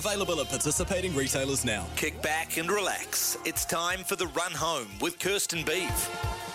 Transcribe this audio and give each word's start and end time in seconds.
Available 0.00 0.40
at 0.40 0.48
participating 0.48 1.14
retailers 1.14 1.62
now. 1.62 1.84
Kick 1.94 2.22
back 2.22 2.56
and 2.56 2.70
relax. 2.70 3.36
It's 3.44 3.66
time 3.66 3.98
for 4.02 4.16
the 4.16 4.28
run 4.28 4.52
home 4.52 4.88
with 4.98 5.18
Kirsten 5.18 5.62
Beeve. 5.62 6.49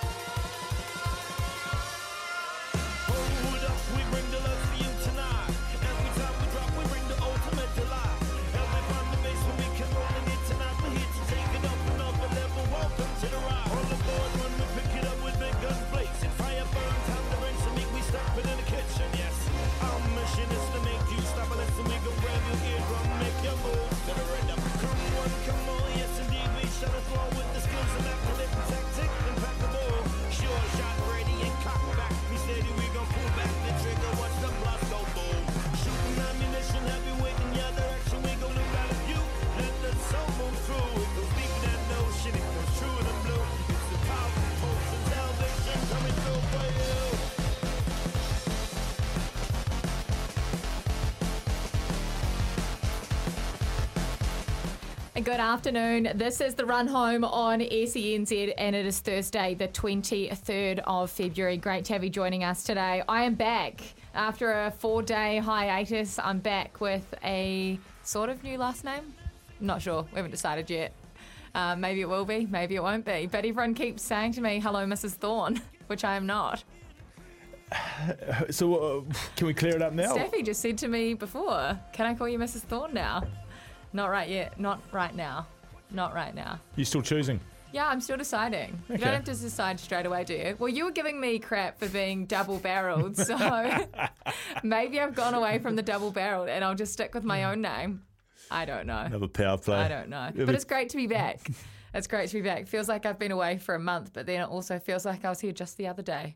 Good 55.23 55.39
afternoon. 55.39 56.09
This 56.15 56.41
is 56.41 56.55
the 56.55 56.65
run 56.65 56.87
home 56.87 57.23
on 57.23 57.61
SENZ, 57.61 58.53
and 58.57 58.75
it 58.75 58.85
is 58.85 58.99
Thursday, 58.99 59.53
the 59.53 59.69
23rd 59.69 60.79
of 60.79 61.09
February. 61.09 61.55
Great 61.55 61.85
to 61.85 61.93
have 61.93 62.03
you 62.03 62.09
joining 62.09 62.43
us 62.43 62.65
today. 62.65 63.01
I 63.07 63.23
am 63.23 63.33
back 63.35 63.81
after 64.13 64.65
a 64.65 64.71
four 64.71 65.01
day 65.01 65.37
hiatus. 65.37 66.19
I'm 66.19 66.39
back 66.39 66.81
with 66.81 67.15
a 67.23 67.79
sort 68.03 68.29
of 68.29 68.43
new 68.43 68.57
last 68.57 68.83
name. 68.83 69.13
Not 69.61 69.81
sure. 69.81 70.05
We 70.11 70.17
haven't 70.17 70.31
decided 70.31 70.69
yet. 70.69 70.91
Uh, 71.55 71.77
maybe 71.77 72.01
it 72.01 72.09
will 72.09 72.25
be, 72.25 72.45
maybe 72.45 72.75
it 72.75 72.83
won't 72.83 73.05
be. 73.05 73.25
But 73.25 73.45
everyone 73.45 73.73
keeps 73.73 74.03
saying 74.03 74.33
to 74.33 74.41
me, 74.41 74.59
hello, 74.59 74.85
Mrs. 74.85 75.11
Thorne, 75.11 75.61
which 75.87 76.03
I 76.03 76.17
am 76.17 76.25
not. 76.25 76.65
So, 78.49 78.75
uh, 78.75 79.13
can 79.37 79.47
we 79.47 79.53
clear 79.53 79.77
it 79.77 79.81
up 79.81 79.93
now? 79.93 80.13
Steffi 80.13 80.45
just 80.45 80.61
said 80.61 80.77
to 80.79 80.89
me 80.89 81.13
before, 81.13 81.79
can 81.93 82.05
I 82.05 82.13
call 82.15 82.27
you 82.27 82.37
Mrs. 82.37 82.61
Thorne 82.63 82.93
now? 82.93 83.23
Not 83.95 84.09
right 84.09 84.27
yet. 84.27 84.59
Not 84.59 84.81
right 84.91 85.15
now. 85.15 85.47
Not 85.89 86.13
right 86.13 86.35
now. 86.35 86.59
You're 86.75 86.83
still 86.83 87.01
choosing? 87.01 87.39
Yeah, 87.71 87.87
I'm 87.87 88.01
still 88.01 88.17
deciding. 88.17 88.77
You 88.89 88.97
don't 88.97 89.13
have 89.13 89.23
to 89.23 89.33
decide 89.33 89.79
straight 89.79 90.05
away, 90.05 90.25
do 90.25 90.33
you? 90.33 90.57
Well, 90.59 90.67
you 90.67 90.83
were 90.83 90.91
giving 90.91 91.17
me 91.17 91.39
crap 91.39 91.79
for 91.79 91.87
being 91.87 92.25
double 92.25 92.59
barreled, 92.59 93.15
so 93.27 93.37
maybe 94.63 94.99
I've 94.99 95.15
gone 95.15 95.33
away 95.33 95.59
from 95.59 95.77
the 95.77 95.81
double 95.81 96.11
barreled 96.11 96.49
and 96.49 96.61
I'll 96.61 96.75
just 96.75 96.91
stick 96.91 97.13
with 97.13 97.23
my 97.23 97.43
hmm. 97.43 97.47
own 97.51 97.61
name. 97.61 98.01
I 98.51 98.65
don't 98.65 98.85
know. 98.85 98.99
Another 98.99 99.29
power 99.29 99.57
play. 99.57 99.77
I 99.77 99.87
don't 99.87 100.09
know. 100.09 100.29
But 100.35 100.55
it's 100.55 100.65
great 100.65 100.89
to 100.89 100.97
be 100.97 101.07
back. 101.07 101.47
It's 101.93 102.07
great 102.07 102.27
to 102.27 102.35
be 102.35 102.41
back. 102.41 102.67
Feels 102.67 102.89
like 102.89 103.05
I've 103.05 103.17
been 103.17 103.31
away 103.31 103.57
for 103.57 103.73
a 103.73 103.79
month, 103.79 104.11
but 104.11 104.25
then 104.25 104.41
it 104.41 104.49
also 104.49 104.79
feels 104.79 105.05
like 105.05 105.23
I 105.23 105.29
was 105.29 105.39
here 105.39 105.53
just 105.53 105.77
the 105.77 105.87
other 105.87 106.03
day. 106.03 106.35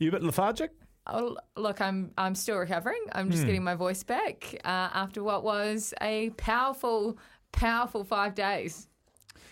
You 0.00 0.08
a 0.08 0.10
bit 0.10 0.24
lethargic? 0.24 0.72
Oh, 1.06 1.36
look, 1.56 1.80
I'm 1.80 2.12
I'm 2.16 2.34
still 2.34 2.56
recovering. 2.56 3.02
I'm 3.12 3.30
just 3.30 3.44
getting 3.44 3.62
my 3.62 3.74
voice 3.74 4.02
back 4.02 4.54
uh, 4.64 4.88
after 4.94 5.22
what 5.22 5.44
was 5.44 5.92
a 6.00 6.30
powerful, 6.30 7.18
powerful 7.52 8.04
five 8.04 8.34
days 8.34 8.88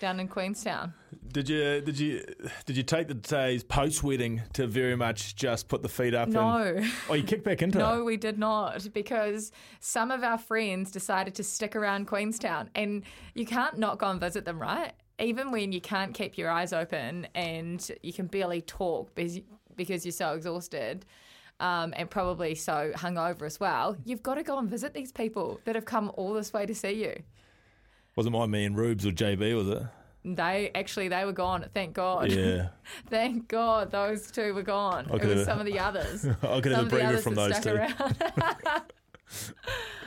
down 0.00 0.18
in 0.18 0.28
Queenstown. 0.28 0.94
Did 1.28 1.48
you 1.48 1.80
did 1.80 1.98
you 1.98 2.24
did 2.66 2.76
you 2.76 2.82
take 2.82 3.08
the 3.08 3.14
days 3.14 3.62
post 3.64 4.02
wedding 4.02 4.42
to 4.54 4.66
very 4.66 4.96
much 4.96 5.36
just 5.36 5.68
put 5.68 5.82
the 5.82 5.88
feet 5.88 6.14
up? 6.14 6.28
No. 6.28 6.56
And, 6.56 6.92
oh, 7.08 7.14
you 7.14 7.22
kicked 7.22 7.44
back 7.44 7.62
into 7.62 7.78
No, 7.78 7.94
it. 7.94 7.96
No, 7.98 8.04
we 8.04 8.16
did 8.16 8.38
not 8.38 8.88
because 8.92 9.52
some 9.80 10.10
of 10.10 10.24
our 10.24 10.38
friends 10.38 10.90
decided 10.90 11.34
to 11.36 11.44
stick 11.44 11.76
around 11.76 12.06
Queenstown, 12.06 12.70
and 12.74 13.02
you 13.34 13.46
can't 13.46 13.78
not 13.78 13.98
go 13.98 14.08
and 14.08 14.20
visit 14.20 14.44
them, 14.44 14.60
right? 14.60 14.92
Even 15.18 15.52
when 15.52 15.72
you 15.72 15.80
can't 15.80 16.14
keep 16.14 16.36
your 16.36 16.50
eyes 16.50 16.72
open 16.72 17.28
and 17.34 17.90
you 18.02 18.12
can 18.12 18.26
barely 18.26 18.60
talk 18.60 19.14
because 19.14 19.38
because 19.76 20.04
you're 20.04 20.12
so 20.12 20.34
exhausted. 20.34 21.06
Um, 21.62 21.94
and 21.96 22.10
probably 22.10 22.56
so 22.56 22.90
hungover 22.96 23.42
as 23.42 23.60
well. 23.60 23.96
You've 24.04 24.22
got 24.22 24.34
to 24.34 24.42
go 24.42 24.58
and 24.58 24.68
visit 24.68 24.94
these 24.94 25.12
people 25.12 25.60
that 25.64 25.76
have 25.76 25.84
come 25.84 26.10
all 26.16 26.34
this 26.34 26.52
way 26.52 26.66
to 26.66 26.74
see 26.74 27.04
you. 27.04 27.22
Wasn't 28.16 28.34
my 28.34 28.46
me 28.46 28.64
and 28.64 28.76
Rubes 28.76 29.06
or 29.06 29.12
JB, 29.12 29.56
was 29.56 29.68
it? 29.68 29.82
They 30.24 30.70
actually 30.74 31.08
they 31.08 31.24
were 31.24 31.32
gone. 31.32 31.64
Thank 31.72 31.94
God. 31.94 32.30
Yeah. 32.30 32.68
Thank 33.10 33.48
God 33.48 33.90
those 33.90 34.30
two 34.30 34.54
were 34.54 34.62
gone. 34.62 35.06
It 35.06 35.22
was 35.22 35.22
have- 35.22 35.44
some 35.44 35.60
of 35.60 35.66
the 35.66 35.78
others. 35.78 36.24
I 36.42 36.60
could 36.60 36.72
some 36.72 36.72
have 36.72 36.86
a 36.86 36.90
breather 36.90 37.18
from 37.18 37.34
those 37.34 37.58
two. 37.60 37.78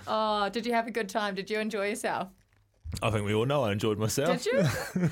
oh, 0.07 0.49
did 0.49 0.65
you 0.65 0.73
have 0.73 0.87
a 0.87 0.91
good 0.91 1.09
time? 1.09 1.35
Did 1.35 1.49
you 1.49 1.59
enjoy 1.59 1.89
yourself? 1.89 2.29
I 3.01 3.11
think 3.11 3.25
we 3.25 3.33
all 3.33 3.45
know 3.45 3.63
I 3.63 3.71
enjoyed 3.71 3.97
myself. 3.97 4.43
Did 4.43 4.45
you? 4.45 5.09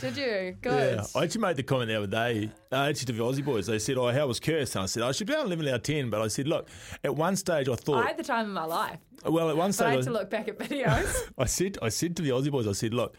Did 0.00 0.16
you? 0.16 0.56
Good. 0.60 0.96
Yeah, 0.96 1.04
I 1.14 1.24
actually 1.24 1.40
made 1.40 1.56
the 1.56 1.62
comment 1.62 1.88
the 1.88 1.96
other 1.96 2.06
day, 2.06 2.50
uh, 2.72 2.76
actually 2.76 3.06
to 3.06 3.12
the 3.12 3.22
Aussie 3.22 3.44
boys. 3.44 3.66
They 3.66 3.78
said, 3.78 3.96
"Oh, 3.96 4.08
how 4.10 4.26
was 4.26 4.40
Kirst?" 4.40 4.74
And 4.74 4.82
I 4.82 4.86
said, 4.86 5.02
"I 5.02 5.12
should 5.12 5.26
be 5.26 5.32
able 5.32 5.44
to 5.44 5.48
live 5.48 5.60
in 5.60 5.68
our 5.68 5.78
ten." 5.78 6.10
But 6.10 6.22
I 6.22 6.28
said, 6.28 6.46
"Look, 6.48 6.68
at 7.04 7.14
one 7.14 7.36
stage 7.36 7.68
I 7.68 7.74
thought. 7.76 8.04
I 8.04 8.08
had 8.08 8.16
the 8.16 8.24
time 8.24 8.46
of 8.46 8.52
my 8.52 8.64
life, 8.64 8.98
well, 9.24 9.50
at 9.50 9.56
one 9.56 9.70
but 9.72 9.80
I 9.86 9.90
had 9.90 10.02
stage 10.02 10.04
to 10.04 10.10
look 10.12 10.30
back 10.30 10.48
at 10.48 10.58
videos. 10.58 11.30
I 11.38 11.46
said, 11.46 11.78
I 11.82 11.88
said 11.88 12.16
to 12.16 12.22
the 12.22 12.30
Aussie 12.30 12.50
boys, 12.50 12.66
I 12.68 12.72
said, 12.72 12.94
look, 12.94 13.16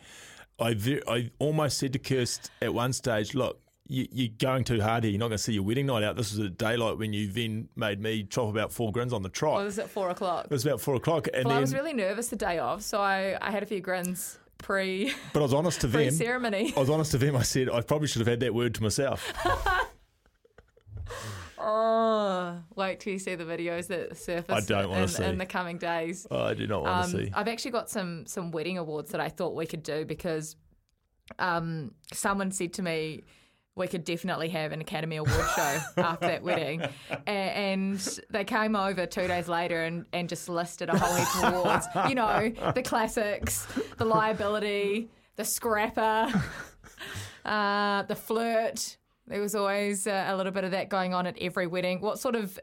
I 0.60 0.74
ve- 0.74 1.02
I 1.08 1.32
almost 1.40 1.78
said 1.78 1.94
to 1.94 2.00
Kirst 2.00 2.50
at 2.62 2.74
one 2.74 2.94
stage, 2.94 3.34
look, 3.36 3.60
you, 3.88 4.08
you're 4.12 4.34
going 4.38 4.64
too 4.64 4.82
hard 4.82 5.04
here. 5.04 5.12
You're 5.12 5.20
not 5.20 5.28
going 5.30 5.38
to 5.38 5.44
see 5.44 5.54
your 5.54 5.64
wedding 5.64 5.86
night 5.86 6.04
out. 6.04 6.16
This 6.16 6.32
was 6.36 6.46
at 6.46 6.58
daylight 6.58 6.98
when 6.98 7.14
you 7.14 7.32
then 7.32 7.70
made 7.76 8.02
me 8.02 8.24
chop 8.24 8.50
about 8.50 8.72
four 8.74 8.92
grins 8.92 9.14
on 9.14 9.22
the 9.24 9.30
trot. 9.30 9.54
well, 9.56 9.62
it 9.62 9.66
was 9.66 9.80
at 9.80 9.90
four 9.90 10.10
o'clock. 10.10 10.46
it 10.46 10.52
was 10.52 10.66
about 10.66 10.82
four 10.82 10.96
o'clock, 10.96 11.28
and 11.34 11.46
Well, 11.46 11.58
I 11.58 11.60
was 11.60 11.74
really 11.74 11.94
nervous 11.94 12.28
the 12.28 12.36
day 12.36 12.60
of, 12.60 12.84
so 12.84 13.00
I, 13.00 13.38
I 13.42 13.52
had 13.52 13.64
a 13.64 13.66
few 13.66 13.80
grins 13.80 14.40
pre 14.58 15.14
but 15.34 15.40
I 15.40 15.44
was 15.44 15.54
honest 15.54 15.82
to 15.82 15.88
them. 15.96 16.12
ceremony. 16.12 16.74
I 16.76 16.80
was 16.80 16.90
honest 16.90 17.12
to 17.12 17.18
them. 17.18 17.36
I 17.36 17.42
said 17.44 17.70
I 17.70 17.82
probably 17.82 18.08
should 18.08 18.20
have 18.20 18.28
had 18.28 18.40
that 18.42 18.54
word 18.54 18.74
to 18.76 18.84
myself. 18.84 19.32
Oh, 21.60 22.60
wait 22.76 23.00
till 23.00 23.14
you 23.14 23.20
see 23.20 23.36
the 23.36 23.44
videos 23.44 23.88
that 23.88 24.16
surface 24.16 24.56
I 24.56 24.62
don't 24.62 24.92
in, 24.96 25.08
see. 25.08 25.24
in 25.24 25.38
the 25.38 25.46
coming 25.46 25.78
days. 25.78 26.28
Oh, 26.30 26.44
I 26.44 26.54
do 26.54 26.68
not 26.68 26.84
want 26.84 27.06
Um, 27.06 27.12
to 27.12 27.26
see. 27.26 27.32
I've 27.34 27.48
actually 27.48 27.72
got 27.72 27.90
some 27.90 28.26
some 28.26 28.52
wedding 28.52 28.78
awards 28.78 29.12
that 29.12 29.20
I 29.20 29.30
thought 29.30 29.56
we 29.56 29.66
could 29.66 29.84
do 29.84 30.06
because 30.06 30.56
um, 31.40 31.92
someone 32.14 32.52
said 32.52 32.74
to 32.74 32.84
me 32.84 33.24
we 33.78 33.88
could 33.88 34.04
definitely 34.04 34.50
have 34.50 34.72
an 34.72 34.82
Academy 34.82 35.18
Award 35.18 35.46
show 35.56 35.80
after 35.98 36.28
that 36.28 36.44
wedding, 36.44 36.82
A- 37.12 37.30
and 37.30 38.00
they 38.30 38.44
came 38.44 38.76
over 38.76 39.06
two 39.06 39.28
days 39.28 39.48
later 39.48 39.84
and, 39.84 40.06
and 40.14 40.28
just 40.28 40.50
listed 40.50 40.90
a 40.90 40.98
whole 40.98 41.16
heap 41.16 41.44
of 41.44 41.54
awards. 41.54 41.88
You 42.10 42.16
know, 42.16 42.52
the 42.74 42.82
classics, 42.82 43.68
the 43.98 44.06
liability, 44.06 45.10
the 45.36 45.46
scrapper, 45.46 46.28
uh, 47.46 48.04
the 48.04 48.16
flirt. 48.16 48.98
There 49.28 49.42
was 49.42 49.56
always 49.56 50.08
uh, 50.08 50.26
a 50.28 50.36
little 50.38 50.52
bit 50.54 50.64
of 50.64 50.72
that 50.72 50.90
going 50.90 51.14
on 51.14 51.28
at 51.28 51.38
every 51.40 51.68
wedding. 51.68 52.02
What 52.02 52.18
sort 52.20 52.36
of 52.36 52.58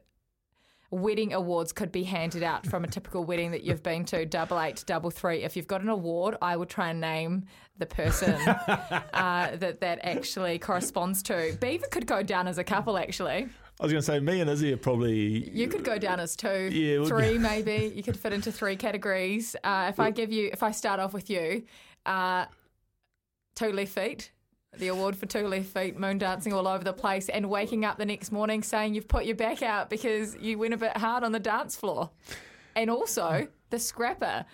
wedding 0.94 1.32
awards 1.32 1.72
could 1.72 1.92
be 1.92 2.04
handed 2.04 2.42
out 2.42 2.66
from 2.66 2.84
a 2.84 2.86
typical 2.86 3.24
wedding 3.24 3.50
that 3.50 3.62
you've 3.62 3.82
been 3.82 4.04
to, 4.06 4.24
double 4.26 4.60
eight, 4.60 4.84
double 4.86 5.10
three. 5.10 5.42
If 5.42 5.56
you've 5.56 5.66
got 5.66 5.80
an 5.80 5.88
award, 5.88 6.36
I 6.40 6.56
would 6.56 6.68
try 6.68 6.90
and 6.90 7.00
name 7.00 7.44
the 7.78 7.86
person 7.86 8.34
uh, 8.40 9.56
that 9.56 9.80
that 9.80 10.00
actually 10.02 10.58
corresponds 10.58 11.22
to. 11.24 11.56
Beaver 11.60 11.86
could 11.90 12.06
go 12.06 12.22
down 12.22 12.46
as 12.46 12.58
a 12.58 12.64
couple, 12.64 12.96
actually. 12.96 13.48
I 13.80 13.82
was 13.82 13.92
going 13.92 14.02
to 14.02 14.06
say 14.06 14.20
me 14.20 14.40
and 14.40 14.48
Izzy 14.48 14.72
are 14.72 14.76
probably. 14.76 15.50
You 15.50 15.66
could 15.66 15.82
go 15.82 15.98
down 15.98 16.20
as 16.20 16.36
two, 16.36 16.70
Yeah, 16.72 17.04
three 17.04 17.38
maybe. 17.50 17.92
You 17.94 18.02
could 18.04 18.16
fit 18.16 18.32
into 18.32 18.52
three 18.52 18.76
categories. 18.76 19.56
Uh, 19.64 19.86
if 19.88 19.98
I 19.98 20.10
give 20.10 20.32
you, 20.32 20.48
if 20.52 20.62
I 20.62 20.70
start 20.70 21.00
off 21.00 21.12
with 21.12 21.28
you, 21.28 21.64
uh, 22.06 22.46
two 23.56 23.72
left 23.72 23.92
feet. 23.92 24.30
The 24.78 24.88
award 24.88 25.16
for 25.16 25.26
two 25.26 25.46
left 25.46 25.66
feet, 25.66 25.98
moon 25.98 26.18
dancing 26.18 26.52
all 26.52 26.66
over 26.66 26.82
the 26.84 26.92
place, 26.92 27.28
and 27.28 27.48
waking 27.48 27.84
up 27.84 27.96
the 27.98 28.06
next 28.06 28.32
morning 28.32 28.62
saying 28.62 28.94
you've 28.94 29.08
put 29.08 29.24
your 29.24 29.36
back 29.36 29.62
out 29.62 29.88
because 29.90 30.36
you 30.36 30.58
went 30.58 30.74
a 30.74 30.76
bit 30.76 30.96
hard 30.96 31.22
on 31.24 31.32
the 31.32 31.40
dance 31.40 31.76
floor. 31.76 32.10
And 32.76 32.90
also 32.90 33.48
the 33.70 33.78
scrapper, 33.78 34.44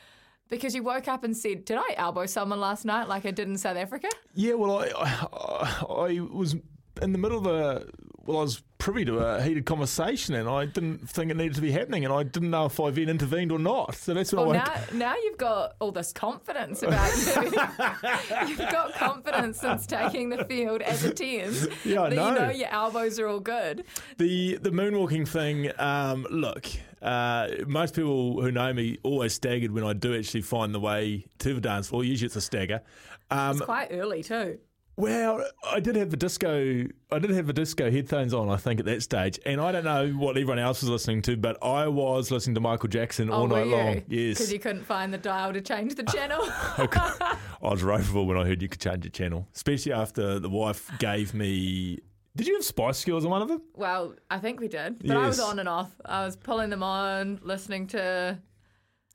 Because 0.49 0.75
you 0.75 0.83
woke 0.83 1.07
up 1.07 1.23
and 1.23 1.37
said, 1.37 1.65
"Did 1.65 1.79
I 1.79 1.95
elbow 1.97 2.27
someone 2.27 2.61
last 2.61 2.85
night 2.85 3.09
like 3.09 3.25
I 3.25 3.31
did 3.31 3.49
in 3.49 3.57
South 3.57 3.77
Africa?" 3.77 4.09
Yeah, 4.35 4.55
well, 4.55 4.81
I, 4.81 4.89
I, 4.89 5.85
I 5.89 6.21
was 6.21 6.57
in 7.01 7.13
the 7.13 7.19
middle 7.19 7.39
of 7.39 7.47
a. 7.47 7.87
Well, 8.25 8.39
I 8.39 8.43
was 8.43 8.63
privy 8.81 9.05
to 9.05 9.19
a 9.19 9.41
heated 9.43 9.65
conversation, 9.67 10.35
and 10.35 10.49
I 10.49 10.65
didn't 10.65 11.09
think 11.09 11.31
it 11.31 11.37
needed 11.37 11.55
to 11.55 11.61
be 11.61 11.71
happening, 11.71 12.05
and 12.05 12.13
I 12.13 12.25
didn't 12.25 12.51
know 12.51 12.65
if 12.67 12.81
I 12.81 12.91
then 12.91 13.09
intervened 13.09 13.53
or 13.53 13.59
not. 13.61 13.95
So 13.95 14.15
that's 14.15 14.33
what 14.33 14.47
Well, 14.49 14.57
I. 14.57 14.65
now, 14.65 14.75
now 14.95 15.15
you've 15.23 15.39
got 15.39 15.75
all 15.81 15.93
this 15.93 16.13
confidence 16.13 16.83
about 16.83 17.11
you. 17.17 17.43
you've 18.49 18.59
got 18.59 18.95
confidence 18.95 19.61
since 19.61 19.87
taking 19.87 20.31
the 20.31 20.45
field 20.47 20.83
as 20.83 21.05
a 21.05 21.13
10. 21.15 21.55
Yeah, 21.85 22.03
I 22.03 22.09
know. 22.09 22.29
you 22.29 22.35
know 22.35 22.51
your 22.51 22.69
elbows 22.71 23.19
are 23.21 23.29
all 23.29 23.41
good. 23.41 23.85
The 24.19 24.57
the 24.57 24.71
moonwalking 24.71 25.29
thing. 25.29 25.71
Um, 25.79 26.27
look, 26.31 26.67
uh, 27.03 27.49
most 27.67 27.95
people 27.95 28.41
who 28.43 28.51
know 28.51 28.73
me 28.73 28.99
always 29.03 29.35
staggered 29.35 29.71
when 29.73 29.85
I 29.85 29.93
do 29.93 30.17
actually 30.19 30.43
find 30.43 30.75
the 30.75 30.81
way 30.81 31.27
to 31.39 31.55
the 31.55 31.61
dance 31.61 31.89
floor. 31.89 32.03
Usually 32.05 32.27
it's 32.27 32.37
a 32.37 32.41
stagger. 32.41 32.81
Um, 33.31 33.53
It's 33.57 33.61
quite 33.65 33.89
early 33.93 34.23
too. 34.23 34.59
Well, 34.97 35.43
I 35.71 35.81
did 35.81 35.97
have 35.97 36.11
the 36.11 36.17
disco. 36.17 36.85
I 37.11 37.19
did 37.19 37.31
have 37.31 37.47
the 37.47 37.53
disco 37.53 37.91
headphones 37.91 38.35
on. 38.35 38.51
I 38.51 38.57
think 38.57 38.81
at 38.81 38.87
that 38.87 39.03
stage, 39.03 39.39
and 39.47 39.61
I 39.61 39.73
don't 39.73 39.85
know 39.85 40.09
what 40.11 40.37
everyone 40.37 40.59
else 40.59 40.83
was 40.83 40.91
listening 40.91 41.23
to, 41.23 41.37
but 41.37 41.63
I 41.65 41.89
was 41.89 42.31
listening 42.31 42.55
to 42.57 42.61
Michael 42.61 42.89
Jackson 42.89 43.31
oh, 43.31 43.35
all 43.35 43.43
oh, 43.45 43.47
night 43.47 43.67
were 43.67 43.77
long. 43.77 44.03
Yes, 44.09 44.39
Because 44.39 44.53
you 44.53 44.59
couldn't 44.59 44.85
find 44.85 45.13
the 45.13 45.19
dial 45.19 45.53
to 45.53 45.61
change 45.61 45.95
the 45.95 46.03
channel. 46.03 46.41
I 46.43 47.39
was 47.63 47.83
ropeable 47.83 48.27
when 48.27 48.37
I 48.37 48.45
heard 48.45 48.61
you 48.61 48.69
could 48.69 48.81
change 48.81 49.05
the 49.05 49.11
channel, 49.11 49.49
especially 49.55 49.93
after 49.93 50.39
the 50.39 50.51
wife 50.51 50.91
gave 50.99 51.33
me. 51.33 52.01
Did 52.37 52.47
you 52.47 52.55
have 52.55 52.65
Spice 52.65 53.05
Girls 53.05 53.25
on 53.25 53.31
one 53.31 53.43
of 53.43 53.49
them? 53.49 53.63
well, 53.75 54.15
I 54.31 54.39
think 54.39 54.61
we 54.61 54.69
did. 54.69 55.07
But 55.07 55.17
I 55.17 55.27
was 55.27 55.41
on 55.41 55.59
and 55.59 55.69
off. 55.69 55.91
I 56.05 56.25
was 56.25 56.37
pulling 56.37 56.69
them 56.69 56.83
on, 56.83 57.41
listening 57.43 57.87
to 57.89 58.39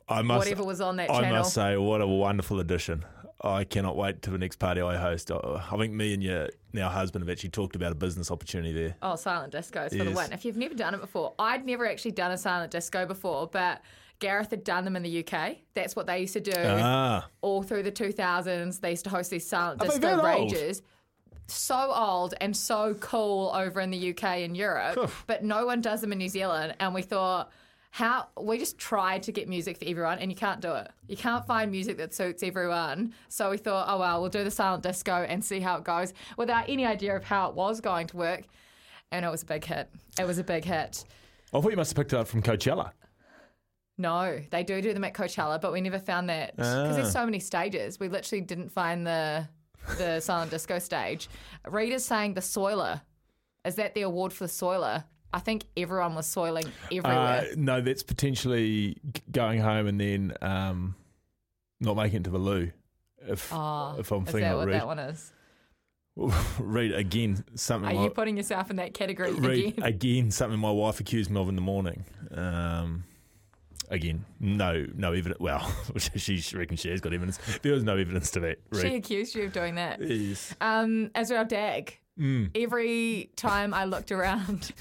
I 0.08 0.22
must. 0.22 0.40
whatever 0.40 0.64
was 0.64 0.82
on 0.82 0.98
that 0.98 1.10
I 1.10 1.22
channel. 1.22 1.36
I 1.36 1.38
must 1.40 1.54
say, 1.54 1.78
what 1.78 2.02
a 2.02 2.08
wonderful 2.08 2.60
addition. 2.60 3.06
I 3.46 3.64
cannot 3.64 3.96
wait 3.96 4.22
to 4.24 4.32
the 4.32 4.38
next 4.38 4.58
party 4.58 4.82
I 4.82 4.98
host. 4.98 5.32
I 5.32 5.36
I 5.72 5.78
think 5.78 5.94
me 5.94 6.14
and 6.14 6.24
your 6.24 6.50
now 6.74 6.90
husband 6.90 7.24
have 7.24 7.30
actually 7.32 7.50
talked 7.52 7.76
about 7.76 7.92
a 7.92 7.96
business 7.96 8.32
opportunity 8.32 8.74
there. 8.74 8.96
Oh, 9.02 9.16
silent 9.16 9.54
discos 9.54 9.90
for 9.92 10.04
the 10.04 10.06
Yes. 10.06 10.16
win. 10.16 10.34
If 10.34 10.46
you've 10.46 10.58
never 10.58 10.74
done 10.74 10.94
it 10.96 11.02
before, 11.02 11.34
I'd 11.40 11.66
never 11.66 11.88
actually 11.88 12.12
done 12.12 12.32
a 12.32 12.38
silent 12.38 12.72
disco 12.72 13.06
before, 13.06 13.48
but 13.48 13.82
Gareth 14.20 14.50
had 14.50 14.64
done 14.64 14.84
them 14.86 14.96
in 14.96 15.04
the 15.04 15.20
UK. 15.24 15.58
That's 15.74 15.96
what 15.96 16.08
they 16.08 16.20
used 16.22 16.34
to 16.34 16.40
do 16.42 16.54
Ah, 16.58 17.28
all 17.42 17.62
through 17.64 17.84
the 17.84 17.92
2000s. 17.92 18.80
They 18.80 18.92
used 18.92 19.04
to 19.04 19.10
host 19.10 19.30
these 19.30 19.46
silent 19.48 19.82
Are 19.82 19.86
disco 19.86 20.10
old? 20.10 20.24
rages. 20.52 20.82
So 21.48 21.76
old 21.94 22.34
and 22.42 22.58
so 22.58 22.96
cool 22.96 23.52
over 23.54 23.80
in 23.80 23.92
the 23.92 24.10
UK 24.10 24.24
and 24.44 24.58
Europe, 24.58 25.12
but 25.28 25.44
no 25.44 25.66
one 25.68 25.80
does 25.82 26.02
them 26.02 26.12
in 26.12 26.18
New 26.18 26.30
Zealand. 26.30 26.76
And 26.80 26.94
we 26.96 27.04
thought, 27.04 27.52
how 27.96 28.28
we 28.38 28.58
just 28.58 28.78
tried 28.78 29.24
to 29.24 29.32
get 29.32 29.48
music 29.48 29.78
for 29.78 29.86
everyone, 29.88 30.20
and 30.20 30.30
you 30.30 30.36
can't 30.36 30.60
do 30.60 30.74
it. 30.74 30.92
You 31.08 31.16
can't 31.16 31.48
find 31.48 31.72
music 31.72 31.96
that 32.00 32.14
suits 32.14 32.44
everyone. 32.44 33.14
So 33.30 33.50
we 33.50 33.58
thought, 33.58 33.86
oh 33.88 34.00
well, 34.00 34.20
we'll 34.20 34.30
do 34.30 34.44
the 34.44 34.52
silent 34.52 34.84
disco 34.84 35.14
and 35.30 35.42
see 35.42 35.62
how 35.62 35.78
it 35.78 35.86
goes, 35.86 36.14
without 36.38 36.66
any 36.68 36.86
idea 36.86 37.16
of 37.16 37.24
how 37.24 37.48
it 37.48 37.56
was 37.56 37.80
going 37.80 38.08
to 38.08 38.18
work. 38.18 38.42
And 39.14 39.24
it 39.24 39.30
was 39.30 39.44
a 39.44 39.46
big 39.46 39.64
hit. 39.64 39.90
It 40.20 40.28
was 40.28 40.40
a 40.40 40.44
big 40.44 40.66
hit. 40.66 41.06
I 41.54 41.62
thought 41.62 41.72
you 41.72 41.78
must 41.78 41.92
have 41.92 41.96
picked 41.96 42.12
it 42.12 42.18
up 42.20 42.28
from 42.28 42.42
Coachella. 42.42 42.92
No, 43.98 44.42
they 44.52 44.64
do 44.64 44.82
do 44.82 44.94
them 44.94 45.06
at 45.06 45.14
Coachella, 45.14 45.62
but 45.62 45.72
we 45.72 45.80
never 45.80 46.00
found 46.00 46.28
that 46.28 46.54
because 46.58 46.98
there's 46.98 47.08
Ah. 47.16 47.20
so 47.22 47.24
many 47.26 47.40
stages. 47.40 47.98
We 47.98 48.10
literally 48.10 48.42
didn't 48.42 48.70
find 48.74 49.08
the 49.08 49.48
the 49.98 50.20
silent 50.28 50.52
disco 50.52 50.80
stage. 50.80 51.30
Reader's 51.66 52.04
saying 52.04 52.34
the 52.34 52.42
Soiler. 52.42 53.00
Is 53.64 53.76
that 53.76 53.94
the 53.94 54.02
award 54.02 54.34
for 54.34 54.44
the 54.44 54.50
Soiler? 54.50 55.06
I 55.36 55.40
think 55.40 55.66
everyone 55.76 56.16
was 56.16 56.26
soiling 56.28 56.66
Uh, 56.66 56.70
everywhere. 56.94 57.48
no, 57.58 57.82
that's 57.82 58.04
potentially 58.04 58.96
going 59.30 59.60
home 59.60 59.86
and 59.86 60.00
then 60.00 60.34
um, 60.42 60.96
not 61.82 61.98
making 61.98 62.22
it 62.22 62.24
to 62.24 62.30
the 62.30 62.38
loo. 62.38 62.72
If 63.28 63.52
oh, 63.52 63.98
if 64.00 64.12
I'm 64.12 64.20
is 64.22 64.26
thinking 64.28 64.42
that 64.42 64.56
what 64.56 64.68
read, 64.68 64.76
that 64.80 64.88
one 64.88 65.00
is? 65.00 65.34
read 66.60 66.94
again 66.94 67.44
something. 67.56 67.98
Are 67.98 68.04
you 68.04 68.10
putting 68.12 68.38
yourself 68.38 68.70
in 68.70 68.78
that 68.78 68.94
category 68.94 69.32
read 69.34 69.68
again? 69.74 69.84
again 69.84 70.32
something 70.32 70.58
my 70.58 70.72
wife 70.72 71.02
accused 71.02 71.30
me 71.30 71.42
of 71.42 71.50
in 71.50 71.56
the 71.56 71.62
morning. 71.62 72.06
Um, 72.32 73.04
again, 73.90 74.24
no, 74.40 74.86
no 74.96 75.12
evidence. 75.12 75.42
Well, 75.42 75.70
she 76.16 76.42
reckons 76.56 76.80
she 76.80 76.90
has 76.92 77.02
got 77.02 77.14
evidence. 77.14 77.40
There 77.62 77.74
was 77.74 77.84
no 77.84 77.98
evidence 77.98 78.32
to 78.32 78.40
that. 78.40 78.60
She 78.80 78.96
accused 78.96 79.36
you 79.36 79.44
of 79.44 79.52
doing 79.52 79.76
that. 79.76 80.02
Yes. 80.02 80.56
Um, 80.62 81.12
Azrael 81.14 81.44
Dag. 81.44 82.00
Mm. 82.18 82.52
Every 82.56 83.32
time 83.36 83.74
I 83.74 83.84
looked 83.84 84.10
around, 84.14 84.72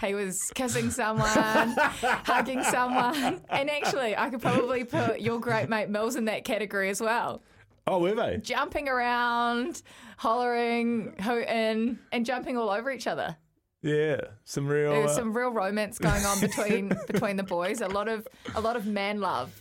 he 0.00 0.14
was 0.14 0.50
kissing 0.54 0.90
someone, 0.90 1.26
hugging 1.76 2.62
someone. 2.64 3.40
And 3.48 3.70
actually, 3.70 4.16
I 4.16 4.30
could 4.30 4.40
probably 4.40 4.84
put 4.84 5.20
your 5.20 5.40
great 5.40 5.68
mate 5.68 5.88
Mills 5.88 6.16
in 6.16 6.24
that 6.26 6.44
category 6.44 6.88
as 6.90 7.00
well. 7.00 7.42
Oh, 7.86 7.98
were 7.98 8.14
they? 8.14 8.38
Jumping 8.38 8.88
around, 8.88 9.82
hollering, 10.16 11.14
hooting, 11.20 11.98
and 12.12 12.24
jumping 12.26 12.56
all 12.56 12.70
over 12.70 12.90
each 12.90 13.06
other. 13.06 13.36
Yeah, 13.82 14.20
some 14.44 14.68
real. 14.68 14.92
There 14.92 15.00
was 15.02 15.10
uh, 15.12 15.16
some 15.16 15.36
real 15.36 15.50
romance 15.50 15.98
going 15.98 16.24
on 16.24 16.40
between 16.40 16.88
between 17.08 17.36
the 17.36 17.42
boys. 17.42 17.80
A 17.80 17.88
lot 17.88 18.06
of 18.06 18.28
a 18.54 18.60
lot 18.60 18.76
of 18.76 18.86
man 18.86 19.20
love. 19.20 19.60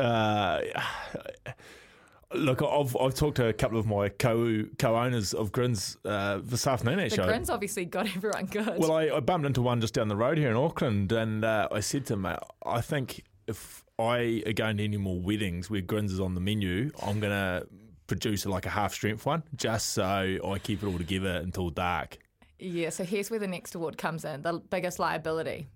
uh, 0.00 0.60
look, 2.34 2.62
I've 2.62 2.96
I've 2.96 3.14
talked 3.14 3.36
to 3.36 3.48
a 3.48 3.52
couple 3.52 3.78
of 3.78 3.86
my 3.86 4.08
co 4.08 4.64
co 4.78 4.96
owners 4.96 5.34
of 5.34 5.52
Grins 5.52 5.96
uh, 6.04 6.40
this 6.42 6.66
afternoon. 6.66 7.08
The 7.08 7.16
grins 7.16 7.50
obviously 7.50 7.84
got 7.84 8.06
everyone 8.16 8.46
good. 8.46 8.78
Well, 8.78 8.92
I, 8.92 9.08
I 9.08 9.20
bumped 9.20 9.46
into 9.46 9.62
one 9.62 9.80
just 9.80 9.94
down 9.94 10.08
the 10.08 10.16
road 10.16 10.38
here 10.38 10.50
in 10.50 10.56
Auckland, 10.56 11.12
and 11.12 11.44
uh, 11.44 11.68
I 11.72 11.80
said 11.80 12.06
to 12.06 12.14
him, 12.14 12.22
"Mate, 12.22 12.38
I 12.64 12.80
think 12.80 13.24
if 13.46 13.84
I 13.98 14.42
are 14.46 14.52
going 14.52 14.76
to 14.76 14.84
any 14.84 14.96
more 14.96 15.18
weddings 15.20 15.70
where 15.70 15.80
grins 15.80 16.12
is 16.12 16.20
on 16.20 16.34
the 16.34 16.40
menu, 16.40 16.90
I'm 17.02 17.18
going 17.18 17.32
to 17.32 17.66
produce 18.06 18.46
like 18.46 18.66
a 18.66 18.70
half 18.70 18.94
strength 18.94 19.26
one, 19.26 19.42
just 19.54 19.90
so 19.90 20.38
I 20.44 20.58
keep 20.58 20.82
it 20.82 20.86
all 20.86 20.98
together 20.98 21.40
until 21.42 21.70
dark. 21.70 22.18
Yeah, 22.58 22.90
so 22.90 23.04
here's 23.04 23.30
where 23.30 23.38
the 23.38 23.46
next 23.46 23.74
award 23.74 23.98
comes 23.98 24.24
in 24.24 24.42
the 24.42 24.54
biggest 24.54 24.98
liability. 24.98 25.68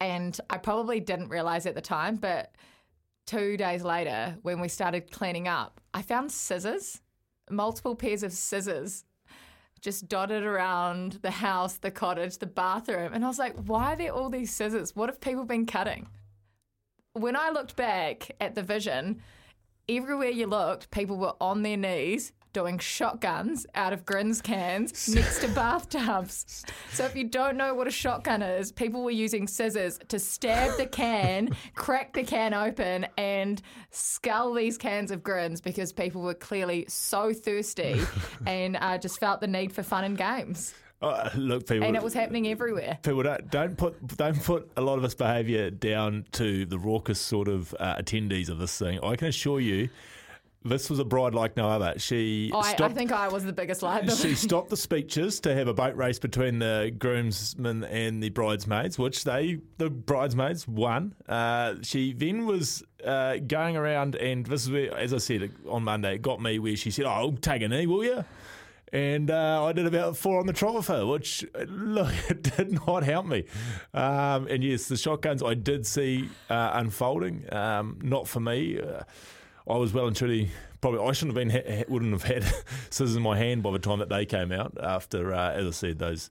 And 0.00 0.38
I 0.50 0.58
probably 0.58 1.00
didn't 1.00 1.28
realize 1.28 1.66
at 1.66 1.74
the 1.74 1.80
time, 1.80 2.16
but 2.16 2.52
two 3.26 3.56
days 3.56 3.82
later, 3.82 4.36
when 4.42 4.60
we 4.60 4.68
started 4.68 5.10
cleaning 5.10 5.48
up, 5.48 5.80
I 5.94 6.02
found 6.02 6.32
scissors, 6.32 7.00
multiple 7.50 7.94
pairs 7.94 8.22
of 8.22 8.32
scissors, 8.32 9.04
just 9.80 10.08
dotted 10.08 10.42
around 10.42 11.18
the 11.22 11.30
house, 11.30 11.78
the 11.78 11.90
cottage, 11.90 12.38
the 12.38 12.46
bathroom. 12.46 13.12
And 13.14 13.24
I 13.24 13.28
was 13.28 13.38
like, 13.38 13.56
why 13.64 13.94
are 13.94 13.96
there 13.96 14.12
all 14.12 14.28
these 14.28 14.52
scissors? 14.52 14.94
What 14.94 15.08
have 15.08 15.20
people 15.20 15.44
been 15.44 15.66
cutting? 15.66 16.08
When 17.14 17.34
I 17.34 17.50
looked 17.50 17.76
back 17.76 18.30
at 18.40 18.54
the 18.54 18.62
vision, 18.62 19.22
everywhere 19.88 20.28
you 20.28 20.46
looked, 20.46 20.90
people 20.90 21.16
were 21.16 21.34
on 21.40 21.62
their 21.62 21.76
knees 21.76 22.32
doing 22.52 22.78
shotguns 22.78 23.66
out 23.74 23.92
of 23.92 24.04
grins 24.04 24.40
cans 24.40 25.08
next 25.14 25.40
to 25.40 25.48
bathtubs. 25.48 26.64
So 26.92 27.04
if 27.04 27.14
you 27.14 27.24
don't 27.24 27.56
know 27.56 27.74
what 27.74 27.86
a 27.86 27.90
shotgun 27.90 28.42
is, 28.42 28.72
people 28.72 29.02
were 29.02 29.10
using 29.10 29.46
scissors 29.46 29.98
to 30.08 30.18
stab 30.18 30.76
the 30.76 30.86
can, 30.86 31.50
crack 31.74 32.12
the 32.12 32.24
can 32.24 32.54
open, 32.54 33.06
and 33.16 33.60
scull 33.90 34.54
these 34.54 34.76
cans 34.78 35.10
of 35.10 35.22
grins 35.22 35.60
because 35.60 35.92
people 35.92 36.22
were 36.22 36.34
clearly 36.34 36.84
so 36.88 37.32
thirsty 37.32 38.00
and 38.46 38.76
uh, 38.80 38.98
just 38.98 39.20
felt 39.20 39.40
the 39.40 39.46
need 39.46 39.72
for 39.72 39.82
fun 39.82 40.04
and 40.04 40.16
games. 40.16 40.74
Uh, 41.02 41.30
look, 41.34 41.66
people, 41.66 41.86
And 41.86 41.96
it 41.96 42.02
was 42.02 42.12
happening 42.12 42.48
everywhere. 42.48 42.98
people 43.02 43.22
don't 43.22 43.50
don't 43.50 43.76
put 43.76 44.16
don't 44.18 44.42
put 44.44 44.70
a 44.76 44.82
lot 44.82 44.96
of 44.96 45.02
this 45.02 45.14
behaviour 45.14 45.70
down 45.70 46.26
to 46.32 46.66
the 46.66 46.78
raucous 46.78 47.18
sort 47.18 47.48
of 47.48 47.74
uh, 47.80 47.96
attendees 47.96 48.50
of 48.50 48.58
this 48.58 48.78
thing. 48.78 49.00
I 49.02 49.16
can 49.16 49.28
assure 49.28 49.60
you, 49.60 49.88
this 50.64 50.90
was 50.90 50.98
a 50.98 51.04
bride 51.04 51.34
like 51.34 51.56
no 51.56 51.68
other. 51.68 51.94
She 51.98 52.50
I, 52.54 52.58
I 52.58 52.74
stopped 52.74 52.94
think 52.94 53.12
I 53.12 53.28
was 53.28 53.44
the 53.44 53.52
biggest 53.52 53.82
liability. 53.82 54.30
she 54.30 54.34
stopped 54.48 54.68
the 54.68 54.76
speeches 54.76 55.40
to 55.40 55.54
have 55.54 55.68
a 55.68 55.74
boat 55.74 55.96
race 55.96 56.18
between 56.18 56.58
the 56.58 56.94
groomsmen 56.98 57.84
and 57.84 58.22
the 58.22 58.28
bridesmaids, 58.28 58.98
which 58.98 59.24
they 59.24 59.58
the 59.78 59.88
bridesmaids 59.88 60.68
won. 60.68 61.14
Uh, 61.28 61.76
she 61.82 62.12
then 62.12 62.44
was 62.44 62.82
uh, 63.04 63.36
going 63.38 63.76
around, 63.76 64.16
and 64.16 64.44
this 64.46 64.64
is 64.64 64.70
where, 64.70 64.94
as 64.96 65.14
I 65.14 65.18
said 65.18 65.50
on 65.66 65.84
Monday, 65.84 66.16
it 66.16 66.22
got 66.22 66.42
me 66.42 66.58
where 66.58 66.76
she 66.76 66.90
said, 66.90 67.06
"Oh, 67.06 67.34
take 67.40 67.62
a 67.62 67.68
knee, 67.68 67.86
will 67.86 68.04
you?" 68.04 68.24
And 68.92 69.30
uh, 69.30 69.64
I 69.64 69.72
did 69.72 69.86
about 69.86 70.16
four 70.16 70.40
on 70.40 70.46
the 70.46 70.52
trot 70.52 70.74
with 70.74 70.88
her, 70.88 71.06
which 71.06 71.44
look, 71.68 72.12
it 72.28 72.42
did 72.42 72.72
not 72.86 73.02
help 73.02 73.24
me. 73.24 73.44
Um, 73.94 74.46
and 74.48 74.62
yes, 74.62 74.88
the 74.88 74.96
shotguns 74.96 75.42
I 75.42 75.54
did 75.54 75.86
see 75.86 76.28
uh, 76.50 76.72
unfolding. 76.74 77.50
Um, 77.54 77.98
not 78.02 78.28
for 78.28 78.40
me. 78.40 78.80
Uh, 78.80 79.04
I 79.70 79.76
was 79.76 79.92
well 79.92 80.06
and 80.06 80.16
truly 80.16 80.50
probably 80.80 81.00
I 81.00 81.12
shouldn't 81.12 81.36
have 81.36 81.64
been 81.64 81.84
wouldn't 81.88 82.12
have 82.12 82.22
had 82.22 82.44
scissors 82.90 83.16
in 83.16 83.22
my 83.22 83.36
hand 83.36 83.62
by 83.62 83.70
the 83.70 83.78
time 83.78 83.98
that 84.00 84.08
they 84.08 84.26
came 84.26 84.52
out. 84.52 84.76
After, 84.82 85.32
uh, 85.32 85.52
as 85.52 85.66
I 85.66 85.70
said, 85.70 85.98
those 85.98 86.28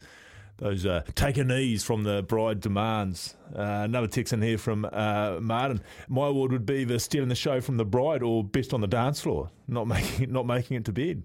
those 0.57 0.85
uh, 0.85 1.03
take 1.15 1.37
a 1.37 1.43
knees 1.43 1.83
from 1.83 2.03
the 2.03 2.21
bride 2.21 2.59
demands. 2.59 3.35
Uh, 3.55 3.61
another 3.61 4.07
text 4.07 4.33
in 4.33 4.41
here 4.41 4.57
from 4.57 4.85
uh, 4.91 5.37
Martin. 5.39 5.81
My 6.09 6.27
award 6.27 6.51
would 6.51 6.65
be 6.65 6.83
the 6.83 6.99
stealing 6.99 7.29
the 7.29 7.35
show 7.35 7.61
from 7.61 7.77
the 7.77 7.85
bride 7.85 8.21
or 8.21 8.43
best 8.43 8.73
on 8.73 8.81
the 8.81 8.87
dance 8.87 9.21
floor, 9.21 9.49
not 9.67 9.87
making 9.87 10.31
not 10.31 10.45
making 10.45 10.77
it 10.77 10.85
to 10.85 10.91
bed. 10.91 11.23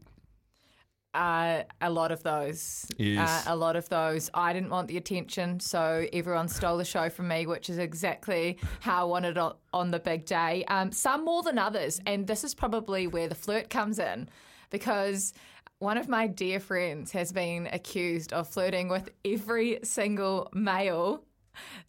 Uh, 1.14 1.62
a 1.80 1.88
lot 1.88 2.10
of 2.10 2.22
those. 2.24 2.86
Yes. 2.98 3.46
Uh, 3.46 3.54
a 3.54 3.56
lot 3.56 3.76
of 3.76 3.88
those. 3.88 4.30
I 4.34 4.52
didn't 4.52 4.70
want 4.70 4.88
the 4.88 4.96
attention, 4.96 5.60
so 5.60 6.06
everyone 6.12 6.48
stole 6.48 6.76
the 6.76 6.84
show 6.84 7.08
from 7.08 7.28
me, 7.28 7.46
which 7.46 7.70
is 7.70 7.78
exactly 7.78 8.58
how 8.80 9.02
I 9.02 9.04
wanted 9.04 9.36
it 9.36 9.52
on 9.72 9.92
the 9.92 10.00
big 10.00 10.26
day. 10.26 10.64
Um, 10.64 10.90
some 10.90 11.24
more 11.24 11.44
than 11.44 11.56
others, 11.56 12.00
and 12.04 12.26
this 12.26 12.42
is 12.42 12.52
probably 12.52 13.06
where 13.06 13.28
the 13.28 13.36
flirt 13.36 13.70
comes 13.70 14.00
in, 14.00 14.28
because 14.70 15.32
one 15.78 15.98
of 15.98 16.08
my 16.08 16.26
dear 16.26 16.58
friends 16.58 17.12
has 17.12 17.30
been 17.30 17.68
accused 17.72 18.32
of 18.32 18.48
flirting 18.48 18.88
with 18.88 19.10
every 19.24 19.78
single 19.84 20.48
male 20.52 21.24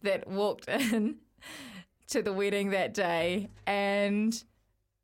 that 0.02 0.28
walked 0.28 0.68
in 0.68 1.16
to 2.08 2.22
the 2.22 2.32
wedding 2.32 2.70
that 2.70 2.94
day, 2.94 3.48
and 3.66 4.44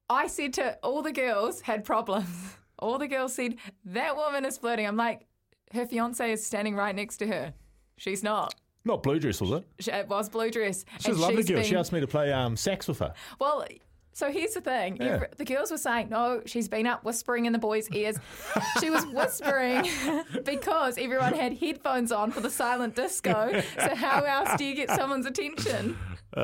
I 0.08 0.28
said 0.28 0.52
to 0.54 0.78
all 0.84 1.02
the 1.02 1.12
girls 1.12 1.62
had 1.62 1.84
problems. 1.84 2.56
All 2.82 2.98
the 2.98 3.08
girls 3.08 3.34
said 3.34 3.56
that 3.86 4.16
woman 4.16 4.44
is 4.44 4.58
flirting. 4.58 4.86
I'm 4.86 4.96
like, 4.96 5.26
her 5.72 5.86
fiance 5.86 6.32
is 6.32 6.44
standing 6.44 6.74
right 6.74 6.94
next 6.94 7.18
to 7.18 7.26
her. 7.26 7.54
She's 7.96 8.22
not. 8.22 8.54
Not 8.84 9.02
blue 9.02 9.20
dress, 9.20 9.40
was 9.40 9.50
it? 9.52 9.64
She- 9.78 9.90
It 9.92 10.08
was 10.08 10.28
blue 10.28 10.50
dress. 10.50 10.84
She's 10.98 11.16
a 11.16 11.20
lovely 11.20 11.44
girl. 11.44 11.62
She 11.62 11.76
asked 11.76 11.92
me 11.92 12.00
to 12.00 12.06
play 12.08 12.32
um, 12.32 12.56
sax 12.56 12.88
with 12.88 12.98
her. 12.98 13.14
Well, 13.38 13.64
so 14.12 14.30
here's 14.30 14.54
the 14.54 14.60
thing. 14.60 14.96
Yeah. 14.96 15.06
Every- 15.06 15.28
the 15.36 15.44
girls 15.44 15.70
were 15.70 15.78
saying, 15.78 16.08
no, 16.10 16.42
she's 16.46 16.68
been 16.68 16.86
up 16.88 17.04
whispering 17.04 17.46
in 17.46 17.52
the 17.52 17.58
boys' 17.60 17.88
ears. 17.92 18.16
she 18.80 18.90
was 18.90 19.06
whispering 19.06 19.88
because 20.44 20.98
everyone 20.98 21.34
had 21.34 21.56
headphones 21.58 22.10
on 22.10 22.32
for 22.32 22.40
the 22.40 22.50
silent 22.50 22.96
disco. 22.96 23.62
So 23.78 23.94
how 23.94 24.22
else 24.24 24.50
do 24.58 24.64
you 24.64 24.74
get 24.74 24.90
someone's 24.90 25.26
attention? 25.26 25.96
Uh, 26.36 26.40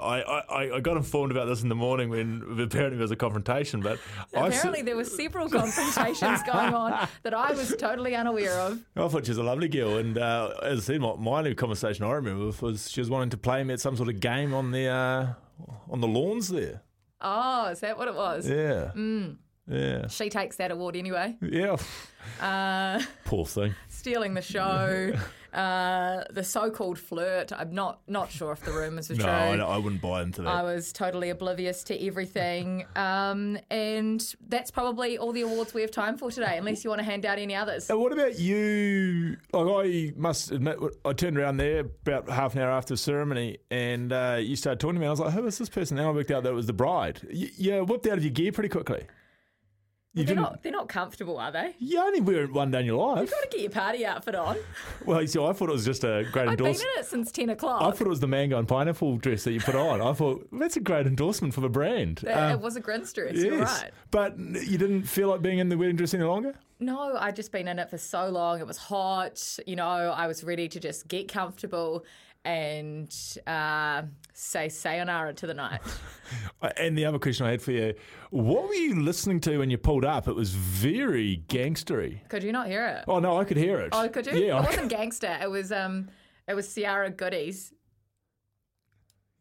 I, 0.00 0.20
I, 0.48 0.76
I 0.76 0.80
got 0.80 0.96
informed 0.96 1.30
about 1.30 1.44
this 1.46 1.62
in 1.62 1.68
the 1.68 1.74
morning 1.76 2.08
when 2.10 2.42
apparently 2.60 2.96
there 2.96 3.04
was 3.04 3.10
a 3.12 3.16
confrontation, 3.16 3.80
but 3.80 3.98
Apparently 4.34 4.82
there 4.82 4.96
were 4.96 5.04
several 5.04 5.48
confrontations 5.48 6.40
going 6.46 6.74
on 6.74 7.08
that 7.22 7.32
I 7.34 7.52
was 7.52 7.74
totally 7.78 8.16
unaware 8.16 8.58
of. 8.58 8.80
I 8.96 9.06
thought 9.08 9.24
she 9.26 9.30
was 9.30 9.38
a 9.38 9.42
lovely 9.44 9.68
girl, 9.68 9.96
and 9.98 10.18
uh, 10.18 10.54
as 10.62 10.80
I 10.80 10.82
said, 10.94 11.00
my, 11.00 11.14
my 11.16 11.38
only 11.38 11.54
conversation 11.54 12.04
I 12.04 12.10
remember 12.12 12.52
was 12.60 12.90
she 12.90 13.00
was 13.00 13.10
wanting 13.10 13.30
to 13.30 13.36
play 13.36 13.62
me 13.62 13.74
at 13.74 13.80
some 13.80 13.96
sort 13.96 14.08
of 14.08 14.18
game 14.20 14.52
on 14.54 14.72
the 14.72 14.86
uh, 14.86 15.26
on 15.90 16.00
the 16.00 16.08
lawns 16.08 16.48
there. 16.48 16.82
Oh, 17.20 17.66
is 17.68 17.78
that 17.80 17.96
what 17.96 18.08
it 18.08 18.14
was? 18.16 18.48
Yeah, 18.48 18.90
Mm. 18.96 19.36
yeah, 19.68 20.08
She 20.08 20.28
takes 20.30 20.56
that 20.56 20.72
award 20.72 20.96
anyway. 20.96 21.36
yeah. 21.40 21.76
Uh, 22.40 23.00
Poor 23.24 23.46
thing. 23.46 23.74
stealing 23.88 24.34
the 24.34 24.42
show, 24.42 25.12
uh, 25.52 26.24
the 26.30 26.42
so-called 26.42 26.98
flirt. 26.98 27.52
I'm 27.52 27.74
not 27.74 28.00
not 28.06 28.30
sure 28.30 28.52
if 28.52 28.60
the 28.60 28.72
rumours 28.72 29.10
are 29.10 29.14
No, 29.16 29.22
true. 29.24 29.30
I, 29.30 29.56
I 29.56 29.76
wouldn't 29.76 30.00
buy 30.00 30.22
into 30.22 30.42
that. 30.42 30.48
I 30.48 30.62
was 30.62 30.92
totally 30.92 31.30
oblivious 31.30 31.82
to 31.84 32.06
everything. 32.06 32.84
Um, 32.96 33.58
and 33.70 34.34
that's 34.48 34.70
probably 34.70 35.18
all 35.18 35.32
the 35.32 35.42
awards 35.42 35.74
we 35.74 35.82
have 35.82 35.90
time 35.90 36.16
for 36.16 36.30
today, 36.30 36.56
unless 36.58 36.84
you 36.84 36.90
want 36.90 37.00
to 37.00 37.04
hand 37.04 37.26
out 37.26 37.38
any 37.38 37.54
others. 37.54 37.90
Uh, 37.90 37.98
what 37.98 38.12
about 38.12 38.38
you? 38.38 39.36
Like 39.52 39.86
I 39.86 40.12
must 40.16 40.50
admit, 40.52 40.78
I 41.04 41.12
turned 41.12 41.38
around 41.38 41.58
there 41.58 41.80
about 41.80 42.28
half 42.30 42.54
an 42.54 42.62
hour 42.62 42.70
after 42.70 42.94
the 42.94 42.98
ceremony, 42.98 43.58
and 43.70 44.12
uh, 44.12 44.38
you 44.40 44.56
started 44.56 44.80
talking 44.80 44.94
to 44.94 45.00
me. 45.00 45.06
I 45.06 45.10
was 45.10 45.20
like, 45.20 45.32
"Who 45.34 45.46
is 45.46 45.58
this 45.58 45.68
person?" 45.68 45.96
Then 45.96 46.06
I 46.06 46.10
worked 46.10 46.30
out 46.30 46.42
that 46.44 46.50
it 46.50 46.54
was 46.54 46.66
the 46.66 46.72
bride. 46.72 47.20
You, 47.30 47.48
you 47.56 47.84
whipped 47.84 48.06
out 48.06 48.16
of 48.18 48.24
your 48.24 48.32
gear 48.32 48.52
pretty 48.52 48.68
quickly. 48.68 49.06
You 50.14 50.24
They're 50.24 50.34
didn't. 50.34 50.42
not, 50.42 50.62
they're 50.62 50.72
not 50.72 50.88
comfortable, 50.90 51.38
are 51.38 51.50
they? 51.50 51.74
You 51.78 51.98
only 52.00 52.20
wear 52.20 52.44
it 52.44 52.52
one 52.52 52.70
day 52.70 52.80
in 52.80 52.86
your 52.86 52.98
life. 53.02 53.22
You've 53.22 53.30
got 53.30 53.42
to 53.42 53.48
get 53.48 53.60
your 53.62 53.70
party 53.70 54.04
outfit 54.04 54.34
on. 54.34 54.56
Well, 55.06 55.20
you 55.22 55.26
see, 55.26 55.42
I 55.42 55.52
thought 55.52 55.68
it 55.68 55.72
was 55.72 55.84
just 55.86 56.04
a 56.04 56.24
great 56.30 56.48
endorsement. 56.48 56.60
I've 56.60 56.78
been 56.78 56.86
in 56.96 57.00
it 57.00 57.06
since 57.06 57.32
10 57.32 57.48
o'clock. 57.50 57.82
I 57.82 57.90
thought 57.90 58.02
it 58.06 58.08
was 58.10 58.20
the 58.20 58.28
mango 58.28 58.58
and 58.58 58.68
pineapple 58.68 59.16
dress 59.16 59.42
that 59.44 59.52
you 59.52 59.60
put 59.60 59.74
on. 59.74 60.00
I 60.02 60.12
thought 60.12 60.46
that's 60.52 60.76
a 60.76 60.80
great 60.80 61.06
endorsement 61.06 61.54
for 61.54 61.60
the 61.62 61.68
brand. 61.70 62.22
It- 62.24 62.28
Um, 62.28 62.52
it 62.52 62.60
was 62.60 62.76
a 62.76 62.80
grinch 62.82 63.12
dress, 63.14 63.34
you're 63.34 63.58
right. 63.58 63.90
But 64.10 64.38
you 64.38 64.76
didn't 64.78 65.04
feel 65.04 65.28
like 65.28 65.40
being 65.42 65.58
in 65.60 65.70
the 65.70 65.76
wedding 65.78 65.96
dress 65.96 66.12
any 66.14 66.24
longer? 66.24 66.54
No, 66.78 67.16
I'd 67.16 67.34
just 67.36 67.50
been 67.50 67.66
in 67.66 67.78
it 67.78 67.88
for 67.90 67.96
so 67.98 68.28
long. 68.28 68.60
It 68.60 68.66
was 68.66 68.76
hot. 68.76 69.58
You 69.66 69.76
know, 69.76 69.86
I 69.88 70.26
was 70.26 70.44
ready 70.44 70.68
to 70.68 70.78
just 70.78 71.08
get 71.08 71.32
comfortable 71.32 72.04
and 72.44 73.14
uh, 73.46 74.02
say 74.32 74.68
sayonara 74.68 75.32
to 75.34 75.46
the 75.46 75.54
night. 75.54 75.80
And 76.78 76.96
the 76.96 77.04
other 77.04 77.18
question 77.18 77.44
I 77.44 77.50
had 77.50 77.60
for 77.62 77.72
you, 77.72 77.92
what 78.30 78.66
were 78.68 78.74
you 78.74 79.02
listening 79.02 79.40
to 79.40 79.58
when 79.58 79.68
you 79.68 79.76
pulled 79.78 80.04
up? 80.04 80.28
It 80.28 80.34
was 80.34 80.52
very 80.54 81.42
gangstery. 81.48 82.26
Could 82.28 82.42
you 82.44 82.52
not 82.52 82.68
hear 82.68 82.86
it? 82.86 83.04
Oh 83.08 83.18
no, 83.18 83.36
I 83.36 83.44
could 83.44 83.56
hear 83.56 83.80
it. 83.80 83.90
Oh, 83.92 84.08
could 84.08 84.26
you? 84.26 84.32
Yeah, 84.38 84.56
it 84.58 84.62
I, 84.62 84.66
wasn't 84.66 84.88
gangster. 84.98 85.36
It 85.42 85.50
was 85.50 85.72
um, 85.72 86.08
it 86.48 86.54
was 86.54 86.72
Ciara 86.72 87.10
Goodies. 87.10 87.72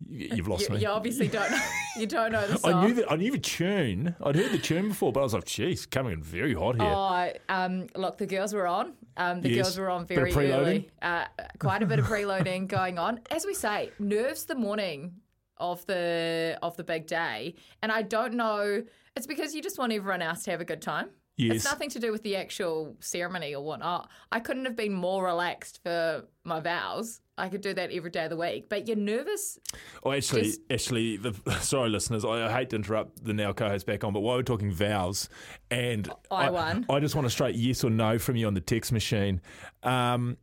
you- 0.10 0.30
you've 0.36 0.48
lost 0.48 0.68
You, 0.68 0.76
me. 0.76 0.82
you 0.82 0.88
obviously 0.88 1.28
don't. 1.28 1.50
Know, 1.52 1.60
You 1.98 2.08
don't 2.08 2.32
know 2.32 2.48
the 2.48 2.58
song. 2.58 2.74
I 2.74 2.86
knew 2.88 2.94
the, 2.96 3.10
I 3.12 3.16
knew 3.18 3.32
the 3.32 3.38
tune. 3.38 4.16
I'd 4.24 4.36
heard 4.36 4.52
the 4.52 4.58
tune 4.58 4.90
before, 4.90 5.12
but 5.14 5.20
I 5.20 5.24
was 5.24 5.34
like, 5.34 5.46
"Geez, 5.46 5.86
coming 5.86 6.14
in 6.14 6.24
very 6.24 6.54
hot 6.54 6.76
here." 6.76 6.86
Oh, 6.90 7.32
um, 7.50 7.88
look, 7.96 8.18
the 8.18 8.26
girls 8.28 8.54
were 8.54 8.66
on. 8.68 8.94
Um, 9.18 9.42
the 9.42 9.50
Yes. 9.50 9.66
girls 9.66 9.78
were 9.78 9.90
on 9.90 10.06
very 10.06 10.34
early. 10.34 10.90
Uh, 11.02 11.26
quite 11.60 11.84
a 11.84 11.86
bit 11.86 12.00
of 12.00 12.06
preloading 12.06 12.68
going 12.80 12.98
on. 12.98 13.20
As 13.30 13.46
we 13.46 13.54
say, 13.54 13.92
nerves 14.00 14.46
the 14.46 14.56
morning 14.56 15.14
of 15.58 15.86
the 15.86 16.58
of 16.62 16.76
the 16.78 16.84
big 16.84 17.08
day, 17.08 17.56
and 17.82 17.92
I 17.92 18.02
don't 18.02 18.34
know. 18.34 18.84
It's 19.16 19.28
because 19.28 19.54
you 19.54 19.62
just 19.62 19.78
want 19.78 19.92
everyone 19.92 20.22
else 20.22 20.44
to 20.44 20.52
have 20.52 20.62
a 20.62 20.66
good 20.66 20.82
time. 20.82 21.10
Yes. 21.38 21.56
It's 21.58 21.66
nothing 21.66 21.90
to 21.92 22.00
do 22.00 22.12
with 22.12 22.24
the 22.24 22.36
actual 22.36 22.96
ceremony 23.00 23.56
or 23.56 23.64
whatnot. 23.64 24.10
I 24.32 24.40
couldn't 24.40 24.66
have 24.66 24.76
been 24.76 24.94
more 24.94 25.24
relaxed 25.26 25.80
for 25.84 26.26
my 26.44 26.60
vows. 26.60 27.20
I 27.42 27.50
could 27.50 27.62
do 27.62 27.74
that 27.74 27.92
every 27.92 28.12
day 28.12 28.26
of 28.26 28.30
the 28.30 28.38
week. 28.38 28.70
But 28.70 28.88
you're 28.88 28.96
nervous. 28.96 29.58
Oh, 30.04 30.12
actually, 30.12 30.44
Just- 30.44 30.62
actually, 30.70 31.18
the, 31.18 31.34
sorry, 31.62 31.90
listeners, 31.90 32.24
I, 32.24 32.46
I 32.48 32.52
hate 32.52 32.70
to 32.70 32.76
interrupt 32.76 33.24
the 33.24 33.34
now 33.34 33.52
co-host 33.52 33.88
back 33.88 34.04
on, 34.04 34.14
but 34.14 34.20
while 34.20 34.38
we're 34.38 34.44
talking 34.44 34.72
vows, 34.72 35.28
and 35.72 36.08
I 36.30 36.52
won. 36.52 36.86
I 36.88 37.00
just 37.00 37.16
want 37.16 37.26
a 37.26 37.32
straight 37.32 37.56
yes 37.56 37.84
or 37.84 37.90
no 37.90 38.20
from 38.20 38.36
you 38.36 38.46
on 38.46 38.54
the 38.54 38.62
text 38.62 38.92
machine. 38.92 39.42
Um, 39.82 40.38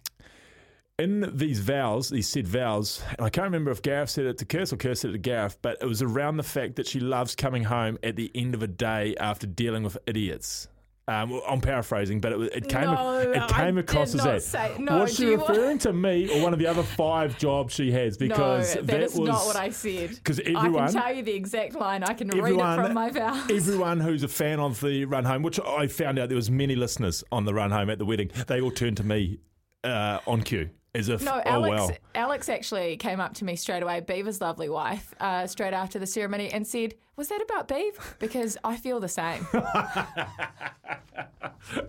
in 0.98 1.30
these 1.36 1.60
vows, 1.60 2.10
these 2.10 2.28
said 2.28 2.48
vows, 2.48 3.00
and 3.10 3.24
I 3.24 3.30
can't 3.30 3.44
remember 3.44 3.70
if 3.70 3.80
Gareth 3.82 4.10
said 4.10 4.26
it 4.26 4.38
to 4.38 4.44
Kirst 4.44 4.72
or 4.72 4.76
Kirst 4.76 4.98
said 4.98 5.10
it 5.10 5.12
to 5.12 5.18
Gareth, 5.18 5.56
but 5.62 5.78
it 5.80 5.86
was 5.86 6.02
around 6.02 6.38
the 6.38 6.42
fact 6.42 6.74
that 6.76 6.88
she 6.88 6.98
loves 6.98 7.36
coming 7.36 7.62
home 7.62 7.98
at 8.02 8.16
the 8.16 8.32
end 8.34 8.56
of 8.56 8.64
a 8.64 8.66
day 8.66 9.14
after 9.20 9.46
dealing 9.46 9.84
with 9.84 9.96
idiots. 10.08 10.66
Um, 11.08 11.40
I'm 11.48 11.60
paraphrasing, 11.62 12.20
but 12.20 12.32
it, 12.32 12.40
it 12.54 12.68
came 12.68 12.82
No, 12.84 13.18
it 13.18 13.48
came 13.48 13.76
did 13.76 13.84
across 13.88 14.14
as 14.14 14.22
that. 14.24 14.42
say- 14.42 14.76
no, 14.78 14.98
was 14.98 15.16
she 15.16 15.30
you 15.30 15.38
want- 15.38 15.48
referring 15.48 15.78
to 15.78 15.92
me 15.94 16.28
or 16.28 16.42
one 16.42 16.52
of 16.52 16.58
the 16.58 16.66
other 16.66 16.82
five 16.82 17.38
jobs 17.38 17.72
she 17.72 17.90
has? 17.92 18.18
Because 18.18 18.74
no, 18.76 18.82
that, 18.82 18.86
that 18.88 19.02
is 19.04 19.14
was 19.16 19.28
not 19.28 19.46
what 19.46 19.56
I 19.56 19.70
said. 19.70 20.22
'Cause 20.22 20.38
I 20.38 20.50
everyone- 20.50 20.82
I 20.82 20.92
can 20.92 21.00
tell 21.02 21.12
you 21.14 21.22
the 21.22 21.34
exact 21.34 21.74
line. 21.76 22.04
I 22.04 22.12
can 22.12 22.28
read 22.28 22.52
it 22.52 22.58
from 22.58 22.92
my 22.92 23.08
vows. 23.10 23.50
everyone 23.50 24.00
who's 24.00 24.22
a 24.22 24.28
fan 24.28 24.60
of 24.60 24.78
the 24.82 25.06
run 25.06 25.24
home, 25.24 25.42
which 25.42 25.58
I 25.58 25.86
found 25.86 26.18
out 26.18 26.28
there 26.28 26.36
was 26.36 26.50
many 26.50 26.76
listeners 26.76 27.24
on 27.32 27.46
the 27.46 27.54
run 27.54 27.70
home 27.70 27.88
at 27.88 27.98
the 27.98 28.04
wedding, 28.04 28.30
they 28.46 28.60
all 28.60 28.70
turned 28.70 28.98
to 28.98 29.04
me 29.04 29.38
uh, 29.84 30.18
on 30.26 30.42
cue 30.42 30.68
as 30.94 31.08
if, 31.08 31.22
No, 31.22 31.36
oh 31.36 31.48
Alex. 31.50 31.70
well. 31.70 31.90
Alex 32.16 32.48
actually 32.50 32.98
came 32.98 33.18
up 33.20 33.32
to 33.34 33.44
me 33.46 33.56
straight 33.56 33.82
away, 33.82 34.00
Beaver's 34.00 34.40
lovely 34.42 34.68
wife, 34.68 35.14
uh, 35.20 35.46
straight 35.46 35.72
after 35.72 35.98
the 35.98 36.06
ceremony, 36.06 36.50
and 36.52 36.66
said, 36.66 36.94
"Was 37.18 37.28
that 37.28 37.42
about 37.42 37.68
Beav? 37.68 38.18
Because 38.18 38.56
I 38.64 38.76
feel 38.76 39.00
the 39.00 39.08
same." 39.08 39.46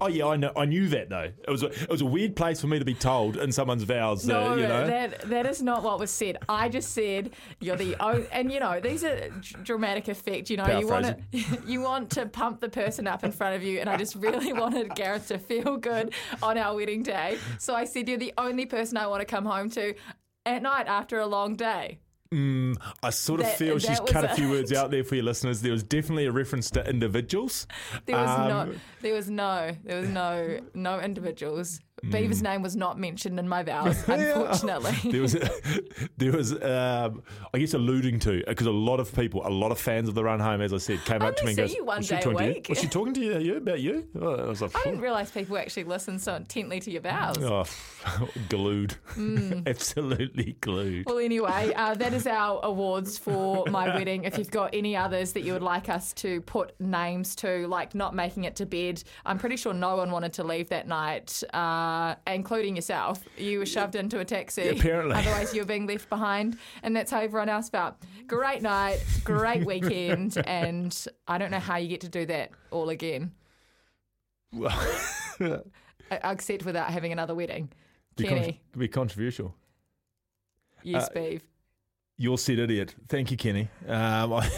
Oh 0.02 0.08
yeah, 0.08 0.28
I 0.28 0.36
know. 0.36 0.52
I 0.56 0.66
knew 0.66 0.88
that 0.90 1.10
though. 1.10 1.32
It 1.48 1.50
was 1.50 1.64
a, 1.64 1.68
it 1.68 1.90
was 1.90 2.02
a 2.02 2.06
weird 2.06 2.36
place 2.36 2.60
for 2.60 2.68
me 2.68 2.80
to 2.80 2.86
be 2.86 2.94
told 2.94 3.38
in 3.38 3.52
someone's 3.52 3.84
vows. 3.84 4.26
no, 4.26 4.52
uh, 4.52 4.56
you 4.56 4.68
know, 4.68 4.86
that 4.86 5.22
that 5.30 5.46
is 5.46 5.62
not 5.62 5.84
what 5.84 6.00
was 6.00 6.12
said. 6.12 6.38
I 6.50 6.70
just 6.70 6.92
said 6.92 7.32
you're 7.60 7.78
the 7.78 7.96
oh, 8.00 8.26
and 8.32 8.52
you 8.52 8.60
know 8.60 8.80
these 8.80 9.04
are 9.04 9.30
dramatic 9.64 10.08
effect. 10.08 10.50
You 10.50 10.58
know, 10.58 10.80
you 10.80 10.88
want 10.88 11.06
to 11.06 11.18
you 11.68 11.82
want 11.82 12.10
to 12.12 12.26
pump 12.26 12.60
the 12.60 12.70
person 12.70 13.08
up 13.08 13.24
in 13.24 13.32
front 13.32 13.56
of 13.56 13.64
you, 13.64 13.80
and 13.80 13.90
I 13.90 13.96
just 13.96 14.16
really 14.16 14.52
wanted 14.54 14.96
Gareth 14.96 15.28
to 15.30 15.38
feel 15.38 15.78
good 15.78 16.14
on 16.44 16.58
our 16.58 16.76
wedding 16.76 17.04
day. 17.04 17.38
So 17.58 17.76
I 17.76 17.86
said, 17.86 18.10
"You're 18.10 18.18
the 18.18 18.34
only 18.38 18.66
person 18.66 18.98
I 18.98 19.08
want 19.08 19.22
to 19.22 19.26
come 19.26 19.46
home 19.46 19.70
to." 19.72 19.94
At 20.46 20.64
night 20.64 20.88
after 20.88 21.20
a 21.20 21.28
long 21.28 21.56
day. 21.56 22.00
I 22.32 23.10
sort 23.10 23.40
of 23.40 23.48
that- 23.48 23.58
feel 23.58 23.80
she's 23.80 23.98
that 24.00 24.06
cut 24.08 24.24
a 24.24 24.32
a- 24.32 24.36
few 24.36 24.50
words 24.50 24.72
out 24.72 24.92
there 24.92 25.04
for 25.04 25.16
your 25.16 25.24
listeners. 25.24 25.62
There 25.62 25.72
was 25.72 25.82
definitely 25.84 26.28
a 26.28 26.32
reference 26.32 26.70
to 26.72 26.88
individuals. 26.88 27.66
There 28.06 28.16
was 28.18 28.30
Um, 28.30 28.48
no, 28.48 28.76
there 29.02 29.14
was 29.16 29.30
no, 29.32 29.72
there 29.84 30.00
was 30.02 30.10
no, 30.10 30.60
no 30.76 31.00
individuals. 31.00 31.80
Mm. 32.04 32.12
Beaver's 32.12 32.42
name 32.42 32.62
was 32.62 32.76
not 32.76 32.98
mentioned 33.00 33.40
in 33.40 33.48
my 33.48 33.64
vows, 33.70 34.08
unfortunately. 34.08 34.94
there 35.12 35.22
was 35.22 35.34
there 36.18 36.32
was 36.32 36.54
um, 36.62 37.24
I 37.54 37.60
guess 37.60 37.74
alluding 37.74 38.20
to 38.20 38.44
because 38.48 38.68
a 38.68 38.72
lot 38.72 39.00
of 39.00 39.14
people, 39.16 39.46
a 39.46 39.50
lot 39.50 39.72
of 39.72 39.80
fans 39.80 40.10
of 40.10 40.16
the 40.16 40.24
run 40.24 40.40
home, 40.40 40.62
as 40.62 40.74
I 40.74 40.78
said, 40.78 41.04
came 41.06 41.22
up 41.22 41.36
to 41.38 41.44
me 41.44 41.52
and 41.52 41.58
goes, 41.58 41.74
you 41.74 41.86
one 41.86 41.98
"Was 41.98 42.08
she 42.08 42.16
talking 42.16 42.38
to 42.38 42.44
you? 42.44 42.54
week." 42.54 42.68
Was 42.70 42.80
she 42.80 42.88
talking 42.88 43.14
to 43.14 43.22
you, 43.22 43.40
you 43.40 43.58
about 43.58 43.80
you?" 43.80 44.08
Oh, 44.20 44.36
I 44.36 44.46
was 44.48 44.62
like, 44.62 44.76
I 44.76 44.84
didn't 44.84 45.02
realise 45.02 45.32
people 45.32 45.58
actually 45.58 45.84
listen 45.86 46.20
so 46.20 46.36
intently 46.36 46.80
to 46.82 46.92
your 46.92 47.02
vows. 47.02 47.38
Oh, 47.40 47.66
glued. 48.50 48.96
Mm. 49.16 49.68
Absolutely 49.68 50.56
glued. 50.62 51.06
Well, 51.06 51.20
anyway, 51.20 51.74
uh, 51.76 51.96
that 51.96 52.14
is 52.14 52.28
our 52.28 52.60
awards 52.64 53.18
for 53.18 53.66
my 53.68 53.96
wedding. 53.96 54.24
If 54.24 54.38
you've 54.38 54.52
got 54.52 54.74
any 54.74 54.96
others 54.96 55.34
that 55.34 55.42
you 55.42 55.54
would 55.54 55.62
like 55.62 55.90
us 55.90 56.14
to 56.14 56.42
put 56.42 56.80
names 56.80 57.36
to, 57.38 57.68
like 57.68 57.96
not 57.96 58.16
making 58.16 58.44
it 58.46 58.56
to 58.58 58.66
bed, 58.66 59.04
I'm 59.26 59.38
pretty 59.38 59.58
sure 59.58 59.74
no 59.74 59.96
one 59.96 60.12
wanted 60.12 60.34
to 60.34 60.44
leave 60.44 60.70
that 60.70 60.88
night, 60.88 61.44
uh, 61.90 62.16
including 62.28 62.76
yourself. 62.76 63.24
You 63.38 63.60
were 63.60 63.66
shoved 63.66 63.96
into 63.96 64.20
a 64.20 64.26
taxi. 64.26 64.68
Apparently. 64.70 65.16
Otherwise, 65.16 65.54
you 65.54 65.62
were 65.62 65.66
being 65.68 65.88
left 65.88 66.10
behind. 66.10 66.58
And 66.84 66.96
that's 66.96 67.12
how 67.12 67.20
everyone 67.22 67.50
else 67.50 67.70
felt. 67.70 67.96
Great 68.28 68.62
night, 68.62 69.00
great 69.24 69.66
weekend. 69.66 70.38
And 70.48 70.96
I 71.28 71.38
don't 71.38 71.52
know 71.52 71.60
how 71.60 71.78
you 71.78 71.88
get 71.88 72.02
to 72.02 72.10
do 72.10 72.26
that 72.28 72.52
all 72.72 72.90
again. 72.90 73.32
I- 74.66 75.08
Except 76.24 76.66
without 76.66 76.90
having 76.90 77.12
another 77.12 77.36
wedding. 77.36 77.70
be, 78.16 78.26
con- 78.26 78.38
Kenny, 78.38 78.62
be 78.78 78.88
controversial. 78.88 79.54
yes, 80.84 81.06
uh, 81.08 81.10
Beeve. 81.14 81.44
You're 82.18 82.38
said 82.38 82.58
idiot. 82.60 82.96
Thank 83.08 83.30
you, 83.32 83.38
Kenny. 83.38 83.70
Um, 83.88 84.34
I, 84.34 84.50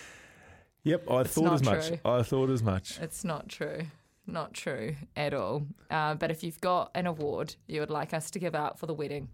yep, 0.84 1.04
I 1.10 1.20
It's 1.22 1.34
thought 1.34 1.52
as 1.52 1.62
much. 1.64 1.88
true. 1.88 1.98
I 2.04 2.22
thought 2.22 2.48
as 2.50 2.62
much. 2.62 2.98
It's 3.00 3.24
not 3.24 3.48
true. 3.48 3.82
Not 4.28 4.52
true 4.52 4.94
at 5.16 5.32
all. 5.32 5.62
Uh, 5.90 6.14
but 6.14 6.30
if 6.30 6.44
you've 6.44 6.60
got 6.60 6.90
an 6.94 7.06
award 7.06 7.56
you 7.66 7.80
would 7.80 7.90
like 7.90 8.12
us 8.12 8.30
to 8.32 8.38
give 8.38 8.54
out 8.54 8.78
for 8.78 8.86
the 8.86 8.92
wedding, 8.92 9.28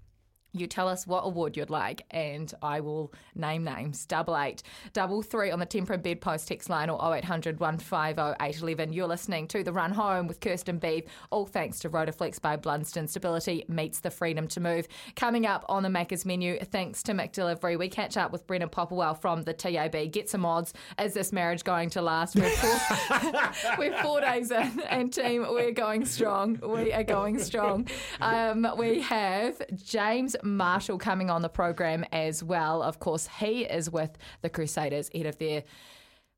you 0.54 0.66
tell 0.66 0.88
us 0.88 1.06
what 1.06 1.22
award 1.22 1.56
you'd 1.56 1.68
like, 1.68 2.04
and 2.10 2.52
I 2.62 2.80
will 2.80 3.12
name 3.34 3.64
names. 3.64 4.06
Double 4.06 4.38
eight, 4.38 4.62
double 4.92 5.20
three 5.20 5.50
on 5.50 5.58
the 5.58 5.66
Temper 5.66 5.98
Bedpost 5.98 6.46
text 6.48 6.70
line 6.70 6.88
or 6.88 7.14
0800 7.14 7.58
150 7.58 8.36
811. 8.40 8.92
You're 8.92 9.08
listening 9.08 9.48
to 9.48 9.64
The 9.64 9.72
Run 9.72 9.92
Home 9.92 10.28
with 10.28 10.40
Kirsten 10.40 10.78
Beeve, 10.78 11.04
all 11.30 11.46
thanks 11.46 11.80
to 11.80 11.90
Rotaflex 11.90 12.40
by 12.40 12.56
Blundstone. 12.56 13.08
Stability 13.08 13.64
meets 13.68 14.00
the 14.00 14.10
freedom 14.10 14.46
to 14.48 14.60
move. 14.60 14.86
Coming 15.16 15.44
up 15.44 15.64
on 15.68 15.82
the 15.82 15.88
Macca's 15.88 16.24
menu, 16.24 16.58
thanks 16.60 17.02
to 17.04 17.12
McDelivery, 17.12 17.78
we 17.78 17.88
catch 17.88 18.16
up 18.16 18.30
with 18.30 18.46
Brendan 18.46 18.68
Popplewell 18.68 19.20
from 19.20 19.42
the 19.42 19.52
TAB. 19.52 20.12
Get 20.12 20.30
some 20.30 20.46
odds. 20.46 20.72
Is 21.00 21.14
this 21.14 21.32
marriage 21.32 21.64
going 21.64 21.90
to 21.90 22.02
last? 22.02 22.36
We're 22.36 22.50
four, 22.50 23.30
we're 23.78 24.02
four 24.02 24.20
days 24.20 24.50
in, 24.52 24.80
and 24.88 25.12
team, 25.12 25.46
we're 25.50 25.72
going 25.72 26.04
strong. 26.04 26.60
We 26.62 26.92
are 26.92 27.02
going 27.02 27.38
strong. 27.40 27.88
Um, 28.20 28.66
we 28.76 29.00
have 29.00 29.60
James 29.74 30.36
Marshall 30.44 30.98
coming 30.98 31.30
on 31.30 31.42
the 31.42 31.48
program 31.48 32.04
as 32.12 32.42
well. 32.42 32.82
Of 32.82 33.00
course, 33.00 33.28
he 33.40 33.64
is 33.64 33.90
with 33.90 34.16
the 34.42 34.50
Crusaders 34.50 35.10
ahead 35.14 35.26
of 35.26 35.38
their 35.38 35.64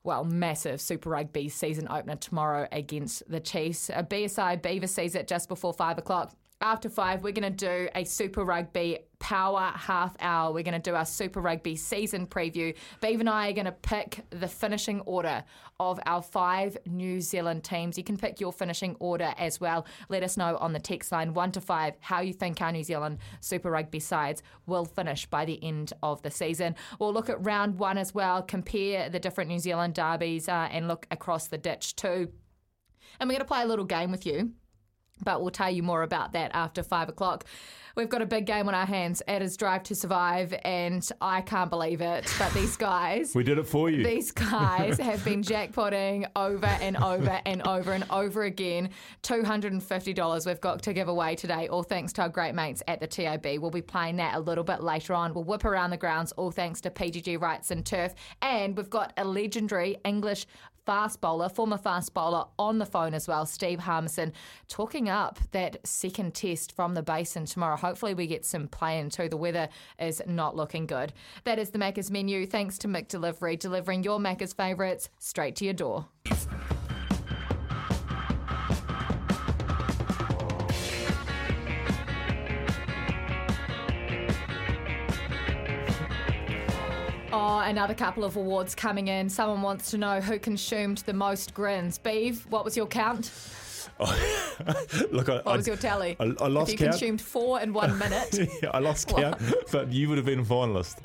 well, 0.07 0.25
massive 0.25 0.81
Super 0.81 1.11
Rugby 1.11 1.49
season 1.49 1.89
opener 1.91 2.15
tomorrow 2.15 2.69
against 2.71 3.29
the 3.29 3.41
Chiefs. 3.41 3.91
A 3.91 4.05
BSI 4.05 4.63
Beaver 4.63 4.87
sees 4.87 5.17
it 5.17 5.27
just 5.27 5.49
before 5.49 5.75
five 5.75 5.99
o'clock. 5.99 6.33
After 6.63 6.89
five, 6.89 7.23
we're 7.23 7.33
going 7.33 7.55
to 7.55 7.67
do 7.67 7.89
a 7.95 8.05
Super 8.05 8.43
Rugby 8.43 9.01
power 9.19 9.73
half 9.75 10.17
hour. 10.21 10.55
We're 10.55 10.63
going 10.63 10.81
to 10.81 10.91
do 10.91 10.97
our 10.97 11.05
Super 11.05 11.43
Rugby 11.43 11.77
season 11.77 12.27
preview. 12.27 12.75
Beaver 13.03 13.21
and 13.21 13.29
I 13.29 13.51
are 13.51 13.53
going 13.53 13.67
to 13.67 13.73
pick 13.73 14.25
the 14.31 14.49
finishing 14.49 15.01
order 15.03 15.45
of 15.79 16.01
our 16.07 16.23
five 16.23 16.79
New 16.87 17.21
Zealand 17.21 17.63
teams. 17.63 17.99
You 17.99 18.05
can 18.05 18.17
pick 18.17 18.41
your 18.41 18.55
finishing 18.55 18.97
order 19.01 19.35
as 19.37 19.61
well. 19.61 19.87
Let 20.09 20.23
us 20.23 20.39
know 20.39 20.57
on 20.57 20.73
the 20.73 20.81
text 20.81 21.13
line 21.13 21.35
one 21.35 21.53
to 21.53 21.61
five 21.61 21.95
how 22.01 22.23
you 22.23 22.33
think 22.33 22.63
our 22.63 22.73
New 22.73 22.85
Zealand 22.85 23.19
Super 23.41 23.71
Rugby 23.71 24.01
sides 24.01 24.43
will 24.65 24.87
finish 24.87 25.27
by 25.27 25.45
the 25.45 25.63
end 25.63 25.93
of 26.03 26.23
the 26.23 26.31
season. 26.31 26.75
We'll 26.99 27.13
look 27.13 27.29
at 27.29 27.45
round 27.45 27.79
one 27.79 27.99
as 27.99 28.15
well, 28.15 28.41
compare 28.41 29.11
the 29.11 29.21
different 29.21 29.51
New 29.51 29.59
Zealand 29.59 29.93
derbies, 29.93 30.49
uh, 30.49 30.69
and 30.73 30.89
look 30.89 31.07
across 31.11 31.49
the 31.49 31.59
ditch 31.59 31.97
too. 31.97 32.31
And 33.21 33.29
we're 33.29 33.35
going 33.35 33.41
to 33.41 33.45
play 33.45 33.63
a 33.63 33.67
little 33.67 33.85
game 33.85 34.11
with 34.11 34.25
you 34.25 34.53
but 35.25 35.41
we'll 35.41 35.51
tell 35.51 35.71
you 35.71 35.83
more 35.83 36.03
about 36.03 36.33
that 36.33 36.51
after 36.55 36.83
five 36.83 37.09
o'clock. 37.09 37.45
We've 37.97 38.11
got 38.11 38.21
a 38.21 38.27
big 38.27 38.45
game 38.45 38.69
on 38.69 38.75
our 38.75 38.85
hands. 38.85 39.23
It 39.27 39.41
is 39.41 39.57
Drive 39.57 39.83
to 39.85 39.95
Survive, 39.95 40.55
and 40.67 41.09
I 41.23 41.41
can't 41.41 41.71
believe 41.71 42.03
it. 42.03 42.31
But 42.39 42.53
these 42.53 42.77
guys, 42.91 43.35
We 43.35 43.43
did 43.43 43.57
it 43.57 43.67
for 43.67 43.89
you. 43.89 44.05
these 44.05 44.33
guys 44.33 44.99
have 45.11 45.25
been 45.25 45.43
jackpotting 45.43 46.27
over 46.37 46.67
and 46.67 46.99
over 46.99 47.41
and 47.47 47.67
over 47.67 47.93
and 47.93 48.05
over 48.11 48.43
again. 48.43 48.91
$250 49.23 50.47
we've 50.47 50.61
got 50.61 50.83
to 50.83 50.93
give 50.93 51.09
away 51.09 51.35
today, 51.37 51.69
all 51.69 51.83
thanks 51.83 52.13
to 52.15 52.23
our 52.23 52.29
great 52.29 52.55
mates 52.55 52.83
at 52.87 53.01
the 53.01 53.07
TAB. 53.07 53.47
We'll 53.61 53.71
be 53.71 53.81
playing 53.81 54.17
that 54.17 54.35
a 54.35 54.41
little 54.41 54.65
bit 54.65 54.83
later 54.83 55.15
on. 55.15 55.33
We'll 55.33 55.45
whip 55.45 55.65
around 55.65 55.91
the 55.91 55.97
grounds, 55.97 56.33
all 56.33 56.51
thanks 56.51 56.83
to 56.83 56.91
PGG 56.91 57.39
Wrightson 57.39 57.83
Turf. 57.83 58.15
And 58.43 58.77
we've 58.77 58.91
got 58.91 59.15
a 59.17 59.25
legendary 59.25 59.97
English 60.05 60.47
fast 60.87 61.21
bowler, 61.21 61.49
former 61.49 61.77
fast 61.77 62.15
bowler, 62.15 62.47
on 62.59 62.79
the 62.79 62.87
phone 62.87 63.13
as 63.13 63.29
well, 63.29 63.45
Steve 63.45 63.81
Harmison, 63.81 64.33
talking 64.69 65.09
up 65.09 65.39
that 65.51 65.85
second 65.87 66.35
test 66.35 66.75
from 66.75 66.95
the 66.95 67.03
basin 67.03 67.45
tomorrow. 67.45 67.77
Hopefully, 67.77 68.15
we 68.15 68.27
get 68.27 68.47
some 68.47 68.69
play 68.69 68.99
into. 68.99 69.29
The 69.29 69.37
weather 69.37 69.69
is 69.99 70.23
not 70.27 70.57
looking 70.57 70.87
good. 70.87 71.13
That 71.45 71.59
is 71.59 71.71
the 71.71 71.79
Macca's 71.79 72.11
menu. 72.11 72.47
Thanks 72.47 72.79
to 72.79 72.89
McDelivery, 72.89 73.59
delivering 73.59 74.05
your 74.05 74.19
Macca's 74.19 74.53
favourites 74.53 75.11
straight 75.19 75.57
to 75.57 75.65
your 75.65 75.75
door. 75.75 76.07
Oh, 87.37 87.59
another 87.59 87.95
couple 87.95 88.25
of 88.25 88.37
awards 88.37 88.75
coming 88.75 89.09
in. 89.09 89.29
Someone 89.29 89.61
wants 89.63 89.91
to 89.91 89.99
know 89.99 90.21
who 90.21 90.39
consumed 90.39 90.99
the 90.99 91.13
most 91.13 91.53
grins. 91.55 91.99
Beeve, 91.99 92.47
what 92.49 92.65
was 92.65 92.77
your 92.77 92.87
count? 92.87 93.31
Look, 95.11 95.29
I, 95.29 95.37
What 95.37 95.47
I, 95.47 95.57
was 95.57 95.67
your 95.67 95.77
tally? 95.77 96.17
I, 96.21 96.25
I 96.41 96.49
lost 96.49 96.73
If 96.73 96.81
you 96.81 96.87
count. 96.87 96.99
consumed 96.99 97.21
four 97.21 97.61
in 97.61 97.73
one 97.73 97.97
minute. 98.05 98.39
Yeah, 98.63 98.71
I 98.73 98.79
lost 98.79 99.09
count, 99.09 99.41
but 99.73 99.93
you 99.93 100.09
would 100.09 100.17
have 100.19 100.27
been 100.27 100.41
a 100.41 100.45
finalist. 100.45 100.97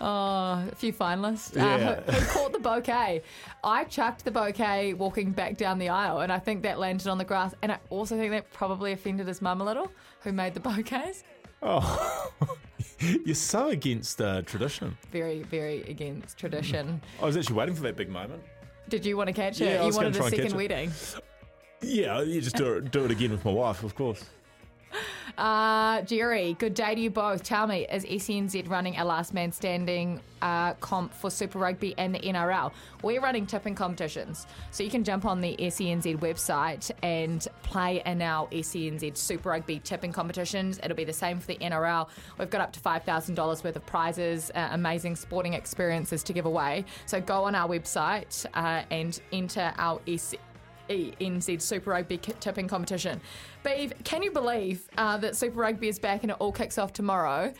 Oh, 0.00 0.64
a 0.70 0.74
few 0.76 0.92
finalists. 0.92 1.56
Uh, 1.56 1.96
who, 2.00 2.12
who 2.12 2.26
caught 2.26 2.52
the 2.52 2.58
bouquet? 2.60 3.22
I 3.64 3.84
chucked 3.84 4.24
the 4.24 4.30
bouquet 4.30 4.94
walking 4.94 5.32
back 5.32 5.56
down 5.56 5.78
the 5.78 5.88
aisle, 5.88 6.20
and 6.20 6.32
I 6.32 6.38
think 6.38 6.62
that 6.62 6.78
landed 6.78 7.08
on 7.08 7.18
the 7.18 7.24
grass. 7.24 7.54
And 7.62 7.72
I 7.72 7.78
also 7.90 8.16
think 8.16 8.30
that 8.32 8.52
probably 8.52 8.92
offended 8.92 9.26
his 9.26 9.42
mum 9.42 9.60
a 9.60 9.64
little, 9.64 9.90
who 10.20 10.32
made 10.32 10.54
the 10.54 10.60
bouquets. 10.60 11.24
Oh, 11.62 12.30
you're 13.24 13.34
so 13.34 13.68
against 13.68 14.20
uh, 14.20 14.42
tradition. 14.42 14.96
Very, 15.10 15.42
very 15.42 15.82
against 15.82 16.36
tradition. 16.36 17.00
I 17.20 17.26
was 17.26 17.36
actually 17.36 17.56
waiting 17.56 17.74
for 17.74 17.82
that 17.82 17.96
big 17.96 18.08
moment. 18.08 18.42
Did 18.88 19.04
you 19.04 19.16
want 19.16 19.28
to 19.28 19.32
catch 19.32 19.60
it? 19.60 19.66
Yeah, 19.66 19.82
I 19.82 19.86
you 19.86 19.94
wanted 19.94 20.16
a 20.16 20.22
second 20.22 20.38
catch 20.38 20.52
it. 20.52 20.56
wedding. 20.56 20.92
Yeah, 21.80 22.22
you 22.22 22.40
just 22.40 22.56
do 22.56 22.74
it, 22.74 22.90
do 22.90 23.04
it 23.04 23.10
again 23.10 23.30
with 23.30 23.44
my 23.44 23.52
wife, 23.52 23.84
of 23.84 23.94
course. 23.94 24.24
Uh, 25.38 26.02
Jerry, 26.02 26.56
good 26.58 26.74
day 26.74 26.96
to 26.96 27.00
you 27.00 27.10
both. 27.10 27.44
Tell 27.44 27.68
me, 27.68 27.86
is 27.92 28.04
SENZ 28.04 28.68
running 28.68 28.96
a 28.96 29.04
last 29.04 29.32
man 29.32 29.52
standing 29.52 30.20
uh, 30.42 30.74
comp 30.74 31.14
for 31.14 31.30
Super 31.30 31.60
Rugby 31.60 31.94
and 31.96 32.12
the 32.12 32.18
NRL? 32.18 32.72
We're 33.04 33.20
running 33.20 33.46
tipping 33.46 33.76
competitions. 33.76 34.48
So 34.72 34.82
you 34.82 34.90
can 34.90 35.04
jump 35.04 35.24
on 35.24 35.40
the 35.40 35.56
SENZ 35.56 36.18
website 36.18 36.90
and 37.04 37.46
play 37.62 38.02
in 38.04 38.20
our 38.20 38.48
SENZ 38.48 39.16
Super 39.16 39.50
Rugby 39.50 39.78
tipping 39.78 40.12
competitions. 40.12 40.80
It'll 40.82 40.96
be 40.96 41.04
the 41.04 41.12
same 41.12 41.38
for 41.38 41.46
the 41.46 41.58
NRL. 41.58 42.08
We've 42.36 42.50
got 42.50 42.60
up 42.60 42.72
to 42.72 42.80
$5,000 42.80 43.62
worth 43.62 43.76
of 43.76 43.86
prizes, 43.86 44.50
uh, 44.56 44.70
amazing 44.72 45.14
sporting 45.14 45.54
experiences 45.54 46.24
to 46.24 46.32
give 46.32 46.46
away. 46.46 46.84
So 47.06 47.20
go 47.20 47.44
on 47.44 47.54
our 47.54 47.68
website 47.68 48.44
uh, 48.54 48.82
and 48.90 49.20
enter 49.32 49.72
our 49.78 50.00
SENZ. 50.00 50.34
NZ 50.88 51.60
Super 51.60 51.90
Rugby 51.90 52.18
tipping 52.18 52.68
competition. 52.68 53.20
Beeve, 53.64 53.92
can 54.04 54.22
you 54.22 54.30
believe 54.30 54.88
uh, 54.96 55.16
that 55.18 55.36
Super 55.36 55.60
Rugby 55.60 55.88
is 55.88 55.98
back 55.98 56.22
and 56.22 56.30
it 56.30 56.36
all 56.40 56.52
kicks 56.52 56.78
off 56.78 56.92
tomorrow? 56.92 57.52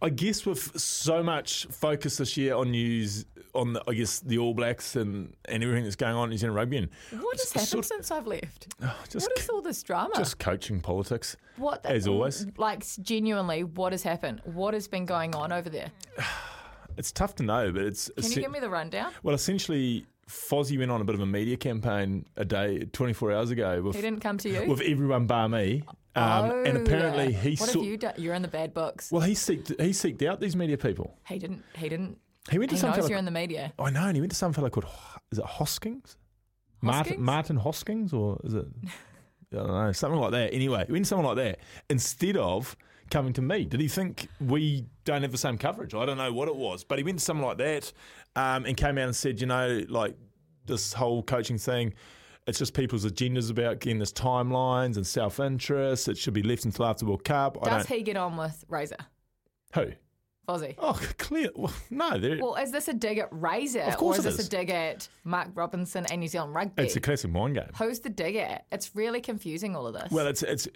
I 0.00 0.10
guess 0.10 0.46
with 0.46 0.78
so 0.80 1.24
much 1.24 1.66
focus 1.66 2.18
this 2.18 2.36
year 2.36 2.54
on 2.54 2.70
news, 2.70 3.24
on 3.52 3.72
the, 3.72 3.82
I 3.88 3.94
guess 3.94 4.20
the 4.20 4.38
All 4.38 4.54
Blacks 4.54 4.94
and, 4.94 5.34
and 5.46 5.64
everything 5.64 5.82
that's 5.82 5.96
going 5.96 6.14
on 6.14 6.24
in 6.24 6.30
New 6.30 6.38
Zealand 6.38 6.54
rugby, 6.54 6.76
and 6.76 6.88
What 7.20 7.36
has 7.36 7.50
happened 7.50 7.68
sort- 7.68 7.84
since 7.86 8.12
I've 8.12 8.28
left? 8.28 8.68
just 9.08 9.28
what 9.28 9.38
is 9.38 9.48
all 9.48 9.60
this 9.60 9.82
drama? 9.82 10.14
just 10.16 10.38
coaching 10.38 10.80
politics, 10.80 11.36
what 11.56 11.84
as 11.84 12.06
always. 12.06 12.46
Like 12.58 12.84
genuinely, 13.02 13.64
what 13.64 13.90
has 13.92 14.04
happened? 14.04 14.40
What 14.44 14.72
has 14.74 14.86
been 14.86 15.04
going 15.04 15.34
on 15.34 15.52
over 15.52 15.68
there? 15.68 15.90
It's 16.96 17.12
tough 17.12 17.36
to 17.36 17.42
know, 17.44 17.72
but 17.72 17.82
it's 17.82 18.10
Can 18.20 18.30
you 18.30 18.40
give 18.42 18.50
me 18.50 18.58
the 18.58 18.68
rundown? 18.68 19.12
well, 19.22 19.34
essentially, 19.34 20.04
Fozzie 20.30 20.78
went 20.78 20.90
on 20.90 21.00
a 21.00 21.04
bit 21.04 21.14
of 21.14 21.20
a 21.20 21.26
media 21.26 21.56
campaign 21.56 22.24
a 22.36 22.44
day, 22.44 22.84
24 22.92 23.32
hours 23.32 23.50
ago, 23.50 23.82
with 23.82 23.96
He 23.96 24.02
didn't 24.02 24.20
come 24.20 24.38
to 24.38 24.48
you. 24.48 24.68
with 24.70 24.80
everyone 24.80 25.26
bar 25.26 25.48
me, 25.48 25.82
um, 26.14 26.50
and 26.64 26.78
Oh, 26.78 26.82
apparently 26.82 27.32
he 27.32 27.50
What 27.56 27.68
saw. 27.70 27.80
have 27.80 27.88
you 27.88 27.96
done? 27.96 28.14
You're 28.16 28.34
in 28.34 28.42
the 28.42 28.48
bad 28.48 28.72
books. 28.72 29.10
Well, 29.10 29.22
he 29.22 29.32
seeked 29.34 29.68
he 29.80 29.90
seeked 29.90 30.26
out 30.26 30.40
these 30.40 30.54
media 30.56 30.78
people. 30.78 31.16
He 31.26 31.38
didn't. 31.38 31.62
He 31.76 31.88
didn't. 31.88 32.18
He 32.50 32.58
went 32.58 32.70
to 32.70 32.76
He 32.76 32.80
some 32.80 32.90
knows 32.90 32.96
fella. 32.98 33.08
you're 33.10 33.18
in 33.18 33.24
the 33.26 33.30
media. 33.30 33.72
I 33.78 33.90
know, 33.90 34.06
and 34.06 34.16
he 34.16 34.20
went 34.20 34.30
to 34.32 34.36
some 34.36 34.52
fellow 34.52 34.70
called 34.70 34.86
is 35.32 35.38
it 35.38 35.44
Hoskins? 35.44 36.16
Hoskins? 36.82 36.82
Martin 36.82 37.22
Martin 37.22 37.56
Hoskins, 37.58 38.12
or 38.12 38.38
is 38.44 38.54
it? 38.54 38.66
I 39.52 39.56
don't 39.56 39.66
know, 39.68 39.92
something 39.92 40.20
like 40.20 40.30
that. 40.32 40.54
Anyway, 40.54 40.84
he 40.86 40.92
went 40.92 41.04
to 41.04 41.08
someone 41.08 41.26
like 41.26 41.44
that 41.44 41.58
instead 41.88 42.36
of 42.36 42.76
coming 43.10 43.32
to 43.32 43.42
me. 43.42 43.64
Did 43.64 43.80
he 43.80 43.88
think 43.88 44.28
we 44.40 44.86
don't 45.04 45.22
have 45.22 45.32
the 45.32 45.38
same 45.38 45.58
coverage? 45.58 45.92
I 45.94 46.06
don't 46.06 46.16
know 46.18 46.32
what 46.32 46.46
it 46.48 46.54
was, 46.54 46.84
but 46.84 46.98
he 46.98 47.04
went 47.04 47.18
to 47.18 47.24
someone 47.24 47.48
like 47.48 47.58
that 47.58 47.92
um, 48.36 48.64
and 48.64 48.76
came 48.76 48.98
out 48.98 49.04
and 49.04 49.16
said, 49.16 49.40
you 49.40 49.46
know, 49.46 49.82
like 49.88 50.16
this 50.66 50.92
whole 50.92 51.22
coaching 51.22 51.58
thing. 51.58 51.94
It's 52.46 52.58
just 52.58 52.74
people's 52.74 53.04
agendas 53.04 53.50
about 53.50 53.80
getting 53.80 53.98
this 53.98 54.12
timelines 54.12 54.96
and 54.96 55.06
self 55.06 55.40
interest. 55.40 56.08
It 56.08 56.18
should 56.18 56.34
be 56.34 56.42
left 56.42 56.64
until 56.64 56.86
after 56.86 57.04
the 57.04 57.10
World 57.10 57.24
Cup. 57.24 57.58
I 57.62 57.70
Does 57.70 57.86
he 57.86 58.02
get 58.02 58.16
on 58.16 58.36
with 58.36 58.64
Razor 58.68 58.96
Who? 59.74 59.92
Fozzie? 60.50 60.74
Oh, 60.78 61.00
clear. 61.18 61.48
Well, 61.54 61.72
no, 61.90 62.10
Well, 62.40 62.56
is 62.56 62.72
this 62.72 62.88
a 62.88 62.92
dig 62.94 63.18
at 63.18 63.28
Razor? 63.30 63.80
Of 63.82 63.96
course 63.96 64.18
or 64.18 64.20
is 64.20 64.26
it 64.26 64.30
this 64.30 64.38
is. 64.40 64.46
a 64.46 64.50
dig 64.50 64.70
at 64.70 65.08
Mark 65.24 65.48
Robinson 65.54 66.06
and 66.10 66.20
New 66.20 66.28
Zealand 66.28 66.54
Rugby? 66.54 66.82
it's 66.82 66.96
a 66.96 67.00
classic 67.00 67.30
mind 67.30 67.54
game. 67.54 67.70
Who's 67.78 68.00
the 68.00 68.10
dig 68.10 68.36
at? 68.36 68.66
It's 68.72 68.94
really 68.94 69.20
confusing, 69.20 69.76
all 69.76 69.86
of 69.86 69.94
this. 69.94 70.10
Well, 70.10 70.26
it's 70.26 70.42
it's. 70.42 70.68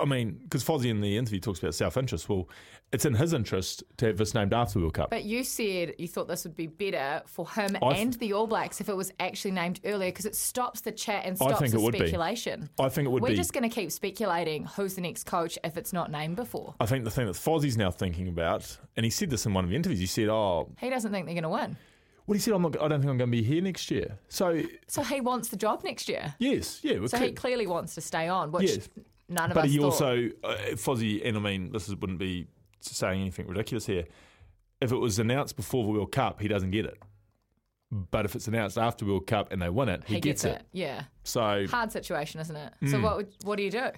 I 0.00 0.04
mean, 0.04 0.38
because 0.42 0.62
Fozzie 0.62 0.90
in 0.90 1.00
the 1.00 1.16
interview 1.16 1.40
talks 1.40 1.58
about 1.58 1.74
self 1.74 1.96
interest. 1.96 2.28
Well, 2.28 2.48
it's 2.92 3.04
in 3.06 3.14
his 3.14 3.32
interest 3.32 3.82
to 3.96 4.06
have 4.06 4.18
this 4.18 4.34
named 4.34 4.52
after 4.54 4.74
the 4.74 4.80
World 4.80 4.94
Cup. 4.94 5.10
but 5.10 5.24
you 5.24 5.42
said 5.42 5.94
you 5.98 6.06
thought 6.06 6.28
this 6.28 6.44
would 6.44 6.54
be 6.54 6.66
better 6.68 7.22
for 7.26 7.48
him 7.50 7.76
I 7.82 7.94
th- 7.94 8.02
and 8.02 8.12
the 8.14 8.34
All 8.34 8.46
Blacks 8.46 8.80
if 8.80 8.88
it 8.88 8.96
was 8.96 9.10
actually 9.18 9.50
named 9.52 9.80
earlier 9.84 10.10
because 10.10 10.26
it 10.26 10.36
stops 10.36 10.82
the 10.82 10.92
chat 10.92 11.24
and 11.24 11.32
I 11.40 11.46
stops 11.46 11.58
think 11.60 11.72
the 11.72 11.78
it 11.78 11.82
would 11.82 11.92
be. 11.92 11.98
speculation. 12.00 12.68
I 12.78 12.88
think 12.90 13.06
it 13.06 13.10
would 13.10 13.22
We're 13.22 13.30
be. 13.30 13.36
just 13.36 13.52
going 13.52 13.68
to 13.68 13.74
keep 13.74 13.90
speculating 13.90 14.66
who's 14.66 14.94
the 14.94 15.00
next 15.00 15.24
coach 15.24 15.58
if 15.64 15.76
it's 15.76 15.92
not 15.92 16.10
named 16.12 16.36
before. 16.36 16.74
I 16.78 16.86
think 16.86 17.04
the 17.04 17.10
thing 17.10 17.26
that 17.26 17.34
Fozzie's 17.34 17.76
now 17.76 17.90
thinking 17.90 18.28
about, 18.28 18.76
and 18.96 19.02
he 19.04 19.10
said 19.14 19.30
this 19.30 19.46
in 19.46 19.54
one 19.54 19.64
of 19.64 19.70
the 19.70 19.76
interviews. 19.76 20.00
He 20.00 20.06
said, 20.06 20.28
"Oh, 20.28 20.70
He 20.78 20.90
doesn't 20.90 21.10
think 21.10 21.26
they're 21.26 21.34
going 21.34 21.42
to 21.44 21.48
win. 21.48 21.76
well, 22.26 22.34
he 22.34 22.40
said, 22.40 22.54
I'm 22.54 22.62
not. 22.62 22.74
I 22.80 22.88
don't 22.88 23.00
think 23.00 23.10
I'm 23.10 23.18
going 23.18 23.30
to 23.30 23.36
be 23.36 23.42
here 23.42 23.62
next 23.62 23.90
year." 23.90 24.18
So 24.28 24.62
So 24.88 25.02
he 25.02 25.20
wants 25.20 25.48
the 25.48 25.56
job 25.56 25.82
next 25.84 26.08
year. 26.08 26.34
yes, 26.38 26.80
yeah, 26.82 27.04
So 27.06 27.18
he 27.18 27.32
clearly 27.32 27.66
wants 27.66 27.94
to 27.94 28.00
stay 28.00 28.28
on, 28.28 28.52
which 28.52 28.68
Yes. 28.70 28.88
none 29.28 29.50
of 29.50 29.54
But 29.54 29.64
us 29.64 29.66
But 29.66 29.70
he 29.70 29.76
thought. 29.78 29.84
also, 29.84 30.28
uh, 30.42 30.56
Fozzie, 30.76 31.26
and 31.26 31.36
I 31.36 31.40
mean, 31.40 31.72
this 31.72 31.88
is, 31.88 31.96
wouldn't 31.96 32.18
be 32.18 32.46
saying 32.80 33.20
anything 33.22 33.46
ridiculous 33.46 33.86
here. 33.86 34.04
If 34.80 34.92
it 34.92 34.96
was 34.96 35.18
announced 35.18 35.56
before 35.56 35.84
the 35.84 35.90
World 35.90 36.12
Cup, 36.12 36.40
he 36.40 36.48
doesn't 36.48 36.70
get 36.72 36.84
it. 36.84 36.98
But 37.90 38.24
if 38.24 38.34
it's 38.34 38.48
announced 38.48 38.76
after 38.76 39.06
World 39.06 39.26
Cup 39.26 39.52
and 39.52 39.62
they 39.62 39.68
win 39.70 39.88
it, 39.88 40.02
he, 40.06 40.14
he 40.14 40.20
gets, 40.20 40.44
it. 40.44 40.62
Yeah. 40.72 41.04
So 41.22 41.66
Hard 41.68 41.92
situation, 41.92 42.40
isn't 42.40 42.56
it? 42.56 42.72
Hmm. 42.80 42.86
So 42.88 43.00
what 43.00 43.16
would, 43.16 43.28
what 43.44 43.56
do 43.56 43.62
you 43.62 43.70
do? 43.70 43.90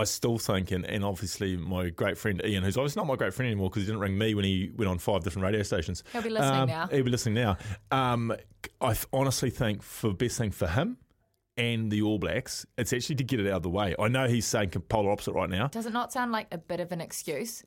I 0.00 0.04
still 0.04 0.38
think, 0.38 0.70
and, 0.70 0.84
and 0.86 1.04
obviously 1.04 1.56
my 1.56 1.90
great 1.90 2.16
friend 2.16 2.40
Ian, 2.44 2.64
who's 2.64 2.76
obviously 2.76 3.00
not 3.00 3.06
my 3.06 3.16
great 3.16 3.34
friend 3.34 3.46
anymore 3.50 3.68
because 3.70 3.82
he 3.82 3.86
didn't 3.86 4.00
ring 4.00 4.16
me 4.16 4.34
when 4.34 4.44
he 4.44 4.70
went 4.76 4.90
on 4.90 4.98
five 4.98 5.22
different 5.22 5.44
radio 5.44 5.62
stations. 5.62 6.02
He'll 6.12 6.22
be 6.22 6.30
listening 6.30 6.60
Um, 6.60 6.68
now. 6.68 6.86
He'll 6.88 7.04
be 7.04 7.10
listening 7.10 7.34
now. 7.34 7.58
Um, 7.90 8.34
I 8.80 8.96
honestly 9.12 9.50
think 9.50 9.82
for 9.82 10.08
the 10.08 10.14
best 10.14 10.38
thing 10.38 10.50
for 10.50 10.66
him 10.68 10.96
and 11.56 11.90
the 11.90 12.02
All 12.02 12.18
Blacks, 12.18 12.64
it's 12.78 12.92
actually 12.92 13.16
to 13.16 13.24
get 13.24 13.40
it 13.40 13.46
out 13.48 13.56
of 13.58 13.62
the 13.62 13.70
way. 13.70 13.94
I 13.98 14.08
know 14.08 14.26
he's 14.26 14.46
saying 14.46 14.70
polar 14.70 15.10
opposite 15.10 15.32
right 15.32 15.50
now. 15.50 15.66
Does 15.68 15.86
it 15.86 15.92
not 15.92 16.12
sound 16.12 16.32
like 16.32 16.46
a 16.50 16.58
bit 16.58 16.80
of 16.80 16.92
an 16.92 17.00
excuse? 17.00 17.62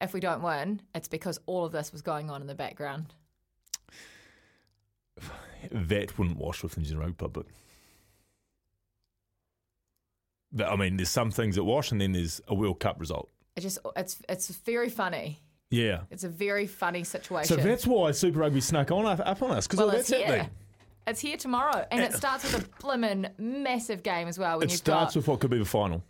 If 0.00 0.12
we 0.12 0.20
don't 0.20 0.42
win, 0.42 0.82
it's 0.94 1.08
because 1.08 1.38
all 1.46 1.64
of 1.64 1.72
this 1.72 1.92
was 1.92 2.02
going 2.02 2.28
on 2.30 2.40
in 2.42 2.46
the 2.48 2.54
background. 2.54 3.14
that 5.70 6.18
wouldn't 6.18 6.36
wash 6.36 6.62
with 6.62 6.72
the 6.72 6.80
New 6.80 6.86
Zealand 6.86 7.06
Rugby 7.06 7.16
Club, 7.18 7.32
but 7.32 7.46
But, 7.46 7.52
I 10.66 10.76
mean, 10.76 10.96
there's 10.96 11.10
some 11.10 11.30
things 11.30 11.56
that 11.56 11.64
wash, 11.64 11.92
and 11.92 12.00
then 12.00 12.12
there's 12.12 12.40
a 12.48 12.54
World 12.54 12.80
Cup 12.80 13.00
result. 13.00 13.28
It 13.56 13.60
just 13.60 13.78
it's 13.96 14.18
it's 14.28 14.48
very 14.48 14.88
funny. 14.90 15.40
Yeah. 15.70 16.00
It's 16.10 16.24
a 16.24 16.28
very 16.28 16.66
funny 16.66 17.02
situation. 17.02 17.56
So 17.56 17.62
that's 17.62 17.86
why 17.86 18.10
Super 18.10 18.40
Rugby 18.40 18.60
snuck 18.60 18.90
on 18.90 19.06
up, 19.06 19.20
up 19.24 19.42
on 19.42 19.52
us 19.52 19.66
because 19.66 19.78
well, 19.78 19.90
all 19.90 19.96
it's 19.96 20.08
that's 20.08 20.22
here. 20.22 20.36
happening. 20.36 20.50
It's 21.06 21.20
here 21.20 21.36
tomorrow, 21.36 21.84
and 21.90 22.00
it 22.02 22.12
starts 22.22 22.44
with 22.44 22.62
a 22.62 22.68
blimmin' 22.82 23.30
massive 23.38 24.02
game 24.02 24.28
as 24.28 24.38
well. 24.38 24.58
When 24.58 24.68
It 24.68 24.72
starts 24.72 25.14
got 25.14 25.16
with 25.16 25.28
what 25.28 25.40
could 25.40 25.50
be 25.50 25.58
the 25.58 25.64
final. 25.64 26.04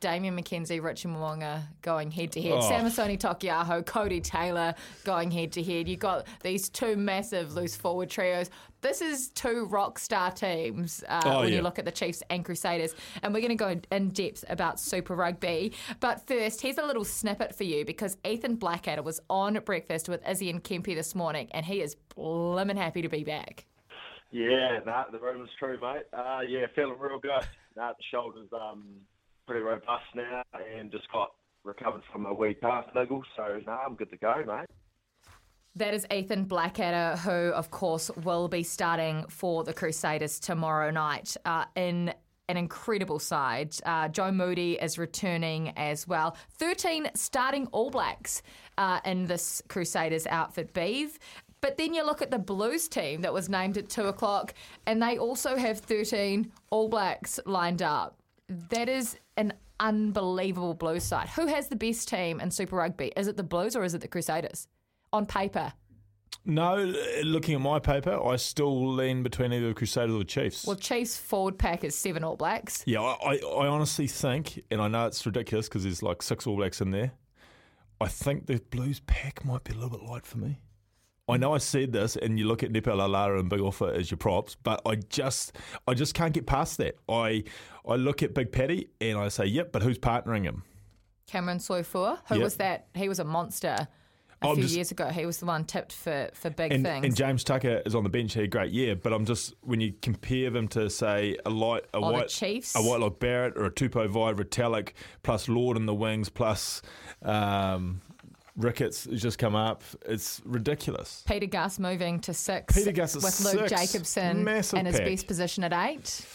Damian 0.00 0.36
McKenzie, 0.36 0.82
Richard 0.82 1.12
Mo'unga 1.12 1.62
going 1.82 2.10
head 2.10 2.32
to 2.32 2.42
head, 2.42 2.52
Oh. 2.52 2.60
Samisoni 2.60 3.18
Taukei'aho, 3.18 3.82
Codie 3.84 4.22
Taylor 4.22 4.74
going 5.04 5.30
head 5.30 5.52
to 5.52 5.62
head. 5.62 5.88
You've 5.88 6.00
got 6.00 6.26
these 6.42 6.68
two 6.68 6.96
massive 6.96 7.54
loose 7.54 7.76
forward 7.76 8.10
trios. 8.10 8.50
This 8.80 9.00
is 9.00 9.28
two 9.30 9.66
rock 9.66 9.98
star 9.98 10.30
teams 10.30 11.02
uh, 11.08 11.22
Oh, 11.24 11.40
when 11.40 11.48
yeah. 11.50 11.56
you 11.56 11.62
look 11.62 11.78
at 11.78 11.84
the 11.84 11.92
Chiefs 11.92 12.22
and 12.28 12.44
Crusaders. 12.44 12.94
And 13.22 13.32
we're 13.32 13.40
going 13.40 13.56
to 13.56 13.64
go 13.64 13.80
in 13.90 14.08
depth 14.10 14.44
about 14.48 14.78
Super 14.80 15.14
Rugby. 15.14 15.72
But 16.00 16.26
first, 16.26 16.60
here's 16.60 16.78
a 16.78 16.84
little 16.84 17.04
snippet 17.04 17.54
for 17.54 17.64
you 17.64 17.84
because 17.84 18.16
Ethan 18.26 18.56
Blackadder 18.56 19.02
was 19.02 19.20
on 19.30 19.58
breakfast 19.64 20.08
with 20.08 20.26
Izzy 20.28 20.50
and 20.50 20.62
Kempy 20.62 20.94
this 20.94 21.14
morning, 21.14 21.48
and 21.52 21.64
he 21.64 21.80
is 21.80 21.96
blimmin' 22.16 22.76
happy 22.76 23.00
to 23.02 23.08
be 23.08 23.24
back. 23.24 23.64
Yeah, 24.30 24.80
nah, 24.84 25.04
the 25.10 25.18
rumour's 25.18 25.48
true, 25.58 25.78
mate. 25.80 26.02
Uh, 26.12 26.40
yeah, 26.46 26.66
feeling 26.74 26.98
real 26.98 27.18
good. 27.18 27.30
Nah, 27.76 27.90
the 27.92 28.02
shoulder's 28.10 28.48
um, 28.52 28.84
pretty 29.48 29.64
robust 29.64 30.04
now 30.14 30.42
and 30.76 30.92
just 30.92 31.10
got 31.10 31.30
recovered 31.64 32.02
from 32.12 32.26
a 32.26 32.34
wee 32.34 32.54
calf 32.54 32.84
niggle, 32.94 33.22
so 33.34 33.60
nah, 33.66 33.78
I'm 33.86 33.94
good 33.94 34.10
to 34.10 34.18
go, 34.18 34.44
mate. 34.46 34.66
That 35.74 35.94
is 35.94 36.06
Ethan 36.12 36.44
Blackadder, 36.44 37.18
who, 37.20 37.30
of 37.30 37.70
course, 37.70 38.10
will 38.24 38.48
be 38.48 38.62
starting 38.62 39.24
for 39.30 39.64
the 39.64 39.72
Crusaders 39.72 40.38
tomorrow 40.38 40.90
night 40.90 41.34
uh, 41.46 41.64
in 41.76 42.12
an 42.48 42.56
incredible 42.58 43.18
side. 43.18 43.74
Uh, 43.86 44.08
Joe 44.08 44.32
Moody 44.32 44.74
is 44.74 44.98
returning 44.98 45.72
as 45.76 46.06
well. 46.06 46.36
13 46.58 47.08
starting 47.14 47.68
All 47.68 47.90
Blacks 47.90 48.42
uh, 48.76 49.00
in 49.06 49.26
this 49.26 49.62
Crusaders 49.68 50.26
outfit, 50.26 50.74
Beeve. 50.74 51.18
But 51.62 51.78
then 51.78 51.94
you 51.94 52.04
look 52.04 52.20
at 52.20 52.30
the 52.30 52.38
Blues 52.38 52.86
team 52.86 53.22
that 53.22 53.32
was 53.32 53.48
named 53.48 53.78
at 53.78 53.88
2 53.88 54.02
o'clock, 54.02 54.52
and 54.86 55.02
they 55.02 55.16
also 55.16 55.56
have 55.56 55.78
13 55.78 56.52
All 56.70 56.88
Blacks 56.88 57.40
lined 57.46 57.82
up. 57.82 58.18
That 58.48 58.88
is 58.88 59.18
an 59.36 59.52
unbelievable 59.78 60.74
Blues 60.74 61.04
side. 61.04 61.28
Who 61.28 61.46
has 61.46 61.68
the 61.68 61.76
best 61.76 62.08
team 62.08 62.40
in 62.40 62.50
Super 62.50 62.76
Rugby? 62.76 63.12
Is 63.16 63.28
it 63.28 63.36
the 63.36 63.42
Blues 63.42 63.76
or 63.76 63.84
is 63.84 63.94
it 63.94 64.00
the 64.00 64.08
Crusaders? 64.08 64.66
On 65.12 65.26
paper. 65.26 65.72
No, 66.44 66.94
looking 67.24 67.54
at 67.54 67.60
my 67.60 67.78
paper, 67.78 68.18
I 68.22 68.36
still 68.36 68.94
lean 68.94 69.22
between 69.22 69.52
either 69.52 69.68
the 69.68 69.74
Crusaders 69.74 70.14
or 70.14 70.18
the 70.18 70.24
Chiefs. 70.24 70.66
Well, 70.66 70.76
Chiefs 70.76 71.16
forward 71.16 71.58
pack 71.58 71.84
is 71.84 71.94
seven 71.94 72.24
All 72.24 72.36
Blacks. 72.36 72.82
Yeah, 72.86 73.00
I, 73.00 73.34
I, 73.34 73.36
I 73.36 73.66
honestly 73.66 74.06
think, 74.06 74.62
and 74.70 74.80
I 74.80 74.88
know 74.88 75.06
it's 75.06 75.24
ridiculous 75.26 75.68
because 75.68 75.82
there's 75.82 76.02
like 76.02 76.22
six 76.22 76.46
All 76.46 76.56
Blacks 76.56 76.80
in 76.80 76.90
there. 76.90 77.12
I 78.00 78.08
think 78.08 78.46
the 78.46 78.60
Blues 78.70 79.00
pack 79.00 79.44
might 79.44 79.64
be 79.64 79.72
a 79.72 79.74
little 79.74 79.90
bit 79.90 80.02
light 80.02 80.24
for 80.24 80.38
me. 80.38 80.60
I 81.28 81.36
know 81.36 81.54
I 81.54 81.58
said 81.58 81.92
this, 81.92 82.16
and 82.16 82.38
you 82.38 82.46
look 82.46 82.62
at 82.62 82.70
Nepo 82.70 82.96
Laulala 82.96 83.38
and 83.38 83.48
Big 83.50 83.60
Ofa 83.60 83.94
as 83.94 84.10
your 84.10 84.18
props, 84.18 84.56
but 84.62 84.80
I 84.86 84.94
just, 84.96 85.56
I 85.86 85.94
just 85.94 86.14
can't 86.14 86.32
get 86.32 86.46
past 86.46 86.78
that. 86.78 86.96
I, 87.08 87.44
I 87.86 87.96
look 87.96 88.22
at 88.22 88.34
Big 88.34 88.50
Paddy 88.52 88.88
and 89.00 89.18
I 89.18 89.28
say, 89.28 89.44
yep, 89.46 89.70
but 89.72 89.82
who's 89.82 89.98
partnering 89.98 90.44
him? 90.44 90.62
Cameron 91.26 91.58
Suafoa, 91.58 92.18
who 92.28 92.36
Yep. 92.36 92.44
was 92.44 92.56
that? 92.56 92.86
He 92.94 93.08
was 93.08 93.18
a 93.18 93.24
monster 93.24 93.86
a 94.40 94.46
I'm 94.48 94.54
few 94.54 94.62
just- 94.62 94.74
years 94.76 94.90
ago. 94.90 95.08
He 95.08 95.26
was 95.26 95.38
the 95.38 95.46
one 95.46 95.64
tipped 95.66 95.92
for, 95.92 96.30
for 96.32 96.48
big 96.48 96.72
And, 96.72 96.84
things. 96.84 97.04
and 97.04 97.14
James 97.14 97.44
Tucker 97.44 97.82
is 97.84 97.94
on 97.94 98.04
the 98.04 98.08
bench. 98.08 98.32
He 98.32 98.38
had 98.40 98.44
a 98.46 98.50
great 98.50 98.70
year, 98.72 98.96
but 98.96 99.12
I'm 99.12 99.26
just 99.26 99.52
when 99.62 99.80
you 99.80 99.92
compare 100.00 100.48
them 100.48 100.68
to 100.68 100.88
say 100.88 101.36
a 101.44 101.50
light, 101.50 101.84
a 101.92 101.98
Or 101.98 102.12
white, 102.12 102.28
Chiefs. 102.28 102.74
a 102.74 102.80
Whitelock 102.80 103.18
Barrett 103.18 103.58
or 103.58 103.66
a 103.66 103.70
Tupou 103.70 104.08
Vaa'i 104.08 104.34
Retallick 104.34 104.92
plus 105.22 105.48
Lord 105.48 105.76
in 105.76 105.84
the 105.86 105.94
wings 105.94 106.28
plus 106.30 106.80
um, 107.22 108.00
Ricketts 108.58 109.04
who's 109.04 109.22
just 109.22 109.38
come 109.38 109.54
up. 109.54 109.82
It's 110.04 110.42
ridiculous. 110.44 111.24
Pita 111.26 111.46
Gus 111.46 111.78
moving 111.78 112.20
to 112.20 112.34
six 112.34 112.74
Pita 112.74 112.92
Gus 112.92 113.14
with 113.14 113.24
Luke 113.44 113.68
six. 113.68 113.92
Jacobson 113.92 114.44
Massive 114.44 114.80
in 114.80 114.86
his 114.86 114.96
pack. 114.96 115.06
best 115.06 115.26
position 115.26 115.64
at 115.64 115.72
eight. 115.72 116.26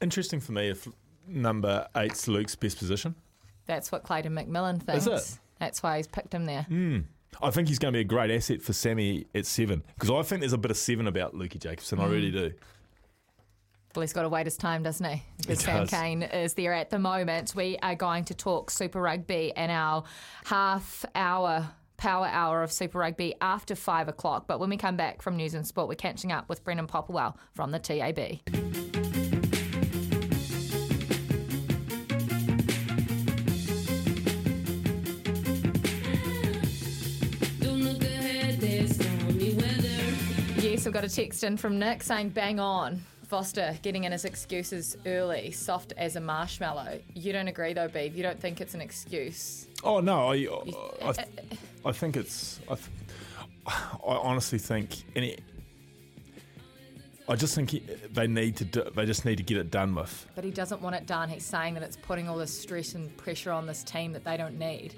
Interesting 0.00 0.40
for 0.40 0.52
me 0.52 0.68
if 0.68 0.88
number 1.26 1.86
eight's 1.96 2.26
Luke's 2.28 2.56
best 2.56 2.78
position. 2.78 3.14
That's 3.66 3.92
what 3.92 4.02
Clayton 4.02 4.34
McMillan 4.34 4.82
thinks. 4.82 5.06
Is 5.06 5.34
it? 5.34 5.38
That's 5.60 5.82
why 5.82 5.98
he's 5.98 6.08
picked 6.08 6.34
him 6.34 6.46
there. 6.46 6.62
Hmm. 6.62 6.98
I 7.40 7.50
think 7.50 7.68
he's 7.68 7.78
going 7.78 7.92
to 7.94 7.96
be 7.96 8.02
a 8.02 8.04
great 8.04 8.30
asset 8.30 8.60
for 8.60 8.72
Sammy 8.72 9.26
at 9.34 9.46
seven 9.46 9.82
because 9.94 10.10
I 10.10 10.22
think 10.22 10.40
there's 10.40 10.52
a 10.52 10.58
bit 10.58 10.72
of 10.72 10.76
seven 10.76 11.06
about 11.06 11.34
Lukey 11.34 11.58
Jacobson. 11.58 12.00
I 12.00 12.06
hmm. 12.06 12.10
really 12.10 12.30
do. 12.32 12.52
Well, 13.94 14.00
he's 14.00 14.12
got 14.14 14.22
to 14.22 14.28
wait 14.30 14.46
his 14.46 14.56
time, 14.56 14.82
doesn't 14.82 15.04
he? 15.04 15.22
Because 15.38 15.60
Sam. 15.60 15.86
Cane 15.86 16.22
is 16.22 16.54
there 16.54 16.72
at 16.72 16.88
the 16.90 16.98
moment. 16.98 17.54
We 17.54 17.76
are 17.82 17.94
going 17.94 18.24
to 18.26 18.34
talk 18.34 18.70
Super 18.70 19.00
Rugby 19.00 19.52
in 19.54 19.70
our 19.70 20.04
half 20.44 21.04
hour. 21.14 21.70
Power 21.98 22.26
hour 22.26 22.64
of 22.64 22.72
Super 22.72 22.98
Rugby 22.98 23.34
after 23.40 23.76
five 23.76 24.08
o'clock. 24.08 24.48
But 24.48 24.58
when 24.58 24.70
we 24.70 24.76
come 24.76 24.96
back 24.96 25.22
from 25.22 25.36
News 25.36 25.54
and 25.54 25.64
Sport, 25.64 25.86
we're 25.86 25.94
catching 25.94 26.32
up 26.32 26.48
with 26.48 26.64
Brendan 26.64 26.88
Popplewell 26.88 27.36
from 27.54 27.70
the 27.70 27.78
TAB. 27.78 28.40
Don't 37.60 37.84
look 37.84 38.02
ahead, 38.02 38.60
there's 38.60 38.96
stormy 38.96 39.52
weather. 39.54 40.60
Yes, 40.60 40.88
I've 40.88 40.92
got 40.92 41.04
a 41.04 41.08
text 41.08 41.44
in 41.44 41.56
from 41.56 41.78
Nick 41.78 42.02
saying 42.02 42.30
bang 42.30 42.58
on. 42.58 43.00
Foster 43.36 43.74
getting 43.80 44.04
in 44.04 44.12
his 44.12 44.26
excuses 44.26 44.98
early, 45.06 45.52
soft 45.52 45.94
as 45.96 46.16
a 46.16 46.20
marshmallow. 46.20 47.00
You 47.14 47.32
don't 47.32 47.48
agree 47.48 47.72
though, 47.72 47.88
Beeve. 47.88 48.14
You 48.14 48.22
don't 48.22 48.38
think 48.38 48.60
it's 48.60 48.74
an 48.74 48.82
excuse. 48.82 49.68
Oh 49.82 50.00
no, 50.00 50.32
I, 50.32 50.46
uh, 50.46 51.14
I, 51.16 51.24
I 51.88 51.92
think 51.92 52.16
it's. 52.18 52.60
I, 52.70 52.74
th- 52.74 52.88
I 53.66 53.80
honestly 54.04 54.58
think, 54.58 54.96
it, 55.16 55.40
I 57.26 57.34
just 57.34 57.54
think 57.54 57.70
he- 57.70 57.82
they 58.12 58.26
need 58.26 58.56
to. 58.56 58.66
Do, 58.66 58.84
they 58.94 59.06
just 59.06 59.24
need 59.24 59.36
to 59.38 59.42
get 59.42 59.56
it 59.56 59.70
done 59.70 59.94
with. 59.94 60.26
But 60.34 60.44
he 60.44 60.50
doesn't 60.50 60.82
want 60.82 60.96
it 60.96 61.06
done. 61.06 61.30
He's 61.30 61.46
saying 61.46 61.72
that 61.72 61.82
it's 61.82 61.96
putting 61.96 62.28
all 62.28 62.36
this 62.36 62.52
stress 62.52 62.94
and 62.94 63.16
pressure 63.16 63.50
on 63.50 63.66
this 63.66 63.82
team 63.82 64.12
that 64.12 64.24
they 64.24 64.36
don't 64.36 64.58
need. 64.58 64.92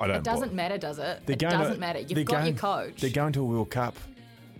I 0.00 0.06
don't. 0.06 0.16
It 0.18 0.22
doesn't 0.22 0.54
matter, 0.54 0.78
does 0.78 1.00
it? 1.00 1.22
They're 1.26 1.34
It 1.34 1.40
doesn't 1.40 1.80
matter. 1.80 1.98
You've 1.98 2.26
got 2.26 2.42
going- 2.44 2.46
your 2.46 2.56
coach. 2.56 3.00
They're 3.00 3.10
going 3.10 3.32
to 3.32 3.40
a 3.40 3.44
World 3.44 3.70
Cup. 3.70 3.96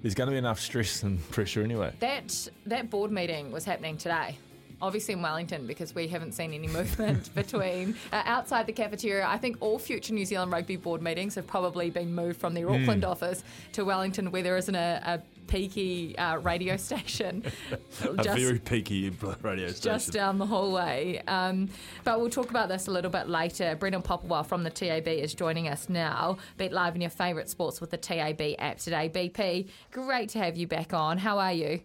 There's 0.03 0.15
going 0.15 0.29
to 0.29 0.33
be 0.33 0.39
enough 0.39 0.61
stress 0.61 1.03
and 1.03 1.21
pressure 1.31 1.63
anyway. 1.63 1.93
That 2.01 2.49
that 2.67 2.91
board 2.91 3.11
meeting 3.11 3.53
was 3.53 3.65
happening 3.65 3.97
today. 3.99 4.39
obviously 4.83 5.13
in 5.13 5.21
Wellington 5.21 5.67
because 5.67 5.95
we 5.95 6.09
haven't 6.09 6.33
seen 6.33 6.55
any 6.55 6.67
movement 6.79 7.35
between 7.35 7.95
uh, 8.13 8.23
outside 8.25 8.67
the 8.67 8.73
cafeteria. 8.73 9.27
I 9.27 9.37
think 9.37 9.59
all 9.61 9.79
future 9.79 10.15
New 10.15 10.25
Zealand 10.25 10.51
Rugby 10.53 10.77
Board 10.77 11.03
meetings 11.03 11.35
have 11.35 11.47
probably 11.47 11.91
been 11.91 12.15
moved 12.15 12.41
from 12.41 12.55
their 12.55 12.71
Auckland 12.71 13.05
office 13.05 13.45
to 13.73 13.85
Wellington, 13.85 14.31
where 14.31 14.43
there 14.43 14.57
isn't 14.57 14.75
a, 14.75 15.03
a 15.05 15.21
peaky 15.51 16.17
uh, 16.17 16.37
radio 16.39 16.77
station. 16.89 17.45
A 18.05 18.23
very 18.23 18.59
peaky 18.59 19.11
radio 19.43 19.69
station. 19.69 19.83
just 19.83 20.13
down 20.13 20.39
the 20.39 20.47
hallway. 20.47 21.23
Um, 21.27 21.69
but 22.05 22.21
we'll 22.21 22.31
talk 22.31 22.49
about 22.49 22.69
this 22.69 22.87
a 22.87 22.91
little 22.91 23.11
bit 23.11 23.29
later. 23.29 23.77
Brendan 23.77 24.03
Popplewell 24.03 24.47
from 24.47 24.63
the 24.63 24.71
TAB 24.71 25.09
is 25.09 25.35
joining 25.35 25.69
us 25.69 25.89
now. 25.89 26.39
Bet 26.57 26.73
live 26.73 26.95
in 26.95 27.03
your 27.03 27.11
favourite 27.11 27.51
sports 27.51 27.81
with 27.81 27.91
the 27.91 27.99
TAB 27.99 28.41
app 28.59 28.79
today. 28.79 29.11
BP, 29.13 29.69
great 29.91 30.31
to 30.31 30.39
have 30.39 30.57
you 30.57 30.67
back 30.67 30.95
on. 30.95 31.19
How 31.19 31.39
are 31.39 31.53
you? 31.53 31.81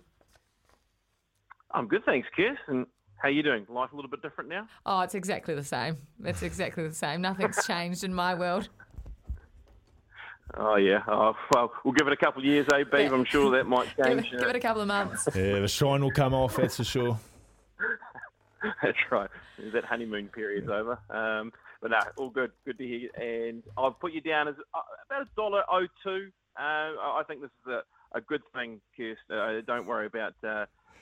I'm 1.72 1.88
good, 1.88 2.06
thanks, 2.06 2.28
Kirsten. 2.36 2.58
And- 2.68 2.86
how 3.18 3.30
are 3.30 3.32
you 3.32 3.44
doing? 3.44 3.66
Life 3.70 3.92
a 3.92 3.96
little 3.96 4.12
bit 4.12 4.22
different 4.22 4.50
now? 4.50 4.68
Oh, 4.86 5.00
it's 5.00 5.16
exactly 5.16 5.56
the 5.56 5.64
same. 5.64 5.98
It's 6.24 6.44
exactly 6.44 6.88
the 6.88 6.94
same. 6.94 7.22
Nothing's 7.22 7.66
changed 7.66 8.04
in 8.04 8.14
my 8.14 8.36
world. 8.36 8.70
Oh 10.54 10.76
yeah. 10.76 11.02
Oh, 11.08 11.36
well, 11.54 11.72
we'll 11.84 11.94
give 11.94 12.08
it 12.08 12.14
a 12.14 12.18
couple 12.18 12.42
of 12.42 12.46
years, 12.46 12.68
eh, 12.72 12.84
Beav? 12.84 13.12
I'm 13.12 13.26
sure 13.26 13.52
that 13.52 13.66
might 13.66 13.88
Give 13.98 14.06
change. 14.06 14.32
it, 14.32 14.40
give 14.40 14.50
it 14.50 14.56
a 14.56 14.60
couple 14.60 14.82
of 14.82 14.88
months. 14.88 15.28
yeah, 15.36 15.60
the 15.60 15.68
shine 15.68 16.02
will 16.04 16.12
come 16.12 16.34
off, 16.34 16.56
that's 16.56 16.78
for 16.78 16.84
sure. 16.84 17.20
That's 18.82 18.98
right. 19.12 19.30
That 19.74 19.86
honeymoon 19.86 20.28
period's 20.30 20.70
over. 20.70 20.98
Um, 21.12 21.54
but 21.84 21.92
no, 21.92 22.00
all 22.18 22.32
good. 22.32 22.52
Good 22.66 22.80
to 22.80 22.84
hear. 22.88 23.10
And 23.16 23.62
I've 23.78 24.00
put 24.00 24.12
you 24.12 24.22
down 24.22 24.48
as 24.48 24.56
uh, 24.74 24.80
about 25.08 25.22
a 25.22 25.30
dollar 25.36 25.62
oh 25.72 25.86
two. 26.04 26.30
Uh, 26.58 26.62
I 26.64 27.20
I 27.20 27.24
think 27.28 27.42
this 27.42 27.52
is 27.68 27.74
a, 27.74 28.18
a 28.18 28.22
good 28.22 28.42
thing, 28.56 28.82
Kirsten. 28.98 29.38
Uh, 29.38 29.62
don't 29.68 29.86
worry 29.86 30.08
about. 30.08 30.34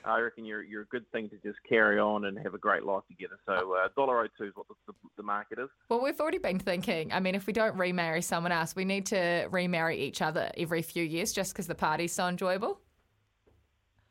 Uh, 0.06 0.10
I 0.10 0.20
reckon 0.20 0.44
you're 0.44 0.62
you're 0.62 0.82
a 0.82 0.86
good 0.86 1.10
thing 1.12 1.28
to 1.30 1.36
just 1.36 1.58
carry 1.68 1.98
on 1.98 2.24
and 2.26 2.38
have 2.38 2.54
a 2.54 2.58
great 2.58 2.84
life 2.84 3.02
together. 3.08 3.38
So 3.46 3.74
uh, 3.74 3.88
dollar 3.96 4.20
oh 4.20 4.26
two 4.38 4.44
is 4.44 4.52
what 4.54 4.66
the, 4.68 4.74
the, 4.86 4.92
the 5.16 5.22
market 5.22 5.58
is. 5.58 5.68
Well, 5.88 6.02
we've 6.02 6.20
already 6.20 6.38
been 6.38 6.58
thinking. 6.58 7.12
I 7.12 7.20
mean, 7.20 7.34
if 7.34 7.46
we 7.46 7.52
don't 7.52 7.76
remarry 7.76 8.22
someone 8.22 8.52
else, 8.52 8.74
we 8.76 8.84
need 8.84 9.06
to 9.06 9.48
remarry 9.50 9.98
each 10.00 10.22
other 10.22 10.50
every 10.56 10.82
few 10.82 11.04
years 11.04 11.32
just 11.32 11.52
because 11.52 11.66
the 11.66 11.74
party's 11.74 12.12
so 12.12 12.26
enjoyable. 12.28 12.80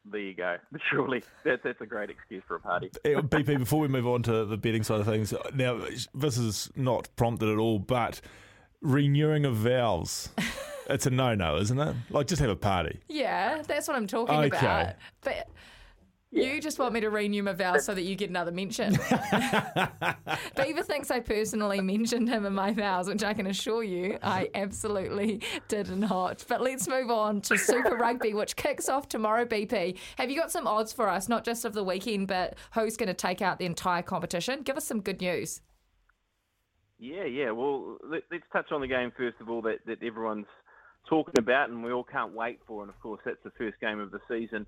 There 0.05 0.19
you 0.19 0.33
go. 0.33 0.57
Surely 0.91 1.23
that's 1.43 1.61
that's 1.63 1.81
a 1.81 1.85
great 1.85 2.09
excuse 2.09 2.43
for 2.47 2.55
a 2.55 2.59
party. 2.59 2.91
Eh, 3.05 3.13
BP, 3.15 3.57
before 3.59 3.79
we 3.79 3.87
move 3.87 4.07
on 4.07 4.23
to 4.23 4.45
the 4.45 4.57
betting 4.57 4.83
side 4.83 4.99
of 4.99 5.05
things, 5.05 5.33
now 5.53 5.79
this 6.13 6.37
is 6.37 6.69
not 6.75 7.07
prompted 7.15 7.49
at 7.49 7.57
all, 7.57 7.79
but 7.79 8.19
renewing 8.81 9.45
of 9.45 9.55
vows. 9.55 10.29
It's 10.89 11.05
a 11.05 11.09
no-no, 11.09 11.55
isn't 11.59 11.79
it? 11.79 11.95
Like, 12.09 12.27
just 12.27 12.41
have 12.41 12.49
a 12.49 12.57
party. 12.57 12.99
Yeah, 13.07 13.61
that's 13.65 13.87
what 13.87 13.95
I'm 13.95 14.05
talking 14.05 14.35
Okay. 14.35 14.47
about. 14.57 14.95
But 15.21 15.47
you 16.33 16.59
just 16.59 16.79
want 16.79 16.93
me 16.93 16.99
to 17.01 17.09
renew 17.09 17.43
my 17.43 17.53
vows 17.53 17.85
so 17.85 17.93
that 17.93 18.03
you 18.03 18.15
get 18.15 18.29
another 18.29 18.51
mention. 18.51 18.93
Beaver 20.55 20.83
thinks 20.83 21.11
I 21.11 21.19
personally 21.19 21.79
mentioned 21.81 22.27
him 22.27 22.45
in 22.45 22.53
my 22.53 22.71
vows, 22.71 23.07
which 23.07 23.23
I 23.23 23.33
can 23.33 23.47
assure 23.47 23.83
you 23.83 24.17
I 24.23 24.49
absolutely 24.55 25.41
did 25.67 25.95
not. 25.95 26.43
But 26.47 26.61
let's 26.61 26.87
move 26.87 27.11
on 27.11 27.41
to 27.41 27.57
Super 27.57 27.95
Rugby, 27.95 28.33
which 28.33 28.55
kicks 28.55 28.89
off 28.89 29.07
tomorrow, 29.07 29.45
BP. 29.45 29.97
Have 30.17 30.29
you 30.29 30.37
got 30.37 30.51
some 30.51 30.67
odds 30.67 30.91
for 30.91 31.07
us, 31.07 31.29
not 31.29 31.45
just 31.45 31.65
of 31.65 31.73
the 31.73 31.83
weekend, 31.83 32.27
but 32.27 32.55
who's 32.73 32.97
going 32.97 33.07
to 33.07 33.13
take 33.13 33.41
out 33.41 33.59
the 33.59 33.65
entire 33.65 34.01
competition? 34.01 34.63
Give 34.63 34.77
us 34.77 34.85
some 34.85 35.01
good 35.01 35.21
news. 35.21 35.61
Yeah, 36.99 37.25
yeah. 37.25 37.51
Well, 37.51 37.97
let, 38.03 38.23
let's 38.31 38.45
touch 38.51 38.71
on 38.71 38.81
the 38.81 38.87
game 38.87 39.11
first 39.15 39.37
of 39.39 39.49
all 39.49 39.61
that, 39.63 39.85
that 39.85 40.01
everyone's 40.01 40.47
talking 41.09 41.35
about, 41.37 41.69
and 41.69 41.83
we 41.83 41.91
all 41.91 42.03
can't 42.03 42.33
wait 42.33 42.59
for. 42.65 42.81
And 42.81 42.89
of 42.89 42.99
course, 43.01 43.19
that's 43.25 43.43
the 43.43 43.51
first 43.57 43.79
game 43.81 43.99
of 43.99 44.11
the 44.11 44.19
season. 44.29 44.65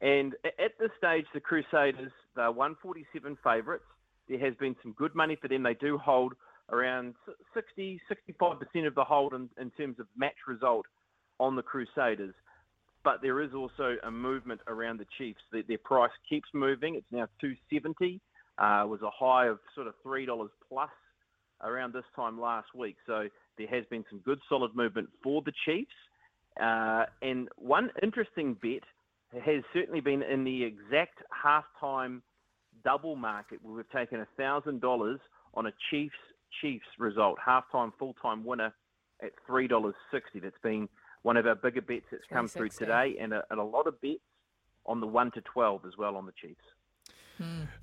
And 0.00 0.34
at 0.44 0.78
this 0.78 0.90
stage, 0.98 1.24
the 1.32 1.40
Crusaders 1.40 2.12
they're 2.36 2.50
147 2.50 3.38
favourites. 3.42 3.84
There 4.28 4.38
has 4.38 4.54
been 4.56 4.74
some 4.82 4.92
good 4.92 5.14
money 5.14 5.36
for 5.40 5.48
them. 5.48 5.62
They 5.62 5.74
do 5.74 5.98
hold 5.98 6.34
around 6.70 7.14
60, 7.52 8.00
65 8.08 8.58
percent 8.58 8.86
of 8.86 8.94
the 8.94 9.04
hold 9.04 9.34
in, 9.34 9.48
in 9.60 9.70
terms 9.70 10.00
of 10.00 10.06
match 10.16 10.36
result 10.48 10.86
on 11.38 11.56
the 11.56 11.62
Crusaders. 11.62 12.34
But 13.04 13.20
there 13.20 13.42
is 13.42 13.52
also 13.54 13.96
a 14.02 14.10
movement 14.10 14.62
around 14.66 14.98
the 14.98 15.06
Chiefs. 15.18 15.40
Their, 15.52 15.62
their 15.68 15.78
price 15.78 16.10
keeps 16.28 16.48
moving. 16.54 16.94
It's 16.94 17.06
now 17.12 17.28
270. 17.40 18.20
Uh, 18.56 18.86
was 18.86 19.00
a 19.02 19.10
high 19.10 19.46
of 19.48 19.58
sort 19.74 19.88
of 19.88 19.94
three 20.02 20.24
dollars 20.26 20.50
plus 20.68 20.90
around 21.62 21.92
this 21.92 22.04
time 22.16 22.40
last 22.40 22.68
week. 22.74 22.96
So 23.06 23.28
there 23.58 23.66
has 23.68 23.84
been 23.90 24.04
some 24.10 24.20
good 24.20 24.38
solid 24.48 24.74
movement 24.74 25.08
for 25.22 25.42
the 25.42 25.52
Chiefs. 25.64 25.90
Uh, 26.60 27.04
and 27.20 27.48
one 27.56 27.90
interesting 28.02 28.54
bet 28.62 28.82
has 29.42 29.62
certainly 29.72 30.00
been 30.00 30.22
in 30.22 30.44
the 30.44 30.64
exact 30.64 31.22
halftime 31.44 32.20
double 32.84 33.16
market 33.16 33.58
where 33.62 33.74
we've 33.74 33.90
taken 33.90 34.24
thousand 34.36 34.80
dollars 34.80 35.20
on 35.54 35.66
a 35.66 35.72
Chiefs 35.90 36.14
Chiefs 36.60 36.86
result, 36.98 37.38
halftime 37.46 37.92
full 37.98 38.14
time 38.20 38.44
winner 38.44 38.72
at 39.22 39.32
three 39.46 39.66
dollars 39.66 39.94
sixty. 40.12 40.40
That's 40.40 40.54
been 40.62 40.88
one 41.22 41.36
of 41.36 41.46
our 41.46 41.54
bigger 41.54 41.80
bets 41.80 42.06
that's 42.10 42.24
come 42.30 42.48
through 42.48 42.68
today, 42.70 43.16
and 43.20 43.32
a, 43.32 43.42
and 43.50 43.58
a 43.58 43.64
lot 43.64 43.86
of 43.86 44.00
bets 44.00 44.20
on 44.86 45.00
the 45.00 45.06
one 45.06 45.30
to 45.32 45.40
twelve 45.40 45.82
as 45.86 45.92
well 45.96 46.16
on 46.16 46.26
the 46.26 46.32
Chiefs. 46.40 46.64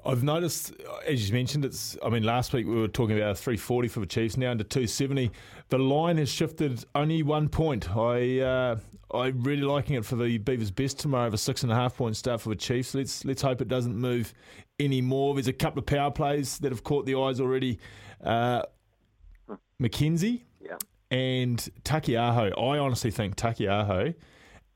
I've 0.06 0.24
noticed, 0.24 0.74
as 1.06 1.28
you 1.28 1.34
mentioned, 1.34 1.66
it's. 1.66 1.98
I 2.04 2.10
mean, 2.10 2.24
last 2.24 2.54
week 2.54 2.66
we 2.66 2.76
were 2.76 2.88
talking 2.88 3.18
about 3.18 3.32
a 3.32 3.36
340 3.36 3.88
for 3.90 4.00
the 4.00 4.06
Chiefs, 4.06 4.38
now 4.38 4.52
into 4.52 4.64
270. 4.64 5.32
The 5.70 5.78
line 5.78 6.18
has 6.18 6.30
shifted 6.30 6.84
only 6.96 7.22
one 7.24 7.50
point. 7.50 7.90
I, 7.96 8.40
uh, 8.40 8.80
I'm 9.14 9.44
really 9.44 9.64
liking 9.64 9.96
it 9.96 10.06
for 10.06 10.16
the 10.16 10.38
Beavers' 10.38 10.72
best 10.72 11.00
tomorrow, 11.00 11.28
of 11.28 11.34
a 11.34 11.38
six 11.38 11.64
and 11.64 11.72
a 11.72 11.76
half 11.76 11.98
point 11.98 12.16
start 12.16 12.40
for 12.42 12.50
the 12.50 12.56
Chiefs. 12.56 12.96
Let's 12.96 13.26
let's 13.26 13.42
hope 13.42 13.62
it 13.62 13.68
doesn't 13.68 13.96
move 13.96 14.34
any 14.80 15.02
more. 15.02 15.34
There's 15.34 15.48
a 15.48 15.54
couple 15.54 15.80
of 15.80 15.86
power 15.86 16.12
plays 16.12 16.58
that 16.60 16.72
have 16.72 16.84
caught 16.84 17.06
the 17.06 17.16
eyes 17.16 17.40
already. 17.40 17.78
Uh, 18.24 18.64
McKenzie 19.82 20.44
Yeah. 20.64 20.78
and 21.10 21.58
Taukei'aho. 21.84 22.52
I 22.58 22.78
honestly 22.78 23.12
think 23.12 23.36
Taukei'aho 23.36 24.14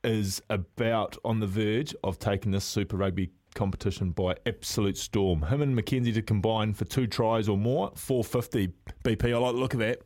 is 0.03 0.41
about 0.49 1.17
on 1.23 1.39
the 1.39 1.47
verge 1.47 1.95
of 2.03 2.19
taking 2.19 2.51
this 2.51 2.65
Super 2.65 2.97
Rugby 2.97 3.31
competition 3.55 4.11
by 4.11 4.35
absolute 4.45 4.97
storm. 4.97 5.43
Him 5.43 5.61
and 5.61 5.77
McKenzie 5.77 6.13
to 6.13 6.21
combine 6.21 6.73
for 6.73 6.85
two 6.85 7.07
tries 7.07 7.49
or 7.49 7.57
more, 7.57 7.91
450 7.95 8.73
BP. 9.03 9.33
I 9.33 9.37
like 9.37 9.53
the 9.53 9.59
look 9.59 9.73
of 9.73 9.79
that. 9.79 10.01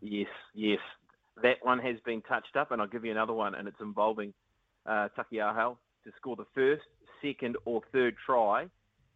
Yes, 0.00 0.28
yes. 0.54 0.80
That 1.42 1.58
one 1.62 1.78
has 1.78 1.96
been 2.04 2.22
touched 2.22 2.56
up, 2.56 2.72
and 2.72 2.80
I'll 2.80 2.88
give 2.88 3.04
you 3.04 3.12
another 3.12 3.32
one, 3.32 3.54
and 3.54 3.68
it's 3.68 3.80
involving 3.80 4.34
uh, 4.86 5.08
Taukei'aho 5.16 5.76
to 6.04 6.10
score 6.16 6.36
the 6.36 6.46
first, 6.54 6.82
second, 7.22 7.56
or 7.64 7.82
third 7.92 8.16
try 8.24 8.66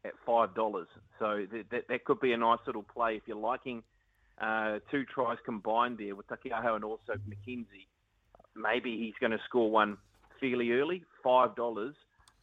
at 0.04 0.12
five 0.26 0.54
dollars. 0.54 0.86
So 1.18 1.46
that, 1.70 1.88
that 1.88 2.04
could 2.04 2.20
be 2.20 2.32
a 2.32 2.36
nice 2.36 2.58
little 2.66 2.84
play 2.84 3.16
if 3.16 3.22
you're 3.26 3.36
liking 3.36 3.82
uh, 4.40 4.78
two 4.90 5.04
tries 5.04 5.38
combined 5.44 5.98
there 5.98 6.14
with 6.14 6.26
Taukei'aho 6.28 6.74
and 6.74 6.84
also 6.84 7.14
McKenzie. 7.28 7.86
Maybe 8.56 8.98
he's 8.98 9.14
going 9.20 9.32
to 9.32 9.38
score 9.46 9.70
one 9.70 9.96
fairly 10.40 10.72
early. 10.72 11.04
Five 11.22 11.54
dollars 11.56 11.94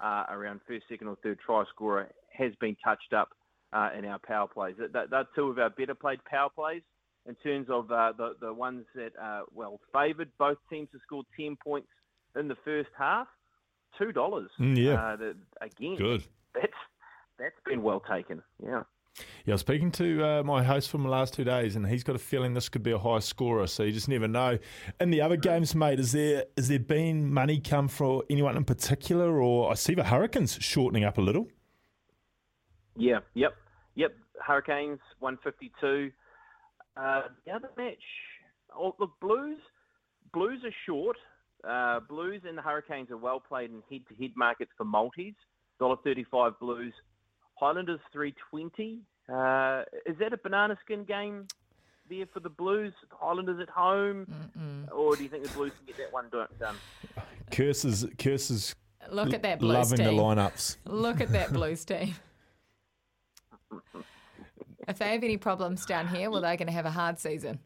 uh, 0.01 0.25
around 0.29 0.61
first, 0.67 0.85
second, 0.89 1.07
or 1.07 1.17
third 1.23 1.39
try 1.45 1.63
scorer 1.73 2.09
has 2.37 2.53
been 2.59 2.75
touched 2.83 3.13
up 3.13 3.29
uh, 3.73 3.89
in 3.97 4.05
our 4.05 4.19
power 4.19 4.47
plays. 4.47 4.75
That, 4.79 4.93
that, 4.93 5.09
that's 5.09 5.29
two 5.35 5.47
of 5.47 5.59
our 5.59 5.69
better 5.69 5.95
played 5.95 6.23
power 6.25 6.49
plays 6.49 6.81
in 7.27 7.35
terms 7.35 7.67
of 7.69 7.91
uh, 7.91 8.13
the 8.17 8.35
the 8.41 8.53
ones 8.53 8.85
that 8.95 9.11
are 9.19 9.43
well 9.53 9.79
favoured. 9.93 10.29
Both 10.37 10.57
teams 10.69 10.89
have 10.91 11.01
scored 11.05 11.25
ten 11.39 11.55
points 11.63 11.89
in 12.37 12.47
the 12.47 12.57
first 12.65 12.89
half. 12.97 13.27
Two 13.97 14.11
dollars. 14.11 14.49
Mm, 14.59 14.77
yeah. 14.77 14.93
Uh, 14.93 15.15
the, 15.17 15.35
again, 15.61 15.95
Good. 15.97 16.23
That's 16.53 16.73
that's 17.37 17.55
been 17.65 17.83
well 17.83 17.99
taken. 17.99 18.41
Yeah. 18.63 18.83
Yeah, 19.17 19.23
I 19.49 19.51
was 19.53 19.61
speaking 19.61 19.91
to 19.93 20.23
uh, 20.23 20.43
my 20.43 20.63
host 20.63 20.89
from 20.89 21.03
the 21.03 21.09
last 21.09 21.33
two 21.33 21.43
days, 21.43 21.75
and 21.75 21.85
he's 21.85 22.03
got 22.03 22.15
a 22.15 22.19
feeling 22.19 22.53
this 22.53 22.69
could 22.69 22.83
be 22.83 22.91
a 22.91 22.97
high 22.97 23.19
scorer. 23.19 23.67
So 23.67 23.83
you 23.83 23.91
just 23.91 24.07
never 24.07 24.27
know. 24.27 24.57
In 24.99 25.11
the 25.11 25.21
other 25.21 25.35
games, 25.35 25.75
mate, 25.75 25.99
is 25.99 26.11
there 26.11 26.45
is 26.55 26.67
there 26.69 26.79
been 26.79 27.31
money 27.31 27.59
come 27.59 27.87
for 27.87 28.23
anyone 28.29 28.55
in 28.55 28.63
particular, 28.63 29.41
or 29.41 29.69
I 29.71 29.73
see 29.73 29.95
the 29.95 30.03
Hurricanes 30.03 30.57
shortening 30.61 31.03
up 31.03 31.17
a 31.17 31.21
little? 31.21 31.47
Yeah. 32.95 33.19
Yep. 33.33 33.53
Yep. 33.95 34.11
Hurricanes 34.45 34.99
one 35.19 35.37
fifty 35.43 35.71
two. 35.81 36.11
Uh, 36.95 37.23
the 37.45 37.51
other 37.51 37.69
match. 37.77 38.03
Oh, 38.75 38.95
look, 38.99 39.19
Blues. 39.19 39.59
Blues 40.33 40.61
are 40.63 40.75
short. 40.85 41.17
Uh, 41.67 41.99
Blues 41.99 42.41
and 42.47 42.57
the 42.57 42.61
Hurricanes 42.61 43.11
are 43.11 43.17
well 43.17 43.39
played 43.39 43.69
in 43.69 43.83
head-to-head 43.89 44.31
markets 44.35 44.71
for 44.77 44.85
multis. 44.85 45.33
Dollar 45.79 45.97
thirty-five 46.03 46.59
Blues. 46.59 46.93
Highlanders 47.61 47.99
three 48.11 48.33
twenty. 48.49 48.99
Uh, 49.29 49.83
is 50.05 50.17
that 50.19 50.33
a 50.33 50.37
banana 50.37 50.75
skin 50.83 51.03
game 51.05 51.47
there 52.09 52.25
for 52.33 52.39
the 52.41 52.49
Blues? 52.49 52.91
Highlanders 53.11 53.61
at 53.61 53.69
home, 53.69 54.25
or 54.91 55.15
do 55.15 55.23
you 55.23 55.29
think 55.29 55.43
the 55.43 55.49
Blues 55.49 55.71
can 55.77 55.85
get 55.85 55.97
that 55.97 56.11
one 56.11 56.25
done? 56.59 56.75
Curses, 57.51 58.07
curses. 58.17 58.75
Look 59.09 59.33
at 59.33 59.43
that 59.43 59.59
Blues 59.59 59.91
loving 59.91 60.05
team. 60.05 60.15
the 60.17 60.21
lineups. 60.21 60.77
Look 60.85 61.21
at 61.21 61.31
that 61.31 61.53
Blues 61.53 61.85
team. 61.85 62.15
If 64.87 64.97
they 64.97 65.11
have 65.13 65.23
any 65.23 65.37
problems 65.37 65.85
down 65.85 66.07
here, 66.07 66.29
well, 66.31 66.41
they're 66.41 66.57
going 66.57 66.67
to 66.67 66.73
have 66.73 66.85
a 66.85 66.91
hard 66.91 67.19
season. 67.19 67.59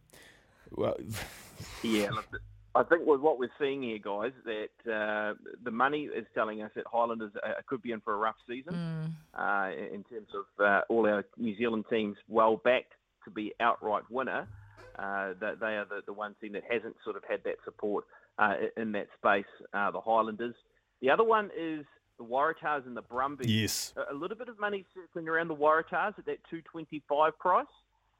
Well, 0.71 0.97
Yeah, 1.81 2.09
look, 2.11 2.25
I 2.75 2.83
think 2.83 3.07
with 3.07 3.21
what 3.21 3.39
we're 3.39 3.51
seeing 3.57 3.83
here, 3.83 3.97
guys, 3.97 4.33
that 4.43 4.91
uh, 4.91 5.33
the 5.63 5.71
money 5.71 6.03
is 6.03 6.25
telling 6.35 6.61
us 6.61 6.71
that 6.75 6.83
Highlanders 6.91 7.31
uh, 7.41 7.53
could 7.67 7.81
be 7.81 7.93
in 7.93 8.01
for 8.01 8.13
a 8.13 8.17
rough 8.17 8.35
season 8.47 9.15
uh, 9.33 9.69
in 9.93 10.03
terms 10.03 10.27
of 10.35 10.65
uh, 10.65 10.81
all 10.89 11.07
our 11.07 11.25
New 11.37 11.55
Zealand 11.57 11.85
teams 11.89 12.17
well 12.27 12.57
backed 12.63 12.93
to 13.23 13.31
be 13.31 13.53
outright 13.61 14.03
winner. 14.09 14.47
Uh, 14.99 15.33
that 15.41 15.59
they 15.59 15.75
are 15.75 15.85
the, 15.85 16.01
the 16.05 16.13
one 16.13 16.35
team 16.39 16.53
that 16.53 16.63
hasn't 16.69 16.95
sort 17.03 17.17
of 17.17 17.23
had 17.29 17.43
that 17.43 17.55
support 17.65 18.05
uh, 18.39 18.53
in 18.77 18.93
that 18.93 19.07
space, 19.17 19.43
uh, 19.73 19.91
the 19.91 19.99
Highlanders. 19.99 20.55
The 21.01 21.09
other 21.09 21.23
one 21.23 21.49
is 21.57 21.85
the 22.17 22.23
Waratahs 22.23 22.85
and 22.85 22.95
the 22.95 23.01
Brumbies. 23.01 23.49
Yes. 23.49 23.93
A, 23.97 24.13
a 24.13 24.15
little 24.15 24.37
bit 24.37 24.47
of 24.47 24.57
money 24.57 24.85
circling 24.93 25.27
around 25.27 25.49
the 25.49 25.55
Waratahs 25.55 26.17
at 26.17 26.25
that 26.25 26.39
225 26.49 27.37
price. 27.37 27.65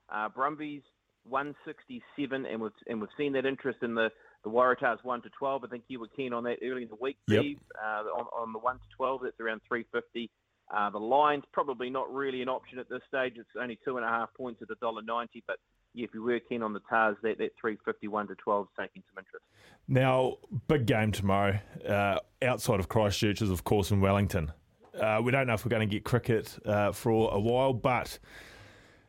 Uh, 0.10 0.28
Brumbies 0.28 0.82
167, 1.28 2.46
and 2.46 2.62
we've 2.62 2.72
and 2.88 3.02
we've 3.02 3.10
seen 3.18 3.34
that 3.34 3.46
interest 3.46 3.80
in 3.82 3.96
the 3.96 4.12
the 4.46 4.52
Waratahs 4.52 5.04
1 5.04 5.24
to 5.24 5.30
12. 5.38 5.64
I 5.66 5.68
think 5.68 5.84
you 5.88 6.00
were 6.00 6.08
keen 6.08 6.32
on 6.32 6.44
that 6.44 6.60
early 6.64 6.84
in 6.84 6.88
the 6.88 6.96
week, 7.02 7.18
Yep. 7.28 7.42
Steve. 7.42 7.60
Uh, 7.84 8.04
on, 8.18 8.26
on 8.38 8.54
the 8.54 8.60
1 8.60 8.76
to 8.76 8.82
12, 8.96 9.22
that's 9.24 9.40
around 9.42 9.60
350. 9.68 10.30
Uh, 10.74 10.90
the 10.92 11.00
line's 11.00 11.44
probably 11.52 11.90
not 11.90 12.12
really 12.14 12.42
an 12.42 12.48
option 12.50 12.80
at 12.80 12.88
this 12.88 13.02
stage. 13.08 13.34
It's 13.36 13.50
only 13.60 13.78
two 13.84 13.98
and 13.98 14.06
a 14.06 14.10
half 14.10 14.30
points 14.36 14.62
at 14.62 14.70
$1.90, 14.70 15.28
but 15.48 15.58
yeah, 15.96 16.06
if 16.06 16.14
you 16.14 16.22
were 16.22 16.40
keen 16.40 16.62
on 16.62 16.74
the 16.74 16.82
Tars, 16.90 17.18
that, 17.24 17.38
that 17.40 17.52
351 17.60 18.28
to 18.28 18.36
12 18.36 18.66
is 18.66 18.70
taking 18.80 19.04
some 19.14 19.24
interest. 19.24 19.46
Now, 19.88 20.38
big 20.68 20.86
game 20.86 21.12
tomorrow. 21.12 21.60
Uh, 21.88 22.20
outside 22.42 22.80
of 22.80 22.88
Christchurch 22.88 23.42
is, 23.42 23.50
of 23.50 23.64
course, 23.64 23.92
in 23.92 24.00
Wellington. 24.00 24.52
Uh, 25.00 25.22
we 25.24 25.32
don't 25.32 25.48
know 25.48 25.54
if 25.54 25.66
we're 25.66 25.70
going 25.70 25.88
to 25.88 25.94
get 25.94 26.04
cricket 26.04 26.58
uh, 26.66 26.92
for 26.92 27.32
a 27.34 27.40
while, 27.40 27.74
but 27.74 28.20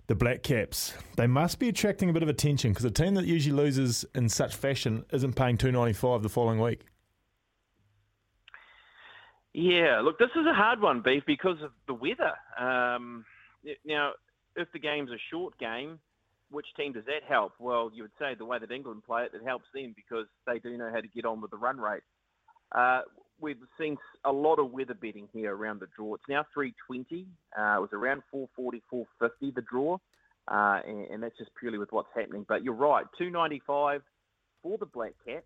the 0.07 0.15
Black 0.15 0.43
Caps, 0.43 0.95
they 1.17 1.27
must 1.27 1.59
be 1.59 1.69
attracting 1.69 2.11
a 2.11 2.13
bit 2.13 2.23
of 2.23 2.29
attention 2.29 2.71
because 2.73 2.85
a 2.85 2.91
team 2.91 3.15
that 3.15 3.27
usually 3.27 3.57
loses 3.57 4.05
in 4.15 4.29
such 4.29 4.55
fashion 4.55 5.05
isn't 5.13 5.35
paying 5.35 5.57
two 5.57 5.73
ninety 5.73 5.93
five 5.93 6.23
the 6.23 6.29
following 6.29 6.61
week. 6.61 6.83
Yeah, 9.53 10.01
look, 10.05 10.19
this 10.19 10.31
is 10.37 10.47
a 10.47 10.53
hard 10.53 10.83
one, 10.83 11.01
Beef, 11.01 11.25
because 11.27 11.63
of 11.63 11.71
the 11.87 11.95
weather. 11.95 12.35
Um, 12.59 13.25
now, 13.87 14.13
if 14.55 14.71
the 14.73 14.79
game's 14.79 15.11
a 15.11 15.19
short 15.31 15.59
game, 15.59 15.99
which 16.51 16.67
team 16.77 16.93
does 16.93 17.07
that 17.07 17.23
help? 17.27 17.55
Well, 17.59 17.91
you 17.93 18.03
would 18.03 18.13
say 18.19 18.35
the 18.35 18.45
way 18.45 18.59
that 18.59 18.71
England 18.71 19.05
play 19.07 19.25
it, 19.25 19.33
it 19.35 19.43
helps 19.45 19.65
them 19.75 19.95
because 19.97 20.27
they 20.47 20.59
do 20.59 20.77
know 20.77 20.91
how 20.93 21.01
to 21.01 21.09
get 21.09 21.25
on 21.25 21.41
with 21.41 21.51
the 21.51 21.57
run 21.57 21.79
rate. 21.79 22.03
Uh, 22.71 23.01
we've 23.41 23.57
seen 23.79 23.97
a 24.25 24.33
lot 24.33 24.59
of 24.59 24.73
weather 24.73 24.95
betting 24.95 25.29
here 25.33 25.55
around 25.55 25.81
the 25.81 25.89
draw. 25.97 26.15
It's 26.15 26.25
now 26.29 26.45
320. 26.55 27.27
Uh, 27.57 27.77
it 27.77 27.81
was 27.81 27.91
around 27.93 28.23
440, 28.31 28.83
450 28.91 29.53
the 29.55 29.67
draw, 29.69 29.99
uh, 30.49 30.81
and, 30.87 31.07
and 31.07 31.23
that's 31.23 31.37
just 31.39 31.51
purely 31.59 31.79
with 31.79 31.93
what's 31.93 32.09
happening. 32.15 32.45
But 32.49 32.65
you're 32.65 32.75
right, 32.75 33.05
295 33.19 34.03
for 34.63 34.79
the 34.79 34.87
Black 34.87 35.13
Caps. 35.27 35.45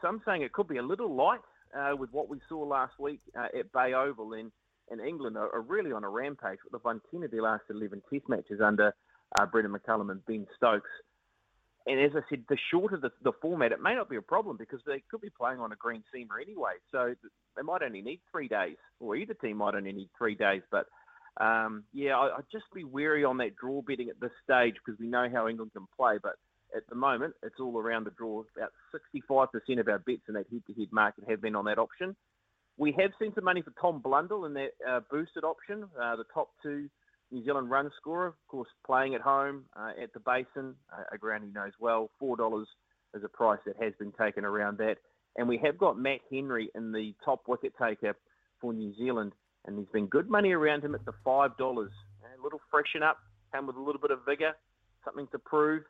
Some 0.00 0.20
saying 0.26 0.42
it 0.42 0.52
could 0.52 0.68
be 0.68 0.78
a 0.78 0.82
little 0.82 1.14
light 1.14 1.40
uh, 1.76 1.96
with 1.96 2.10
what 2.12 2.28
we 2.28 2.38
saw 2.48 2.60
last 2.60 2.98
week 2.98 3.20
uh, 3.38 3.58
at 3.58 3.72
Bay 3.72 3.94
Oval 3.94 4.34
in, 4.34 4.50
in 4.90 5.00
England 5.00 5.36
are, 5.36 5.54
are 5.54 5.62
really 5.62 5.92
on 5.92 6.04
a 6.04 6.08
rampage. 6.08 6.58
They've 6.70 6.84
won 6.84 7.00
10 7.10 7.22
of 7.22 7.30
their 7.30 7.42
last 7.42 7.64
11 7.70 8.02
test 8.12 8.28
matches 8.28 8.60
under 8.60 8.94
uh, 9.38 9.46
Brendon 9.46 9.72
McCullum 9.72 10.10
and 10.10 10.24
Ben 10.26 10.46
Stokes. 10.56 10.90
And 11.86 12.00
as 12.00 12.12
I 12.14 12.20
said, 12.28 12.44
the 12.48 12.56
shorter 12.70 12.96
the, 12.96 13.10
the 13.24 13.32
format, 13.40 13.72
it 13.72 13.82
may 13.82 13.94
not 13.94 14.08
be 14.08 14.16
a 14.16 14.22
problem 14.22 14.56
because 14.56 14.80
they 14.86 15.02
could 15.10 15.20
be 15.20 15.30
playing 15.30 15.60
on 15.60 15.72
a 15.72 15.76
green 15.76 16.04
seamer 16.14 16.40
anyway. 16.40 16.74
So 16.92 17.14
they 17.56 17.62
might 17.62 17.82
only 17.82 18.02
need 18.02 18.20
three 18.30 18.48
days, 18.48 18.76
or 19.00 19.16
either 19.16 19.34
team 19.34 19.58
might 19.58 19.74
only 19.74 19.92
need 19.92 20.08
three 20.16 20.34
days. 20.34 20.62
But 20.70 20.86
um, 21.40 21.84
yeah, 21.92 22.16
I, 22.16 22.36
I'd 22.36 22.44
just 22.52 22.66
be 22.74 22.84
wary 22.84 23.24
on 23.24 23.36
that 23.38 23.56
draw 23.56 23.82
betting 23.82 24.10
at 24.10 24.20
this 24.20 24.30
stage 24.44 24.74
because 24.84 24.98
we 25.00 25.08
know 25.08 25.28
how 25.32 25.48
England 25.48 25.72
can 25.72 25.86
play. 25.96 26.18
But 26.22 26.34
at 26.76 26.86
the 26.88 26.94
moment, 26.94 27.34
it's 27.42 27.58
all 27.58 27.76
around 27.78 28.04
the 28.04 28.12
draw. 28.12 28.44
About 28.56 28.70
65% 29.28 29.80
of 29.80 29.88
our 29.88 29.98
bets 29.98 30.22
in 30.28 30.34
that 30.34 30.46
head-to-head 30.50 30.88
market 30.92 31.24
have 31.28 31.42
been 31.42 31.56
on 31.56 31.64
that 31.64 31.78
option. 31.78 32.14
We 32.78 32.94
have 32.98 33.10
seen 33.20 33.32
some 33.34 33.44
money 33.44 33.62
for 33.62 33.72
Tom 33.80 34.00
Blundell 34.00 34.46
in 34.46 34.54
that 34.54 34.70
uh, 34.88 35.00
boosted 35.10 35.44
option, 35.44 35.84
uh, 36.00 36.16
the 36.16 36.24
top 36.32 36.50
two 36.62 36.88
New 37.32 37.42
Zealand 37.44 37.70
run 37.70 37.90
scorer, 37.96 38.26
of 38.26 38.34
course, 38.46 38.68
playing 38.86 39.14
at 39.14 39.22
home 39.22 39.64
uh, 39.74 39.92
at 40.00 40.12
the 40.12 40.20
Basin, 40.20 40.74
uh, 40.92 41.04
a 41.12 41.18
ground 41.18 41.44
he 41.44 41.50
knows 41.50 41.72
well. 41.80 42.10
Four 42.18 42.36
dollars 42.36 42.68
is 43.14 43.24
a 43.24 43.28
price 43.28 43.58
that 43.66 43.76
has 43.82 43.94
been 43.98 44.12
taken 44.12 44.44
around 44.44 44.78
that, 44.78 44.96
and 45.36 45.48
we 45.48 45.58
have 45.64 45.78
got 45.78 45.98
Matt 45.98 46.20
Henry 46.30 46.70
in 46.74 46.92
the 46.92 47.14
top 47.24 47.42
wicket 47.48 47.72
taker 47.80 48.14
for 48.60 48.72
New 48.72 48.94
Zealand, 48.96 49.32
and 49.64 49.76
there's 49.76 49.88
been 49.88 50.06
good 50.06 50.28
money 50.28 50.52
around 50.52 50.84
him 50.84 50.94
at 50.94 51.04
the 51.06 51.12
five 51.24 51.56
dollars. 51.56 51.90
A 52.38 52.42
little 52.42 52.60
freshen 52.70 53.02
up, 53.02 53.18
come 53.52 53.66
with 53.66 53.76
a 53.76 53.80
little 53.80 54.00
bit 54.00 54.10
of 54.10 54.20
vigour, 54.26 54.52
something 55.04 55.26
to 55.32 55.38
prove. 55.38 55.84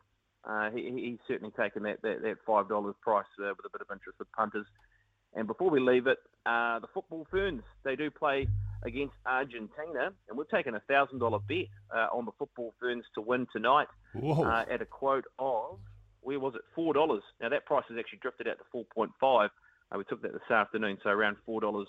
Uh, 0.45 0.71
he- 0.71 0.91
he's 0.91 1.19
certainly 1.29 1.53
taken 1.53 1.83
that 1.83 2.01
that, 2.03 2.23
that 2.23 2.37
five 2.47 2.69
dollars 2.69 2.95
price 3.01 3.27
uh, 3.41 3.51
with 3.57 3.67
a 3.67 3.71
bit 3.71 3.81
of 3.81 3.89
interest 3.93 4.19
with 4.19 4.31
punters. 4.33 4.67
And 5.35 5.47
before 5.47 5.71
we 5.71 5.81
leave 5.81 6.07
it, 6.07 6.19
uh, 6.47 6.79
the 6.79 6.89
football 6.93 7.27
ferns 7.31 7.63
they 7.85 7.97
do 7.97 8.11
play 8.11 8.47
against 8.83 9.15
Argentina, 9.27 10.13
and 10.29 10.39
we've 10.39 10.49
taken 10.49 10.75
a 10.75 10.81
thousand 10.81 11.19
dollar 11.19 11.39
bet 11.39 11.67
uh, 11.95 12.09
on 12.13 12.25
the 12.25 12.33
football 12.39 12.75
ferns 12.81 13.05
to 13.15 13.21
win 13.21 13.47
tonight 13.53 13.89
uh, 14.47 14.65
at 14.71 14.83
a 14.83 14.87
quote 14.87 15.25
of 15.39 15.79
where 16.21 16.39
was 16.39 16.55
it 16.55 16.63
four 16.75 16.95
dollars? 16.95 17.23
Now 17.41 17.49
that 17.49 17.67
price 17.67 17.85
has 17.89 17.99
actually 17.99 18.21
drifted 18.21 18.49
out 18.49 18.59
to 18.59 18.65
four 18.71 18.85
point 18.95 19.13
five. 19.21 19.51
Uh, 19.91 19.99
we 19.99 20.05
took 20.05 20.23
that 20.23 20.33
this 20.33 20.51
afternoon, 20.51 20.99
so 21.03 21.11
around 21.11 21.37
four 21.45 21.61
dollars 21.61 21.89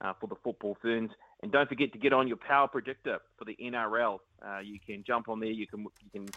uh, 0.00 0.12
for 0.20 0.26
the 0.26 0.36
football 0.42 0.76
ferns. 0.82 1.10
And 1.42 1.50
don't 1.50 1.68
forget 1.68 1.92
to 1.92 1.98
get 1.98 2.12
on 2.12 2.28
your 2.28 2.36
power 2.36 2.68
predictor 2.68 3.18
for 3.38 3.44
the 3.44 3.56
NRL. 3.62 4.18
Uh, 4.44 4.58
you 4.58 4.78
can 4.84 5.04
jump 5.06 5.28
on 5.28 5.40
there. 5.40 5.50
You 5.50 5.66
can 5.66 5.80
you 5.80 6.10
can 6.12 6.28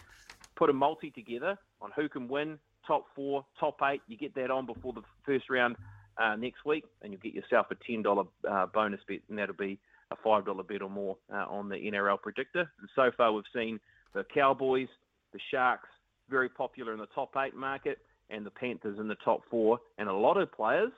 put 0.56 0.70
a 0.70 0.72
multi 0.72 1.10
together 1.10 1.58
on 1.80 1.90
who 1.94 2.08
can 2.08 2.28
win 2.28 2.58
top 2.86 3.06
four, 3.14 3.44
top 3.58 3.78
eight. 3.84 4.02
You 4.06 4.16
get 4.16 4.34
that 4.34 4.50
on 4.50 4.66
before 4.66 4.92
the 4.92 5.02
first 5.24 5.50
round 5.50 5.76
uh, 6.18 6.36
next 6.36 6.64
week, 6.64 6.84
and 7.02 7.12
you'll 7.12 7.20
get 7.20 7.34
yourself 7.34 7.66
a 7.70 7.76
ten 7.86 8.02
dollar 8.02 8.24
uh, 8.48 8.66
bonus 8.66 9.00
bet, 9.08 9.20
and 9.28 9.38
that'll 9.38 9.54
be 9.54 9.78
a 10.10 10.16
five 10.22 10.44
dollar 10.44 10.62
bet 10.62 10.82
or 10.82 10.90
more 10.90 11.16
uh, 11.32 11.46
on 11.48 11.68
the 11.68 11.76
NRL 11.76 12.20
predictor. 12.20 12.70
And 12.80 12.88
so 12.94 13.10
far, 13.16 13.32
we've 13.32 13.44
seen 13.54 13.80
the 14.12 14.24
Cowboys, 14.34 14.88
the 15.32 15.40
Sharks, 15.50 15.88
very 16.30 16.48
popular 16.48 16.92
in 16.92 16.98
the 16.98 17.06
top 17.14 17.34
eight 17.36 17.54
market, 17.54 17.98
and 18.30 18.44
the 18.44 18.50
Panthers 18.50 18.98
in 18.98 19.08
the 19.08 19.16
top 19.24 19.42
four. 19.50 19.78
And 19.98 20.08
a 20.08 20.14
lot 20.14 20.36
of 20.36 20.52
players 20.52 20.92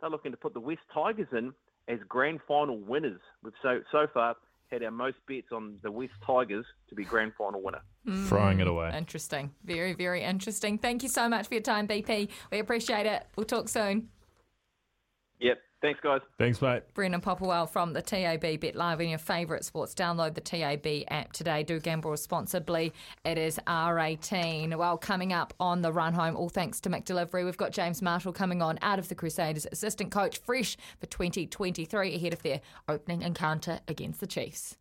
they're 0.00 0.10
looking 0.10 0.32
to 0.32 0.36
put 0.36 0.54
the 0.54 0.60
West 0.60 0.80
Tigers 0.92 1.28
in 1.32 1.52
as 1.88 1.98
grand 2.08 2.40
final 2.46 2.78
winners. 2.78 3.20
We've 3.42 3.52
so 3.62 3.80
so 3.92 4.06
far 4.12 4.36
had 4.70 4.82
our 4.84 4.90
most 4.90 5.16
bets 5.26 5.48
on 5.52 5.78
the 5.82 5.90
West 5.90 6.12
Tigers 6.24 6.64
to 6.88 6.94
be 6.94 7.04
grand 7.04 7.32
final 7.36 7.60
winner. 7.60 7.80
Throwing 8.28 8.60
it 8.60 8.68
away. 8.68 8.92
Interesting. 8.96 9.50
Very, 9.64 9.94
very 9.94 10.22
interesting. 10.22 10.78
Thank 10.78 11.02
you 11.02 11.08
so 11.08 11.28
much 11.28 11.48
for 11.48 11.54
your 11.54 11.62
time, 11.62 11.88
BP. 11.88 12.28
We 12.52 12.60
appreciate 12.60 13.06
it. 13.06 13.26
We'll 13.36 13.46
talk 13.46 13.68
soon. 13.68 14.08
Yep. 15.40 15.58
Thanks, 15.82 15.98
guys. 16.02 16.20
Thanks, 16.38 16.60
mate. 16.60 16.82
Brendan 16.92 17.22
Popplewell 17.22 17.68
from 17.68 17.94
the 17.94 18.02
TAB 18.02 18.60
Bet 18.60 18.76
Live 18.76 19.00
in 19.00 19.08
your 19.08 19.18
favourite 19.18 19.64
sports. 19.64 19.94
Download 19.94 20.34
the 20.34 20.42
TAB 20.42 21.04
app 21.08 21.32
today. 21.32 21.62
Do 21.62 21.80
gamble 21.80 22.10
responsibly. 22.10 22.92
It 23.24 23.38
is 23.38 23.58
R18. 23.66 24.76
Well, 24.76 24.98
coming 24.98 25.32
up 25.32 25.54
on 25.58 25.80
the 25.80 25.90
run 25.90 26.12
home, 26.12 26.36
all 26.36 26.50
thanks 26.50 26.80
to 26.82 26.90
McDelivery, 26.90 27.46
we've 27.46 27.56
got 27.56 27.72
James 27.72 28.02
Marshall 28.02 28.32
coming 28.34 28.60
on 28.60 28.78
out 28.82 28.98
of 28.98 29.08
the 29.08 29.14
Crusaders, 29.14 29.66
assistant 29.72 30.10
coach, 30.10 30.38
fresh 30.38 30.76
for 30.98 31.06
2023 31.06 32.14
ahead 32.14 32.34
of 32.34 32.42
their 32.42 32.60
opening 32.86 33.22
encounter 33.22 33.80
against 33.88 34.20
the 34.20 34.26
Chiefs. 34.26 34.76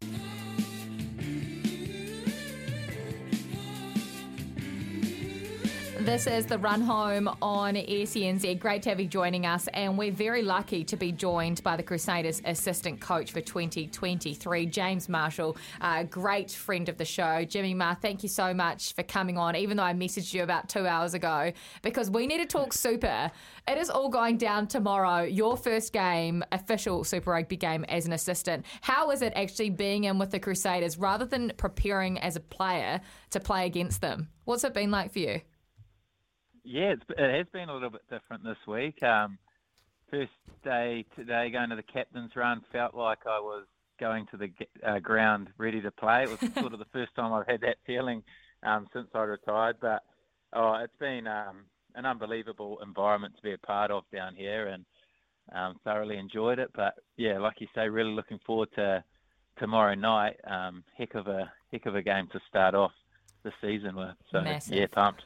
This 6.09 6.25
is 6.25 6.47
the 6.47 6.57
run 6.57 6.81
home 6.81 7.29
on 7.39 7.75
SENZ. 7.75 8.57
Great 8.57 8.81
to 8.81 8.89
have 8.89 8.99
you 8.99 9.05
joining 9.05 9.45
us, 9.45 9.67
and 9.75 9.95
we're 9.95 10.11
very 10.11 10.41
lucky 10.41 10.83
to 10.85 10.97
be 10.97 11.11
joined 11.11 11.61
by 11.61 11.77
the 11.77 11.83
Crusaders 11.83 12.41
assistant 12.45 12.99
coach 12.99 13.31
for 13.31 13.41
2023, 13.41 14.65
James 14.65 15.07
Marshall, 15.07 15.55
a 15.81 16.03
great 16.03 16.49
friend 16.49 16.89
of 16.89 16.97
the 16.97 17.05
show. 17.05 17.45
Jimmy 17.45 17.75
Ma, 17.75 17.93
thank 17.93 18.23
you 18.23 18.27
so 18.27 18.55
much 18.55 18.95
for 18.95 19.03
coming 19.03 19.37
on, 19.37 19.55
even 19.55 19.77
though 19.77 19.83
I 19.83 19.93
messaged 19.93 20.33
you 20.33 20.41
about 20.41 20.67
two 20.67 20.87
hours 20.87 21.13
ago, 21.13 21.53
because 21.83 22.09
we 22.09 22.25
need 22.25 22.39
to 22.39 22.47
talk 22.47 22.73
super. 22.73 23.29
It 23.67 23.77
is 23.77 23.91
all 23.91 24.09
going 24.09 24.37
down 24.37 24.65
tomorrow, 24.65 25.21
your 25.21 25.57
first 25.57 25.93
game, 25.93 26.43
official 26.51 27.03
Super 27.03 27.29
Rugby 27.29 27.55
game 27.55 27.83
as 27.83 28.07
an 28.07 28.13
assistant. 28.13 28.65
How 28.81 29.11
is 29.11 29.21
it 29.21 29.33
actually 29.35 29.69
being 29.69 30.05
in 30.05 30.17
with 30.17 30.31
the 30.31 30.39
Crusaders 30.39 30.97
rather 30.97 31.25
than 31.25 31.53
preparing 31.55 32.17
as 32.17 32.35
a 32.35 32.39
player 32.39 32.99
to 33.29 33.39
play 33.39 33.67
against 33.67 34.01
them? 34.01 34.29
What's 34.45 34.63
it 34.63 34.73
been 34.73 34.89
like 34.89 35.13
for 35.13 35.19
you? 35.19 35.41
Yeah, 36.69 36.91
it's, 36.91 37.03
it 37.17 37.35
has 37.35 37.47
been 37.51 37.67
a 37.67 37.73
little 37.73 37.89
bit 37.89 38.07
different 38.11 38.43
this 38.43 38.67
week. 38.67 39.01
Um, 39.01 39.39
first 40.11 40.29
day 40.63 41.03
today, 41.15 41.49
going 41.49 41.71
to 41.71 41.75
the 41.75 41.81
captain's 41.81 42.35
run, 42.35 42.61
felt 42.71 42.93
like 42.93 43.25
I 43.25 43.39
was 43.39 43.65
going 43.99 44.27
to 44.27 44.37
the 44.37 44.51
uh, 44.85 44.99
ground 44.99 45.49
ready 45.57 45.81
to 45.81 45.89
play. 45.89 46.25
It 46.25 46.29
was 46.29 46.39
sort 46.59 46.73
of 46.73 46.77
the 46.77 46.85
first 46.93 47.15
time 47.15 47.33
I've 47.33 47.47
had 47.47 47.61
that 47.61 47.77
feeling 47.87 48.21
um, 48.61 48.85
since 48.93 49.07
I 49.15 49.21
retired. 49.21 49.77
But 49.81 50.03
oh, 50.53 50.75
it's 50.75 50.95
been 50.99 51.25
um, 51.25 51.65
an 51.95 52.05
unbelievable 52.05 52.77
environment 52.83 53.35
to 53.37 53.41
be 53.41 53.53
a 53.53 53.57
part 53.57 53.89
of 53.89 54.03
down 54.13 54.35
here, 54.35 54.67
and 54.67 54.85
um, 55.51 55.79
thoroughly 55.83 56.17
enjoyed 56.19 56.59
it. 56.59 56.69
But 56.75 56.93
yeah, 57.17 57.39
like 57.39 57.61
you 57.61 57.67
say, 57.73 57.89
really 57.89 58.11
looking 58.11 58.39
forward 58.45 58.69
to 58.75 59.03
tomorrow 59.57 59.95
night. 59.95 60.39
Um, 60.45 60.83
heck 60.95 61.15
of 61.15 61.25
a 61.25 61.51
heck 61.71 61.87
of 61.87 61.95
a 61.95 62.03
game 62.03 62.27
to 62.31 62.39
start 62.47 62.75
off 62.75 62.91
the 63.41 63.51
season 63.59 63.95
with. 63.95 64.13
So 64.31 64.41
Massive. 64.41 64.75
yeah, 64.75 64.85
pumped. 64.85 65.23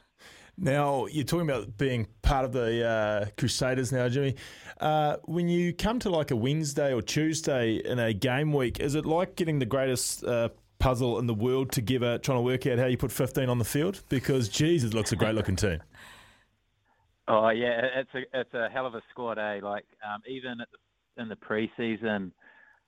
Now, 0.56 1.06
you're 1.06 1.24
talking 1.24 1.48
about 1.48 1.76
being 1.76 2.06
part 2.22 2.44
of 2.44 2.52
the 2.52 2.86
uh, 2.86 3.26
Crusaders 3.36 3.90
now, 3.90 4.08
Jimmy. 4.08 4.36
Uh, 4.80 5.16
when 5.24 5.48
you 5.48 5.72
come 5.72 5.98
to 6.00 6.10
like 6.10 6.30
a 6.30 6.36
Wednesday 6.36 6.92
or 6.92 7.02
Tuesday 7.02 7.76
in 7.76 7.98
a 7.98 8.12
game 8.12 8.52
week, 8.52 8.78
is 8.78 8.94
it 8.94 9.04
like 9.04 9.34
getting 9.36 9.58
the 9.58 9.66
greatest 9.66 10.24
uh, 10.24 10.50
puzzle 10.78 11.18
in 11.18 11.26
the 11.26 11.34
world 11.34 11.72
together, 11.72 12.18
trying 12.18 12.38
to 12.38 12.42
work 12.42 12.66
out 12.66 12.78
how 12.78 12.86
you 12.86 12.96
put 12.96 13.10
15 13.10 13.48
on 13.48 13.58
the 13.58 13.64
field? 13.64 14.02
Because, 14.08 14.48
geez, 14.48 14.84
it 14.84 14.94
looks 14.94 15.10
a 15.10 15.16
great 15.16 15.34
looking 15.34 15.56
team. 15.56 15.80
Oh 17.26 17.48
yeah, 17.48 17.80
it's 17.96 18.10
a 18.14 18.38
it's 18.38 18.52
a 18.52 18.68
hell 18.68 18.84
of 18.86 18.94
a 18.94 19.00
squad, 19.10 19.38
eh? 19.38 19.60
Like 19.62 19.86
um, 20.06 20.20
even 20.28 20.60
at 20.60 20.68
the, 20.70 21.22
in 21.22 21.30
the 21.30 21.36
preseason, 21.36 22.32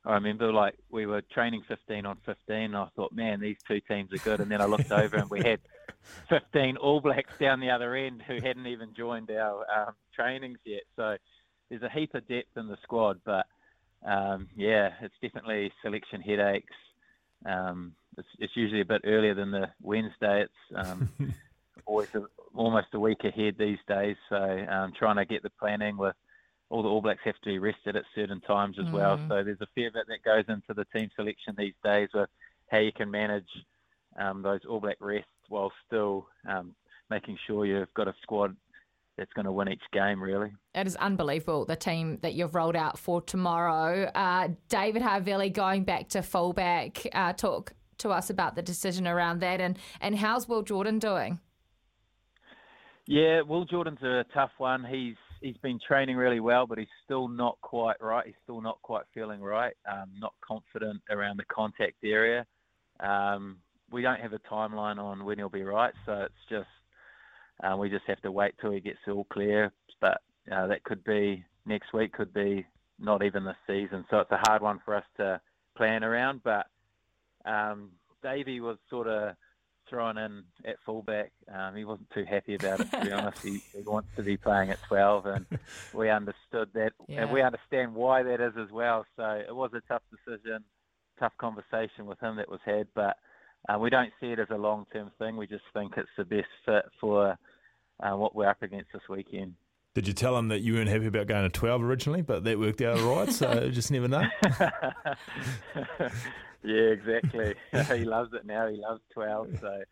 I 0.06 0.14
remember 0.14 0.52
like 0.52 0.74
we 0.90 1.06
were 1.06 1.22
training 1.32 1.62
15 1.66 2.06
on 2.06 2.18
15. 2.24 2.36
And 2.56 2.76
I 2.76 2.86
thought, 2.94 3.12
man, 3.12 3.40
these 3.40 3.56
two 3.66 3.80
teams 3.80 4.12
are 4.12 4.18
good. 4.18 4.40
And 4.40 4.50
then 4.50 4.60
I 4.60 4.66
looked 4.66 4.92
over 4.92 5.16
and 5.16 5.28
we 5.28 5.42
had 5.42 5.60
15 6.28 6.76
All 6.76 7.00
Blacks 7.00 7.32
down 7.38 7.60
the 7.60 7.70
other 7.70 7.94
end 7.94 8.22
who 8.26 8.34
hadn't 8.34 8.66
even 8.66 8.94
joined 8.96 9.30
our 9.30 9.64
um, 9.70 9.94
trainings 10.14 10.58
yet. 10.64 10.82
So 10.96 11.16
there's 11.68 11.82
a 11.82 11.90
heap 11.90 12.14
of 12.14 12.26
depth 12.28 12.56
in 12.56 12.68
the 12.68 12.76
squad, 12.82 13.20
but 13.24 13.46
um, 14.04 14.48
yeah, 14.56 14.90
it's 15.00 15.14
definitely 15.22 15.72
selection 15.82 16.20
headaches. 16.20 16.74
Um, 17.44 17.92
it's, 18.16 18.28
it's 18.38 18.56
usually 18.56 18.80
a 18.80 18.86
bit 18.86 19.02
earlier 19.04 19.34
than 19.34 19.50
the 19.50 19.68
Wednesday. 19.82 20.42
It's 20.44 20.88
um, 20.88 21.10
always 21.86 22.08
a, 22.14 22.22
almost 22.54 22.88
a 22.94 23.00
week 23.00 23.24
ahead 23.24 23.56
these 23.58 23.78
days. 23.88 24.16
So 24.28 24.36
um, 24.36 24.92
trying 24.98 25.16
to 25.16 25.24
get 25.24 25.42
the 25.42 25.50
planning 25.58 25.96
with 25.96 26.14
all 26.68 26.82
the 26.82 26.88
All 26.88 27.02
Blacks 27.02 27.20
have 27.24 27.38
to 27.42 27.50
be 27.50 27.58
rested 27.58 27.96
at 27.96 28.04
certain 28.14 28.40
times 28.40 28.76
as 28.84 28.90
well. 28.90 29.18
Mm. 29.18 29.28
So 29.28 29.44
there's 29.44 29.60
a 29.60 29.68
fair 29.74 29.90
bit 29.90 30.06
that 30.08 30.24
goes 30.24 30.44
into 30.48 30.74
the 30.74 30.84
team 30.96 31.10
selection 31.14 31.54
these 31.56 31.74
days 31.84 32.08
with 32.12 32.28
how 32.70 32.78
you 32.78 32.92
can 32.92 33.10
manage 33.10 33.48
um, 34.18 34.42
those 34.42 34.60
All 34.68 34.80
Black 34.80 34.96
rests 35.00 35.30
while 35.48 35.72
still 35.86 36.26
um, 36.48 36.74
making 37.10 37.38
sure 37.46 37.66
you've 37.66 37.92
got 37.94 38.08
a 38.08 38.14
squad 38.22 38.56
that's 39.16 39.32
going 39.32 39.46
to 39.46 39.52
win 39.52 39.68
each 39.68 39.82
game. 39.92 40.22
Really. 40.22 40.52
It 40.74 40.86
is 40.86 40.96
unbelievable 40.96 41.64
the 41.64 41.76
team 41.76 42.18
that 42.22 42.34
you've 42.34 42.54
rolled 42.54 42.76
out 42.76 42.98
for 42.98 43.20
tomorrow. 43.20 44.04
Uh, 44.14 44.48
David 44.68 45.02
Havili 45.02 45.52
going 45.52 45.84
back 45.84 46.08
to 46.10 46.22
fullback. 46.22 47.06
Uh, 47.12 47.32
talk 47.32 47.72
to 47.98 48.10
us 48.10 48.28
about 48.28 48.54
the 48.54 48.62
decision 48.62 49.06
around 49.06 49.40
that 49.40 49.60
and, 49.60 49.78
and 50.02 50.16
how's 50.16 50.46
Will 50.46 50.62
Jordan 50.62 50.98
doing? 50.98 51.40
Yeah, 53.06 53.40
Will 53.42 53.64
Jordan's 53.64 54.02
a 54.02 54.24
tough 54.34 54.50
one. 54.58 54.84
He's 54.84 55.14
he's 55.40 55.56
been 55.58 55.78
training 55.86 56.16
really 56.16 56.40
well, 56.40 56.66
but 56.66 56.78
he's 56.78 56.88
still 57.04 57.28
not 57.28 57.56
quite 57.60 57.96
right. 58.00 58.26
He's 58.26 58.34
still 58.42 58.60
not 58.60 58.82
quite 58.82 59.04
feeling 59.14 59.40
right. 59.40 59.74
Um, 59.90 60.10
not 60.18 60.34
confident 60.46 61.00
around 61.08 61.38
the 61.38 61.44
contact 61.44 61.96
area. 62.04 62.44
Um, 62.98 63.58
we 63.90 64.02
don't 64.02 64.20
have 64.20 64.32
a 64.32 64.38
timeline 64.40 64.98
on 64.98 65.24
when 65.24 65.38
he'll 65.38 65.48
be 65.48 65.62
right, 65.62 65.94
so 66.04 66.12
it's 66.22 66.34
just 66.48 66.68
uh, 67.62 67.76
we 67.76 67.88
just 67.88 68.04
have 68.06 68.20
to 68.22 68.32
wait 68.32 68.54
till 68.60 68.72
he 68.72 68.80
gets 68.80 68.98
all 69.08 69.24
clear. 69.24 69.72
But 70.00 70.20
uh, 70.50 70.66
that 70.66 70.84
could 70.84 71.02
be 71.04 71.44
next 71.64 71.92
week, 71.92 72.12
could 72.12 72.34
be 72.34 72.66
not 72.98 73.22
even 73.24 73.44
this 73.44 73.56
season. 73.66 74.04
So 74.10 74.18
it's 74.18 74.30
a 74.30 74.40
hard 74.46 74.62
one 74.62 74.80
for 74.84 74.94
us 74.94 75.04
to 75.18 75.40
plan 75.76 76.04
around. 76.04 76.42
But 76.42 76.66
um, 77.44 77.90
Davey 78.22 78.60
was 78.60 78.76
sort 78.90 79.06
of 79.06 79.34
thrown 79.88 80.18
in 80.18 80.42
at 80.66 80.76
fullback. 80.84 81.30
Um, 81.52 81.76
he 81.76 81.84
wasn't 81.84 82.10
too 82.10 82.24
happy 82.28 82.56
about 82.56 82.80
it, 82.80 82.90
to 82.90 83.00
be 83.04 83.12
honest. 83.12 83.40
He, 83.42 83.60
he 83.72 83.82
wants 83.82 84.08
to 84.16 84.22
be 84.22 84.36
playing 84.36 84.70
at 84.70 84.82
12, 84.88 85.26
and 85.26 85.46
we 85.94 86.10
understood 86.10 86.70
that, 86.74 86.92
Yeah. 87.08 87.22
and 87.22 87.30
we 87.32 87.40
understand 87.40 87.94
why 87.94 88.22
that 88.24 88.40
is 88.40 88.54
as 88.60 88.70
well. 88.72 89.06
So 89.16 89.22
it 89.48 89.54
was 89.54 89.70
a 89.74 89.80
tough 89.88 90.02
decision, 90.10 90.64
tough 91.20 91.32
conversation 91.38 92.06
with 92.06 92.18
him 92.20 92.36
that 92.36 92.50
was 92.50 92.60
had, 92.64 92.88
but 92.94 93.16
uh, 93.68 93.78
we 93.78 93.90
don't 93.90 94.12
see 94.20 94.28
it 94.28 94.38
as 94.38 94.48
a 94.50 94.56
long-term 94.56 95.10
thing. 95.18 95.36
We 95.36 95.46
just 95.46 95.64
think 95.72 95.94
it's 95.96 96.08
the 96.16 96.24
best 96.24 96.48
fit 96.64 96.84
for 97.00 97.36
uh, 98.00 98.16
what 98.16 98.34
we're 98.34 98.48
up 98.48 98.62
against 98.62 98.92
this 98.92 99.02
weekend. 99.08 99.54
Did 99.94 100.06
you 100.06 100.12
tell 100.12 100.36
him 100.36 100.48
that 100.48 100.60
you 100.60 100.74
weren't 100.74 100.90
happy 100.90 101.06
about 101.06 101.26
going 101.26 101.44
to 101.44 101.48
12 101.48 101.82
originally, 101.82 102.20
but 102.20 102.44
that 102.44 102.58
worked 102.58 102.82
out 102.82 102.98
all 102.98 103.16
right? 103.16 103.32
So 103.32 103.70
just 103.72 103.90
never 103.90 104.08
know. 104.08 104.24
yeah, 106.62 106.90
exactly. 106.92 107.54
he 107.96 108.04
loves 108.04 108.34
it 108.34 108.44
now. 108.44 108.68
He 108.68 108.76
loves 108.76 109.00
12, 109.14 109.58
so 109.58 109.82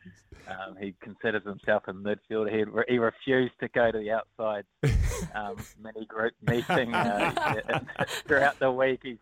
um, 0.47 0.77
he 0.79 0.95
considers 1.01 1.43
himself 1.45 1.85
a 1.87 1.95
midfielder. 1.95 2.53
He, 2.53 2.93
he 2.93 2.99
refused 2.99 3.55
to 3.61 3.69
go 3.69 3.91
to 3.91 3.99
the 3.99 4.11
outside 4.11 4.67
um, 5.35 5.57
mini 5.83 6.05
group 6.05 6.35
meeting 6.47 6.95
uh, 6.95 7.95
throughout 8.27 8.59
the 8.59 8.71
week. 8.71 9.01
He's 9.03 9.17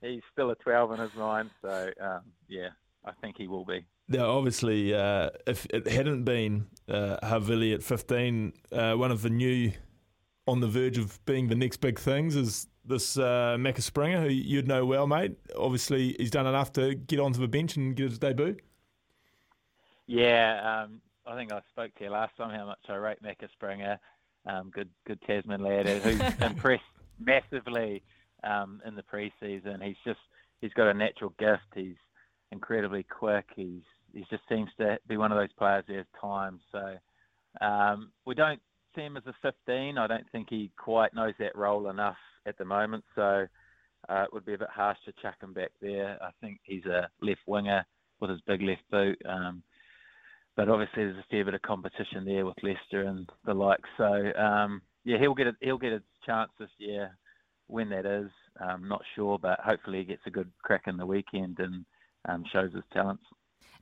he's 0.00 0.22
still 0.32 0.50
a 0.50 0.54
12 0.56 0.92
in 0.92 1.00
his 1.00 1.14
mind, 1.14 1.50
so 1.60 1.90
um, 2.00 2.20
yeah, 2.48 2.68
I 3.04 3.12
think 3.20 3.36
he 3.36 3.46
will 3.46 3.64
be. 3.64 3.84
Now, 4.08 4.30
obviously, 4.30 4.94
uh, 4.94 5.30
if 5.46 5.66
it 5.66 5.86
hadn't 5.86 6.24
been 6.24 6.66
uh, 6.88 7.16
Havili 7.22 7.74
at 7.74 7.82
15, 7.82 8.52
uh, 8.72 8.94
one 8.94 9.10
of 9.10 9.22
the 9.22 9.30
new 9.30 9.72
on 10.46 10.60
the 10.60 10.66
verge 10.66 10.98
of 10.98 11.24
being 11.24 11.48
the 11.48 11.54
next 11.54 11.78
big 11.78 11.98
things 11.98 12.36
is 12.36 12.66
this 12.84 13.16
uh, 13.16 13.56
Macca 13.58 13.80
Springer, 13.80 14.20
who 14.20 14.28
you'd 14.28 14.68
know 14.68 14.84
well, 14.84 15.06
mate. 15.06 15.36
Obviously, 15.56 16.14
he's 16.18 16.30
done 16.30 16.46
enough 16.46 16.72
to 16.74 16.94
get 16.94 17.18
onto 17.18 17.40
the 17.40 17.48
bench 17.48 17.76
and 17.76 17.96
get 17.96 18.10
his 18.10 18.18
debut. 18.18 18.56
Yeah, 20.06 20.84
um, 20.84 21.00
I 21.26 21.34
think 21.34 21.50
I 21.50 21.60
spoke 21.70 21.94
to 21.94 22.04
you 22.04 22.10
last 22.10 22.36
time 22.36 22.50
how 22.50 22.66
much 22.66 22.78
I 22.88 22.96
rate 22.96 23.22
Macca 23.22 23.50
Springer. 23.52 23.98
Um, 24.46 24.70
good, 24.70 24.90
good 25.06 25.20
Tasman 25.22 25.62
lad 25.62 25.88
who's 25.88 26.20
impressed 26.40 26.82
massively 27.18 28.02
um, 28.42 28.82
in 28.86 28.94
the 28.94 29.02
preseason. 29.02 29.82
He's 29.82 29.96
just 30.04 30.20
he's 30.60 30.72
got 30.74 30.88
a 30.88 30.94
natural 30.94 31.32
gift. 31.38 31.62
He's 31.74 31.96
incredibly 32.54 33.02
quick. 33.02 33.46
He's 33.54 33.82
he 34.14 34.24
just 34.30 34.42
seems 34.48 34.70
to 34.78 34.98
be 35.08 35.16
one 35.16 35.32
of 35.32 35.38
those 35.38 35.52
players 35.58 35.84
who 35.86 35.96
has 35.96 36.06
time. 36.20 36.60
So 36.70 36.96
um, 37.64 38.12
we 38.24 38.34
don't 38.34 38.60
see 38.94 39.02
him 39.02 39.16
as 39.16 39.24
a 39.26 39.34
15. 39.42 39.98
I 39.98 40.06
don't 40.06 40.30
think 40.30 40.46
he 40.48 40.70
quite 40.78 41.14
knows 41.14 41.34
that 41.40 41.56
role 41.56 41.90
enough 41.90 42.16
at 42.46 42.56
the 42.56 42.64
moment. 42.64 43.04
So 43.16 43.46
uh, 44.08 44.22
it 44.22 44.32
would 44.32 44.46
be 44.46 44.54
a 44.54 44.58
bit 44.58 44.68
harsh 44.70 44.98
to 45.04 45.12
chuck 45.20 45.34
him 45.42 45.52
back 45.52 45.72
there. 45.82 46.16
I 46.22 46.30
think 46.40 46.60
he's 46.62 46.84
a 46.86 47.08
left 47.20 47.40
winger 47.46 47.84
with 48.20 48.30
his 48.30 48.40
big 48.46 48.62
left 48.62 48.88
boot. 48.90 49.20
Um, 49.28 49.62
but 50.56 50.68
obviously 50.68 51.04
there's 51.04 51.18
a 51.18 51.26
fair 51.28 51.44
bit 51.44 51.54
of 51.54 51.62
competition 51.62 52.24
there 52.24 52.46
with 52.46 52.62
Leicester 52.62 53.02
and 53.02 53.28
the 53.44 53.54
like. 53.54 53.80
So 53.96 54.32
um, 54.38 54.80
yeah, 55.04 55.18
he'll 55.18 55.34
get 55.34 55.48
a, 55.48 55.52
he'll 55.60 55.78
get 55.78 55.92
a 55.92 56.02
chance 56.24 56.50
this 56.58 56.70
year. 56.78 57.16
When 57.66 57.88
that 57.88 58.04
is, 58.04 58.30
um, 58.60 58.86
not 58.86 59.00
sure, 59.16 59.38
but 59.38 59.58
hopefully 59.58 60.00
he 60.00 60.04
gets 60.04 60.20
a 60.26 60.30
good 60.30 60.50
crack 60.62 60.82
in 60.86 60.98
the 60.98 61.06
weekend 61.06 61.58
and 61.60 61.86
um, 62.28 62.44
shows 62.52 62.72
his 62.72 62.84
talents. 62.92 63.24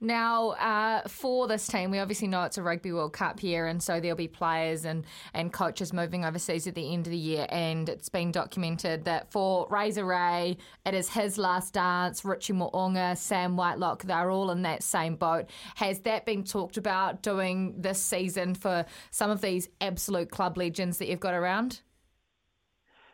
Now, 0.04 0.50
uh, 0.50 1.06
for 1.06 1.46
this 1.46 1.68
team, 1.68 1.92
we 1.92 2.00
obviously 2.00 2.26
know 2.26 2.42
it's 2.42 2.58
a 2.58 2.62
Rugby 2.62 2.90
World 2.90 3.12
Cup 3.12 3.40
year, 3.40 3.68
and 3.68 3.80
so 3.80 4.00
there'll 4.00 4.16
be 4.16 4.26
players 4.26 4.84
and, 4.84 5.04
and 5.32 5.52
coaches 5.52 5.92
moving 5.92 6.24
overseas 6.24 6.66
at 6.66 6.74
the 6.74 6.92
end 6.92 7.06
of 7.06 7.12
the 7.12 7.16
year. 7.16 7.46
And 7.50 7.88
it's 7.88 8.08
been 8.08 8.32
documented 8.32 9.04
that 9.04 9.30
for 9.30 9.68
Razor 9.70 10.04
Ray, 10.04 10.58
it 10.84 10.94
is 10.94 11.08
his 11.08 11.38
last 11.38 11.74
dance. 11.74 12.24
Richie 12.24 12.52
Mo'unga, 12.52 13.16
Sam 13.16 13.56
Whitelock, 13.56 14.02
they're 14.02 14.28
all 14.28 14.50
in 14.50 14.62
that 14.62 14.82
same 14.82 15.14
boat. 15.14 15.48
Has 15.76 16.00
that 16.00 16.26
been 16.26 16.42
talked 16.42 16.78
about 16.78 17.22
doing 17.22 17.80
this 17.80 18.02
season 18.02 18.56
for 18.56 18.84
some 19.12 19.30
of 19.30 19.40
these 19.40 19.68
absolute 19.80 20.32
club 20.32 20.58
legends 20.58 20.98
that 20.98 21.06
you've 21.06 21.20
got 21.20 21.34
around? 21.34 21.80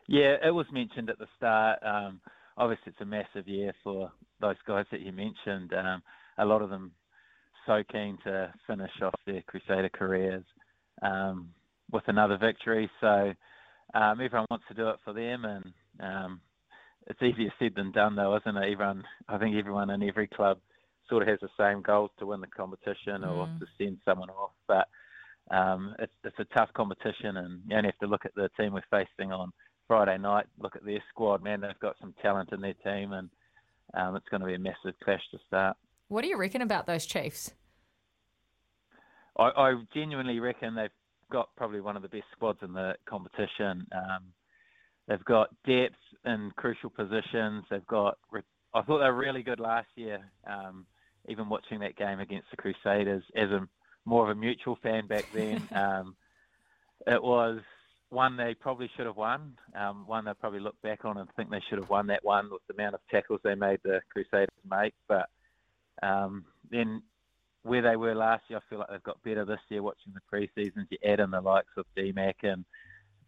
Yeah, 0.06 0.36
it 0.42 0.54
was 0.54 0.64
mentioned 0.72 1.10
at 1.10 1.18
the 1.18 1.26
start. 1.36 1.80
Um, 1.84 2.22
obviously, 2.56 2.92
it's 2.92 3.00
a 3.02 3.04
massive 3.04 3.46
year 3.46 3.74
for 3.84 4.10
those 4.40 4.56
guys 4.66 4.86
that 4.90 5.00
you 5.00 5.12
mentioned. 5.12 5.72
Um, 5.72 6.02
a 6.38 6.44
lot 6.44 6.62
of 6.62 6.70
them 6.70 6.92
so 7.66 7.82
keen 7.92 8.18
to 8.24 8.52
finish 8.66 8.90
off 9.02 9.14
their 9.26 9.42
Crusader 9.42 9.90
careers 9.92 10.44
um, 11.02 11.50
with 11.92 12.04
another 12.06 12.38
victory. 12.38 12.90
So 13.00 13.32
um, 13.94 14.20
everyone 14.20 14.46
wants 14.50 14.64
to 14.68 14.74
do 14.74 14.88
it 14.88 14.96
for 15.04 15.12
them, 15.12 15.44
and 15.44 15.64
um, 16.00 16.40
it's 17.06 17.22
easier 17.22 17.52
said 17.58 17.72
than 17.76 17.92
done, 17.92 18.16
though, 18.16 18.36
isn't 18.36 18.56
it? 18.56 18.72
Everyone, 18.72 19.04
I 19.28 19.38
think 19.38 19.56
everyone 19.56 19.90
in 19.90 20.02
every 20.02 20.28
club 20.28 20.58
sort 21.08 21.22
of 21.22 21.28
has 21.28 21.40
the 21.40 21.48
same 21.58 21.82
goals 21.82 22.10
to 22.18 22.26
win 22.26 22.40
the 22.40 22.46
competition 22.46 23.24
or 23.24 23.46
Mm. 23.46 23.58
to 23.60 23.66
send 23.78 23.98
someone 24.04 24.30
off, 24.30 24.52
but 24.66 24.88
um, 25.50 25.94
it's, 25.98 26.12
it's 26.24 26.38
a 26.38 26.56
tough 26.56 26.70
competition, 26.74 27.38
and 27.38 27.62
you 27.66 27.76
only 27.76 27.88
have 27.88 27.98
to 27.98 28.06
look 28.06 28.26
at 28.26 28.34
the 28.34 28.50
team 28.58 28.74
we're 28.74 28.82
facing 28.90 29.32
on 29.32 29.50
Friday 29.86 30.18
night. 30.18 30.46
Look 30.58 30.76
at 30.76 30.84
their 30.84 31.02
squad, 31.08 31.42
man. 31.42 31.62
They've 31.62 31.78
got 31.80 31.96
some 32.00 32.14
talent 32.20 32.52
in 32.52 32.60
their 32.60 32.74
team, 32.74 33.12
and 33.12 33.30
um, 33.94 34.16
it's 34.16 34.28
going 34.28 34.40
to 34.40 34.46
be 34.46 34.54
a 34.54 34.58
massive 34.58 34.98
clash 35.02 35.22
to 35.32 35.38
start. 35.46 35.76
What 36.08 36.22
do 36.22 36.28
you 36.28 36.36
reckon 36.36 36.62
about 36.62 36.86
those 36.86 37.06
Chiefs? 37.06 37.52
I, 39.38 39.50
I 39.56 39.74
genuinely 39.94 40.40
reckon 40.40 40.74
they've 40.74 40.90
got 41.30 41.50
probably 41.56 41.80
one 41.80 41.96
of 41.96 42.02
the 42.02 42.08
best 42.08 42.24
squads 42.32 42.58
in 42.62 42.72
the 42.72 42.94
competition. 43.08 43.86
Um, 43.92 44.32
they've 45.06 45.24
got 45.24 45.48
depth 45.66 45.94
in 46.24 46.50
crucial 46.56 46.90
positions. 46.90 47.64
They've 47.70 47.86
got. 47.86 48.18
I 48.74 48.82
thought 48.82 48.98
they 48.98 49.06
were 49.06 49.14
really 49.14 49.42
good 49.42 49.60
last 49.60 49.88
year. 49.96 50.20
Um, 50.46 50.86
even 51.28 51.48
watching 51.48 51.80
that 51.80 51.96
game 51.96 52.20
against 52.20 52.50
the 52.50 52.56
Crusaders 52.56 53.22
as 53.36 53.50
a 53.50 53.68
more 54.04 54.24
of 54.24 54.36
a 54.36 54.40
mutual 54.40 54.78
fan 54.82 55.06
back 55.06 55.26
then, 55.34 55.62
um, 55.74 56.16
it 57.06 57.22
was 57.22 57.60
one 58.10 58.36
they 58.36 58.54
probably 58.54 58.90
should 58.96 59.06
have 59.06 59.16
won. 59.16 59.58
Um, 59.74 60.06
one 60.06 60.24
they 60.24 60.32
probably 60.34 60.60
look 60.60 60.80
back 60.82 61.04
on 61.04 61.18
and 61.18 61.28
think 61.36 61.50
they 61.50 61.62
should 61.68 61.78
have 61.78 61.90
won 61.90 62.06
that 62.08 62.24
one 62.24 62.50
with 62.50 62.62
the 62.66 62.74
amount 62.74 62.94
of 62.94 63.00
tackles 63.10 63.40
they 63.44 63.54
made 63.54 63.80
the 63.84 64.00
Crusaders 64.12 64.48
make. 64.68 64.94
But 65.06 65.28
um, 66.02 66.44
then 66.70 67.02
where 67.62 67.82
they 67.82 67.96
were 67.96 68.14
last 68.14 68.44
year, 68.48 68.58
I 68.58 68.70
feel 68.70 68.78
like 68.78 68.88
they've 68.90 69.02
got 69.02 69.22
better 69.22 69.44
this 69.44 69.60
year. 69.68 69.82
Watching 69.82 70.14
the 70.14 70.20
pre-seasons, 70.28 70.88
you 70.90 70.98
add 71.04 71.20
in 71.20 71.30
the 71.30 71.40
likes 71.40 71.68
of 71.76 71.84
DMAC 71.96 72.34
and 72.42 72.64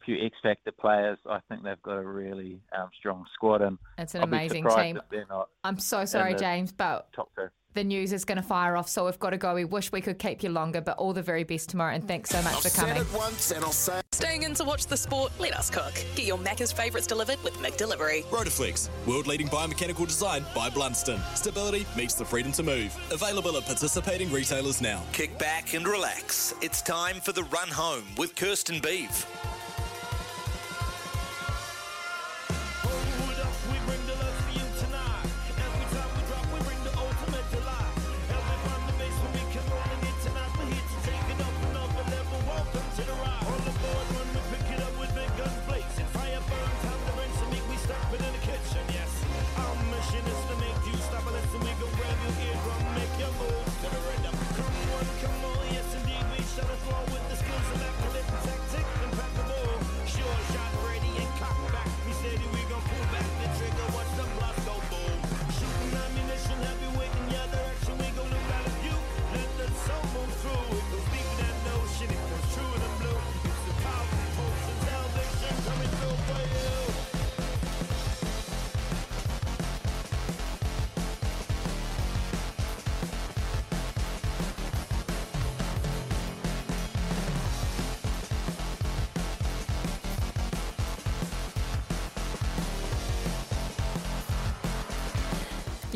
a 0.00 0.04
few 0.04 0.16
X 0.24 0.36
Factor 0.42 0.72
players. 0.72 1.18
I 1.28 1.40
think 1.48 1.62
they've 1.62 1.82
got 1.82 1.98
a 1.98 2.06
really 2.06 2.60
um, 2.76 2.88
strong 2.98 3.26
squad, 3.34 3.60
and 3.60 3.78
It's 3.98 4.14
an 4.14 4.22
I'll 4.22 4.28
amazing 4.28 4.66
team. 4.66 5.00
not 5.28 5.48
I'm 5.62 5.78
so 5.78 6.04
sorry, 6.06 6.34
James, 6.34 6.72
but 6.72 7.12
top 7.12 7.30
two. 7.36 7.48
The 7.74 7.84
news 7.84 8.12
is 8.12 8.24
going 8.24 8.36
to 8.36 8.42
fire 8.42 8.76
off, 8.76 8.88
so 8.88 9.04
we've 9.04 9.18
got 9.20 9.30
to 9.30 9.36
go. 9.36 9.54
We 9.54 9.64
wish 9.64 9.92
we 9.92 10.00
could 10.00 10.18
keep 10.18 10.42
you 10.42 10.48
longer, 10.50 10.80
but 10.80 10.98
all 10.98 11.12
the 11.12 11.22
very 11.22 11.44
best 11.44 11.68
tomorrow, 11.68 11.94
and 11.94 12.06
thanks 12.06 12.30
so 12.30 12.42
much 12.42 12.54
I've 12.54 12.62
for 12.62 12.68
said 12.68 12.88
coming. 12.88 13.02
it 13.02 13.12
once 13.14 13.52
and 13.52 13.64
I'll 13.64 13.70
say. 13.70 14.00
Staying 14.10 14.42
in 14.42 14.54
to 14.54 14.64
watch 14.64 14.86
the 14.86 14.96
sport? 14.96 15.30
Let 15.38 15.54
us 15.54 15.70
cook. 15.70 15.92
Get 16.16 16.26
your 16.26 16.36
Macca's 16.38 16.72
favourites 16.72 17.06
delivered 17.06 17.40
with 17.44 17.54
McDelivery. 17.58 18.24
Rotoflex, 18.24 18.88
world 19.06 19.28
leading 19.28 19.46
biomechanical 19.46 20.08
design 20.08 20.44
by 20.52 20.68
Blundstone. 20.68 21.20
Stability 21.36 21.86
meets 21.96 22.14
the 22.14 22.24
freedom 22.24 22.50
to 22.52 22.64
move. 22.64 22.96
Available 23.12 23.56
at 23.56 23.64
participating 23.66 24.32
retailers 24.32 24.80
now. 24.80 25.04
Kick 25.12 25.38
back 25.38 25.72
and 25.74 25.86
relax. 25.86 26.52
It's 26.60 26.82
time 26.82 27.20
for 27.20 27.30
the 27.32 27.44
run 27.44 27.68
home 27.68 28.02
with 28.18 28.34
Kirsten 28.34 28.80
Beeve. 28.80 29.24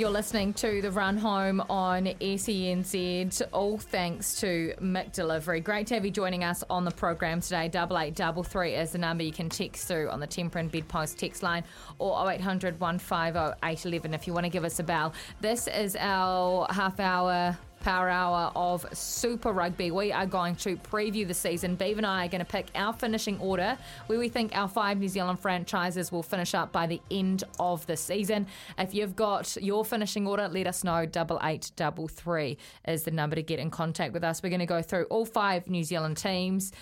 You're 0.04 0.12
listening 0.12 0.52
to 0.54 0.82
the 0.82 0.90
run 0.90 1.16
home 1.16 1.62
on 1.70 2.04
SENZ, 2.04 3.40
all 3.52 3.78
thanks 3.78 4.38
to 4.40 4.74
McDelivery. 4.78 5.64
Great 5.64 5.86
to 5.86 5.94
have 5.94 6.04
you 6.04 6.10
joining 6.10 6.44
us 6.44 6.62
on 6.68 6.84
the 6.84 6.90
program 6.90 7.40
today. 7.40 7.68
Double 7.68 7.98
eight 7.98 8.14
double 8.14 8.42
three 8.42 8.74
is 8.74 8.90
the 8.90 8.98
number 8.98 9.22
you 9.22 9.32
can 9.32 9.48
text 9.48 9.88
through 9.88 10.10
on 10.10 10.20
the 10.20 10.26
Temper 10.26 10.58
and 10.58 10.70
Bedpost 10.70 11.18
text 11.18 11.42
line 11.42 11.64
or 11.98 12.30
0800 12.30 12.78
150 12.78 13.56
811 13.64 14.12
if 14.12 14.26
you 14.26 14.34
want 14.34 14.44
to 14.44 14.50
give 14.50 14.62
us 14.62 14.78
a 14.78 14.82
bell. 14.82 15.14
This 15.40 15.68
is 15.68 15.96
our 15.98 16.66
half 16.68 17.00
hour 17.00 17.56
power 17.84 18.08
hour 18.08 18.50
of 18.56 18.86
Super 18.96 19.52
Rugby. 19.52 19.90
We 19.90 20.10
are 20.10 20.24
going 20.24 20.56
to 20.56 20.76
preview 20.78 21.28
the 21.28 21.34
season. 21.34 21.76
Beav 21.76 21.98
and 21.98 22.06
I 22.06 22.24
are 22.24 22.28
going 22.28 22.40
to 22.42 22.50
pick 22.50 22.68
our 22.74 22.94
finishing 22.94 23.38
order 23.40 23.76
where 24.06 24.18
we 24.18 24.30
think 24.30 24.56
our 24.56 24.68
five 24.68 24.96
New 24.96 25.08
Zealand 25.08 25.38
franchises 25.38 26.10
will 26.10 26.22
finish 26.22 26.54
up 26.54 26.72
by 26.72 26.86
the 26.86 27.02
end 27.10 27.44
of 27.60 27.86
the 27.86 27.94
season. 27.94 28.46
If 28.78 28.94
you've 28.94 29.14
got 29.14 29.58
your 29.60 29.84
finishing 29.84 30.26
order, 30.26 30.48
let 30.48 30.66
us 30.66 30.82
know. 30.82 31.04
Double 31.04 31.38
eight 31.42 31.72
double 31.76 32.08
three 32.08 32.56
is 32.88 33.02
the 33.02 33.10
number 33.10 33.36
to 33.36 33.42
get 33.42 33.58
in 33.58 33.70
contact 33.70 34.14
with 34.14 34.24
us. 34.24 34.42
We're 34.42 34.48
going 34.48 34.60
to 34.60 34.66
go 34.66 34.80
through 34.80 35.04
all 35.04 35.26
five 35.26 35.68
New 35.68 35.84
Zealand 35.84 36.16
teams. 36.16 36.72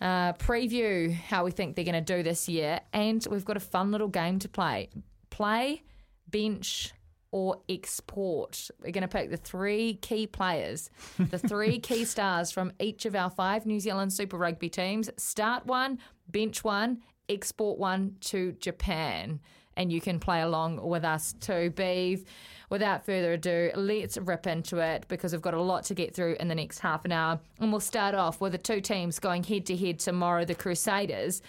Uh, 0.00 0.32
preview 0.32 1.14
how 1.14 1.44
we 1.44 1.52
think 1.52 1.76
they're 1.76 1.84
going 1.84 2.04
to 2.04 2.16
do 2.16 2.24
this 2.24 2.48
year, 2.48 2.80
and 2.92 3.24
we've 3.30 3.44
got 3.44 3.56
a 3.56 3.60
fun 3.60 3.92
little 3.92 4.08
game 4.08 4.40
to 4.40 4.48
play. 4.48 4.90
Play, 5.30 5.84
bench, 6.28 6.92
or 7.32 7.58
export. 7.68 8.70
We're 8.82 8.92
going 8.92 9.02
to 9.02 9.08
pick 9.08 9.30
the 9.30 9.36
three 9.36 9.94
key 9.94 10.26
players, 10.26 10.90
the 11.18 11.38
three 11.38 11.80
key 11.80 12.04
stars 12.06 12.52
from 12.52 12.72
each 12.78 13.06
of 13.06 13.16
our 13.16 13.30
five 13.30 13.66
New 13.66 13.80
Zealand 13.80 14.12
Super 14.12 14.36
Rugby 14.36 14.68
teams. 14.68 15.10
Start 15.16 15.66
one, 15.66 15.98
bench 16.28 16.62
one, 16.62 17.02
export 17.28 17.78
one 17.78 18.16
to 18.20 18.52
Japan. 18.52 19.40
And 19.76 19.90
you 19.90 20.02
can 20.02 20.20
play 20.20 20.42
along 20.42 20.86
with 20.86 21.02
us 21.02 21.32
too, 21.40 21.70
Beeve. 21.70 22.26
Without 22.68 23.06
further 23.06 23.32
ado, 23.32 23.70
let's 23.74 24.18
rip 24.18 24.46
into 24.46 24.78
it 24.78 25.06
because 25.08 25.32
we've 25.32 25.42
got 25.42 25.54
a 25.54 25.60
lot 25.60 25.84
to 25.84 25.94
get 25.94 26.14
through 26.14 26.36
in 26.38 26.48
the 26.48 26.54
next 26.54 26.78
half 26.78 27.06
an 27.06 27.12
hour. 27.12 27.40
And 27.58 27.70
we'll 27.70 27.80
start 27.80 28.14
off 28.14 28.40
with 28.40 28.52
the 28.52 28.58
two 28.58 28.82
teams 28.82 29.18
going 29.18 29.42
head 29.44 29.64
to 29.66 29.76
head 29.76 29.98
tomorrow 29.98 30.44
the 30.44 30.54
Crusaders. 30.54 31.40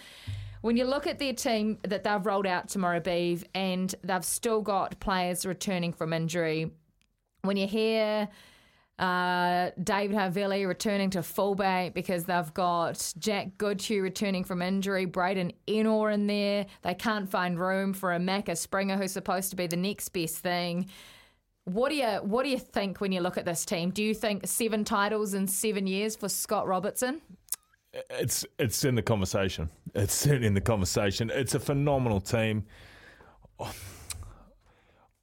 When 0.64 0.78
you 0.78 0.84
look 0.84 1.06
at 1.06 1.18
their 1.18 1.34
team 1.34 1.76
that 1.82 2.04
they've 2.04 2.24
rolled 2.24 2.46
out 2.46 2.70
tomorrow, 2.70 2.98
Beeve, 2.98 3.44
and 3.54 3.94
they've 4.02 4.24
still 4.24 4.62
got 4.62 4.98
players 4.98 5.44
returning 5.44 5.92
from 5.92 6.14
injury, 6.14 6.70
when 7.42 7.58
you 7.58 7.66
hear 7.66 8.30
uh, 8.98 9.72
David 9.82 10.16
Havili 10.16 10.66
returning 10.66 11.10
to 11.10 11.22
fullback 11.22 11.92
because 11.92 12.24
they've 12.24 12.54
got 12.54 13.12
Jack 13.18 13.58
Goodhue 13.58 14.00
returning 14.00 14.42
from 14.42 14.62
injury, 14.62 15.04
Braydon 15.04 15.52
Ennor 15.68 16.14
in 16.14 16.28
there. 16.28 16.64
They 16.80 16.94
can't 16.94 17.28
find 17.28 17.60
room 17.60 17.92
for 17.92 18.14
a 18.14 18.18
Macca 18.18 18.56
Springer 18.56 18.96
who's 18.96 19.12
supposed 19.12 19.50
to 19.50 19.56
be 19.56 19.66
the 19.66 19.76
next 19.76 20.08
best 20.14 20.38
thing. 20.38 20.88
What 21.64 21.90
do 21.90 21.96
you 21.96 22.06
what 22.22 22.42
do 22.42 22.48
you 22.48 22.58
think 22.58 23.02
when 23.02 23.12
you 23.12 23.20
look 23.20 23.36
at 23.36 23.44
this 23.44 23.66
team? 23.66 23.90
Do 23.90 24.02
you 24.02 24.14
think 24.14 24.46
seven 24.46 24.82
titles 24.82 25.34
in 25.34 25.46
seven 25.46 25.86
years 25.86 26.16
for 26.16 26.30
Scott 26.30 26.66
Robertson? 26.66 27.20
It's 28.10 28.44
it's 28.58 28.84
in 28.84 28.94
the 28.94 29.02
conversation. 29.02 29.70
It's 29.94 30.14
certainly 30.14 30.46
in 30.52 30.54
the 30.54 30.60
conversation. 30.60 31.30
It's 31.30 31.54
a 31.54 31.60
phenomenal 31.60 32.20
team. 32.20 32.64
I- 33.60 33.72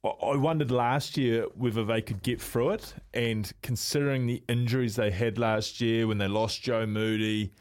I 0.04 0.36
wondered 0.36 0.72
last 0.72 1.16
year 1.16 1.46
whether 1.54 1.84
they 1.84 2.02
could 2.02 2.22
get 2.24 2.40
through 2.40 2.70
it, 2.70 2.94
and 3.14 3.52
considering 3.62 4.26
the 4.26 4.42
injuries 4.48 4.96
they 4.96 5.12
had 5.12 5.38
last 5.38 5.80
year 5.80 6.08
when 6.08 6.18
they 6.18 6.26
lost 6.26 6.60
Joe 6.60 6.86
Moody, 6.86 7.52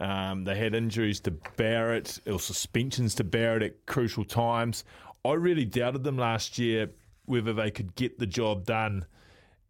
um, 0.00 0.44
they 0.44 0.54
had 0.56 0.74
injuries 0.74 1.20
to 1.20 1.32
Barrett, 1.58 2.18
or 2.26 2.40
suspensions 2.40 3.14
to 3.16 3.24
Barrett 3.24 3.62
at 3.62 3.84
crucial 3.86 4.24
times. 4.24 4.84
I 5.24 5.34
really 5.34 5.66
doubted 5.66 6.02
them 6.02 6.16
last 6.16 6.58
year 6.58 6.90
whether 7.26 7.52
they 7.52 7.70
could 7.70 7.94
get 7.94 8.18
the 8.18 8.26
job 8.26 8.64
done, 8.64 9.04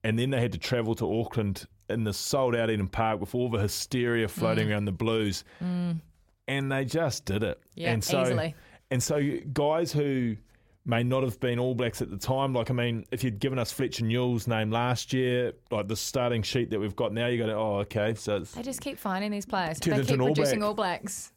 and 0.04 0.16
then 0.16 0.30
they 0.30 0.40
had 0.40 0.52
to 0.52 0.58
travel 0.58 0.94
to 0.96 1.20
Auckland 1.20 1.66
in 1.92 2.04
the 2.04 2.12
sold 2.12 2.54
out 2.54 2.70
Eden 2.70 2.88
Park 2.88 3.20
with 3.20 3.34
all 3.34 3.48
the 3.48 3.58
hysteria 3.58 4.28
floating 4.28 4.68
mm. 4.68 4.72
around 4.72 4.84
the 4.84 4.92
Blues, 4.92 5.44
mm. 5.62 6.00
and 6.48 6.72
they 6.72 6.84
just 6.84 7.24
did 7.24 7.42
it. 7.42 7.60
Yeah, 7.74 7.92
and 7.92 8.02
so, 8.02 8.22
easily. 8.22 8.54
And 8.90 9.02
so, 9.02 9.22
guys 9.52 9.92
who 9.92 10.36
may 10.84 11.02
not 11.02 11.22
have 11.22 11.38
been 11.40 11.58
All 11.58 11.74
Blacks 11.74 12.02
at 12.02 12.10
the 12.10 12.16
time, 12.16 12.52
like 12.52 12.70
I 12.70 12.74
mean, 12.74 13.04
if 13.10 13.22
you'd 13.24 13.38
given 13.38 13.58
us 13.58 13.72
Fletcher 13.72 14.04
Newell's 14.04 14.46
name 14.46 14.70
last 14.70 15.12
year, 15.12 15.52
like 15.70 15.88
the 15.88 15.96
starting 15.96 16.42
sheet 16.42 16.70
that 16.70 16.80
we've 16.80 16.96
got 16.96 17.12
now, 17.12 17.26
you 17.26 17.38
go, 17.38 17.46
to, 17.46 17.54
oh, 17.54 17.76
okay, 17.80 18.14
so 18.14 18.36
it's, 18.36 18.52
They 18.52 18.62
just 18.62 18.80
keep 18.80 18.98
finding 18.98 19.30
these 19.30 19.46
players. 19.46 19.78
They 19.78 20.02
keep 20.02 20.20
All 20.20 20.26
producing 20.26 20.60
Black. 20.60 20.68
All 20.68 20.74
Blacks. 20.74 21.31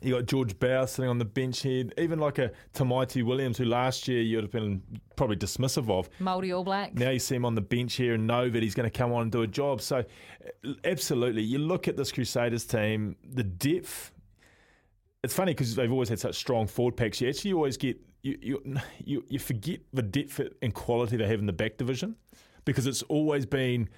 You 0.00 0.14
got 0.14 0.26
George 0.26 0.58
Bow 0.58 0.86
sitting 0.86 1.10
on 1.10 1.18
the 1.18 1.24
bench 1.24 1.60
here, 1.62 1.84
even 1.98 2.18
like 2.18 2.38
a 2.38 2.50
Tamaiti 2.72 3.22
Williams, 3.22 3.58
who 3.58 3.66
last 3.66 4.08
year 4.08 4.22
you 4.22 4.38
would 4.38 4.44
have 4.44 4.50
been 4.50 4.82
probably 5.16 5.36
dismissive 5.36 5.90
of. 5.90 6.08
Mouldy 6.18 6.50
All 6.52 6.64
Black. 6.64 6.94
Now 6.94 7.10
you 7.10 7.18
see 7.18 7.36
him 7.36 7.44
on 7.44 7.54
the 7.54 7.60
bench 7.60 7.94
here 7.94 8.14
and 8.14 8.26
know 8.26 8.48
that 8.48 8.62
he's 8.62 8.74
going 8.74 8.90
to 8.90 8.96
come 8.98 9.12
on 9.12 9.22
and 9.22 9.32
do 9.32 9.42
a 9.42 9.46
job. 9.46 9.82
So, 9.82 10.02
absolutely, 10.84 11.42
you 11.42 11.58
look 11.58 11.88
at 11.88 11.96
this 11.96 12.10
Crusaders 12.10 12.64
team, 12.64 13.16
the 13.22 13.44
depth. 13.44 14.12
It's 15.22 15.34
funny 15.34 15.52
because 15.52 15.74
they've 15.74 15.92
always 15.92 16.08
had 16.08 16.18
such 16.18 16.36
strong 16.36 16.66
forward 16.66 16.96
packs. 16.96 17.20
You 17.20 17.28
actually 17.28 17.52
always 17.52 17.76
get 17.76 18.00
you 18.22 18.38
you 18.40 18.76
you, 19.04 19.24
you 19.28 19.38
forget 19.38 19.80
the 19.92 20.02
depth 20.02 20.40
and 20.62 20.72
quality 20.72 21.18
they 21.18 21.28
have 21.28 21.38
in 21.38 21.46
the 21.46 21.52
back 21.52 21.76
division 21.76 22.16
because 22.64 22.86
it's 22.86 23.02
always 23.02 23.44
been. 23.44 23.90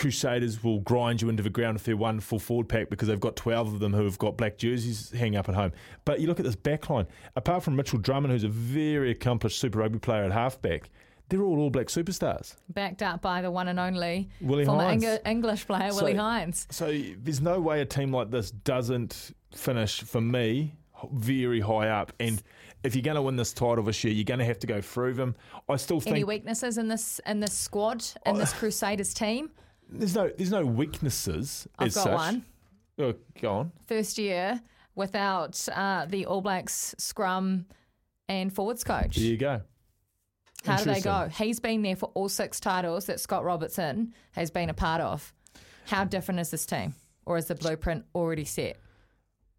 Crusaders 0.00 0.62
will 0.62 0.80
grind 0.80 1.22
you 1.22 1.28
into 1.28 1.42
the 1.42 1.50
ground 1.50 1.76
if 1.76 1.84
they're 1.84 1.96
one 1.96 2.20
full 2.20 2.38
forward 2.38 2.68
pack 2.68 2.90
because 2.90 3.08
they've 3.08 3.20
got 3.20 3.34
12 3.36 3.74
of 3.74 3.80
them 3.80 3.94
who 3.94 4.04
have 4.04 4.18
got 4.18 4.36
black 4.36 4.58
jerseys 4.58 5.10
hanging 5.10 5.36
up 5.36 5.48
at 5.48 5.54
home. 5.54 5.72
But 6.04 6.20
you 6.20 6.26
look 6.26 6.38
at 6.38 6.44
this 6.44 6.56
back 6.56 6.90
line, 6.90 7.06
apart 7.34 7.62
from 7.62 7.76
Mitchell 7.76 7.98
Drummond, 7.98 8.32
who's 8.32 8.44
a 8.44 8.48
very 8.48 9.10
accomplished 9.10 9.58
Super 9.58 9.78
Rugby 9.78 9.98
player 9.98 10.24
at 10.24 10.32
halfback, 10.32 10.90
they're 11.28 11.42
all 11.42 11.58
All 11.58 11.70
Black 11.70 11.86
superstars. 11.86 12.54
Backed 12.68 13.02
up 13.02 13.22
by 13.22 13.42
the 13.42 13.50
one 13.50 13.68
and 13.68 13.80
only 13.80 14.28
Willie 14.40 14.64
former 14.64 14.84
Heinz. 14.84 15.02
Eng- 15.04 15.18
English 15.24 15.66
player, 15.66 15.90
So- 15.90 16.04
Willie 16.04 16.14
Heinz. 16.16 16.66
So 16.70 16.92
there's 17.18 17.40
no 17.40 17.58
way 17.60 17.80
a 17.80 17.86
team 17.86 18.12
like 18.12 18.30
this 18.30 18.50
doesn't 18.50 19.32
finish 19.52 20.02
for 20.02 20.20
me 20.20 20.74
very 21.12 21.60
high 21.60 21.88
up. 21.88 22.12
And 22.20 22.42
if 22.84 22.94
you're 22.94 23.02
going 23.02 23.16
to 23.16 23.22
win 23.22 23.36
this 23.36 23.52
title 23.52 23.82
this 23.82 24.04
year, 24.04 24.12
you're 24.14 24.24
going 24.24 24.38
to 24.40 24.44
have 24.46 24.58
to 24.60 24.66
go 24.66 24.80
through 24.80 25.14
them. 25.14 25.34
I 25.68 25.76
still 25.76 26.00
think. 26.00 26.16
Any 26.16 26.24
weaknesses 26.24 26.78
in 26.78 26.88
this 26.88 27.20
in 27.26 27.40
this 27.40 27.52
squad, 27.54 28.04
in 28.26 28.36
this 28.36 28.52
Crusaders 28.52 29.12
team? 29.14 29.50
There's 29.88 30.14
no 30.14 30.30
there's 30.36 30.50
no 30.50 30.64
weaknesses. 30.64 31.66
I've 31.78 31.88
as 31.88 31.94
got 31.94 32.04
such. 32.04 32.14
one. 32.14 32.44
Oh, 32.98 33.14
go 33.40 33.52
on. 33.52 33.72
First 33.86 34.18
year 34.18 34.60
without 34.94 35.68
uh, 35.74 36.06
the 36.08 36.26
All 36.26 36.40
Blacks 36.40 36.94
scrum 36.98 37.66
and 38.28 38.52
forwards 38.52 38.82
coach. 38.84 39.16
There 39.16 39.24
you 39.24 39.36
go. 39.36 39.60
How 40.64 40.78
do 40.78 40.84
they 40.92 41.00
go? 41.00 41.28
He's 41.28 41.60
been 41.60 41.82
there 41.82 41.94
for 41.96 42.10
all 42.14 42.28
six 42.28 42.58
titles 42.58 43.04
that 43.06 43.20
Scott 43.20 43.44
Robertson 43.44 44.14
has 44.32 44.50
been 44.50 44.68
a 44.70 44.74
part 44.74 45.00
of. 45.00 45.32
How 45.86 46.04
different 46.04 46.40
is 46.40 46.50
this 46.50 46.66
team? 46.66 46.94
Or 47.24 47.36
is 47.36 47.46
the 47.46 47.54
blueprint 47.54 48.04
already 48.14 48.44
set? 48.44 48.78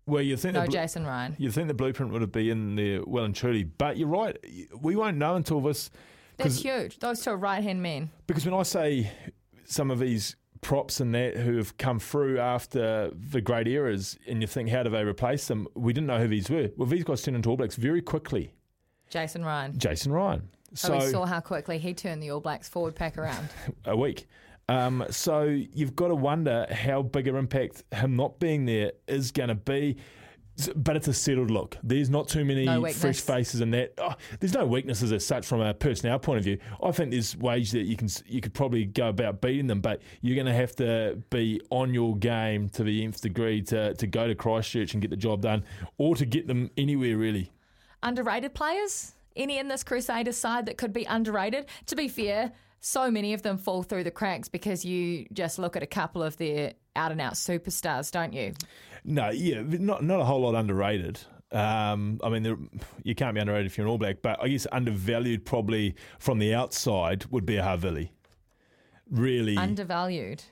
Well, 0.05 0.21
you 0.21 0.35
think 0.37 0.55
No 0.55 0.63
blu- 0.63 0.71
Jason 0.71 1.05
Ryan. 1.05 1.35
You 1.37 1.51
think 1.51 1.67
the 1.67 1.73
blueprint 1.73 2.11
would 2.11 2.21
have 2.21 2.31
been 2.31 2.75
there 2.75 3.01
well 3.05 3.25
and 3.25 3.35
truly, 3.35 3.63
but 3.63 3.97
you're 3.97 4.07
right. 4.07 4.37
We 4.81 4.95
won't 4.95 5.17
know 5.17 5.35
until 5.35 5.61
this. 5.61 5.89
That's 6.37 6.61
huge. 6.61 6.99
Those 6.99 7.21
two 7.23 7.31
are 7.31 7.37
right 7.37 7.63
hand 7.63 7.81
men. 7.81 8.09
Because 8.25 8.45
when 8.45 8.53
I 8.53 8.63
say 8.63 9.11
some 9.67 9.91
of 9.91 9.99
these 9.99 10.35
props 10.61 10.99
and 10.99 11.13
that 11.13 11.37
who 11.37 11.57
have 11.57 11.77
come 11.77 11.99
through 11.99 12.39
after 12.39 13.11
the 13.13 13.41
great 13.41 13.67
eras, 13.67 14.17
and 14.27 14.41
you 14.41 14.47
think, 14.47 14.69
how 14.69 14.83
do 14.83 14.89
they 14.89 15.03
replace 15.03 15.47
them? 15.47 15.67
We 15.75 15.93
didn't 15.93 16.07
know 16.07 16.19
who 16.19 16.27
these 16.27 16.49
were. 16.49 16.69
Well, 16.75 16.87
these 16.87 17.03
guys 17.03 17.21
turned 17.21 17.35
into 17.35 17.49
All 17.49 17.57
Blacks 17.57 17.75
very 17.75 18.01
quickly. 18.01 18.53
Jason 19.09 19.45
Ryan. 19.45 19.77
Jason 19.77 20.11
Ryan. 20.11 20.49
So, 20.73 20.97
we 20.97 21.11
saw 21.11 21.25
how 21.25 21.39
quickly 21.39 21.77
he 21.77 21.93
turned 21.93 22.21
the 22.23 22.31
All 22.31 22.41
Blacks 22.41 22.67
forward 22.67 22.95
pack 22.95 23.17
around. 23.17 23.49
a 23.85 23.95
week. 23.95 24.27
Um, 24.69 25.05
so 25.09 25.43
you've 25.43 25.95
got 25.95 26.09
to 26.09 26.15
wonder 26.15 26.67
how 26.69 27.01
big 27.01 27.27
an 27.27 27.35
impact 27.35 27.83
him 27.93 28.17
not 28.17 28.39
being 28.39 28.65
there 28.65 28.91
is 29.07 29.31
going 29.31 29.49
to 29.49 29.55
be. 29.55 29.97
But 30.75 30.95
it's 30.95 31.07
a 31.07 31.13
settled 31.13 31.51
look. 31.51 31.77
There's 31.83 32.09
not 32.09 32.27
too 32.27 32.43
many 32.43 32.65
No 32.65 32.83
fresh 32.87 33.19
faces 33.19 33.61
in 33.61 33.69
that. 33.71 33.93
Oh, 33.99 34.15
there's 34.39 34.53
no 34.53 34.65
weaknesses 34.65 35.11
as 35.11 35.25
such 35.25 35.45
from 35.45 35.61
a 35.61 35.73
personnel 35.73 36.17
point 36.17 36.39
of 36.39 36.43
view. 36.45 36.57
I 36.81 36.91
think 36.91 37.11
there's 37.11 37.37
ways 37.37 37.71
that 37.73 37.83
you 37.83 37.95
can 37.95 38.09
you 38.25 38.41
could 38.41 38.53
probably 38.53 38.85
go 38.85 39.09
about 39.09 39.39
beating 39.39 39.67
them, 39.67 39.81
but 39.81 40.01
you're 40.21 40.35
going 40.35 40.47
to 40.47 40.53
have 40.53 40.75
to 40.77 41.21
be 41.29 41.61
on 41.69 41.93
your 41.93 42.17
game 42.17 42.69
to 42.69 42.83
the 42.83 43.03
nth 43.03 43.21
degree 43.21 43.61
to 43.63 43.93
to 43.93 44.07
go 44.07 44.27
to 44.27 44.33
Christchurch 44.33 44.93
and 44.93 45.01
get 45.01 45.11
the 45.11 45.17
job 45.17 45.41
done, 45.41 45.63
or 45.97 46.15
to 46.15 46.25
get 46.25 46.47
them 46.47 46.71
anywhere 46.75 47.17
really. 47.17 47.51
underrated 48.03 48.53
players? 48.53 49.13
Any 49.35 49.59
in 49.59 49.67
this 49.67 49.83
Crusaders 49.83 50.37
side 50.37 50.65
that 50.65 50.77
could 50.77 50.93
be 50.93 51.05
underrated? 51.05 51.67
To 51.87 51.95
be 51.95 52.07
fair, 52.07 52.51
so 52.79 53.11
many 53.11 53.33
of 53.33 53.43
them 53.43 53.57
fall 53.57 53.83
through 53.83 54.03
the 54.03 54.11
cracks 54.11 54.47
because 54.47 54.83
you 54.83 55.27
just 55.33 55.59
look 55.59 55.75
at 55.75 55.83
a 55.83 55.87
couple 55.87 56.23
of 56.23 56.37
their 56.37 56.73
out 56.95 57.11
and 57.11 57.21
out 57.21 57.33
superstars, 57.33 58.11
don't 58.11 58.33
you? 58.33 58.53
No, 59.07 59.29
yeah, 59.31 59.63
not 59.65 60.03
not 60.03 60.19
a 60.19 60.25
whole 60.25 60.41
lot 60.41 60.53
underrated. 60.55 61.19
Um, 61.51 62.19
I 62.21 62.29
mean, 62.29 62.43
there, 62.43 62.57
you 63.03 63.15
can't 63.15 63.33
be 63.33 63.39
underrated 63.39 63.67
if 63.67 63.77
you're 63.77 63.87
an 63.87 63.91
All 63.91 63.97
Black, 63.97 64.17
but 64.21 64.37
I 64.43 64.49
guess 64.49 64.67
undervalued 64.71 65.45
probably 65.45 65.95
from 66.19 66.39
the 66.39 66.53
outside 66.53 67.23
would 67.31 67.45
be 67.45 67.55
a 67.55 67.63
Havili. 67.63 68.09
Really, 69.09 69.55
Undervalued. 69.55 70.43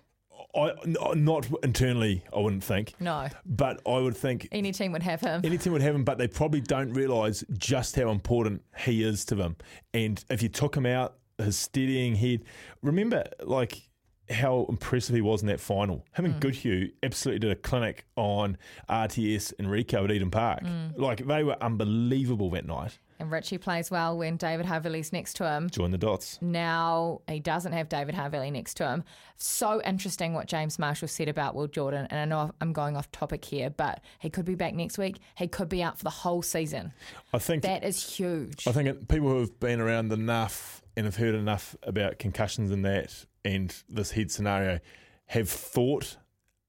I, 0.55 0.71
not 1.15 1.47
internally, 1.63 2.23
I 2.33 2.39
wouldn't 2.39 2.63
think, 2.63 2.93
No. 3.01 3.27
but 3.45 3.81
I 3.85 3.97
would 3.97 4.15
think 4.15 4.47
Any 4.53 4.71
team 4.71 4.93
would 4.93 5.03
have 5.03 5.19
him. 5.19 5.41
any 5.43 5.57
team 5.57 5.73
would 5.73 5.81
have 5.81 5.93
him, 5.93 6.05
but 6.05 6.17
they 6.17 6.29
probably 6.29 6.61
don't 6.61 6.93
realise 6.93 7.43
just 7.57 7.97
how 7.97 8.09
important 8.09 8.61
he 8.77 9.03
is 9.03 9.25
to 9.25 9.35
them. 9.35 9.57
And 9.93 10.23
if 10.29 10.41
you 10.41 10.47
took 10.47 10.73
him 10.77 10.85
out, 10.85 11.15
his 11.37 11.57
steadying 11.57 12.15
head, 12.15 12.45
remember 12.81 13.25
like 13.43 13.89
how 14.29 14.65
impressive 14.69 15.15
he 15.15 15.21
was 15.21 15.41
in 15.41 15.47
that 15.47 15.59
final. 15.59 16.05
Him 16.13 16.25
and 16.25 16.35
mm. 16.35 16.39
Goodhue 16.39 16.89
absolutely 17.03 17.39
did 17.39 17.51
a 17.51 17.55
clinic 17.55 18.05
on 18.15 18.57
RTS 18.89 19.53
and 19.59 19.67
Rieko 19.67 20.03
at 20.03 20.11
Eden 20.11 20.31
Park. 20.31 20.63
Mm. 20.63 20.97
Like 20.97 21.25
they 21.25 21.43
were 21.43 21.61
unbelievable 21.61 22.49
that 22.51 22.65
night. 22.65 22.97
And 23.17 23.31
Richie 23.31 23.57
plays 23.57 23.89
well 23.89 24.17
when 24.17 24.35
David 24.35 24.65
Havili's 24.65 25.13
next 25.13 25.35
to 25.35 25.49
him. 25.49 25.69
Join 25.69 25.91
the 25.91 25.97
dots. 25.97 26.37
Now 26.41 27.21
he 27.29 27.39
doesn't 27.39 27.71
have 27.71 27.87
David 27.87 28.13
Havili 28.13 28.51
next 28.51 28.73
to 28.75 28.87
him. 28.87 29.03
So 29.37 29.81
interesting 29.83 30.33
what 30.33 30.47
James 30.47 30.77
Marshall 30.77 31.07
said 31.07 31.29
about 31.29 31.55
Will 31.55 31.67
Jordan. 31.67 32.07
And 32.09 32.19
I 32.19 32.25
know 32.25 32.51
I'm 32.59 32.73
going 32.73 32.97
off 32.97 33.09
topic 33.11 33.45
here, 33.45 33.69
but 33.69 34.01
he 34.19 34.29
could 34.29 34.45
be 34.45 34.55
back 34.55 34.73
next 34.73 34.97
week. 34.97 35.17
He 35.37 35.47
could 35.47 35.69
be 35.69 35.81
out 35.81 35.97
for 35.97 36.03
the 36.03 36.09
whole 36.09 36.41
season. 36.41 36.91
I 37.33 37.39
think 37.39 37.63
That 37.63 37.83
is 37.83 38.17
huge. 38.17 38.67
I 38.67 38.73
think 38.73 39.07
people 39.07 39.29
who 39.29 39.39
have 39.39 39.59
been 39.59 39.79
around 39.79 40.11
enough 40.11 40.81
and 40.97 41.05
have 41.05 41.15
heard 41.15 41.35
enough 41.35 41.75
about 41.83 42.19
concussions 42.19 42.71
and 42.71 42.83
that 42.85 43.25
and 43.45 43.73
this 43.87 44.11
head 44.11 44.31
scenario 44.31 44.79
have 45.27 45.49
thought 45.49 46.17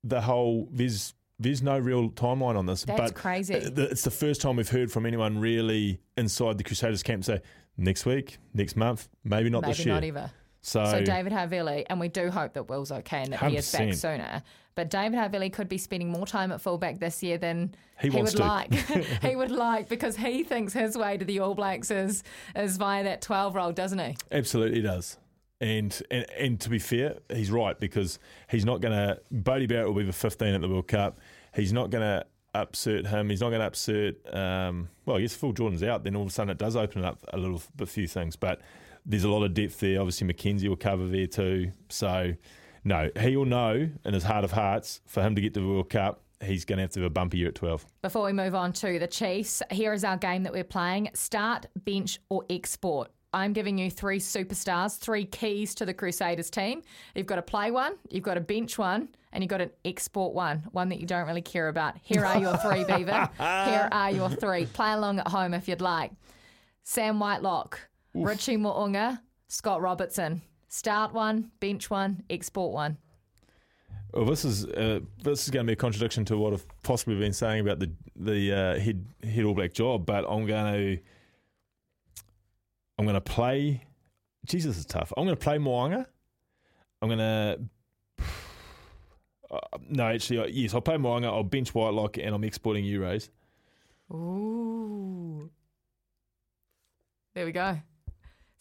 the 0.05 0.21
whole 0.21 0.69
there's 0.71 1.15
there's 1.39 1.63
no 1.63 1.79
real 1.79 2.11
timeline 2.11 2.57
on 2.57 2.67
this. 2.67 2.85
That's 2.85 2.99
but 2.99 3.15
crazy. 3.15 3.55
It's 3.55 4.03
the 4.03 4.11
first 4.11 4.41
time 4.41 4.57
we've 4.57 4.69
heard 4.69 4.91
from 4.91 5.05
anyone 5.05 5.39
really 5.39 6.01
inside 6.17 6.57
the 6.57 6.65
Crusaders 6.65 7.03
camp 7.03 7.25
say 7.25 7.43
next 7.77 8.07
week, 8.07 8.39
next 8.55 8.77
month, 8.77 9.09
maybe 9.25 9.51
not 9.51 9.63
Maybe 9.63 9.73
this 9.75 9.85
year. 9.85 9.95
not 9.95 10.05
ever. 10.05 10.31
So, 10.63 10.85
So 10.87 11.03
David 11.03 11.33
Havili, 11.33 11.85
and 11.89 12.01
we 12.01 12.09
do 12.09 12.31
hope 12.31 12.55
that 12.55 12.69
Will's 12.69 12.91
okay 12.91 13.23
and 13.23 13.33
that 13.35 13.43
he 13.51 13.57
is 13.57 13.71
back 13.71 13.95
sooner. 13.95 14.43
But 14.75 14.91
David 14.91 15.19
Havili 15.19 15.53
could 15.53 15.69
be 15.69 15.79
spending 15.79 16.11
more 16.11 16.27
time 16.27 16.51
at 16.53 16.61
fullback 16.61 16.99
this 16.99 17.23
year 17.23 17.39
than 17.39 17.75
He 18.01 18.11
wants 18.11 18.33
would 18.33 18.39
to. 18.39 18.47
like. 18.49 18.73
he 19.23 19.37
would 19.37 19.51
like 19.51 19.89
because 19.89 20.17
he 20.17 20.43
thinks 20.43 20.73
his 20.73 20.97
way 20.99 21.19
to 21.19 21.25
the 21.25 21.39
All 21.41 21.55
Blacks 21.55 21.91
is 21.91 22.25
is 22.55 22.79
via 22.79 23.05
that 23.05 23.23
twelve 23.23 23.55
role, 23.55 23.73
doesn't 23.73 23.99
he? 23.99 24.17
Absolutely 24.33 24.83
does. 24.83 25.19
And, 25.61 26.03
and 26.11 26.27
and 26.39 26.61
to 26.61 26.69
be 26.69 26.79
fair, 26.79 27.17
he's 27.33 27.51
right 27.51 27.79
because 27.79 28.19
he's 28.51 28.65
not 28.65 28.81
going 28.81 28.93
to. 28.93 29.21
Bodie 29.31 29.67
Barrett 29.67 29.87
will 29.87 29.95
be 29.95 30.05
the 30.05 30.13
15 30.13 30.55
at 30.55 30.61
the 30.61 30.69
World 30.69 30.89
Cup. 30.89 31.19
He's 31.55 31.73
not 31.73 31.91
going 31.91 32.03
to 32.03 32.27
upset 32.55 33.07
him. 33.07 33.31
He's 33.31 33.41
not 33.41 33.51
going 33.51 33.61
to 33.61 33.67
upset. 33.67 34.15
Um, 34.35 34.89
well, 35.05 35.17
I 35.17 35.21
guess 35.21 35.35
Phil 35.35 35.53
Jordan's 35.53 35.83
out, 35.83 36.05
then 36.05 36.17
all 36.17 36.23
of 36.23 36.29
a 36.29 36.31
sudden 36.31 36.51
it 36.51 36.59
does 36.59 36.77
open 36.77 37.05
up 37.05 37.25
a 37.33 37.39
little, 37.39 37.63
a 37.81 37.87
few 37.87 38.07
things. 38.07 38.37
But 38.37 38.61
there's 39.05 39.25
a 39.25 39.29
lot 39.29 39.45
of 39.45 39.55
depth 39.55 39.81
there. 39.81 40.01
Obviously, 40.01 40.27
McKenzie 40.27 40.69
will 40.69 40.77
cover 40.77 41.07
there 41.07 41.27
too. 41.27 41.73
So, 41.89 42.35
no, 42.85 43.11
he 43.19 43.37
will 43.37 43.45
know 43.45 43.89
in 44.05 44.15
his 44.15 44.25
heart 44.25 44.45
of 44.45 44.53
hearts 44.53 45.01
for 45.07 45.23
him 45.23 45.35
to 45.35 45.41
get 45.41 45.55
to 45.55 45.61
the 45.61 45.67
World 45.67 45.91
Cup. 45.91 46.23
He's 46.45 46.67
going 46.67 46.77
to 46.77 46.83
have 46.83 46.91
to 46.91 47.01
have 47.01 47.07
a 47.07 47.11
bumpy 47.11 47.39
year 47.39 47.49
at 47.49 47.55
12. 47.55 47.87
Before 48.03 48.27
we 48.27 48.33
move 48.33 48.55
on 48.55 48.73
to 48.75 48.99
the 48.99 49.07
Chiefs, 49.07 49.63
here 49.71 49.95
is 49.95 50.05
our 50.05 50.19
game 50.19 50.43
that 50.43 50.53
we're 50.53 50.65
playing 50.65 51.09
start, 51.15 51.67
bench, 51.77 52.19
or 52.29 52.45
export. 52.51 53.11
I'm 53.37 53.53
giving 53.53 53.77
you 53.77 53.91
three 53.91 54.19
superstars, 54.19 54.97
three 54.97 55.27
keys 55.27 55.75
to 55.75 55.85
the 55.85 55.93
Crusaders 55.93 56.49
team. 56.49 56.81
You've 57.15 57.27
got 57.27 57.37
to 57.37 57.43
play 57.43 57.71
one, 57.71 57.97
you've 58.09 58.25
got 58.25 58.35
to 58.35 58.41
bench 58.41 58.79
one, 58.79 59.11
and 59.31 59.45
you've 59.45 59.51
got 59.51 59.61
an 59.61 59.71
export 59.85 60.33
one, 60.33 60.67
one 60.73 60.89
that 60.89 61.01
you 61.01 61.07
don't 61.07 61.27
really 61.27 61.43
care 61.43 61.69
about. 61.69 61.97
Here 62.03 62.25
are 62.25 62.41
your 62.41 62.57
three, 62.57 62.85
Beaver. 62.89 63.29
Here 63.37 63.91
are 63.93 64.11
your 64.11 64.31
three. 64.31 64.65
Play 64.65 64.93
along 64.93 65.19
at 65.19 65.29
home 65.29 65.53
if 65.53 65.69
you'd 65.69 65.83
like. 65.83 66.13
Sam 66.83 67.21
Whitelock, 67.21 67.79
Richie 68.15 68.57
Mo'unga, 68.57 69.21
Scott 69.49 69.83
Robertson. 69.83 70.41
Start 70.69 71.13
one, 71.13 71.51
bench 71.61 71.91
one, 71.91 72.23
export 72.31 72.73
one. 72.73 72.97
Well, 74.15 74.25
this 74.25 74.47
is 74.47 74.65
uh, 74.65 75.01
this 75.23 75.45
is 75.45 75.51
going 75.51 75.67
to 75.67 75.69
be 75.69 75.75
a 75.75 75.77
contradiction 75.77 76.25
to 76.27 76.39
what 76.39 76.55
I've 76.55 76.67
possibly 76.83 77.19
been 77.19 77.35
saying 77.35 77.61
about 77.61 77.81
the 77.81 77.93
the 78.17 78.53
uh, 78.53 78.79
head 78.81 79.05
head 79.23 79.45
All 79.45 79.53
Black 79.53 79.75
job, 79.75 80.07
but 80.07 80.25
I'm 80.27 80.47
going 80.47 80.73
to 80.73 81.03
I'm 82.99 83.05
going 83.05 83.15
to 83.15 83.21
play. 83.21 83.85
Jesus 84.47 84.79
is 84.79 84.87
tough. 84.87 85.13
I'm 85.17 85.25
going 85.25 85.37
to 85.37 85.43
play 85.43 85.59
Mo'unga. 85.59 86.07
I'm 87.03 87.09
going 87.09 87.19
to. 87.19 87.61
Uh, 89.51 89.61
no, 89.89 90.07
actually, 90.07 90.51
yes, 90.53 90.75
I'll 90.75 90.81
play 90.81 90.97
Mo'unga. 90.97 91.27
I'll 91.27 91.45
bench 91.45 91.75
Whitelock, 91.75 92.19
and 92.19 92.35
I'm 92.35 92.45
exporting 92.45 92.85
Euros. 92.85 93.29
Ooh. 94.13 95.51
There 97.35 97.45
we 97.45 97.53
go. 97.53 97.79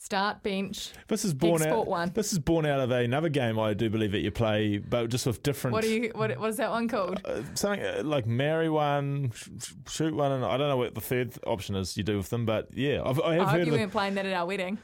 Start, 0.05 0.43
bench. 0.43 0.91
This 1.07 1.25
is 1.25 1.33
born 1.33 1.63
out. 1.63 1.87
one. 1.87 2.11
This 2.13 2.31
is 2.31 2.37
born 2.37 2.67
out 2.67 2.79
of 2.79 2.91
another 2.91 3.27
game 3.27 3.57
I 3.57 3.73
do 3.73 3.89
believe 3.89 4.11
that 4.11 4.19
you 4.19 4.29
play, 4.29 4.77
but 4.77 5.09
just 5.09 5.25
with 5.25 5.41
different. 5.41 5.73
What 5.73 5.81
do 5.81 5.89
you? 5.89 6.11
What, 6.13 6.37
what 6.39 6.47
is 6.51 6.57
that 6.57 6.69
one 6.69 6.87
called? 6.87 7.21
uh, 7.25 7.41
something 7.55 7.83
uh, 7.83 8.03
like 8.05 8.27
marry 8.27 8.69
one, 8.69 9.31
sh- 9.33 9.49
sh- 9.59 9.73
shoot 9.89 10.13
one, 10.13 10.31
and 10.31 10.45
I 10.45 10.57
don't 10.57 10.69
know 10.69 10.77
what 10.77 10.93
the 10.93 11.01
third 11.01 11.33
option 11.47 11.75
is 11.75 11.97
you 11.97 12.03
do 12.03 12.17
with 12.17 12.29
them, 12.29 12.45
but 12.45 12.67
yeah, 12.71 13.01
I've, 13.03 13.19
I 13.19 13.29
I 13.29 13.33
have 13.37 13.47
hope 13.47 13.57
heard 13.57 13.65
you 13.65 13.73
weren't 13.73 13.91
playing 13.91 14.13
that 14.13 14.27
at 14.27 14.33
our 14.33 14.45
wedding. 14.45 14.77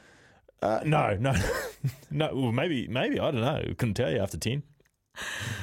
Uh, 0.60 0.80
no, 0.84 1.14
no, 1.20 1.34
no. 2.10 2.30
Well, 2.34 2.50
maybe, 2.50 2.88
maybe 2.88 3.20
I 3.20 3.30
don't 3.30 3.42
know. 3.42 3.62
Couldn't 3.78 3.94
tell 3.94 4.10
you 4.10 4.18
after 4.18 4.38
ten. 4.38 4.64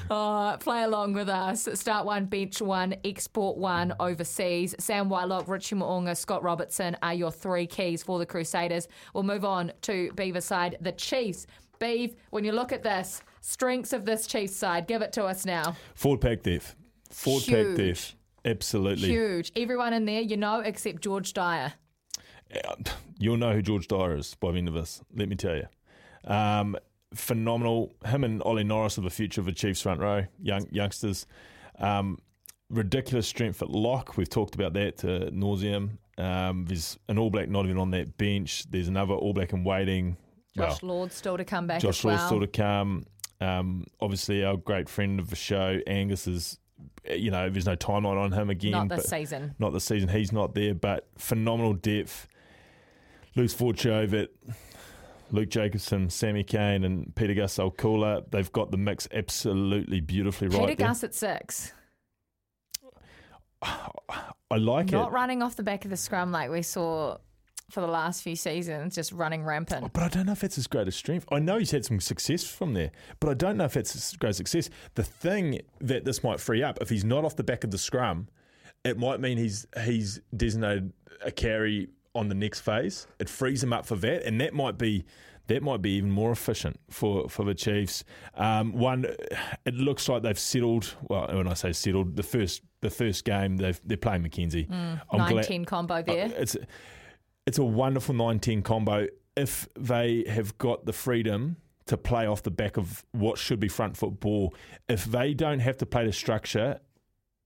Uh, 0.10 0.58
play 0.58 0.82
along 0.82 1.14
with 1.14 1.30
us. 1.30 1.70
Start 1.76 2.04
one, 2.04 2.26
bench 2.26 2.60
one, 2.64 2.96
export 3.06 3.58
one 3.58 3.94
overseas. 4.00 4.74
Sam 4.80 5.08
Whitelock, 5.08 5.48
Richie 5.48 5.76
Mo'unga, 5.76 6.18
Scott 6.18 6.42
Robertson 6.42 6.98
are 7.04 7.14
your 7.14 7.30
three 7.30 7.68
keys 7.68 8.02
for 8.02 8.18
the 8.18 8.26
Crusaders. 8.26 8.88
We'll 9.14 9.22
move 9.22 9.46
on 9.46 9.72
to 9.84 10.12
Beaver 10.14 10.42
side, 10.42 10.78
the 10.82 10.94
Chiefs. 10.94 11.46
Beav, 11.80 12.16
when 12.32 12.44
you 12.44 12.54
look 12.54 12.72
at 12.72 12.82
this, 12.82 13.22
strengths 13.42 13.94
of 13.94 14.04
this 14.04 14.26
Chiefs 14.26 14.56
side, 14.56 14.88
give 14.88 15.04
it 15.04 15.14
to 15.14 15.26
us 15.26 15.46
now. 15.46 15.76
Forward 15.94 16.22
pack 16.22 16.42
depth. 16.42 16.76
Pack 17.10 17.42
Huge. 17.44 17.78
depth. 17.78 18.16
Absolutely. 18.46 19.10
Huge. 19.10 19.52
Everyone 19.56 19.94
in 19.94 20.06
there, 20.06 20.22
you 20.22 20.38
know, 20.38 20.62
except 20.62 21.04
George 21.04 21.34
Dyer. 21.34 21.74
Uh, 22.52 22.74
You'll 23.20 23.38
know 23.38 23.54
who 23.54 23.62
George 23.62 23.88
Dyer 23.88 24.16
is 24.16 24.34
by 24.34 24.54
the 24.54 24.58
end 24.58 24.70
of 24.70 24.74
this. 24.74 25.02
Let 25.16 25.30
me 25.30 25.36
tell 25.36 25.56
you. 25.56 25.68
Um, 26.24 26.78
phenomenal. 27.14 27.94
Him 28.06 28.24
and 28.24 28.42
Ollie 28.44 28.64
Norris 28.64 28.98
are 28.98 29.02
the 29.02 29.10
future 29.10 29.42
of 29.42 29.46
the 29.46 29.52
Chiefs 29.54 29.82
front 29.82 30.00
row. 30.00 30.26
Young 30.42 30.68
youngsters. 30.72 31.26
Um, 31.80 32.20
ridiculous 32.70 33.28
strength 33.28 33.62
at 33.62 33.70
lock. 33.70 34.18
We've 34.18 34.30
talked 34.30 34.56
about 34.56 34.74
that 34.74 34.98
to 35.00 35.32
nauseum. 35.32 35.98
Um, 36.18 36.66
there's 36.66 37.00
an 37.08 37.18
All 37.18 37.30
Black 37.30 37.50
not 37.50 37.66
even 37.66 37.78
on 37.78 37.92
that 37.92 38.18
bench. 38.18 38.70
There's 38.70 38.88
another 38.88 39.14
All 39.14 39.34
Black 39.34 39.54
in 39.54 39.64
waiting. 39.64 40.18
Josh 40.56 40.84
Lord 40.84 41.12
still 41.14 41.38
to 41.38 41.46
come 41.46 41.68
back 41.68 41.82
Josh 41.82 42.00
as 42.00 42.06
well. 42.06 42.28
Still 42.28 42.40
to 42.42 42.48
come. 42.48 43.06
Um, 43.40 43.86
obviously, 44.02 44.44
our 44.44 44.58
great 44.58 44.90
friend 44.90 45.20
of 45.20 45.30
the 45.30 45.36
show, 45.36 45.80
Angus, 45.88 46.28
is, 46.28 46.60
you 47.10 47.32
know, 47.32 47.50
there's 47.50 47.66
no 47.66 47.78
timeline 47.78 48.20
on 48.20 48.34
him 48.34 48.50
again. 48.50 48.72
Not 48.72 48.90
this 48.90 49.06
season. 49.06 49.56
Not 49.60 49.72
this 49.72 49.86
season. 49.86 50.10
He's 50.10 50.34
not 50.34 50.54
there, 50.56 50.74
but 50.74 51.08
phenomenal 51.18 51.74
depth. 51.74 52.28
Luke 53.36 53.50
Forchovet, 53.52 54.28
Luke 55.32 55.50
Jacobson, 55.50 56.10
Sammy 56.10 56.44
Cane, 56.44 56.84
and 56.84 57.14
Pita 57.16 57.34
Gus 57.34 57.60
Cooler. 57.78 58.24
They've 58.30 58.52
got 58.52 58.72
the 58.72 58.78
mix 58.78 59.08
absolutely 59.12 60.00
beautifully 60.00 60.50
Pita 60.50 60.60
right 60.60 60.78
there. 60.78 60.88
Gus 60.88 61.04
at 61.04 61.16
six. 61.16 61.74
I 63.62 64.56
like 64.58 64.92
Not 64.92 65.00
it. 65.00 65.04
Not 65.04 65.12
running 65.12 65.44
off 65.44 65.56
the 65.56 65.64
back 65.64 65.84
of 65.86 65.92
the 65.92 65.98
scrum 65.98 66.32
like 66.32 66.50
we 66.50 66.62
saw 66.62 67.18
for 67.70 67.82
the 67.82 67.88
last 67.88 68.24
few 68.24 68.36
seasons, 68.36 68.96
just 68.96 69.12
running 69.12 69.44
rampant. 69.44 69.94
But 69.94 70.04
I 70.04 70.08
don't 70.08 70.26
know 70.26 70.32
if 70.32 70.40
that's 70.40 70.56
his 70.56 70.68
greatest 70.68 70.98
strength. 70.98 71.28
I 71.32 71.40
know 71.40 71.60
he's 71.60 71.72
had 71.72 71.86
some 71.86 72.00
success 72.00 72.44
from 72.44 72.74
there, 72.74 72.92
but 73.20 73.30
I 73.30 73.34
don't 73.36 73.58
know 73.58 73.66
if 73.66 73.78
it's 73.78 73.94
his 73.94 74.16
great 74.18 74.36
success. 74.36 74.70
The 74.96 75.04
thing 75.04 75.62
that 75.80 76.06
this 76.06 76.24
might 76.24 76.40
free 76.40 76.64
up, 76.64 76.80
if 76.82 76.90
he's 76.90 77.04
not 77.04 77.26
off 77.26 77.36
the 77.36 77.44
back 77.44 77.64
of 77.64 77.72
the 77.72 77.78
scrum, 77.78 78.28
it 78.84 78.98
might 78.98 79.20
mean 79.20 79.38
he's 79.38 79.68
he's 79.84 80.20
designated 80.36 80.94
a 81.24 81.32
carry 81.32 81.90
on 82.16 82.30
the 82.30 82.36
next 82.36 82.62
phase. 82.62 83.08
It 83.20 83.30
frees 83.30 83.62
them 83.62 83.74
up 83.74 83.86
for 83.86 83.96
that, 83.98 84.24
and 84.24 84.40
that 84.42 84.54
might 84.54 84.78
be 84.78 85.06
that 85.48 85.64
might 85.64 85.82
be 85.82 85.92
even 85.92 86.12
more 86.12 86.32
efficient 86.32 86.80
for, 86.92 87.28
for 87.28 87.44
the 87.44 87.56
Chiefs. 87.56 88.04
Um, 88.36 88.72
one, 88.74 89.06
it 89.66 89.74
looks 89.74 90.08
like 90.08 90.22
they've 90.22 90.38
settled. 90.38 90.94
Well, 91.10 91.28
when 91.34 91.48
I 91.48 91.56
say 91.56 91.72
settled, 91.72 92.16
the 92.16 92.24
first 92.24 92.62
the 92.82 92.90
first 92.92 93.26
game 93.26 93.58
they've, 93.58 93.80
they're 93.84 93.98
playing 93.98 94.24
McKenzie. 94.24 94.70
Mm, 94.70 95.02
I'm 95.12 95.18
glad- 95.18 95.36
19 95.36 95.66
combo 95.66 96.02
there. 96.04 96.26
uh, 96.26 96.30
It's 96.38 96.56
it's 97.48 97.58
a 97.58 97.64
wonderful 97.64 98.14
9-10 98.14 98.64
combo 98.64 99.08
if 99.36 99.68
they 99.76 100.24
have 100.28 100.56
got 100.60 100.86
the 100.86 100.94
freedom 100.94 101.58
to 101.88 101.98
play 101.98 102.28
off 102.28 102.44
the 102.44 102.52
back 102.52 102.78
of 102.78 103.04
what 103.12 103.40
should 103.40 103.60
be 103.60 103.68
front 103.68 103.98
foot 103.98 104.20
ball. 104.20 104.54
If 104.88 105.06
they 105.06 105.34
don't 105.34 105.60
have 105.60 105.78
to 105.78 105.86
play 105.88 106.06
the 106.06 106.14
structure 106.14 106.80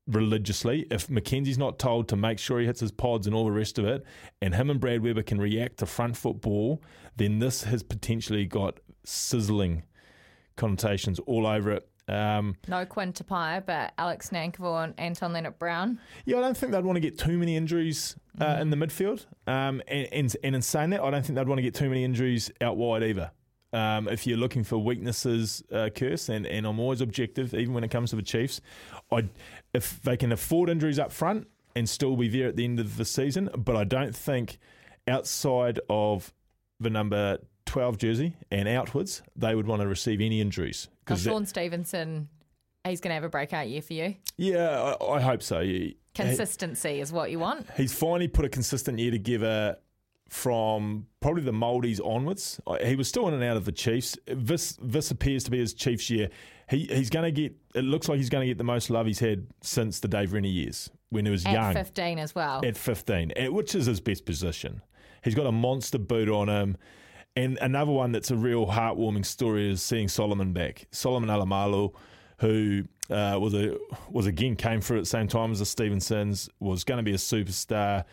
religiously, 0.08 0.86
if 0.92 1.08
McKenzie's 1.08 1.58
not 1.58 1.80
told 1.80 2.08
to 2.10 2.16
make 2.16 2.40
sure 2.40 2.60
he 2.60 2.66
hits 2.66 2.80
his 2.80 2.92
pods 2.92 3.28
and 3.28 3.36
all 3.36 3.46
the 3.46 3.52
rest 3.52 3.80
of 3.80 3.86
it, 3.86 4.04
and 4.42 4.56
him 4.56 4.70
and 4.70 4.80
Brad 4.80 5.02
Weber 5.02 5.24
can 5.24 5.40
react 5.40 5.78
to 5.78 5.86
front 5.86 6.18
football, 6.18 6.82
then 7.16 7.40
this 7.40 7.64
has 7.64 7.84
potentially 7.84 8.46
got 8.46 8.80
sizzling 9.06 9.84
connotations 10.56 11.20
all 11.20 11.48
over 11.48 11.72
it. 11.72 11.88
Um, 12.08 12.58
no 12.68 12.86
Quinn 12.86 13.14
Tupaea, 13.14 13.66
but 13.66 13.94
Alex 13.98 14.30
Nankivell 14.30 14.84
and 14.84 14.94
Anton 14.98 15.32
Lienert-Brown. 15.32 16.00
Yeah, 16.26 16.40
I 16.40 16.42
don't 16.42 16.58
think 16.58 16.74
they'd 16.74 16.84
want 16.84 16.98
to 16.98 17.02
get 17.02 17.18
too 17.18 17.38
many 17.38 17.56
injuries 17.56 18.18
uh, 18.42 18.58
in 18.60 18.70
the 18.72 18.76
midfield. 18.76 19.26
Um, 19.48 19.82
and, 19.88 20.08
and, 20.12 20.36
and 20.44 20.56
in 20.56 20.62
saying 20.62 20.90
that, 20.90 21.02
I 21.02 21.10
don't 21.12 21.26
think 21.26 21.38
they'd 21.38 21.48
want 21.48 21.60
to 21.60 21.64
get 21.64 21.76
too 21.76 21.88
many 21.88 22.04
injuries 22.04 22.52
out 22.60 22.76
wide 22.76 23.04
either. 23.04 23.32
Um, 23.74 24.08
if 24.08 24.28
you're 24.28 24.38
looking 24.38 24.64
for 24.64 24.78
weaknesses, 24.78 25.64
uh, 25.72 25.90
Curse, 25.94 26.30
and, 26.30 26.46
and 26.46 26.66
I'm 26.68 26.80
always 26.80 27.02
objective, 27.02 27.54
even 27.56 27.74
when 27.74 27.84
it 27.84 27.90
comes 27.90 28.12
to 28.12 28.16
the 28.16 28.22
Chiefs, 28.22 28.62
I 29.12 29.26
if 29.74 30.00
they 30.04 30.16
can 30.16 30.32
afford 30.32 30.70
injuries 30.70 31.00
up 31.00 31.12
front 31.12 31.48
and 31.76 31.90
still 31.90 32.16
be 32.16 32.28
there 32.28 32.48
at 32.50 32.56
the 32.56 32.64
end 32.66 32.80
of 32.80 32.98
the 32.98 33.06
season, 33.06 33.50
but 33.58 33.76
I 33.76 33.84
don't 33.84 34.16
think 34.16 34.60
outside 35.08 35.80
of 35.90 36.32
the 36.80 36.90
number 36.92 37.40
12 37.66 37.98
jersey 37.98 38.34
and 38.52 38.68
outwards, 38.68 39.24
they 39.36 39.56
would 39.56 39.66
want 39.66 39.82
to 39.82 39.88
receive 39.88 40.22
any 40.22 40.40
injuries. 40.40 40.88
'Cause 41.06 41.24
that- 41.24 41.32
Shaun 41.32 41.46
Stevenson, 41.48 42.30
he's 42.86 43.02
going 43.02 43.10
to 43.10 43.16
have 43.16 43.24
a 43.24 43.30
breakout 43.30 43.68
year 43.70 43.82
for 43.82 43.94
you. 43.94 44.16
yeah, 44.38 44.96
I, 45.02 45.14
I 45.16 45.22
hope 45.22 45.42
so. 45.42 45.62
He- 45.64 45.98
Consistency 46.14 47.00
is 47.02 47.12
what 47.12 47.32
you 47.32 47.40
want. 47.40 47.66
He's 47.76 47.92
finally 47.92 48.28
put 48.28 48.46
a 48.46 48.50
consistent 48.50 49.00
year 49.00 49.10
together 49.10 49.78
from 50.30 51.08
probably 51.22 51.44
the 51.44 51.54
Maldives 51.54 52.00
onwards. 52.00 52.60
Uh, 52.66 52.78
He 52.84 52.96
was 52.96 53.08
still 53.08 53.28
in 53.28 53.34
and 53.34 53.44
out 53.44 53.58
of 53.58 53.66
the 53.66 53.72
Chiefs. 53.72 54.18
This 54.28 54.78
this 54.82 55.12
appears 55.12 55.44
to 55.46 55.52
be 55.52 55.60
his 55.60 55.74
Chiefs 55.74 56.10
year. 56.10 56.30
He 56.70 56.86
he's 56.86 57.10
going 57.10 57.26
to 57.26 57.32
get. 57.32 57.54
It 57.76 57.84
looks 57.84 58.08
like 58.10 58.18
he's 58.18 58.30
going 58.30 58.42
to 58.42 58.48
get 58.48 58.58
the 58.58 58.64
most 58.64 58.90
love 58.90 59.06
he's 59.06 59.20
had 59.20 59.48
since 59.62 60.00
the 60.00 60.08
Dave 60.08 60.34
Rennie 60.34 60.50
years 60.50 60.90
when 61.10 61.26
he 61.26 61.32
was 61.32 61.46
At 61.46 61.54
young 61.54 61.74
15 61.74 62.18
as 62.20 62.34
well. 62.34 62.66
at 62.66 62.76
15, 62.76 63.34
eh, 63.36 63.48
which 63.48 63.76
is 63.76 63.86
his 63.86 64.00
best 64.00 64.26
position. 64.26 64.82
He's 65.24 65.36
got 65.36 65.46
a 65.46 65.52
monster 65.52 66.00
boot 66.00 66.30
on 66.30 66.50
him. 66.50 66.78
And 67.36 67.58
another 67.62 67.92
one 67.92 68.12
that's 68.12 68.30
a 68.32 68.36
real 68.36 68.68
heartwarming 68.68 69.26
story 69.26 69.70
is 69.72 69.82
seeing 69.82 70.08
Solomon 70.08 70.54
back. 70.54 70.86
Solomon 70.92 71.30
Alaimalo, 71.30 71.94
who 72.40 72.84
uh, 73.10 73.38
was 73.42 73.54
a 73.54 73.76
was 74.10 74.26
again 74.28 74.56
came 74.56 74.82
through 74.82 74.98
at 74.98 75.02
the 75.02 75.06
same 75.10 75.28
time 75.28 75.52
as 75.52 75.60
the 75.60 75.66
Stevensons, 75.66 76.50
was 76.60 76.84
going 76.84 76.98
to 76.98 77.04
be 77.04 77.14
a 77.14 77.18
superstar. 77.18 78.06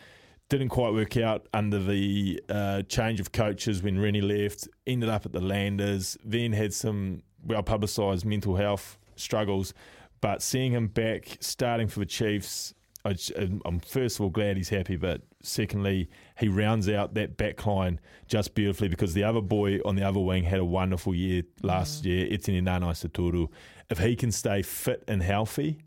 Didn't 0.51 0.67
quite 0.67 0.91
work 0.91 1.15
out 1.15 1.47
under 1.53 1.79
the 1.79 2.43
uh, 2.49 2.81
change 2.81 3.21
of 3.21 3.31
coaches 3.31 3.81
when 3.81 3.97
Rennie 3.97 4.19
left. 4.19 4.67
Ended 4.85 5.07
up 5.07 5.25
at 5.25 5.31
the 5.31 5.39
Landers. 5.39 6.17
Then 6.25 6.51
had 6.51 6.73
some 6.73 7.23
well 7.41 7.63
publicised 7.63 8.25
mental 8.25 8.57
health 8.57 8.97
struggles. 9.15 9.73
But 10.19 10.41
seeing 10.41 10.73
him 10.73 10.87
back, 10.87 11.37
starting 11.39 11.87
for 11.87 11.99
the 11.99 12.05
Chiefs, 12.05 12.73
I, 13.05 13.15
am 13.37 13.79
first 13.79 14.17
of 14.17 14.23
all 14.23 14.29
glad 14.29 14.57
he's 14.57 14.67
happy, 14.67 14.97
but 14.97 15.21
secondly, 15.41 16.09
he 16.37 16.49
rounds 16.49 16.89
out 16.89 17.13
that 17.13 17.37
back 17.37 17.65
line 17.65 18.01
just 18.27 18.53
beautifully 18.53 18.89
because 18.89 19.13
the 19.13 19.23
other 19.23 19.39
boy 19.39 19.79
on 19.85 19.95
the 19.95 20.05
other 20.05 20.19
wing 20.19 20.43
had 20.43 20.59
a 20.59 20.65
wonderful 20.65 21.15
year 21.15 21.43
last 21.63 22.03
year, 22.03 22.27
Etene 22.27 22.61
Nanai-Seturo. 22.61 23.47
If 23.89 23.99
he 23.99 24.17
can 24.17 24.33
stay 24.33 24.63
fit 24.63 25.05
and 25.07 25.23
healthy, 25.23 25.79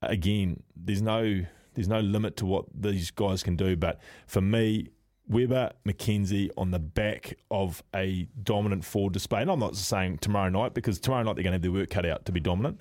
again, 0.00 0.62
there's 0.74 1.02
no 1.02 1.44
there's 1.74 1.88
no 1.88 2.00
limit 2.00 2.36
to 2.38 2.46
what 2.46 2.66
these 2.74 3.10
guys 3.10 3.42
can 3.42 3.56
do. 3.56 3.76
But 3.76 4.00
for 4.26 4.40
me, 4.40 4.88
Weber, 5.28 5.70
McKenzie 5.86 6.50
on 6.56 6.72
the 6.72 6.78
back 6.78 7.34
of 7.50 7.82
a 7.94 8.28
dominant 8.42 8.84
forward 8.84 9.12
display. 9.12 9.42
And 9.42 9.50
I'm 9.50 9.60
not 9.60 9.76
saying 9.76 10.18
tomorrow 10.18 10.50
night 10.50 10.74
because 10.74 10.98
tomorrow 10.98 11.22
night 11.22 11.36
they're 11.36 11.44
going 11.44 11.52
to 11.52 11.56
have 11.56 11.62
their 11.62 11.72
work 11.72 11.90
cut 11.90 12.04
out 12.04 12.24
to 12.26 12.32
be 12.32 12.40
dominant. 12.40 12.80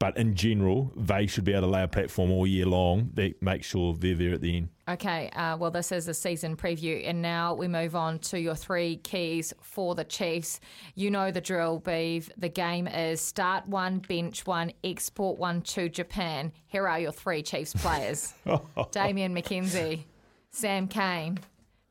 But 0.00 0.16
in 0.16 0.34
general, 0.34 0.90
they 0.96 1.26
should 1.26 1.44
be 1.44 1.52
able 1.52 1.62
to 1.62 1.66
lay 1.68 1.82
a 1.82 1.88
platform 1.88 2.30
all 2.30 2.46
year 2.46 2.64
long 2.64 3.10
that 3.14 3.40
make 3.42 3.62
sure 3.62 3.94
they're 3.94 4.14
there 4.14 4.32
at 4.32 4.40
the 4.40 4.56
end. 4.56 4.70
Okay, 4.88 5.28
uh, 5.36 5.58
well, 5.58 5.70
this 5.70 5.92
is 5.92 6.08
a 6.08 6.14
season 6.14 6.56
preview, 6.56 7.06
and 7.06 7.20
now 7.20 7.52
we 7.52 7.68
move 7.68 7.94
on 7.94 8.18
to 8.20 8.40
your 8.40 8.54
three 8.54 8.96
keys 8.96 9.52
for 9.60 9.94
the 9.94 10.04
Chiefs. 10.04 10.58
You 10.94 11.10
know 11.10 11.30
the 11.30 11.42
drill, 11.42 11.80
Beeve. 11.80 12.32
The 12.38 12.48
game 12.48 12.88
is 12.88 13.20
start 13.20 13.68
one, 13.68 13.98
bench 13.98 14.46
one, 14.46 14.72
export 14.82 15.38
one 15.38 15.60
to 15.62 15.90
Japan. 15.90 16.50
Here 16.66 16.88
are 16.88 16.98
your 16.98 17.12
three 17.12 17.42
Chiefs 17.42 17.74
players 17.74 18.32
Damian 18.92 19.34
McKenzie, 19.34 20.04
Sam 20.50 20.88
Cane, 20.88 21.40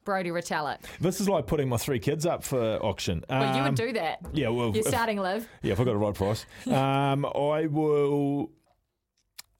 Brodie 0.05 0.29
Retallick. 0.31 0.79
This 0.99 1.21
is 1.21 1.29
like 1.29 1.45
putting 1.47 1.69
my 1.69 1.77
three 1.77 1.99
kids 1.99 2.25
up 2.25 2.43
for 2.43 2.77
auction. 2.83 3.23
Well, 3.29 3.53
you 3.55 3.59
Um, 3.61 3.65
would 3.65 3.75
do 3.75 3.93
that. 3.93 4.19
Yeah, 4.33 4.49
well, 4.49 4.67
You're 4.69 4.79
if- 4.79 4.87
starting 4.87 5.17
live. 5.19 5.47
Yeah, 5.61 5.73
if 5.73 5.79
I 5.79 5.83
got 5.83 5.93
a 5.95 5.97
right 5.97 6.13
price. 6.13 6.45
um, 6.67 7.25
I 7.25 7.67
will. 7.67 8.49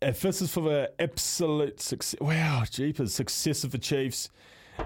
If 0.02 0.22
this 0.22 0.42
is 0.42 0.52
for 0.52 0.62
the 0.62 0.92
absolute 1.00 1.82
success, 1.82 2.20
wow, 2.22 2.64
jeepers, 2.70 3.14
success 3.14 3.64
of 3.66 3.72
the 3.72 3.78
Chiefs, 3.78 4.30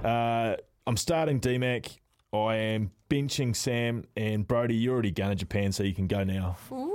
uh, 0.03 0.55
I'm 0.87 0.97
starting 0.97 1.39
DMAC. 1.39 1.97
I 2.33 2.55
am 2.55 2.89
benching 3.11 3.55
Sam 3.55 4.05
and 4.17 4.47
Brodie. 4.47 4.75
You're 4.75 4.93
already 4.93 5.11
going 5.11 5.29
to 5.29 5.35
Japan, 5.35 5.71
so 5.71 5.83
you 5.83 5.93
can 5.93 6.07
go 6.07 6.23
now. 6.23 6.57
Ooh. 6.71 6.89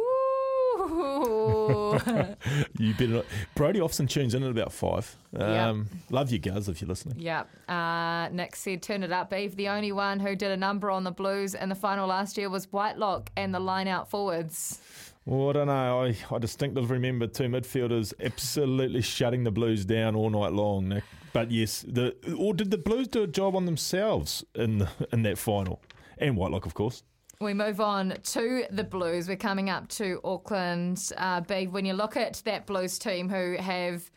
You 2.78 2.92
better 2.94 3.08
not. 3.08 3.24
Brodie 3.54 3.80
often 3.80 4.06
tunes 4.06 4.34
in 4.34 4.42
at 4.42 4.50
about 4.50 4.72
five. 4.72 5.16
Um, 5.36 5.88
Love 6.10 6.30
you, 6.30 6.38
Guz, 6.38 6.68
if 6.68 6.80
you're 6.80 6.88
listening. 6.88 7.18
Yep. 7.18 7.48
Uh, 7.68 8.28
Nick 8.30 8.56
said, 8.56 8.82
turn 8.82 9.02
it 9.02 9.12
up, 9.12 9.30
Beeve. 9.30 9.56
The 9.56 9.68
only 9.68 9.92
one 9.92 10.20
who 10.20 10.36
did 10.36 10.50
a 10.50 10.56
number 10.56 10.90
on 10.90 11.04
the 11.04 11.10
Blues 11.10 11.54
in 11.54 11.68
the 11.68 11.74
final 11.74 12.06
last 12.06 12.38
year 12.38 12.48
was 12.48 12.66
Whitelock 12.72 13.30
and 13.36 13.54
the 13.54 13.60
line 13.60 13.88
out 13.88 14.08
forwards. 14.08 14.80
Well, 15.26 15.50
I 15.50 15.52
don't 15.52 15.66
know. 15.66 16.04
I, 16.04 16.16
I 16.34 16.38
distinctly 16.38 16.84
remember 16.86 17.26
two 17.26 17.44
midfielders 17.44 18.14
absolutely 18.22 19.02
shutting 19.02 19.44
the 19.44 19.50
Blues 19.50 19.84
down 19.84 20.16
all 20.16 20.30
night 20.30 20.52
long, 20.52 20.88
Nick. 20.88 21.04
But 21.32 21.50
yes, 21.50 21.84
the 21.86 22.16
or 22.36 22.54
did 22.54 22.70
the 22.70 22.78
Blues 22.78 23.08
do 23.08 23.22
a 23.22 23.26
job 23.26 23.54
on 23.54 23.66
themselves 23.66 24.44
in 24.54 24.78
the, 24.78 24.88
in 25.12 25.22
that 25.24 25.36
final? 25.36 25.82
And 26.16 26.36
Whitelock, 26.36 26.64
of 26.64 26.74
course. 26.74 27.02
We 27.40 27.54
move 27.54 27.80
on 27.80 28.14
to 28.20 28.64
the 28.72 28.82
Blues. 28.82 29.28
We're 29.28 29.36
coming 29.36 29.70
up 29.70 29.86
to 29.90 30.20
Auckland. 30.24 31.12
Uh, 31.16 31.40
when 31.70 31.84
you 31.84 31.92
look 31.92 32.16
at 32.16 32.42
that 32.44 32.66
Blues 32.66 32.98
team 32.98 33.28
who 33.28 33.56
have, 33.60 34.10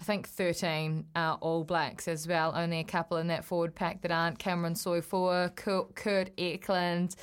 I 0.00 0.02
think, 0.02 0.26
13 0.28 1.06
uh, 1.14 1.36
All 1.40 1.62
Blacks 1.62 2.08
as 2.08 2.26
well, 2.26 2.52
only 2.56 2.80
a 2.80 2.84
couple 2.84 3.18
in 3.18 3.28
that 3.28 3.44
forward 3.44 3.76
pack 3.76 4.02
that 4.02 4.10
aren't 4.10 4.40
Cameron 4.40 4.74
Suafoa, 4.74 5.54
Kurt, 5.54 5.94
Kurt 5.94 6.30
Eklund. 6.36 7.14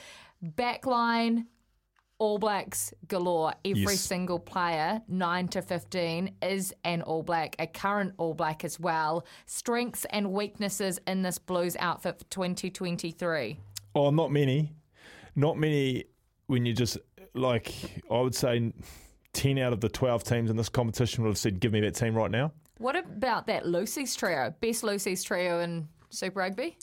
Backline, 0.41 1.47
All 2.17 2.37
Blacks 2.39 2.93
galore. 3.09 3.53
Every 3.65 3.81
Yes. 3.81 3.99
single 3.99 4.39
player, 4.39 5.01
9 5.09 5.49
to 5.49 5.61
15, 5.61 6.33
is 6.41 6.73
an 6.85 7.01
All 7.01 7.23
Black, 7.23 7.57
a 7.59 7.67
current 7.67 8.13
All 8.17 8.33
Black 8.33 8.63
as 8.63 8.79
well. 8.79 9.25
Strengths 9.47 10.05
and 10.11 10.31
weaknesses 10.31 10.97
in 11.07 11.23
this 11.23 11.39
Blues 11.39 11.75
outfit 11.77 12.19
for 12.19 12.25
2023. 12.29 13.59
Oh, 13.95 14.11
not 14.11 14.31
many. 14.31 14.71
Not 15.35 15.57
many 15.57 16.05
when 16.47 16.65
you 16.65 16.73
just, 16.73 16.97
like, 17.33 17.73
I 18.11 18.19
would 18.19 18.35
say 18.35 18.73
10 19.33 19.57
out 19.59 19.73
of 19.73 19.79
the 19.81 19.89
12 19.89 20.23
teams 20.23 20.49
in 20.49 20.57
this 20.57 20.69
competition 20.69 21.23
would 21.23 21.29
have 21.29 21.37
said, 21.37 21.59
give 21.59 21.71
me 21.71 21.79
that 21.81 21.95
team 21.95 22.13
right 22.15 22.31
now. 22.31 22.51
What 22.77 22.95
about 22.95 23.47
that 23.47 23.65
Lucy's 23.67 24.15
trio? 24.15 24.53
Best 24.59 24.83
Lucy's 24.83 25.23
trio 25.23 25.59
in 25.61 25.87
Super 26.09 26.39
Rugby? 26.39 26.77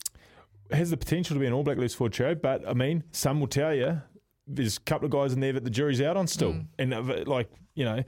has 0.71 0.91
the 0.91 0.97
potential 0.99 1.35
to 1.35 1.41
be 1.41 1.47
an 1.47 1.53
All 1.55 1.63
Black 1.63 1.79
loose 1.79 1.95
forward 1.95 2.13
trio, 2.13 2.35
but 2.35 2.67
I 2.69 2.75
mean, 2.75 3.03
some 3.11 3.41
will 3.41 3.47
tell 3.47 3.75
you 3.75 4.03
there's 4.47 4.77
a 4.77 4.81
couple 4.81 5.07
of 5.07 5.11
guys 5.13 5.33
in 5.33 5.41
there 5.41 5.55
that 5.55 5.65
the 5.65 5.71
jury's 5.71 6.01
out 6.03 6.17
on 6.19 6.27
still, 6.27 6.53
Mm. 6.53 6.67
and 6.79 6.95
uh, 6.95 7.03
like 7.27 7.49
you 7.75 7.87
know, 7.87 8.03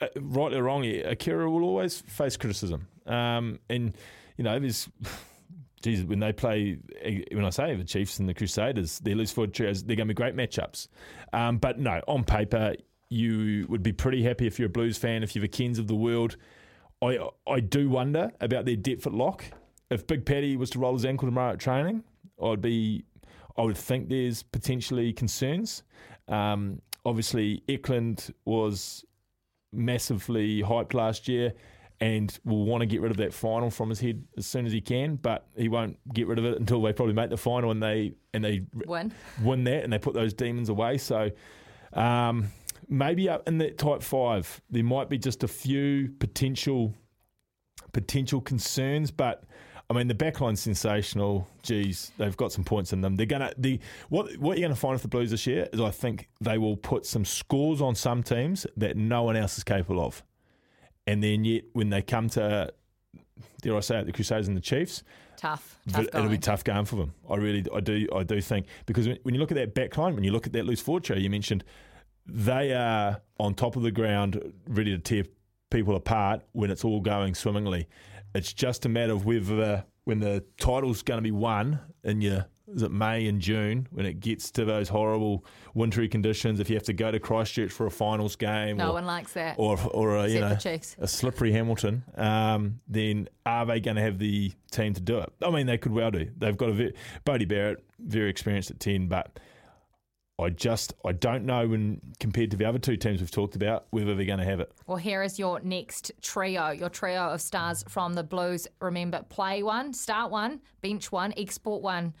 uh, 0.00 0.06
rightly 0.20 0.58
or 0.58 0.62
wrongly, 0.62 1.02
Akira 1.02 1.50
will 1.50 1.64
always 1.64 2.00
face 2.02 2.36
criticism, 2.36 2.86
um, 3.06 3.58
and 3.68 3.96
you 4.36 4.44
know, 4.44 4.58
there's. 4.60 4.88
Geez, 5.82 6.04
when 6.04 6.20
they 6.20 6.32
play, 6.32 6.78
eh, 7.00 7.22
when 7.32 7.44
I 7.44 7.50
say 7.50 7.74
the 7.74 7.84
Chiefs 7.84 8.18
and 8.18 8.28
the 8.28 8.34
Crusaders, 8.34 8.98
their 8.98 9.14
loose 9.14 9.32
forward 9.32 9.54
trios, 9.54 9.82
they're 9.82 9.96
going 9.96 10.08
to 10.08 10.14
be 10.14 10.16
great 10.16 10.36
matchups. 10.36 10.88
Um, 11.32 11.56
but 11.58 11.78
no, 11.78 12.02
on 12.06 12.24
paper, 12.24 12.74
you 13.08 13.66
would 13.68 13.82
be 13.82 13.92
pretty 13.92 14.22
happy 14.22 14.46
if 14.46 14.58
you're 14.58 14.66
a 14.66 14.70
Blues 14.70 14.98
fan, 14.98 15.22
if 15.22 15.34
you're 15.34 15.42
the 15.42 15.48
Kings 15.48 15.78
of 15.78 15.86
the 15.86 15.94
world. 15.94 16.36
I 17.02 17.18
I 17.46 17.60
do 17.60 17.88
wonder 17.88 18.30
about 18.40 18.66
their 18.66 18.76
depth 18.76 19.06
at 19.06 19.14
lock. 19.14 19.44
If 19.90 20.06
Big 20.06 20.24
Paddy 20.26 20.56
was 20.56 20.70
to 20.70 20.78
roll 20.78 20.92
his 20.92 21.04
ankle 21.04 21.26
tomorrow 21.26 21.52
at 21.54 21.58
training, 21.58 22.04
I'd 22.42 22.60
be, 22.60 23.04
I 23.56 23.62
would 23.62 23.76
think 23.76 24.08
there's 24.08 24.42
potentially 24.42 25.12
concerns. 25.12 25.82
Um, 26.28 26.80
obviously, 27.04 27.62
Eklund 27.68 28.32
was 28.44 29.04
massively 29.72 30.62
hyped 30.62 30.94
last 30.94 31.26
year 31.26 31.54
and 32.00 32.38
will 32.44 32.64
want 32.64 32.80
to 32.80 32.86
get 32.86 33.00
rid 33.00 33.10
of 33.10 33.18
that 33.18 33.34
final 33.34 33.70
from 33.70 33.90
his 33.90 34.00
head 34.00 34.24
as 34.38 34.46
soon 34.46 34.64
as 34.64 34.72
he 34.72 34.80
can, 34.80 35.16
but 35.16 35.46
he 35.56 35.68
won't 35.68 35.98
get 36.14 36.26
rid 36.26 36.38
of 36.38 36.44
it 36.46 36.58
until 36.58 36.80
they 36.80 36.92
probably 36.92 37.14
make 37.14 37.28
the 37.30 37.36
final 37.36 37.70
and 37.70 37.82
they 37.82 38.14
and 38.32 38.42
they 38.42 38.62
Win. 38.86 39.12
win 39.42 39.64
that 39.64 39.84
and 39.84 39.92
they 39.92 39.98
put 39.98 40.14
those 40.14 40.32
demons 40.32 40.68
away. 40.70 40.96
So 40.96 41.30
um, 41.92 42.46
maybe 42.88 43.28
up 43.28 43.46
in 43.46 43.58
that 43.58 43.76
type 43.76 44.02
five, 44.02 44.60
there 44.70 44.84
might 44.84 45.10
be 45.10 45.18
just 45.18 45.44
a 45.44 45.48
few 45.48 46.10
potential 46.18 46.94
potential 47.92 48.40
concerns, 48.40 49.10
but. 49.10 49.44
I 49.88 49.92
mean, 49.92 50.06
the 50.06 50.14
backline's 50.14 50.60
sensational. 50.60 51.48
Geez, 51.64 52.12
they've 52.16 52.36
got 52.36 52.52
some 52.52 52.62
points 52.62 52.92
in 52.92 53.00
them. 53.00 53.16
They're 53.16 53.26
gonna 53.26 53.52
the 53.58 53.80
what 54.08 54.36
what 54.36 54.56
you're 54.56 54.68
gonna 54.68 54.76
find 54.76 54.92
with 54.92 55.02
the 55.02 55.08
Blues 55.08 55.32
this 55.32 55.48
year 55.48 55.68
is 55.72 55.80
I 55.80 55.90
think 55.90 56.28
they 56.40 56.58
will 56.58 56.76
put 56.76 57.04
some 57.06 57.24
scores 57.24 57.80
on 57.80 57.96
some 57.96 58.22
teams 58.22 58.68
that 58.76 58.96
no 58.96 59.24
one 59.24 59.34
else 59.34 59.58
is 59.58 59.64
capable 59.64 60.00
of, 60.00 60.22
and 61.10 61.22
then 61.22 61.44
yet 61.44 61.64
when 61.72 61.90
they 61.90 62.02
come 62.02 62.28
to, 62.30 62.72
dare 63.62 63.76
I 63.76 63.80
say 63.80 63.98
it, 63.98 64.06
the 64.06 64.12
Crusaders 64.12 64.48
and 64.48 64.56
the 64.56 64.60
Chiefs, 64.60 65.02
Tough. 65.36 65.78
Tough 65.90 66.04
it'll 66.04 66.28
be 66.28 66.36
tough 66.36 66.64
going 66.64 66.84
for 66.84 66.96
them. 66.96 67.14
I 67.28 67.36
really, 67.36 67.64
I 67.74 67.80
do, 67.80 68.06
I 68.14 68.24
do 68.24 68.42
think 68.42 68.66
because 68.84 69.08
when, 69.08 69.18
when 69.22 69.34
you 69.34 69.40
look 69.40 69.50
at 69.50 69.54
that 69.54 69.74
back 69.74 69.96
line, 69.96 70.14
when 70.14 70.22
you 70.22 70.32
look 70.32 70.46
at 70.46 70.52
that 70.52 70.66
loose 70.66 70.82
forward 70.82 71.06
show 71.06 71.14
you 71.14 71.30
mentioned, 71.30 71.64
they 72.26 72.74
are 72.74 73.22
on 73.38 73.54
top 73.54 73.74
of 73.74 73.82
the 73.82 73.90
ground, 73.90 74.52
ready 74.68 74.90
to 74.90 74.98
tear 74.98 75.24
people 75.70 75.96
apart 75.96 76.42
when 76.52 76.70
it's 76.70 76.84
all 76.84 77.00
going 77.00 77.34
swimmingly. 77.34 77.88
It's 78.34 78.52
just 78.52 78.84
a 78.84 78.90
matter 78.90 79.14
of 79.14 79.24
whether 79.24 79.86
when 80.04 80.20
the 80.20 80.44
title's 80.58 81.02
going 81.02 81.18
to 81.18 81.22
be 81.22 81.30
won 81.30 81.80
in 82.04 82.20
your 82.20 82.44
is 82.74 82.82
it 82.82 82.90
May 82.90 83.26
and 83.26 83.40
June 83.40 83.88
when 83.90 84.06
it 84.06 84.20
gets 84.20 84.50
to 84.52 84.64
those 84.64 84.88
horrible 84.88 85.44
wintry 85.74 86.08
conditions. 86.08 86.60
If 86.60 86.70
you 86.70 86.76
have 86.76 86.84
to 86.84 86.92
go 86.92 87.10
to 87.10 87.18
Christchurch 87.18 87.70
for 87.72 87.86
a 87.86 87.90
finals 87.90 88.36
game, 88.36 88.76
No 88.76 88.90
or, 88.90 88.92
one 88.94 89.06
likes 89.06 89.32
that. 89.34 89.56
or 89.58 89.78
or 89.92 90.16
a, 90.16 90.28
you 90.28 90.40
know 90.40 90.56
Chiefs. 90.56 90.96
a 90.98 91.08
slippery 91.08 91.52
Hamilton, 91.52 92.04
um, 92.16 92.80
then 92.88 93.28
are 93.46 93.66
they 93.66 93.80
going 93.80 93.96
to 93.96 94.02
have 94.02 94.18
the 94.18 94.52
team 94.70 94.94
to 94.94 95.00
do 95.00 95.18
it? 95.18 95.32
I 95.44 95.50
mean, 95.50 95.66
they 95.66 95.78
could 95.78 95.92
well 95.92 96.10
do. 96.10 96.30
They've 96.38 96.56
got 96.56 96.68
a 96.68 96.72
very, 96.72 96.94
Bodie 97.24 97.44
Barrett, 97.44 97.84
very 97.98 98.30
experienced 98.30 98.70
at 98.70 98.80
ten, 98.80 99.08
but 99.08 99.38
I 100.38 100.48
just 100.48 100.94
I 101.04 101.12
don't 101.12 101.44
know 101.44 101.68
when 101.68 102.00
compared 102.18 102.50
to 102.52 102.56
the 102.56 102.64
other 102.64 102.78
two 102.78 102.96
teams 102.96 103.20
we've 103.20 103.30
talked 103.30 103.56
about 103.56 103.86
whether 103.90 104.14
they're 104.14 104.24
going 104.24 104.38
to 104.38 104.44
have 104.44 104.60
it. 104.60 104.72
Well, 104.86 104.96
here 104.96 105.22
is 105.22 105.38
your 105.38 105.60
next 105.60 106.12
trio, 106.22 106.70
your 106.70 106.88
trio 106.88 107.20
of 107.28 107.42
stars 107.42 107.84
from 107.88 108.14
the 108.14 108.22
Blues. 108.22 108.66
Remember, 108.80 109.22
play 109.28 109.62
one, 109.62 109.92
start 109.92 110.30
one, 110.30 110.60
bench 110.80 111.12
one, 111.12 111.34
export 111.36 111.82
one. 111.82 112.14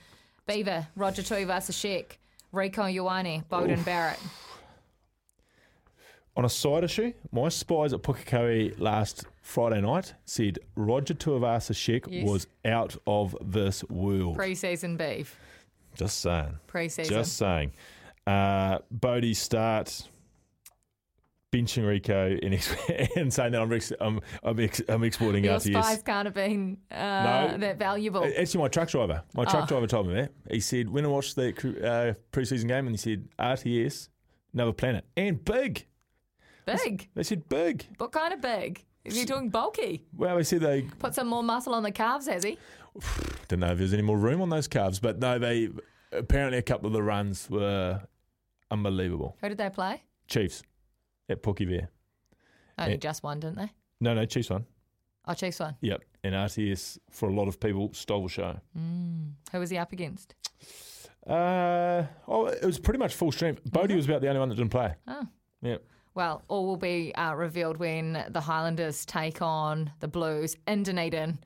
Beaver, 0.50 0.88
Roger 0.96 1.22
Tuivasa-Sheck, 1.22 2.16
Rieko 2.52 2.92
Ioane, 2.92 3.44
Beauden 3.46 3.84
Barrett. 3.84 4.18
On 6.36 6.44
a 6.44 6.48
side 6.48 6.82
issue, 6.82 7.12
my 7.30 7.48
spies 7.48 7.92
at 7.92 8.02
Pukekohe 8.02 8.74
last 8.80 9.24
Friday 9.42 9.80
night 9.80 10.14
said 10.24 10.58
Roger 10.74 11.14
Tuivasa 11.14 11.72
Sheck 11.72 12.06
Yes. 12.08 12.26
was 12.28 12.46
out 12.64 12.96
of 13.06 13.36
this 13.40 13.84
world. 13.84 14.36
Pre-season 14.36 14.96
beef. 14.96 15.38
Just 15.94 16.20
saying. 16.20 16.58
Pre-season. 16.66 17.12
Just 17.14 17.36
saying. 17.36 17.72
Uh, 18.26 18.78
Bodie 18.90 19.34
start 19.34 20.08
benching 21.52 21.82
Rieko 21.84 22.38
and, 22.44 22.54
ex- 22.54 22.74
and 23.16 23.32
saying 23.32 23.52
that 23.52 23.60
I'm 23.62 23.72
ex- 23.72 23.92
I'm, 24.00 24.20
I'm, 24.42 24.58
ex- 24.60 24.82
I'm 24.88 25.02
exporting 25.04 25.44
Your 25.44 25.56
RTS. 25.58 25.82
spies 25.82 26.02
can't 26.02 26.26
have 26.26 26.34
been 26.34 26.78
uh, 26.90 26.94
No. 27.52 27.56
that 27.58 27.78
valuable. 27.78 28.24
Actually, 28.38 28.62
my 28.62 28.68
truck 28.68 28.88
driver. 28.88 29.22
My 29.34 29.44
truck 29.44 29.64
Oh. 29.64 29.66
driver 29.66 29.86
told 29.86 30.08
me 30.08 30.14
that. 30.14 30.32
He 30.50 30.60
said 30.60 30.88
when 30.88 31.04
I 31.04 31.08
watched 31.08 31.36
the 31.36 31.48
uh, 31.48 32.14
preseason 32.32 32.68
game, 32.68 32.86
and 32.86 32.90
he 32.90 32.96
said 32.96 33.28
RTS, 33.38 34.08
another 34.54 34.72
planet, 34.72 35.04
and 35.16 35.44
big. 35.44 35.86
Big. 36.66 37.08
They 37.14 37.22
said 37.24 37.48
big. 37.48 37.86
What 37.98 38.12
kind 38.12 38.32
of 38.32 38.40
big? 38.40 38.84
Is 39.04 39.16
he 39.16 39.24
talking 39.24 39.48
bulky? 39.48 40.04
Well, 40.16 40.36
they 40.36 40.42
said 40.44 40.60
they 40.60 40.82
Put 40.82 41.14
some 41.14 41.26
more 41.26 41.42
muscle 41.42 41.74
on 41.74 41.82
the 41.82 41.90
calves, 41.90 42.28
has 42.28 42.44
he? 42.44 42.58
Don't 43.48 43.60
know 43.60 43.72
if 43.72 43.78
there's 43.78 43.92
any 43.94 44.02
more 44.02 44.18
room 44.18 44.40
on 44.42 44.50
those 44.50 44.68
calves, 44.68 45.00
but 45.00 45.18
no, 45.18 45.38
they 45.38 45.70
apparently 46.12 46.58
a 46.58 46.62
couple 46.62 46.86
of 46.86 46.92
the 46.92 47.02
runs 47.02 47.48
were 47.50 48.02
unbelievable. 48.70 49.36
Who 49.40 49.48
did 49.48 49.58
they 49.58 49.70
play? 49.70 50.02
Chiefs 50.28 50.62
at 51.30 51.42
Pookie 51.42 51.68
there. 51.68 51.88
Only 52.78 52.92
Yeah. 52.92 52.98
just 52.98 53.22
one, 53.22 53.40
didn't 53.40 53.56
they? 53.56 53.70
No, 54.00 54.14
no, 54.14 54.24
Chiefs 54.24 54.50
won. 54.50 54.66
Oh, 55.26 55.34
Chiefs 55.34 55.60
one. 55.60 55.76
Yep, 55.80 56.02
and 56.24 56.34
RTS 56.34 56.98
for 57.10 57.28
a 57.28 57.32
lot 57.32 57.46
of 57.48 57.60
people 57.60 57.92
stole 57.92 58.22
the 58.24 58.28
show. 58.28 58.58
Mm. 58.76 59.32
Who 59.52 59.58
was 59.58 59.70
he 59.70 59.78
up 59.78 59.92
against? 59.92 60.34
Uh, 61.26 62.04
oh, 62.26 62.46
it 62.46 62.64
was 62.64 62.78
pretty 62.78 62.98
much 62.98 63.14
full 63.14 63.30
strength. 63.30 63.60
Bodie 63.70 63.94
was 63.94 64.06
about 64.06 64.22
the 64.22 64.28
only 64.28 64.40
one 64.40 64.48
that 64.48 64.54
didn't 64.56 64.70
play. 64.70 64.94
Oh. 65.06 65.26
Yep. 65.62 65.84
Well, 66.14 66.42
all 66.48 66.66
will 66.66 66.76
be 66.76 67.14
uh, 67.14 67.34
revealed 67.34 67.76
when 67.76 68.24
the 68.30 68.40
Highlanders 68.40 69.04
take 69.04 69.42
on 69.42 69.92
the 70.00 70.08
Blues 70.08 70.56
in 70.66 70.82
Dunedin. 70.82 71.38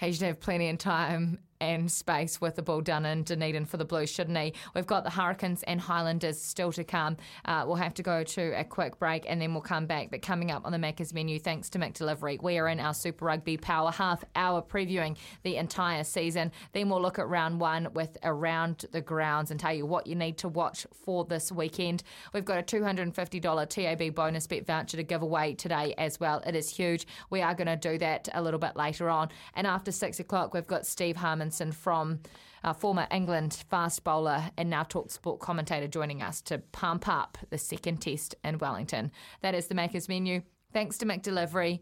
He 0.00 0.12
should 0.12 0.22
have 0.26 0.40
plenty 0.40 0.68
of 0.70 0.78
time 0.78 1.38
and 1.60 1.90
space 1.90 2.40
with 2.40 2.56
the 2.56 2.62
ball 2.62 2.80
done 2.80 3.04
in 3.04 3.22
Dunedin 3.22 3.64
for 3.64 3.76
the 3.76 3.84
Blues, 3.84 4.10
shouldn't 4.10 4.38
he? 4.38 4.52
We've 4.74 4.86
got 4.86 5.04
the 5.04 5.10
Hurricanes 5.10 5.62
and 5.64 5.80
Highlanders 5.80 6.40
still 6.40 6.72
to 6.72 6.84
come. 6.84 7.16
Uh, 7.44 7.64
we'll 7.66 7.76
have 7.76 7.94
to 7.94 8.02
go 8.02 8.22
to 8.22 8.58
a 8.58 8.64
quick 8.64 8.98
break 8.98 9.24
and 9.28 9.40
then 9.40 9.52
we'll 9.52 9.62
come 9.62 9.86
back. 9.86 10.10
But 10.10 10.22
coming 10.22 10.50
up 10.50 10.64
on 10.64 10.72
the 10.72 10.78
Macca's 10.78 11.12
menu, 11.12 11.38
thanks 11.38 11.68
to 11.70 11.78
McDelivery, 11.78 12.42
we 12.42 12.58
are 12.58 12.68
in 12.68 12.80
our 12.80 12.94
Super 12.94 13.26
Rugby 13.26 13.56
Power 13.56 13.90
half 13.90 14.24
hour 14.36 14.62
previewing 14.62 15.16
the 15.42 15.56
entire 15.56 16.04
season. 16.04 16.52
Then 16.72 16.88
we'll 16.88 17.02
look 17.02 17.18
at 17.18 17.28
round 17.28 17.60
one 17.60 17.88
with 17.94 18.16
Around 18.22 18.86
the 18.92 19.00
Grounds 19.00 19.50
and 19.50 19.58
tell 19.58 19.72
you 19.72 19.86
what 19.86 20.06
you 20.06 20.14
need 20.14 20.38
to 20.38 20.48
watch 20.48 20.86
for 21.04 21.24
this 21.24 21.50
weekend. 21.50 22.02
We've 22.32 22.44
got 22.44 22.58
a 22.58 22.62
$250 22.62 23.68
TAB 23.68 24.14
bonus 24.14 24.46
bet 24.46 24.66
voucher 24.66 24.96
to 24.96 25.02
give 25.02 25.22
away 25.22 25.54
today 25.54 25.94
as 25.98 26.20
well. 26.20 26.42
It 26.46 26.54
is 26.54 26.68
huge. 26.68 27.06
We 27.30 27.42
are 27.42 27.54
going 27.54 27.66
to 27.66 27.76
do 27.76 27.98
that 27.98 28.28
a 28.32 28.42
little 28.42 28.60
bit 28.60 28.76
later 28.76 29.10
on. 29.10 29.28
And 29.54 29.66
after 29.66 29.92
six 29.92 30.20
o'clock, 30.20 30.54
we've 30.54 30.66
got 30.66 30.86
Steve 30.86 31.16
Harmison 31.48 31.72
from 31.72 32.20
uh, 32.62 32.74
former 32.74 33.06
England 33.10 33.64
fast 33.70 34.04
bowler 34.04 34.50
and 34.58 34.68
now 34.68 34.82
talk 34.82 35.10
sport 35.10 35.40
commentator 35.40 35.88
joining 35.88 36.22
us 36.22 36.42
to 36.42 36.58
pump 36.72 37.08
up 37.08 37.38
the 37.48 37.56
second 37.56 38.02
test 38.02 38.34
in 38.44 38.58
Wellington. 38.58 39.10
That 39.40 39.54
is 39.54 39.68
the 39.68 39.74
Macca's 39.74 40.08
menu. 40.08 40.42
Thanks 40.74 40.98
to 40.98 41.06
McDelivery, 41.06 41.80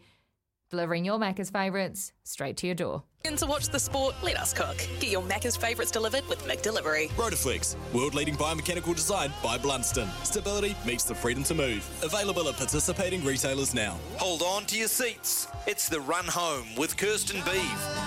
delivering 0.71 1.05
your 1.05 1.19
Macca's 1.19 1.51
favourites 1.51 2.13
straight 2.23 2.57
to 2.59 2.67
your 2.67 2.77
door. 2.77 3.03
And 3.25 3.37
to 3.39 3.47
watch 3.47 3.71
the 3.71 3.81
sport, 3.81 4.15
let 4.23 4.39
us 4.39 4.53
cook. 4.53 4.77
Get 5.01 5.11
your 5.11 5.23
Macca's 5.23 5.57
favourites 5.57 5.91
delivered 5.91 6.29
with 6.29 6.45
McDelivery. 6.45 7.09
Rotaflex, 7.17 7.75
world 7.93 8.15
leading 8.15 8.37
biomechanical 8.37 8.95
design 8.95 9.33
by 9.43 9.59
Blundstone. 9.59 10.11
Stability 10.25 10.77
meets 10.87 11.03
the 11.03 11.15
freedom 11.17 11.43
to 11.45 11.55
move. 11.55 11.85
Available 12.05 12.49
at 12.49 12.57
participating 12.57 13.25
retailers 13.25 13.75
now. 13.75 13.99
Hold 14.19 14.43
on 14.43 14.67
to 14.67 14.79
your 14.79 14.87
seats. 14.87 15.49
It's 15.67 15.89
the 15.89 16.01
run 16.01 16.27
home 16.27 16.69
with 16.77 16.97
Kirsten 16.97 17.43
Beeve. 17.45 18.06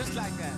Just 0.00 0.14
like 0.14 0.32
that. 0.38 0.56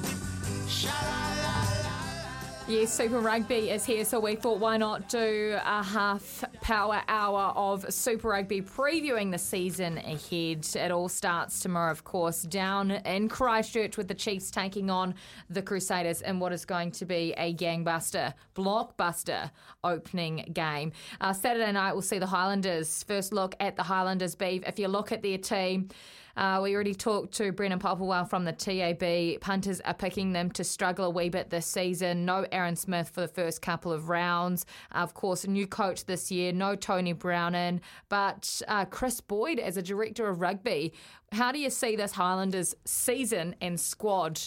Yes, 2.68 2.92
Super 2.92 3.18
Rugby 3.18 3.70
is 3.70 3.84
here, 3.84 4.04
so 4.04 4.20
we 4.20 4.36
thought 4.36 4.60
why 4.60 4.76
not 4.76 5.08
do 5.08 5.58
a 5.60 5.82
half 5.82 6.44
power 6.60 7.02
hour 7.08 7.52
of 7.56 7.92
Super 7.92 8.28
Rugby 8.28 8.62
previewing 8.62 9.32
the 9.32 9.38
season 9.38 9.98
ahead. 9.98 10.64
It 10.76 10.92
all 10.92 11.08
starts 11.08 11.58
tomorrow, 11.58 11.90
of 11.90 12.04
course, 12.04 12.42
down 12.42 12.92
in 12.92 13.28
Christchurch 13.28 13.96
with 13.96 14.06
the 14.06 14.14
Chiefs 14.14 14.48
taking 14.52 14.90
on 14.90 15.12
the 15.50 15.60
Crusaders 15.60 16.22
in 16.22 16.38
what 16.38 16.52
is 16.52 16.64
going 16.64 16.92
to 16.92 17.04
be 17.04 17.34
a 17.36 17.52
gangbuster, 17.52 18.34
blockbuster 18.54 19.50
opening 19.82 20.48
game. 20.52 20.92
Uh, 21.20 21.32
Saturday 21.32 21.72
night, 21.72 21.94
we'll 21.94 22.02
see 22.02 22.20
the 22.20 22.26
Highlanders. 22.26 23.02
First 23.02 23.32
look 23.32 23.56
at 23.58 23.74
the 23.74 23.82
Highlanders, 23.82 24.36
Beef. 24.36 24.62
If 24.68 24.78
you 24.78 24.86
look 24.86 25.10
at 25.10 25.20
their 25.20 25.38
team, 25.38 25.88
uh, 26.36 26.60
we 26.62 26.74
already 26.74 26.94
talked 26.94 27.34
to 27.34 27.52
Brendan 27.52 27.78
Popplewell 27.78 28.28
from 28.28 28.44
the 28.44 28.52
TAB. 28.52 29.40
Punters 29.40 29.80
are 29.82 29.94
picking 29.94 30.32
them 30.32 30.50
to 30.52 30.64
struggle 30.64 31.06
a 31.06 31.10
wee 31.10 31.28
bit 31.28 31.50
this 31.50 31.66
season. 31.66 32.24
No 32.24 32.46
Aaron 32.52 32.76
Smith 32.76 33.10
for 33.10 33.20
the 33.20 33.28
first 33.28 33.62
couple 33.62 33.92
of 33.92 34.08
rounds. 34.08 34.66
of 34.92 35.14
course, 35.14 35.46
new 35.46 35.66
coach 35.66 36.04
this 36.06 36.30
year. 36.30 36.52
No 36.52 36.76
Tony 36.76 37.12
Brown 37.12 37.54
in, 37.54 37.80
but 38.08 38.62
uh, 38.68 38.84
Chris 38.86 39.20
Boyd 39.20 39.58
as 39.58 39.76
a 39.76 39.82
director 39.82 40.28
of 40.28 40.40
rugby. 40.40 40.92
How 41.32 41.52
do 41.52 41.58
you 41.58 41.70
see 41.70 41.96
this 41.96 42.12
Highlanders 42.12 42.74
season 42.84 43.54
and 43.60 43.78
squad? 43.78 44.40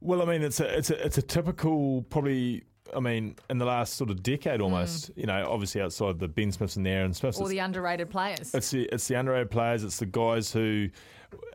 Well, 0.00 0.20
I 0.20 0.24
mean, 0.24 0.42
it's 0.42 0.60
a 0.60 0.76
it's 0.76 0.90
a 0.90 1.04
it's 1.04 1.18
a 1.18 1.22
typical 1.22 2.02
probably. 2.02 2.64
I 2.94 3.00
mean, 3.00 3.36
in 3.50 3.58
the 3.58 3.64
last 3.64 3.94
sort 3.94 4.10
of 4.10 4.22
decade, 4.22 4.60
almost. 4.60 5.10
You 5.16 5.26
know, 5.26 5.46
obviously 5.48 5.80
outside 5.80 6.18
the 6.18 6.28
Ben 6.28 6.52
Smiths 6.52 6.76
and 6.76 6.84
the 6.86 6.90
Aaron 6.90 7.14
Smiths, 7.14 7.38
All 7.38 7.46
the 7.46 7.58
underrated 7.58 8.10
players. 8.10 8.54
it's 8.54 8.70
the 8.70 8.84
it's 8.92 9.08
the 9.08 9.14
underrated 9.14 9.50
players. 9.50 9.84
It's 9.84 9.98
the 9.98 10.06
guys 10.06 10.52
who 10.52 10.88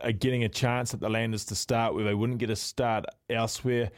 are 0.02 0.12
getting 0.12 0.44
a 0.44 0.48
chance 0.48 0.94
at 0.94 1.00
the 1.00 1.08
Landers 1.08 1.44
to 1.46 1.54
start 1.54 1.94
where 1.94 2.04
they 2.04 2.14
wouldn't 2.14 2.38
get 2.38 2.50
a 2.50 2.56
start 2.56 3.04
elsewhere. 3.30 3.90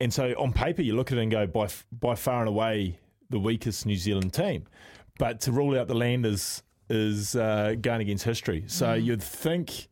And 0.00 0.12
so, 0.12 0.32
on 0.38 0.52
paper, 0.52 0.82
you 0.82 0.94
look 0.94 1.12
at 1.12 1.18
it 1.18 1.22
and 1.22 1.30
go 1.30 1.46
by 1.46 1.68
by 1.92 2.14
far 2.14 2.40
and 2.40 2.48
away 2.48 2.98
the 3.30 3.38
weakest 3.38 3.86
New 3.86 3.96
Zealand 3.96 4.32
team. 4.32 4.64
But 5.18 5.40
to 5.42 5.52
rule 5.52 5.78
out 5.78 5.88
the 5.88 5.94
Landers 5.94 6.62
is 6.88 7.36
uh, 7.36 7.74
going 7.80 8.00
against 8.00 8.24
history. 8.24 8.64
So 8.66 8.94
you'd 8.94 9.22
think 9.22 9.88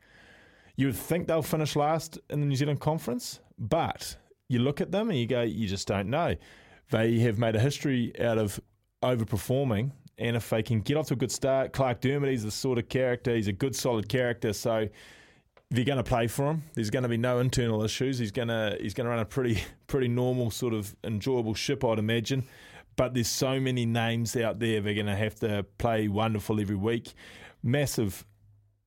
you 0.76 0.86
would 0.86 0.96
think 0.96 1.26
they'll 1.26 1.42
finish 1.42 1.76
last 1.76 2.18
in 2.30 2.40
the 2.40 2.46
New 2.46 2.56
Zealand 2.56 2.80
Conference, 2.80 3.40
but 3.58 4.16
you 4.48 4.60
look 4.60 4.80
at 4.80 4.92
them 4.92 5.10
and 5.10 5.18
you 5.18 5.26
go, 5.26 5.42
you 5.42 5.66
just 5.66 5.88
don't 5.88 6.08
know. 6.08 6.36
They 6.90 7.18
have 7.20 7.38
made 7.38 7.56
a 7.56 7.60
history 7.60 8.12
out 8.20 8.38
of 8.38 8.60
overperforming, 9.02 9.90
and 10.18 10.36
if 10.36 10.48
they 10.50 10.62
can 10.62 10.80
get 10.80 10.96
off 10.96 11.08
to 11.08 11.14
a 11.14 11.16
good 11.16 11.32
start, 11.32 11.72
Clark 11.72 12.00
Dermody's 12.00 12.44
the 12.44 12.50
sort 12.50 12.78
of 12.78 12.88
character. 12.88 13.34
He's 13.34 13.48
a 13.48 13.52
good, 13.52 13.74
solid 13.74 14.08
character. 14.08 14.52
So 14.52 14.88
they're 15.70 15.84
going 15.84 15.98
to 15.98 16.04
play 16.04 16.26
for 16.26 16.50
him. 16.50 16.62
There's 16.74 16.90
going 16.90 17.02
to 17.02 17.08
be 17.08 17.16
no 17.16 17.40
internal 17.40 17.82
issues. 17.82 18.18
He's 18.18 18.30
going 18.30 18.48
to 18.48 18.76
he's 18.80 18.94
going 18.94 19.04
to 19.04 19.10
run 19.10 19.18
a 19.18 19.24
pretty 19.24 19.62
pretty 19.86 20.08
normal 20.08 20.50
sort 20.50 20.74
of 20.74 20.94
enjoyable 21.04 21.54
ship, 21.54 21.84
I'd 21.84 21.98
imagine. 21.98 22.44
But 22.96 23.12
there's 23.12 23.28
so 23.28 23.60
many 23.60 23.84
names 23.84 24.36
out 24.36 24.58
there. 24.58 24.80
They're 24.80 24.94
going 24.94 25.06
to 25.06 25.16
have 25.16 25.34
to 25.40 25.66
play 25.76 26.08
wonderful 26.08 26.60
every 26.60 26.76
week. 26.76 27.12
Massive 27.62 28.24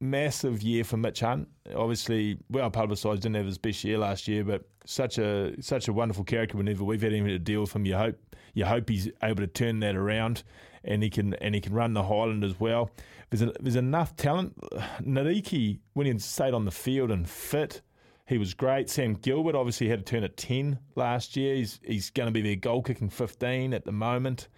massive 0.01 0.61
year 0.61 0.83
for 0.83 0.97
Mitch 0.97 1.19
Hunt. 1.19 1.47
Obviously, 1.75 2.37
well 2.49 2.69
publicised, 2.69 3.21
didn't 3.21 3.35
have 3.35 3.45
his 3.45 3.57
best 3.57 3.83
year 3.83 3.97
last 3.97 4.27
year, 4.27 4.43
but 4.43 4.63
such 4.85 5.17
a 5.17 5.61
such 5.61 5.87
a 5.87 5.93
wonderful 5.93 6.23
character. 6.23 6.57
Whenever 6.57 6.83
we've 6.83 7.01
had 7.01 7.13
anything 7.13 7.27
to 7.27 7.39
deal 7.39 7.61
with 7.61 7.75
him, 7.75 7.85
you 7.85 7.95
hope 7.95 8.17
you 8.53 8.65
hope 8.65 8.89
he's 8.89 9.09
able 9.23 9.41
to 9.41 9.47
turn 9.47 9.79
that 9.81 9.95
around, 9.95 10.43
and 10.83 11.03
he 11.03 11.09
can 11.09 11.33
and 11.35 11.55
he 11.55 11.61
can 11.61 11.73
run 11.73 11.93
the 11.93 12.03
Highland 12.03 12.43
as 12.43 12.59
well. 12.59 12.91
There's 13.29 13.41
a, 13.41 13.53
there's 13.59 13.75
enough 13.75 14.15
talent. 14.15 14.55
Nareki, 15.01 15.79
when 15.93 16.07
he 16.07 16.17
stayed 16.19 16.53
on 16.53 16.65
the 16.65 16.71
field 16.71 17.11
and 17.11 17.27
fit. 17.29 17.81
He 18.25 18.37
was 18.37 18.53
great. 18.53 18.91
Sam 18.91 19.15
Gilbert 19.15 19.55
obviously 19.55 19.89
had 19.89 20.01
a 20.01 20.03
turn 20.03 20.23
at 20.23 20.37
10 20.37 20.77
last 20.95 21.35
year. 21.35 21.55
He's, 21.55 21.79
he's 21.83 22.11
going 22.11 22.27
to 22.27 22.31
be 22.31 22.43
their 22.43 22.55
goal 22.55 22.83
kicking 22.83 23.09
15 23.09 23.73
at 23.73 23.85
the 23.85 23.91
moment. 23.91 24.49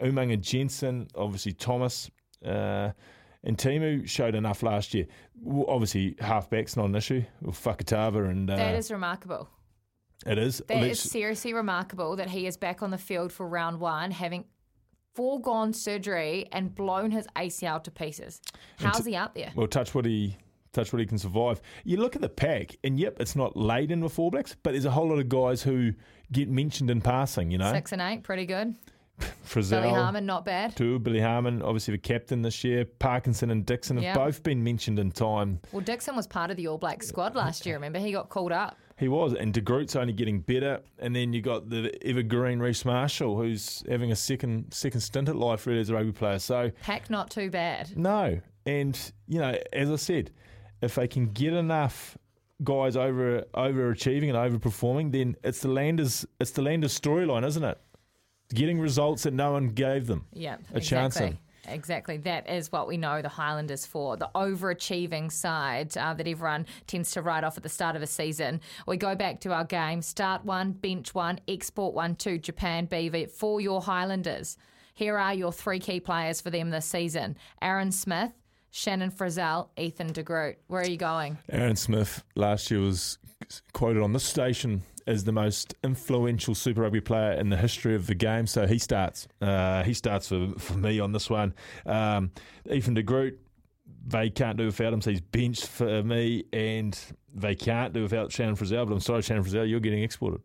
Umaga-Jensen, 0.00 1.06
obviously 1.14 1.52
Thomas. 1.52 2.10
Uh, 2.44 2.90
and 3.48 3.56
Timu 3.56 4.06
showed 4.06 4.34
enough 4.34 4.62
last 4.62 4.92
year. 4.94 5.06
Obviously, 5.66 6.14
halfback's 6.20 6.76
not 6.76 6.84
an 6.84 6.94
issue 6.94 7.24
with 7.42 7.56
Fakatava, 7.56 8.28
and 8.30 8.48
uh, 8.48 8.56
that 8.56 8.74
is 8.76 8.90
remarkable. 8.92 9.48
it 10.26 10.38
is. 10.38 10.62
That 10.68 10.82
Let's- 10.82 11.04
is 11.04 11.10
seriously 11.10 11.54
remarkable 11.54 12.14
that 12.16 12.28
he 12.28 12.46
is 12.46 12.56
back 12.56 12.82
on 12.82 12.90
the 12.90 12.98
field 12.98 13.32
for 13.32 13.48
round 13.48 13.80
one, 13.80 14.10
having 14.10 14.44
foregone 15.14 15.72
surgery 15.72 16.46
and 16.52 16.74
blown 16.74 17.10
his 17.10 17.26
ACL 17.34 17.82
to 17.84 17.90
pieces. 17.90 18.40
How's 18.78 19.04
he 19.04 19.16
out 19.16 19.34
there? 19.34 19.50
Well, 19.56 19.66
touch 19.66 19.94
what 19.94 20.04
he 20.04 20.36
touch 20.74 20.92
what 20.92 21.00
he 21.00 21.06
can 21.06 21.18
survive. 21.18 21.60
You 21.84 21.96
look 21.96 22.14
at 22.14 22.20
the 22.22 22.28
pack, 22.28 22.76
and 22.84 23.00
yep, 23.00 23.16
it's 23.18 23.34
not 23.34 23.56
laden 23.56 24.02
with 24.02 24.18
All 24.18 24.30
Blacks, 24.30 24.54
but 24.62 24.72
there's 24.72 24.84
a 24.84 24.90
whole 24.90 25.08
lot 25.08 25.18
of 25.18 25.28
guys 25.30 25.62
who 25.62 25.92
get 26.30 26.48
mentioned 26.50 26.90
in 26.90 27.00
passing. 27.00 27.50
You 27.50 27.56
know, 27.58 27.72
Six 27.72 27.92
and 27.92 28.02
eight, 28.02 28.22
pretty 28.22 28.44
good. 28.44 28.74
Frizzell, 29.46 29.82
Billy 29.82 29.88
Harper, 29.94 30.20
not 30.20 30.44
bad. 30.44 30.76
Two, 30.76 30.98
Billy 30.98 31.20
Harper, 31.20 31.60
obviously 31.64 31.92
the 31.92 31.98
captain 31.98 32.42
this 32.42 32.62
year. 32.64 32.84
Parkinson 32.84 33.50
and 33.50 33.64
Dixon 33.66 33.96
have 33.96 34.04
Yeah. 34.04 34.14
both 34.14 34.42
been 34.42 34.62
mentioned 34.62 34.98
in 34.98 35.10
time. 35.10 35.60
Well, 35.72 35.80
Dixon 35.82 36.14
was 36.16 36.26
part 36.26 36.50
of 36.50 36.56
the 36.56 36.66
All 36.68 36.78
Black 36.78 37.02
squad 37.02 37.34
last 37.34 37.64
year. 37.66 37.76
Remember, 37.76 37.98
he 37.98 38.12
got 38.12 38.28
called 38.28 38.52
up. 38.52 38.76
He 38.98 39.06
was, 39.08 39.32
and 39.34 39.54
De 39.54 39.60
Groot's 39.60 39.94
only 39.94 40.12
getting 40.12 40.40
better. 40.40 40.80
And 40.98 41.14
then 41.14 41.32
you 41.32 41.40
got 41.40 41.70
the 41.70 41.96
evergreen 42.04 42.58
Reese 42.58 42.84
Marshall, 42.84 43.36
who's 43.36 43.84
having 43.88 44.10
a 44.10 44.16
second 44.16 44.72
second 44.74 45.00
stint 45.02 45.28
at 45.28 45.36
life 45.36 45.66
really 45.66 45.80
as 45.80 45.88
a 45.90 45.94
rugby 45.94 46.10
player. 46.12 46.38
So 46.40 46.70
Pack 46.82 47.08
not 47.08 47.30
too 47.30 47.48
bad. 47.48 47.96
no, 47.96 48.40
and 48.66 48.98
you 49.28 49.38
know, 49.38 49.56
as 49.72 49.90
I 49.90 49.96
said, 49.96 50.32
if 50.82 50.96
they 50.96 51.06
can 51.06 51.26
get 51.26 51.52
enough 51.52 52.18
guys 52.64 52.96
over 52.96 53.44
overachieving 53.54 54.34
and 54.34 54.60
overperforming, 54.62 55.12
then 55.12 55.36
it's 55.44 55.60
the 55.60 55.68
Landers 55.68 56.26
it's 56.40 56.50
the 56.50 56.62
Landers 56.62 56.98
storyline, 56.98 57.46
isn't 57.46 57.62
it? 57.64 57.78
Getting 58.54 58.80
results 58.80 59.24
that 59.24 59.34
no 59.34 59.52
one 59.52 59.68
gave 59.68 60.06
them. 60.06 60.24
Yeah, 60.32 60.56
a 60.72 60.80
chance 60.80 61.16
in. 61.16 61.24
exactly. 61.24 61.42
Exactly. 61.70 62.16
That 62.18 62.48
is 62.48 62.72
what 62.72 62.88
we 62.88 62.96
know 62.96 63.22
the 63.22 63.28
Highlanders 63.28 63.84
for 63.86 64.16
the 64.16 64.30
overachieving 64.34 65.30
side 65.30 65.96
uh, 65.96 66.14
that 66.14 66.26
everyone 66.26 66.66
tends 66.86 67.10
to 67.12 67.22
write 67.22 67.44
off 67.44 67.56
at 67.56 67.62
the 67.62 67.68
start 67.68 67.96
of 67.96 68.02
a 68.02 68.06
season. 68.06 68.60
We 68.86 68.96
go 68.96 69.14
back 69.14 69.40
to 69.40 69.52
our 69.52 69.64
game 69.64 70.02
start 70.02 70.44
one, 70.44 70.72
bench 70.72 71.14
one, 71.14 71.40
export 71.46 71.94
one 71.94 72.16
to 72.16 72.38
Japan 72.38 72.86
BV 72.86 73.30
for 73.30 73.60
your 73.60 73.82
Highlanders. 73.82 74.56
Here 74.94 75.18
are 75.18 75.34
your 75.34 75.52
three 75.52 75.78
key 75.78 76.00
players 76.00 76.40
for 76.40 76.50
them 76.50 76.70
this 76.70 76.86
season 76.86 77.36
Aaron 77.62 77.92
Smith, 77.92 78.32
Shannon 78.70 79.10
Frizzell, 79.10 79.68
Ethan 79.76 80.12
de 80.12 80.22
Groot. 80.22 80.56
Where 80.66 80.82
are 80.82 80.88
you 80.88 80.96
going? 80.96 81.38
Aaron 81.50 81.76
Smith 81.76 82.24
last 82.34 82.70
year 82.70 82.80
was 82.80 83.18
quoted 83.72 84.02
on 84.02 84.12
this 84.12 84.24
station 84.24 84.82
as 85.08 85.24
the 85.24 85.32
most 85.32 85.74
influential 85.82 86.54
Super 86.54 86.82
Rugby 86.82 87.00
player 87.00 87.32
in 87.32 87.48
the 87.48 87.56
history 87.56 87.94
of 87.94 88.06
the 88.06 88.14
game. 88.14 88.46
So 88.46 88.66
he 88.66 88.78
starts. 88.78 89.26
Uh, 89.40 89.82
he 89.82 89.94
starts 89.94 90.28
for, 90.28 90.50
for 90.58 90.74
me 90.74 91.00
on 91.00 91.12
this 91.12 91.30
one. 91.30 91.54
Um, 91.86 92.30
Ethan 92.70 92.92
de 92.94 93.02
Groot, 93.02 93.40
they 94.06 94.28
can't 94.28 94.58
do 94.58 94.66
without 94.66 94.92
him, 94.92 95.00
so 95.00 95.10
he's 95.10 95.22
benched 95.22 95.66
for 95.66 96.02
me, 96.02 96.44
and 96.52 96.98
they 97.34 97.54
can't 97.54 97.94
do 97.94 98.02
without 98.02 98.30
Shannon 98.30 98.54
Frizzell. 98.54 98.86
But 98.86 98.92
I'm 98.92 99.00
sorry, 99.00 99.22
Shannon 99.22 99.44
Frizzell, 99.44 99.68
you're 99.68 99.80
getting 99.80 100.02
exported. 100.02 100.42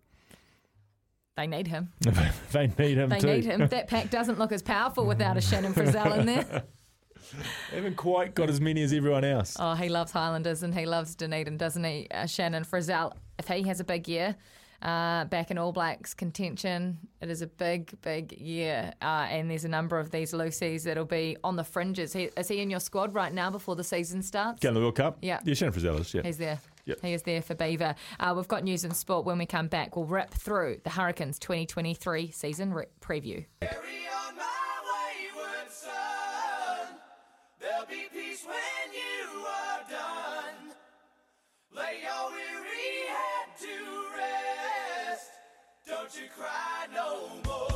They 1.36 1.48
need 1.48 1.68
him. 1.68 1.92
they 2.52 2.68
need 2.78 2.98
him 2.98 3.10
They 3.10 3.20
too. 3.20 3.28
need 3.28 3.46
him. 3.46 3.68
That 3.68 3.88
pack 3.88 4.10
doesn't 4.10 4.40
look 4.40 4.52
as 4.52 4.62
powerful 4.62 5.06
without 5.06 5.36
a 5.36 5.42
Shannon 5.42 5.74
Frizzell 5.74 6.20
in 6.20 6.26
there. 6.26 6.64
haven't 7.74 7.98
quite 7.98 8.36
got 8.36 8.50
as 8.50 8.62
many 8.62 8.84
as 8.84 8.94
everyone 8.94 9.24
else. 9.24 9.58
Oh, 9.60 9.74
he 9.74 9.90
loves 9.90 10.12
Highlanders 10.12 10.64
and 10.64 10.74
he 10.74 10.86
loves 10.86 11.16
Dunedin, 11.16 11.58
doesn't 11.58 11.84
he? 11.84 12.08
Uh, 12.12 12.28
Shannon 12.28 12.64
Frizzell, 12.64 13.14
if 13.44 13.56
he 13.56 13.68
has 13.68 13.80
a 13.80 13.84
big 13.84 14.08
year, 14.08 14.36
uh, 14.82 15.26
back 15.26 15.52
in 15.52 15.58
All 15.58 15.72
Blacks 15.72 16.14
contention, 16.14 16.98
it 17.22 17.30
is 17.30 17.42
a 17.42 17.48
big, 17.48 17.92
big 18.02 18.34
year. 18.34 18.94
Uh, 19.02 19.28
and 19.30 19.50
there's 19.50 19.66
a 19.66 19.70
number 19.70 20.00
of 20.00 20.12
these 20.12 20.34
Lucy's 20.34 20.84
that'll 20.84 21.06
be 21.06 21.38
on 21.44 21.56
the 21.56 21.64
fringes. 21.64 22.14
He, 22.14 22.30
is 22.38 22.48
he 22.48 22.60
in 22.60 22.70
your 22.70 22.80
squad 22.80 23.14
right 23.14 23.34
now 23.34 23.50
before 23.50 23.76
the 23.76 23.84
season 23.84 24.22
starts? 24.22 24.60
Getting 24.60 24.76
the 24.76 24.82
World 24.82 24.96
Cup? 24.96 25.18
Yeah. 25.22 25.40
Yeah, 25.46 25.54
Shannon 25.54 25.74
Frizzell 25.74 26.00
is, 26.00 26.14
yeah. 26.14 26.22
He's 26.24 26.38
there. 26.38 26.60
Yep. 26.86 27.00
He 27.02 27.14
is 27.14 27.24
there 27.24 27.42
for 27.42 27.56
Beaver. 27.56 27.96
Uh, 28.20 28.34
we've 28.36 28.48
got 28.48 28.64
news 28.64 28.84
and 28.84 28.96
sport. 28.96 29.26
When 29.26 29.38
we 29.38 29.46
come 29.46 29.68
back, 29.68 29.96
we'll 29.96 30.06
rip 30.06 30.32
through 30.32 30.82
the 30.84 30.90
Hurricanes 30.90 31.40
2023 31.40 32.32
season 32.32 32.74
re- 32.74 32.86
preview. 33.00 33.46
There'll 37.62 37.86
be 37.86 38.04
peace 38.12 38.46
when 38.46 38.94
you 38.94 39.46
are 39.46 39.80
done. 39.90 40.76
Lay 41.74 42.02
your 42.04 42.32
weary 42.32 42.93
head 42.93 42.93
to 43.64 43.70
rest. 44.18 45.32
Don't 45.88 46.14
you 46.16 46.28
cry 46.36 46.88
no 46.94 47.30
more. 47.46 47.73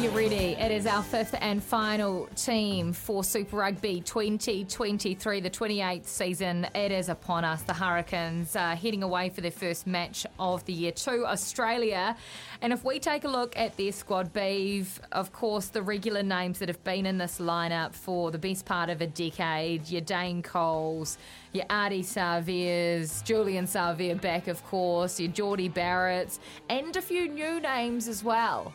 You 0.00 0.10
ready? 0.10 0.54
It 0.58 0.70
is 0.70 0.86
our 0.86 1.02
fifth 1.02 1.34
and 1.40 1.62
final 1.62 2.26
team 2.36 2.92
for 2.92 3.24
Super 3.24 3.56
Rugby 3.56 4.02
2023, 4.02 5.40
the 5.40 5.48
28th 5.48 6.04
season. 6.04 6.66
It 6.74 6.92
is 6.92 7.08
upon 7.08 7.46
us. 7.46 7.62
The 7.62 7.72
Hurricanes 7.72 8.54
uh, 8.54 8.76
heading 8.76 9.02
away 9.02 9.30
for 9.30 9.40
their 9.40 9.50
first 9.50 9.86
match 9.86 10.26
of 10.38 10.62
the 10.66 10.74
year 10.74 10.92
to 10.92 11.24
Australia. 11.24 12.14
And 12.60 12.74
if 12.74 12.84
we 12.84 12.98
take 12.98 13.24
a 13.24 13.28
look 13.28 13.56
at 13.56 13.78
their 13.78 13.90
squad, 13.90 14.34
Beeve, 14.34 15.00
of 15.12 15.32
course, 15.32 15.68
the 15.68 15.80
regular 15.80 16.22
names 16.22 16.58
that 16.58 16.68
have 16.68 16.84
been 16.84 17.06
in 17.06 17.16
this 17.16 17.38
lineup 17.38 17.94
for 17.94 18.30
the 18.30 18.38
best 18.38 18.66
part 18.66 18.90
of 18.90 19.00
a 19.00 19.06
decade 19.06 19.88
your 19.88 20.02
Dane 20.02 20.42
Coles, 20.42 21.16
your 21.52 21.64
Ardie 21.66 22.04
Saveas, 22.04 23.24
Julian 23.24 23.64
Savea 23.64 24.20
back, 24.20 24.46
of 24.46 24.62
course, 24.66 25.18
your 25.18 25.32
Jordie 25.32 25.70
Barretts, 25.70 26.38
and 26.68 26.94
a 26.96 27.02
few 27.02 27.28
new 27.28 27.60
names 27.60 28.08
as 28.08 28.22
well. 28.22 28.74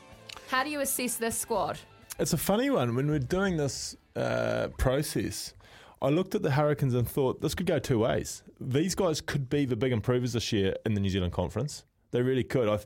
How 0.52 0.66
do 0.66 0.70
you 0.70 0.82
assess 0.82 1.16
this 1.16 1.38
squad? 1.38 1.80
It's 2.20 2.34
a 2.34 2.38
funny 2.38 2.70
one. 2.70 2.94
When 2.94 3.10
we're 3.10 3.20
doing 3.20 3.56
this 3.56 3.96
uh, 4.18 4.68
process, 4.78 5.54
I 6.02 6.10
looked 6.10 6.36
at 6.36 6.42
the 6.42 6.52
Hurricanes 6.52 6.94
and 6.94 7.08
thought 7.08 7.40
this 7.40 7.56
could 7.56 7.68
go 7.68 7.80
two 7.80 8.00
ways. 8.00 8.44
These 8.60 8.94
guys 8.94 9.22
could 9.22 9.50
be 9.50 9.64
the 9.64 9.78
big 9.78 9.94
improvers 9.94 10.34
this 10.34 10.52
year 10.52 10.76
in 10.86 10.94
the 10.94 11.00
New 11.00 11.10
Zealand 11.10 11.32
Conference. 11.32 11.86
They 12.12 12.22
really 12.22 12.44
could. 12.44 12.68
I've, 12.68 12.86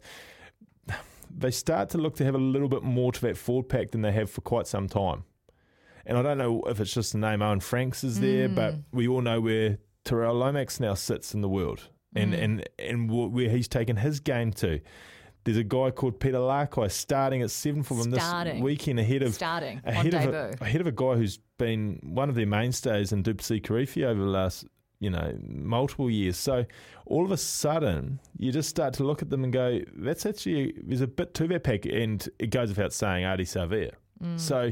they 1.36 1.50
start 1.50 1.90
to 1.90 1.98
look 1.98 2.16
to 2.18 2.24
have 2.24 2.36
a 2.36 2.38
little 2.38 2.70
bit 2.70 2.84
more 2.84 3.12
to 3.12 3.22
that 3.22 3.36
forward 3.36 3.68
pack 3.68 3.90
than 3.90 4.04
they 4.04 4.12
have 4.12 4.30
for 4.30 4.42
quite 4.42 4.68
some 4.68 4.88
time. 4.88 5.24
And 6.06 6.20
I 6.20 6.22
don't 6.22 6.38
know 6.38 6.62
if 6.68 6.80
it's 6.80 6.94
just 6.94 7.14
the 7.14 7.18
name 7.18 7.42
Owen 7.42 7.62
Franks 7.62 8.04
is 8.04 8.20
there, 8.20 8.48
but 8.48 8.76
we 8.92 9.08
all 9.08 9.22
know 9.22 9.42
where 9.42 9.80
Tyrel 10.04 10.36
Lomax 10.36 10.80
now 10.80 10.94
sits 10.94 11.34
in 11.34 11.42
the 11.42 11.50
world 11.50 11.90
and, 12.16 12.36
and, 12.36 12.70
and 12.78 13.10
where 13.10 13.50
he's 13.50 13.68
taken 13.68 13.96
his 13.96 14.20
game 14.20 14.54
to. 14.54 14.82
There's 15.46 15.58
a 15.58 15.64
guy 15.64 15.92
called 15.92 16.20
Peter 16.20 16.40
Lakai 16.40 16.92
starting 16.92 17.42
at 17.42 17.52
seven 17.52 17.84
for 17.84 17.94
them 17.94 18.14
Starting. 18.14 18.56
this 18.56 18.64
weekend 18.64 19.00
ahead 19.00 19.22
of 19.22 19.34
Starting 19.34 19.80
ahead 19.86 20.14
of 20.14 20.34
a, 20.34 20.56
ahead 20.60 20.82
of 20.82 20.88
a 20.88 20.92
guy 20.92 21.16
who's 21.16 21.38
been 21.58 22.00
one 22.04 22.30
of 22.30 22.36
their 22.36 22.48
mainstays 22.48 23.12
in 23.12 23.24
Dupsy 23.24 23.62
Kirifi 23.62 24.04
over 24.04 24.20
the 24.20 24.28
last 24.28 24.66
you 25.00 25.10
know, 25.10 25.38
multiple 25.48 26.10
years. 26.10 26.38
So 26.38 26.66
all 27.06 27.26
of 27.26 27.32
a 27.32 27.38
sudden, 27.38 28.20
you 28.38 28.52
just 28.52 28.70
start 28.70 28.94
to 28.96 29.04
look 29.04 29.22
at 29.22 29.30
them 29.30 29.44
and 29.44 29.54
go, 29.54 29.82
that's 29.96 30.26
actually, 30.26 30.74
there's 30.84 31.02
a 31.02 31.08
bit 31.08 31.34
to 31.36 31.48
that 31.48 31.64
pack. 31.64 31.86
And 31.86 32.28
it 32.40 32.48
goes 32.48 32.70
without 32.70 32.94
saying, 32.94 33.26
Ardie 33.26 33.42
Savea. 33.42 33.92
Mm. 34.24 34.40
So 34.40 34.72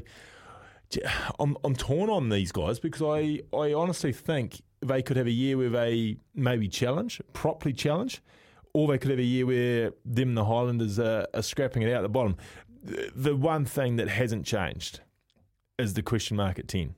I'm, 1.39 1.57
I'm 1.63 1.75
torn 1.75 2.09
on 2.09 2.29
these 2.29 2.51
guys 2.51 2.79
because 2.79 3.01
I, 3.01 3.41
I 3.55 3.73
honestly 3.73 4.13
think 4.13 4.61
they 4.81 5.01
could 5.01 5.17
have 5.17 5.27
a 5.27 5.31
year 5.31 5.57
where 5.57 5.69
they 5.69 6.17
maybe 6.33 6.67
challenge, 6.67 7.21
properly 7.33 7.73
challenge, 7.73 8.21
or 8.73 8.87
they 8.87 8.97
could 8.97 9.11
have 9.11 9.19
a 9.19 9.23
year 9.23 9.45
where 9.45 9.93
them 10.03 10.35
the 10.35 10.45
Highlanders 10.45 10.99
are, 10.99 11.27
are 11.33 11.41
scrapping 11.41 11.83
it 11.83 11.91
out 11.91 11.97
at 11.97 12.01
the 12.01 12.09
bottom. 12.09 12.35
The, 12.83 13.35
one 13.35 13.65
thing 13.65 13.95
that 13.97 14.09
hasn't 14.09 14.45
changed 14.45 15.01
is 15.77 15.93
the 15.93 16.01
question 16.01 16.37
mark 16.37 16.59
at 16.59 16.67
10. 16.67 16.95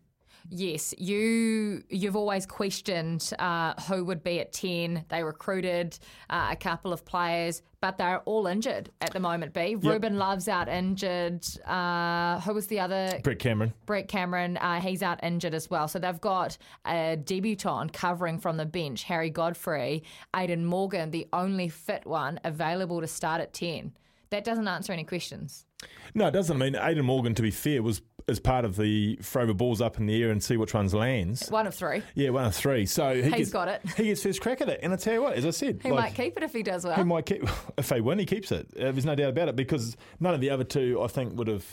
Yes, 0.50 0.94
you 0.98 1.84
you've 1.90 2.16
always 2.16 2.46
questioned 2.46 3.32
uh, 3.40 3.74
who 3.84 4.06
would 4.06 4.24
be 4.24 4.40
at 4.40 4.54
ten. 4.54 5.06
They 5.10 5.24
recruited 5.24 5.98
uh, 6.30 6.50
a 6.52 6.56
couple 6.56 6.94
of 6.94 7.04
players, 7.04 7.62
but 7.82 7.98
they're 7.98 8.22
all 8.22 8.48
injured 8.48 8.90
at 9.02 9.12
the 9.12 9.20
moment. 9.20 9.54
B. 9.54 9.76
Ruben 9.76 10.18
Love's 10.18 10.48
out 10.48 10.68
injured. 10.68 11.46
Uh, 11.66 12.40
who 12.42 12.54
was 12.54 12.68
the 12.68 12.80
other? 12.80 13.20
Brett 13.24 13.40
Cameron. 13.40 13.74
Brett 13.86 14.08
Cameron, 14.08 14.58
uh, 14.58 14.80
he's 14.80 15.02
out 15.02 15.24
injured 15.24 15.54
as 15.54 15.70
well. 15.70 15.88
So 15.88 16.00
they've 16.00 16.22
got 16.22 16.58
a 16.86 17.18
debutant 17.18 17.94
covering 17.94 18.40
from 18.40 18.58
the 18.58 18.66
bench, 18.66 19.04
Harry 19.04 19.30
Godfrey, 19.30 20.04
Aidan 20.36 20.66
Morgan, 20.66 21.12
the 21.12 21.28
only 21.34 21.70
fit 21.70 22.06
one 22.06 22.40
available 22.44 23.02
to 23.02 23.08
start 23.08 23.42
at 23.42 23.54
10. 23.54 23.94
That 24.30 24.44
doesn't 24.44 24.68
answer 24.68 24.92
any 24.92 25.04
questions. 25.04 25.66
No, 26.14 26.28
it 26.28 26.32
doesn't. 26.32 26.62
I 26.62 26.66
mean, 26.66 26.76
Aidan 26.76 27.06
Morgan, 27.06 27.36
to 27.36 27.42
be 27.42 27.52
fair, 27.52 27.82
was 27.84 28.02
as 28.28 28.40
part 28.40 28.66
of 28.66 28.76
the 28.76 29.18
throw 29.22 29.46
the 29.46 29.54
balls 29.54 29.82
up 29.82 30.00
in 30.00 30.06
the 30.08 30.24
air 30.24 30.32
and 30.32 30.44
see 30.44 30.58
which 30.58 30.74
ones 30.74 30.94
lands. 30.94 31.48
One 31.50 31.68
of 31.68 31.76
three. 31.76 32.02
Yeah, 32.16 32.30
one 32.30 32.46
of 32.46 32.56
three. 32.56 32.86
So 32.86 33.16
he 33.16 33.24
He's 33.24 33.32
gets, 33.32 33.50
got 33.52 33.68
it. 33.68 33.82
He 33.98 34.06
gets 34.06 34.24
first 34.24 34.42
crack 34.42 34.62
at 34.62 34.70
it. 34.70 34.80
And 34.82 34.94
I 34.94 34.96
tell 34.96 35.14
you 35.14 35.22
what, 35.22 35.34
as 35.34 35.46
I 35.46 35.52
said, 35.52 35.80
He 35.84 35.92
like, 35.92 36.06
might 36.06 36.16
keep 36.16 36.38
it 36.38 36.44
if 36.44 36.54
he 36.54 36.64
does 36.64 36.86
well. 36.86 36.96
He 36.96 37.04
might 37.04 37.26
keep. 37.26 37.48
If 37.78 37.90
they 37.90 38.02
win, 38.02 38.20
he 38.20 38.26
keeps 38.26 38.52
it. 38.52 38.68
Uh, 38.76 38.92
there's 38.92 39.06
no 39.06 39.16
doubt 39.16 39.30
about 39.30 39.50
it 39.50 39.56
because 39.56 39.98
none 40.20 40.34
of 40.34 40.40
the 40.42 40.50
other 40.50 40.64
two, 40.64 41.02
I 41.02 41.08
think, 41.08 41.38
would 41.38 41.48
have 41.48 41.66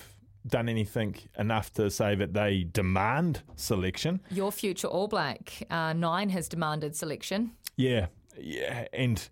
done 0.47 0.69
anything 0.69 1.17
enough 1.39 1.73
to 1.75 1.91
say 1.91 2.15
that 2.17 2.35
they 2.35 2.65
demand 2.65 3.43
selection. 3.55 4.21
Your 4.31 4.51
future 4.51 4.89
All 4.89 5.07
Black, 5.07 5.63
uh, 5.71 5.93
nine 5.93 6.29
has 6.31 6.49
demanded 6.49 6.97
selection. 6.97 7.53
Yeah, 7.77 8.07
yeah, 8.37 8.87
and 8.93 9.29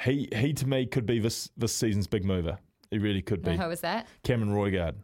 he 0.00 0.28
he 0.34 0.52
to 0.54 0.66
me 0.66 0.86
could 0.86 1.06
be 1.06 1.18
this 1.18 1.50
this 1.56 1.74
season's 1.74 2.06
big 2.06 2.24
mover. 2.24 2.58
He 2.90 2.98
really 2.98 3.22
could 3.22 3.42
be. 3.42 3.56
Who 3.56 3.70
is 3.70 3.80
that? 3.80 4.06
Cameron 4.22 4.52
Roigard, 4.52 4.94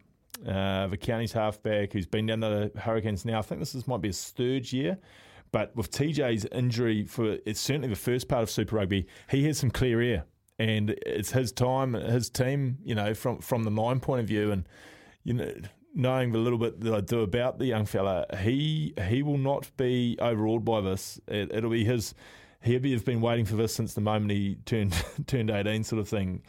uh, 0.47 0.87
the 0.87 0.97
county's 0.97 1.33
halfback 1.33 1.93
who's 1.93 2.07
been 2.07 2.27
down 2.27 2.41
the 2.41 2.71
Hurricanes 2.77 3.25
now. 3.25 3.39
I 3.39 3.43
think 3.43 3.61
this 3.61 3.75
is, 3.75 3.87
might 3.87 4.01
be 4.01 4.09
his 4.09 4.31
third 4.31 4.73
year. 4.73 4.99
But 5.53 5.75
with 5.75 5.91
TJ's 5.91 6.47
injury 6.53 7.05
for 7.05 7.39
it's 7.45 7.61
certainly 7.61 7.89
the 7.89 7.97
first 7.97 8.29
part 8.29 8.43
of 8.43 8.51
Super 8.51 8.77
Rugby, 8.77 9.07
he 9.29 9.45
has 9.47 9.59
some 9.59 9.71
clear 9.71 10.01
air, 10.01 10.25
and 10.59 10.91
it's 11.05 11.33
his 11.33 11.51
time, 11.51 11.95
his 11.95 12.31
team. 12.31 12.79
You 12.85 12.95
know, 12.95 13.15
from 13.15 13.41
from 13.41 13.65
the 13.65 13.71
nine 13.71 14.01
point 14.01 14.21
of 14.21 14.29
view, 14.29 14.53
and 14.53 14.69
you 15.25 15.35
know, 15.35 15.53
knowing 15.93 16.33
the 16.33 16.39
little 16.39 16.59
bit 16.59 16.81
that 16.81 16.95
I 16.95 17.01
do 17.01 17.23
about 17.23 17.59
the 17.59 17.67
young 17.67 17.85
fella, 17.85 18.27
he 18.39 18.95
he 19.09 19.23
will 19.25 19.39
not 19.39 19.77
be 19.77 20.17
overawed 20.21 20.65
by 20.65 20.81
this. 20.81 21.21
It, 21.27 21.51
it'll 21.53 21.71
be 21.71 21.85
his. 21.85 22.15
He'll 22.63 22.79
be 22.79 22.93
have 22.93 23.07
been 23.07 23.23
waiting 23.23 23.47
for 23.47 23.57
this 23.57 23.75
since 23.75 23.95
the 23.95 24.03
moment 24.03 24.31
he 24.31 24.57
turned 24.67 24.95
turned 25.27 25.51
eighteen, 25.51 25.83
sort 25.83 26.01
of 26.01 26.09
thing 26.09 26.43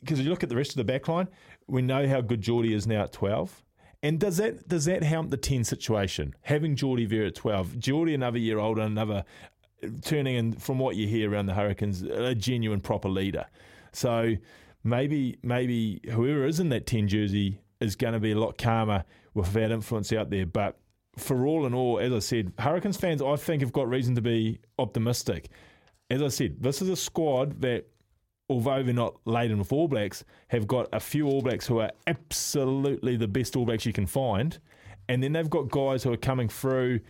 because 0.00 0.20
you 0.20 0.30
look 0.30 0.42
at 0.42 0.48
the 0.48 0.56
rest 0.56 0.70
of 0.70 0.76
the 0.76 0.84
back 0.84 1.08
line, 1.08 1.28
we 1.66 1.82
know 1.82 2.06
how 2.08 2.20
good 2.20 2.40
Jordie 2.40 2.74
is 2.74 2.86
now 2.86 3.04
at 3.04 3.12
12. 3.12 3.62
And 4.02 4.20
does 4.20 4.36
that 4.36 4.68
does 4.68 4.84
that 4.84 5.02
help 5.02 5.30
the 5.30 5.36
10 5.36 5.64
situation? 5.64 6.34
Having 6.42 6.76
Jordie 6.76 7.06
there 7.06 7.26
at 7.26 7.34
12, 7.34 7.78
Jordie 7.78 8.14
another 8.14 8.38
year 8.38 8.58
older, 8.58 8.82
another 8.82 9.24
turning 10.02 10.36
in, 10.36 10.52
from 10.52 10.78
what 10.78 10.96
you 10.96 11.06
hear 11.06 11.30
around 11.30 11.46
the 11.46 11.54
Hurricanes, 11.54 12.02
a 12.02 12.34
genuine 12.34 12.80
proper 12.80 13.08
leader. 13.08 13.46
So 13.92 14.34
maybe 14.84 15.38
maybe 15.42 16.00
whoever 16.10 16.46
is 16.46 16.60
in 16.60 16.68
that 16.68 16.86
10 16.86 17.08
jersey 17.08 17.60
is 17.80 17.96
going 17.96 18.14
to 18.14 18.20
be 18.20 18.32
a 18.32 18.38
lot 18.38 18.58
calmer 18.58 19.04
with 19.34 19.52
that 19.52 19.70
influence 19.70 20.12
out 20.12 20.30
there. 20.30 20.46
But 20.46 20.78
for 21.16 21.46
all 21.46 21.66
in 21.66 21.74
all, 21.74 21.98
as 21.98 22.12
I 22.12 22.18
said, 22.20 22.52
Hurricanes 22.58 22.96
fans, 22.96 23.22
I 23.22 23.36
think, 23.36 23.62
have 23.62 23.72
got 23.72 23.88
reason 23.88 24.14
to 24.14 24.22
be 24.22 24.60
optimistic. 24.78 25.48
As 26.10 26.22
I 26.22 26.28
said, 26.28 26.62
this 26.62 26.80
is 26.80 26.88
a 26.88 26.96
squad 26.96 27.60
that 27.60 27.88
although 28.48 28.82
they're 28.82 28.94
not 28.94 29.16
laden 29.24 29.58
with 29.58 29.72
All 29.72 29.88
Blacks, 29.88 30.24
have 30.48 30.66
got 30.66 30.88
a 30.92 31.00
few 31.00 31.26
All 31.26 31.42
Blacks 31.42 31.66
who 31.66 31.80
are 31.80 31.90
absolutely 32.06 33.16
the 33.16 33.28
best 33.28 33.56
All 33.56 33.64
Blacks 33.64 33.86
you 33.86 33.92
can 33.92 34.06
find. 34.06 34.58
And 35.08 35.22
then 35.22 35.32
they've 35.32 35.48
got 35.48 35.70
guys 35.70 36.02
who 36.02 36.12
are 36.12 36.18
coming 36.18 36.48
through 36.48 37.00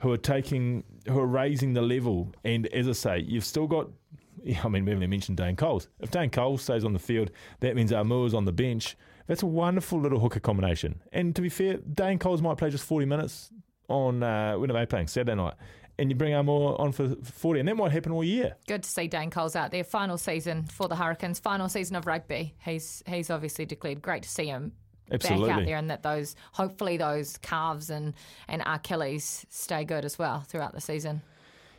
who 0.00 0.12
are 0.12 0.16
taking, 0.16 0.84
who 1.08 1.18
are 1.18 1.26
raising 1.26 1.74
the 1.74 1.82
level. 1.82 2.32
And 2.44 2.66
as 2.68 2.88
I 2.88 2.92
say, 2.92 3.18
you've 3.26 3.44
still 3.44 3.66
got, 3.66 3.88
I 4.64 4.68
mean, 4.68 4.84
we 4.84 4.92
haven't 4.92 5.10
mentioned 5.10 5.36
Dane 5.36 5.56
Coles. 5.56 5.88
If 6.00 6.10
Dane 6.10 6.30
Coles 6.30 6.62
stays 6.62 6.84
on 6.84 6.92
the 6.92 6.98
field, 6.98 7.30
that 7.60 7.74
means 7.74 7.92
Aumua's 7.92 8.34
on 8.34 8.44
the 8.44 8.52
bench. 8.52 8.96
That's 9.26 9.42
a 9.42 9.46
wonderful 9.46 10.00
little 10.00 10.20
hooker 10.20 10.40
combination. 10.40 11.02
And 11.12 11.36
to 11.36 11.42
be 11.42 11.48
fair, 11.48 11.78
Dane 11.78 12.18
Coles 12.18 12.40
might 12.40 12.56
play 12.56 12.70
just 12.70 12.84
40 12.84 13.06
minutes 13.06 13.50
on, 13.88 14.22
uh, 14.22 14.54
when 14.54 14.70
are 14.70 14.74
they 14.74 14.86
playing? 14.86 15.08
Saturday 15.08 15.34
night. 15.34 15.54
And 16.00 16.10
you 16.10 16.16
bring 16.16 16.32
Aumua 16.32 16.78
on 16.78 16.92
for 16.92 17.08
40, 17.16 17.58
and 17.60 17.68
that 17.68 17.76
might 17.76 17.90
happen 17.90 18.12
all 18.12 18.22
year. 18.22 18.54
Good 18.68 18.84
to 18.84 18.88
see 18.88 19.08
Dane 19.08 19.30
Coles 19.30 19.56
out 19.56 19.72
there. 19.72 19.82
Final 19.82 20.16
season 20.16 20.64
for 20.66 20.86
the 20.86 20.94
Hurricanes. 20.94 21.40
Final 21.40 21.68
season 21.68 21.96
of 21.96 22.06
rugby. 22.06 22.54
He's 22.64 23.02
he's 23.06 23.30
obviously 23.30 23.66
declared. 23.66 24.00
Great 24.00 24.22
to 24.22 24.28
see 24.28 24.46
him 24.46 24.72
back 25.10 25.24
out 25.30 25.64
there, 25.64 25.76
and 25.76 25.90
that 25.90 26.02
those 26.04 26.36
hopefully 26.52 26.98
those 26.98 27.36
calves 27.38 27.90
and 27.90 28.14
and 28.46 28.62
Achilles 28.64 29.44
stay 29.48 29.84
good 29.84 30.04
as 30.04 30.18
well 30.20 30.40
throughout 30.42 30.72
the 30.72 30.80
season. 30.80 31.20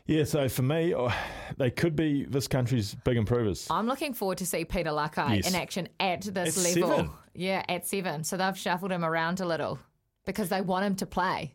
Yeah, 0.05 0.23
so 0.23 0.49
for 0.49 0.63
me, 0.63 0.93
oh, 0.95 1.13
they 1.57 1.69
could 1.69 1.95
be 1.95 2.25
this 2.25 2.47
country's 2.47 2.95
big 2.95 3.15
improvers. 3.15 3.67
I'm 3.69 3.85
looking 3.85 4.13
forward 4.15 4.39
to 4.39 4.45
see 4.45 4.65
Peter 4.65 4.89
Lakai 4.89 5.35
Yes. 5.37 5.47
in 5.47 5.53
action 5.55 5.87
at 5.99 6.21
this 6.23 6.57
At 6.57 6.75
level. 6.75 6.89
seven. 6.97 7.09
Yeah, 7.35 7.63
at 7.69 7.85
seven. 7.87 8.23
So 8.23 8.35
they've 8.35 8.57
shuffled 8.57 8.91
him 8.91 9.05
around 9.05 9.39
a 9.39 9.45
little 9.45 9.77
because 10.25 10.49
they 10.49 10.61
want 10.61 10.85
him 10.85 10.95
to 10.95 11.05
play. 11.05 11.53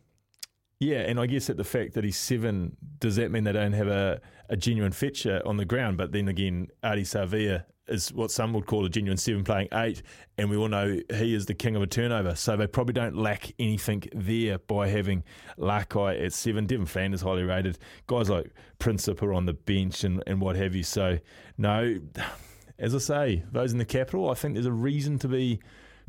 Yeah, 0.79 0.99
and 0.99 1.19
I 1.19 1.25
guess 1.25 1.47
that 1.47 1.57
the 1.57 1.63
fact 1.63 1.93
that 1.93 2.03
he's 2.03 2.17
seven, 2.17 2.75
does 2.99 3.15
that 3.15 3.31
mean 3.31 3.45
they 3.45 3.53
don't 3.53 3.73
have 3.73 3.87
a, 3.87 4.19
a 4.49 4.57
genuine 4.57 4.91
fetcher 4.91 5.41
on 5.45 5.57
the 5.57 5.65
ground? 5.65 5.97
But 5.97 6.11
then 6.11 6.27
again, 6.27 6.67
Ardie 6.83 7.01
Savea 7.01 7.63
is 7.87 8.11
what 8.11 8.31
some 8.31 8.51
would 8.53 8.65
call 8.65 8.83
a 8.85 8.89
genuine 8.89 9.17
seven 9.17 9.43
playing 9.43 9.69
eight, 9.73 10.01
and 10.37 10.49
we 10.49 10.57
all 10.57 10.67
know 10.67 10.99
he 11.13 11.33
is 11.33 11.45
the 11.45 11.53
king 11.53 11.75
of 11.75 11.81
a 11.81 11.87
turnover. 11.87 12.35
So 12.35 12.57
they 12.57 12.67
probably 12.67 12.93
don't 12.93 13.15
lack 13.15 13.53
anything 13.57 14.03
there 14.13 14.57
by 14.57 14.89
having 14.89 15.23
Lakai 15.57 16.23
at 16.25 16.33
seven. 16.33 16.67
Devan 16.67 16.87
Flanders 16.87 17.21
highly 17.21 17.43
rated. 17.43 17.77
Guys 18.07 18.29
like 18.29 18.51
Princip 18.79 19.21
are 19.21 19.33
on 19.33 19.45
the 19.45 19.53
bench 19.53 20.03
and, 20.03 20.21
and 20.27 20.41
what 20.41 20.57
have 20.57 20.75
you. 20.75 20.83
So, 20.83 21.19
no, 21.57 21.97
as 22.79 22.93
I 22.93 22.97
say, 22.97 23.43
those 23.51 23.71
in 23.71 23.77
the 23.77 23.85
capital, 23.85 24.29
I 24.29 24.33
think 24.33 24.55
there's 24.55 24.65
a 24.65 24.71
reason 24.71 25.19
to 25.19 25.29
be 25.29 25.61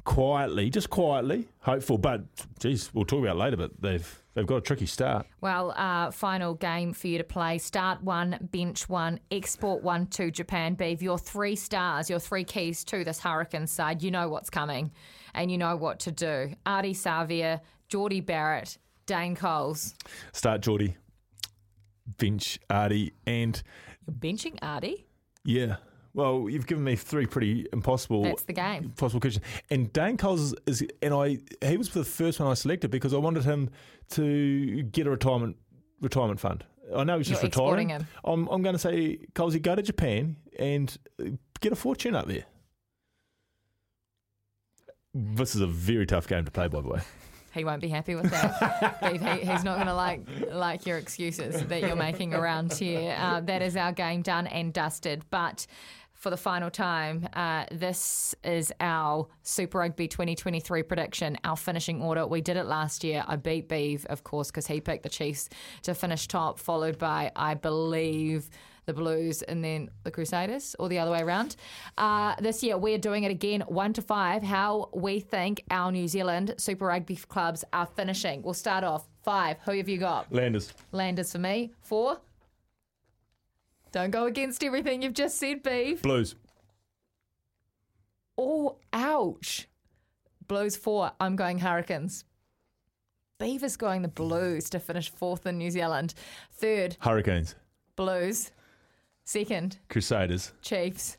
quietly, 0.04 0.70
just 0.70 0.90
quietly, 0.90 1.46
hopeful. 1.60 1.98
But, 1.98 2.22
geez, 2.58 2.92
we'll 2.92 3.04
talk 3.04 3.22
about 3.22 3.36
later, 3.36 3.56
but 3.56 3.80
they've 3.80 4.22
they've 4.36 4.46
got 4.46 4.56
a 4.56 4.60
tricky 4.60 4.86
start. 4.86 5.26
Well, 5.40 5.72
uh, 5.76 6.12
final 6.12 6.54
game 6.54 6.92
for 6.92 7.08
you 7.08 7.18
to 7.18 7.24
play. 7.24 7.58
Start 7.58 8.02
one, 8.04 8.38
bench 8.52 8.88
one, 8.88 9.18
export 9.32 9.82
one 9.82 10.06
to 10.08 10.30
Japan. 10.30 10.74
Beeve, 10.74 11.02
your 11.02 11.18
three 11.18 11.56
stars, 11.56 12.08
your 12.08 12.20
three 12.20 12.44
keys 12.44 12.84
to 12.84 13.02
this 13.02 13.18
Hurricane 13.18 13.66
side. 13.66 14.02
You 14.04 14.12
know 14.12 14.28
what's 14.28 14.50
coming 14.50 14.92
and 15.34 15.50
you 15.50 15.58
know 15.58 15.74
what 15.76 15.98
to 16.00 16.12
do. 16.12 16.54
Ardie 16.64 16.90
Savea, 16.94 17.60
Jordie 17.88 18.20
Barrett, 18.20 18.78
Dane 19.06 19.34
Coles. 19.34 19.94
Start 20.32 20.60
Jordie, 20.60 20.96
bench 22.18 22.58
Ardie, 22.70 23.12
and 23.26 23.60
You're 24.06 24.14
benching 24.16 24.58
Ardie? 24.60 25.04
yeah. 25.44 25.76
Well, 26.16 26.48
you've 26.48 26.66
given 26.66 26.82
me 26.82 26.96
three 26.96 27.26
pretty 27.26 27.66
impossible. 27.74 28.22
That's 28.22 28.44
the 28.44 28.54
game. 28.54 28.94
Possible 28.96 29.20
questions. 29.20 29.44
And 29.68 29.92
Dan 29.92 30.16
Coles 30.16 30.40
is, 30.40 30.54
is, 30.66 30.88
and 31.02 31.12
I, 31.12 31.36
he 31.62 31.76
was 31.76 31.90
the 31.90 32.04
first 32.04 32.40
one 32.40 32.50
I 32.50 32.54
selected 32.54 32.90
because 32.90 33.12
I 33.12 33.18
wanted 33.18 33.44
him 33.44 33.68
to 34.12 34.82
get 34.84 35.06
a 35.06 35.10
retirement 35.10 35.56
retirement 36.00 36.40
fund. 36.40 36.64
I 36.96 37.04
know 37.04 37.18
he's 37.18 37.28
just 37.28 37.42
You're 37.42 37.48
exporting 37.48 37.88
retiring. 37.88 38.06
him. 38.06 38.08
I'm, 38.24 38.48
I'm 38.48 38.62
going 38.62 38.74
to 38.74 38.78
say, 38.78 39.18
Coles, 39.34 39.52
you 39.52 39.60
go 39.60 39.74
to 39.74 39.82
Japan 39.82 40.36
and 40.58 40.96
get 41.60 41.72
a 41.72 41.76
fortune 41.76 42.14
up 42.14 42.28
there. 42.28 42.44
This 45.12 45.54
is 45.54 45.60
a 45.60 45.66
very 45.66 46.06
tough 46.06 46.26
game 46.26 46.46
to 46.46 46.50
play, 46.50 46.68
by 46.68 46.80
the 46.80 46.88
way. 46.88 47.00
He 47.56 47.64
won't 47.64 47.80
be 47.80 47.88
happy 47.88 48.14
with 48.14 48.30
that. 48.30 48.98
He, 49.12 49.50
he's 49.50 49.64
not 49.64 49.76
going 49.76 49.86
to 49.86 49.94
like 49.94 50.20
like 50.52 50.84
your 50.84 50.98
excuses 50.98 51.62
that 51.62 51.80
you're 51.80 51.96
making 51.96 52.34
around 52.34 52.70
here. 52.74 53.16
Uh, 53.18 53.40
that 53.40 53.62
is 53.62 53.76
our 53.78 53.92
game 53.92 54.20
done 54.20 54.46
and 54.46 54.74
dusted. 54.74 55.24
But 55.30 55.66
for 56.16 56.30
the 56.30 56.36
final 56.36 56.70
time, 56.70 57.28
uh, 57.34 57.66
this 57.70 58.34
is 58.42 58.72
our 58.80 59.28
Super 59.42 59.78
Rugby 59.78 60.08
2023 60.08 60.82
prediction, 60.82 61.38
our 61.44 61.56
finishing 61.56 62.02
order. 62.02 62.26
We 62.26 62.40
did 62.40 62.56
it 62.56 62.64
last 62.64 63.04
year. 63.04 63.22
I 63.26 63.36
beat 63.36 63.68
Beeve, 63.68 64.06
of 64.06 64.24
course, 64.24 64.50
because 64.50 64.66
he 64.66 64.80
picked 64.80 65.02
the 65.02 65.08
Chiefs 65.08 65.48
to 65.82 65.94
finish 65.94 66.26
top, 66.26 66.58
followed 66.58 66.98
by, 66.98 67.30
I 67.36 67.54
believe, 67.54 68.48
the 68.86 68.94
Blues 68.94 69.42
and 69.42 69.62
then 69.62 69.90
the 70.04 70.10
Crusaders, 70.10 70.74
or 70.78 70.88
the 70.88 70.98
other 70.98 71.10
way 71.10 71.20
around. 71.20 71.56
Uh, 71.98 72.34
this 72.40 72.62
year, 72.62 72.78
we're 72.78 72.98
doing 72.98 73.24
it 73.24 73.30
again, 73.30 73.62
one 73.66 73.92
to 73.92 74.02
five, 74.02 74.42
how 74.42 74.88
we 74.94 75.20
think 75.20 75.62
our 75.70 75.92
New 75.92 76.08
Zealand 76.08 76.54
Super 76.56 76.86
Rugby 76.86 77.16
clubs 77.16 77.64
are 77.72 77.86
finishing. 77.86 78.42
We'll 78.42 78.54
start 78.54 78.84
off. 78.84 79.06
Five. 79.22 79.56
Who 79.64 79.72
have 79.72 79.88
you 79.88 79.98
got? 79.98 80.32
Landers. 80.32 80.72
Landers 80.92 81.32
for 81.32 81.38
me. 81.38 81.72
Four. 81.82 82.18
Don't 83.92 84.10
go 84.10 84.26
against 84.26 84.62
everything 84.62 85.02
you've 85.02 85.14
just 85.14 85.38
said, 85.38 85.62
Beef. 85.62 86.02
Blues. 86.02 86.34
Oh, 88.38 88.76
ouch. 88.92 89.68
Blues 90.46 90.76
four. 90.76 91.12
I'm 91.18 91.36
going 91.36 91.58
Hurricanes. 91.58 92.24
Beaver's 93.38 93.76
going 93.76 94.02
the 94.02 94.08
Blues 94.08 94.70
to 94.70 94.78
finish 94.80 95.10
fourth 95.10 95.46
in 95.46 95.58
New 95.58 95.70
Zealand. 95.70 96.14
Third, 96.52 96.96
Hurricanes. 97.00 97.54
Blues. 97.96 98.50
Second, 99.24 99.78
Crusaders. 99.88 100.52
Chiefs. 100.62 101.18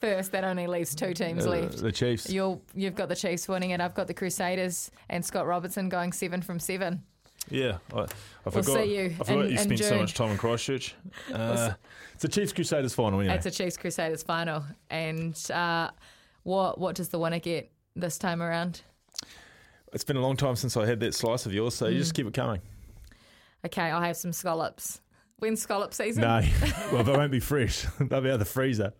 First, 0.00 0.32
that 0.32 0.44
only 0.44 0.66
leaves 0.66 0.94
two 0.94 1.14
teams 1.14 1.46
Uh, 1.46 1.50
left. 1.50 1.78
the 1.78 1.92
Chiefs. 1.92 2.28
You'll, 2.30 2.62
you've 2.74 2.94
got 2.94 3.08
the 3.08 3.16
Chiefs 3.16 3.48
winning 3.48 3.70
it. 3.70 3.80
I've 3.80 3.94
got 3.94 4.06
the 4.06 4.14
Crusaders 4.14 4.90
and 5.08 5.24
Scott 5.24 5.46
Robertson 5.46 5.88
going 5.88 6.12
seven 6.12 6.42
from 6.42 6.58
seven. 6.60 7.02
Yeah, 7.50 7.78
I, 7.92 8.00
I 8.00 8.06
We'll 8.44 8.62
forgot. 8.62 8.76
see 8.84 8.96
you 8.96 9.04
I 9.20 9.24
forgot 9.24 9.50
you 9.50 9.58
spent 9.58 9.78
so 9.80 9.98
much 9.98 10.14
time 10.14 10.30
in 10.30 10.38
Christchurch. 10.38 10.94
Uh, 11.32 11.72
it's 12.14 12.24
a 12.24 12.28
Chiefs 12.28 12.52
Crusaders 12.52 12.94
final 12.94 13.20
anyway. 13.20 13.34
It's 13.34 13.46
a 13.46 13.50
Chiefs 13.50 13.76
Crusaders 13.76 14.22
final. 14.22 14.64
And 14.90 15.38
uh, 15.50 15.90
what 16.44 16.78
what 16.78 16.94
does 16.94 17.08
the 17.08 17.18
winner 17.18 17.40
get 17.40 17.70
this 17.96 18.18
time 18.18 18.40
around? 18.42 18.82
It's 19.92 20.04
been 20.04 20.16
a 20.16 20.20
long 20.20 20.36
time 20.36 20.56
since 20.56 20.76
I 20.76 20.86
had 20.86 21.00
that 21.00 21.14
slice 21.14 21.44
of 21.46 21.52
yours, 21.52 21.74
so 21.74 21.86
you 21.88 21.96
Mm. 21.96 22.00
just 22.00 22.14
keep 22.14 22.26
it 22.26 22.34
coming. 22.34 22.60
Okay, 23.66 23.82
I'll 23.82 24.00
have 24.02 24.16
some 24.16 24.32
scallops. 24.32 25.00
When's 25.44 25.60
scallop 25.60 25.92
season? 25.92 26.22
No, 26.22 26.40
well 26.90 27.04
they 27.04 27.12
won't 27.12 27.30
be 27.30 27.38
fresh. 27.38 27.84
They'll 28.00 28.22
be 28.22 28.30
out 28.30 28.34
of 28.34 28.38
the 28.38 28.46
freezer. 28.46 28.94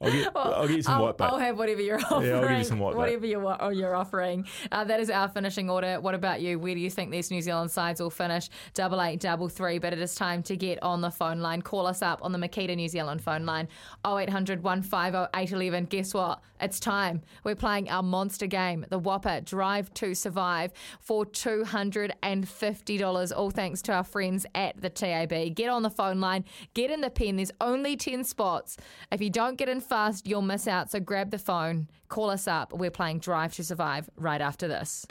I'll 0.00 0.12
get, 0.12 0.36
I'll 0.36 0.68
get 0.68 0.76
you 0.76 0.82
some 0.82 0.94
I'll, 0.94 1.02
white 1.02 1.18
bait. 1.18 1.24
I'll 1.24 1.38
have 1.38 1.58
whatever 1.58 1.82
you're 1.82 1.98
offering. 1.98 2.28
Yeah, 2.28 2.36
I'll 2.36 2.48
give 2.48 2.58
you 2.58 2.64
some 2.64 2.78
white 2.78 2.92
bait. 2.92 2.98
whatever 2.98 3.26
you're, 3.26 3.56
oh, 3.60 3.70
you're 3.70 3.96
offering. 3.96 4.46
Uh, 4.70 4.84
that 4.84 5.00
is 5.00 5.10
our 5.10 5.28
finishing 5.28 5.68
order. 5.68 6.00
What 6.00 6.14
about 6.14 6.40
you? 6.40 6.60
Where 6.60 6.74
do 6.74 6.80
you 6.80 6.90
think 6.90 7.10
these 7.10 7.32
New 7.32 7.42
Zealand 7.42 7.72
sides 7.72 8.00
will 8.00 8.08
finish? 8.08 8.48
Double 8.72 9.02
eight, 9.02 9.18
double 9.18 9.48
three. 9.48 9.80
But 9.80 9.92
it 9.92 9.98
is 9.98 10.14
time 10.14 10.44
to 10.44 10.56
get 10.56 10.80
on 10.80 11.00
the 11.00 11.10
phone 11.10 11.40
line. 11.40 11.60
Call 11.60 11.88
us 11.88 12.02
up 12.02 12.20
on 12.22 12.30
the 12.30 12.38
Makita 12.38 12.76
New 12.76 12.88
Zealand 12.88 13.20
phone 13.20 13.44
line 13.44 13.66
0800 14.06 14.62
150 14.62 15.28
811. 15.34 15.86
Guess 15.86 16.14
what? 16.14 16.40
It's 16.60 16.78
time. 16.78 17.22
We're 17.42 17.56
playing 17.56 17.90
our 17.90 18.02
monster 18.02 18.46
game, 18.46 18.86
the 18.90 18.98
Whopper 18.98 19.40
Drive 19.40 19.92
to 19.94 20.14
Survive, 20.14 20.72
for 21.00 21.26
$250. 21.26 23.36
All 23.36 23.50
thanks 23.50 23.82
to 23.82 23.92
our 23.92 24.04
friends 24.04 24.46
at 24.54 24.80
the 24.80 24.90
TAB. 24.90 25.54
Get 25.54 25.68
on 25.68 25.79
the 25.82 25.90
phone 25.90 26.20
line, 26.20 26.44
get 26.74 26.90
in 26.90 27.00
the 27.00 27.10
pen. 27.10 27.36
There's 27.36 27.52
only 27.60 27.96
10 27.96 28.24
spots. 28.24 28.76
If 29.10 29.20
you 29.20 29.30
don't 29.30 29.56
get 29.56 29.68
in 29.68 29.80
fast, 29.80 30.26
you'll 30.26 30.42
miss 30.42 30.66
out. 30.66 30.90
So 30.90 31.00
grab 31.00 31.30
the 31.30 31.38
phone, 31.38 31.88
call 32.08 32.30
us 32.30 32.46
up. 32.46 32.72
We're 32.72 32.90
playing 32.90 33.20
Drive 33.20 33.54
to 33.54 33.64
Survive 33.64 34.08
right 34.16 34.40
after 34.40 34.68
this. 34.68 35.06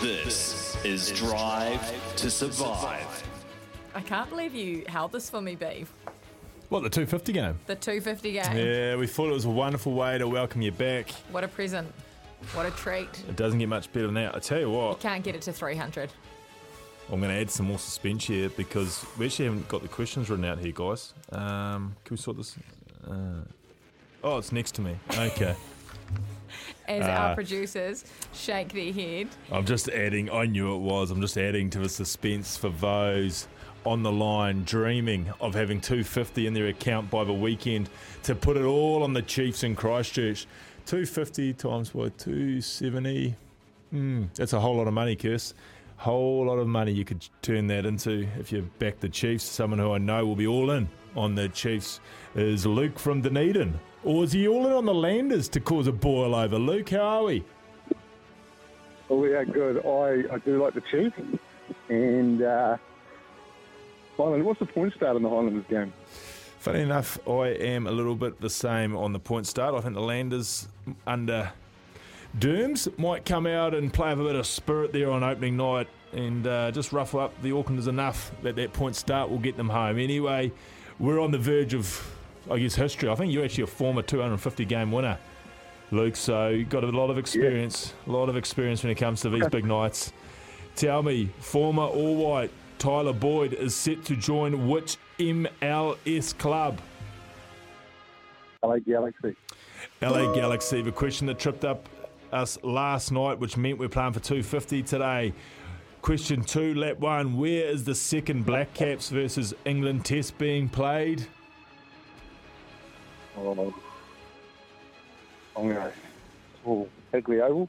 This 0.00 0.82
is 0.82 1.10
Drive 1.12 2.16
to 2.16 2.30
Survive. 2.30 3.28
I 3.94 4.00
can't 4.00 4.30
believe 4.30 4.54
you 4.54 4.84
held 4.88 5.12
this 5.12 5.28
for 5.28 5.42
me, 5.42 5.56
Beef. 5.56 5.92
What, 6.70 6.84
the 6.84 6.88
250 6.88 7.32
game? 7.32 7.58
The 7.66 7.74
250 7.74 8.32
game. 8.32 8.56
Yeah, 8.56 8.96
we 8.96 9.06
thought 9.06 9.28
it 9.28 9.32
was 9.32 9.44
a 9.44 9.50
wonderful 9.50 9.92
way 9.92 10.16
to 10.18 10.28
welcome 10.28 10.62
you 10.62 10.70
back. 10.70 11.10
What 11.32 11.42
a 11.42 11.48
present. 11.48 11.92
What 12.54 12.66
a 12.66 12.70
treat. 12.72 13.22
It 13.28 13.36
doesn't 13.36 13.58
get 13.58 13.68
much 13.68 13.92
better 13.92 14.06
than 14.06 14.14
that. 14.14 14.34
I 14.34 14.38
tell 14.38 14.58
you 14.58 14.70
what, 14.70 14.96
You 14.96 15.08
Can't 15.08 15.22
get 15.22 15.34
it 15.34 15.42
to 15.42 15.52
300. 15.52 16.10
I'm 17.12 17.20
going 17.20 17.32
to 17.32 17.40
add 17.40 17.50
some 17.50 17.66
more 17.66 17.78
suspense 17.78 18.24
here 18.26 18.48
because 18.50 19.04
we 19.18 19.26
actually 19.26 19.46
haven't 19.46 19.68
got 19.68 19.82
the 19.82 19.88
questions 19.88 20.30
written 20.30 20.44
out 20.44 20.58
here, 20.58 20.72
guys. 20.72 21.12
Um, 21.32 21.96
can 22.04 22.14
we 22.14 22.16
sort 22.16 22.36
this? 22.36 22.56
Uh, 23.04 23.42
oh, 24.22 24.38
it's 24.38 24.52
next 24.52 24.74
to 24.76 24.80
me. 24.80 24.96
Okay. 25.16 25.56
As 26.88 27.04
Uh, 27.04 27.08
our 27.10 27.34
producers 27.34 28.04
shake 28.32 28.72
their 28.72 28.92
head. 28.92 29.28
I'm 29.50 29.64
just 29.64 29.88
adding, 29.88 30.30
I 30.30 30.46
knew 30.46 30.74
it 30.74 30.78
was, 30.78 31.10
I'm 31.10 31.20
just 31.20 31.36
adding 31.36 31.68
to 31.70 31.80
the 31.80 31.88
suspense 31.88 32.56
for 32.56 32.68
those 32.70 33.48
on 33.86 34.02
the 34.02 34.12
line 34.12 34.62
dreaming 34.64 35.32
of 35.40 35.54
having 35.54 35.80
250 35.80 36.46
in 36.46 36.52
their 36.54 36.66
account 36.68 37.10
by 37.10 37.24
the 37.24 37.32
weekend 37.32 37.88
to 38.24 38.34
put 38.34 38.56
it 38.56 38.64
all 38.64 39.02
on 39.02 39.12
the 39.14 39.22
Chiefs 39.22 39.62
in 39.64 39.74
Christchurch. 39.74 40.46
250 40.90 41.52
times 41.52 41.94
what, 41.94 42.18
270? 42.18 43.36
Hmm, 43.90 44.24
that's 44.34 44.54
a 44.54 44.58
whole 44.58 44.74
lot 44.74 44.88
of 44.88 44.92
money, 44.92 45.14
Kirst. 45.14 45.54
Whole 45.98 46.46
lot 46.46 46.58
of 46.58 46.66
money 46.66 46.90
you 46.90 47.04
could 47.04 47.24
turn 47.42 47.68
that 47.68 47.86
into 47.86 48.26
if 48.40 48.50
you 48.50 48.68
back 48.80 48.98
the 48.98 49.08
Chiefs. 49.08 49.44
Someone 49.44 49.78
who 49.78 49.92
I 49.92 49.98
know 49.98 50.26
will 50.26 50.34
be 50.34 50.48
all 50.48 50.72
in 50.72 50.88
on 51.14 51.36
the 51.36 51.48
Chiefs 51.48 52.00
is 52.34 52.66
Luke 52.66 52.98
from 52.98 53.20
Dunedin. 53.20 53.78
Or 54.02 54.24
is 54.24 54.32
he 54.32 54.48
all 54.48 54.66
in 54.66 54.72
on 54.72 54.84
the 54.84 54.92
Landers 54.92 55.48
to 55.50 55.60
cause 55.60 55.86
a 55.86 55.92
boil 55.92 56.34
over? 56.34 56.58
Luke, 56.58 56.90
how 56.90 57.02
are 57.02 57.22
we? 57.22 57.44
Oh 59.10 59.24
yeah, 59.24 59.44
good. 59.44 59.86
I, 59.86 60.34
I 60.34 60.38
do 60.38 60.60
like 60.60 60.74
the 60.74 60.82
Chiefs. 60.90 61.14
And 61.88 62.42
uh, 62.42 62.78
Highland, 64.16 64.44
what's 64.44 64.58
the 64.58 64.66
point 64.66 64.92
start 64.94 65.14
in 65.14 65.22
the 65.22 65.30
Highlanders 65.30 65.66
game? 65.70 65.92
Funny 66.60 66.80
enough, 66.80 67.18
I 67.26 67.46
am 67.48 67.86
a 67.86 67.90
little 67.90 68.14
bit 68.14 68.38
the 68.38 68.50
same 68.50 68.94
on 68.94 69.14
the 69.14 69.18
point 69.18 69.46
start. 69.46 69.74
I 69.74 69.80
think 69.80 69.94
the 69.94 70.02
Landers 70.02 70.68
under 71.06 71.50
Dooms 72.38 72.86
might 72.98 73.24
come 73.24 73.46
out 73.46 73.74
and 73.74 73.90
play 73.90 74.10
with 74.10 74.26
a 74.26 74.28
bit 74.28 74.36
of 74.36 74.46
spirit 74.46 74.92
there 74.92 75.10
on 75.10 75.24
opening 75.24 75.56
night 75.56 75.88
and 76.12 76.46
uh, 76.46 76.70
just 76.70 76.92
ruffle 76.92 77.18
up 77.18 77.32
the 77.40 77.52
Aucklanders 77.52 77.88
enough 77.88 78.30
that 78.42 78.56
that 78.56 78.74
point 78.74 78.94
start 78.94 79.30
will 79.30 79.38
get 79.38 79.56
them 79.56 79.70
home. 79.70 79.98
Anyway, 79.98 80.52
we're 80.98 81.18
on 81.18 81.30
the 81.30 81.38
verge 81.38 81.72
of, 81.72 82.14
I 82.50 82.58
guess, 82.58 82.74
history. 82.74 83.08
I 83.08 83.14
think 83.14 83.32
you're 83.32 83.42
actually 83.42 83.64
a 83.64 83.66
former 83.66 84.02
250 84.02 84.66
game 84.66 84.92
winner, 84.92 85.16
Luke, 85.90 86.14
so 86.14 86.48
you've 86.48 86.68
got 86.68 86.84
a 86.84 86.88
lot 86.88 87.08
of 87.08 87.16
experience, 87.16 87.94
yeah. 88.06 88.12
a 88.12 88.18
lot 88.18 88.28
of 88.28 88.36
experience 88.36 88.82
when 88.82 88.92
it 88.92 88.96
comes 88.96 89.22
to 89.22 89.30
these 89.30 89.48
big 89.48 89.64
nights. 89.64 90.12
Tell 90.76 91.02
me, 91.02 91.30
former 91.38 91.84
All 91.84 92.16
White 92.16 92.50
Tyler 92.80 93.12
Boyd 93.12 93.52
is 93.52 93.74
set 93.74 94.06
to 94.06 94.16
join 94.16 94.66
which 94.66 94.96
MLS 95.18 96.36
club? 96.38 96.80
LA 98.62 98.78
Galaxy. 98.78 99.36
LA 100.00 100.32
Galaxy. 100.32 100.80
The 100.80 100.90
question 100.90 101.26
that 101.26 101.38
tripped 101.38 101.66
up 101.66 101.86
us 102.32 102.58
last 102.62 103.12
night, 103.12 103.38
which 103.38 103.58
meant 103.58 103.78
we're 103.78 103.90
playing 103.90 104.14
for 104.14 104.20
250 104.20 104.82
today. 104.82 105.34
Question 106.00 106.42
two, 106.42 106.74
lap 106.74 106.98
one. 107.00 107.36
Where 107.36 107.66
is 107.66 107.84
the 107.84 107.94
second 107.94 108.46
Black 108.46 108.72
Caps 108.72 109.10
versus 109.10 109.52
England 109.66 110.06
test 110.06 110.38
being 110.38 110.66
played? 110.66 111.26
Oh, 113.36 113.74
I'm 115.54 115.68
going 115.68 115.74
to 115.74 115.92
oh, 116.66 116.88
Hagley 117.12 117.42
Oval. 117.42 117.68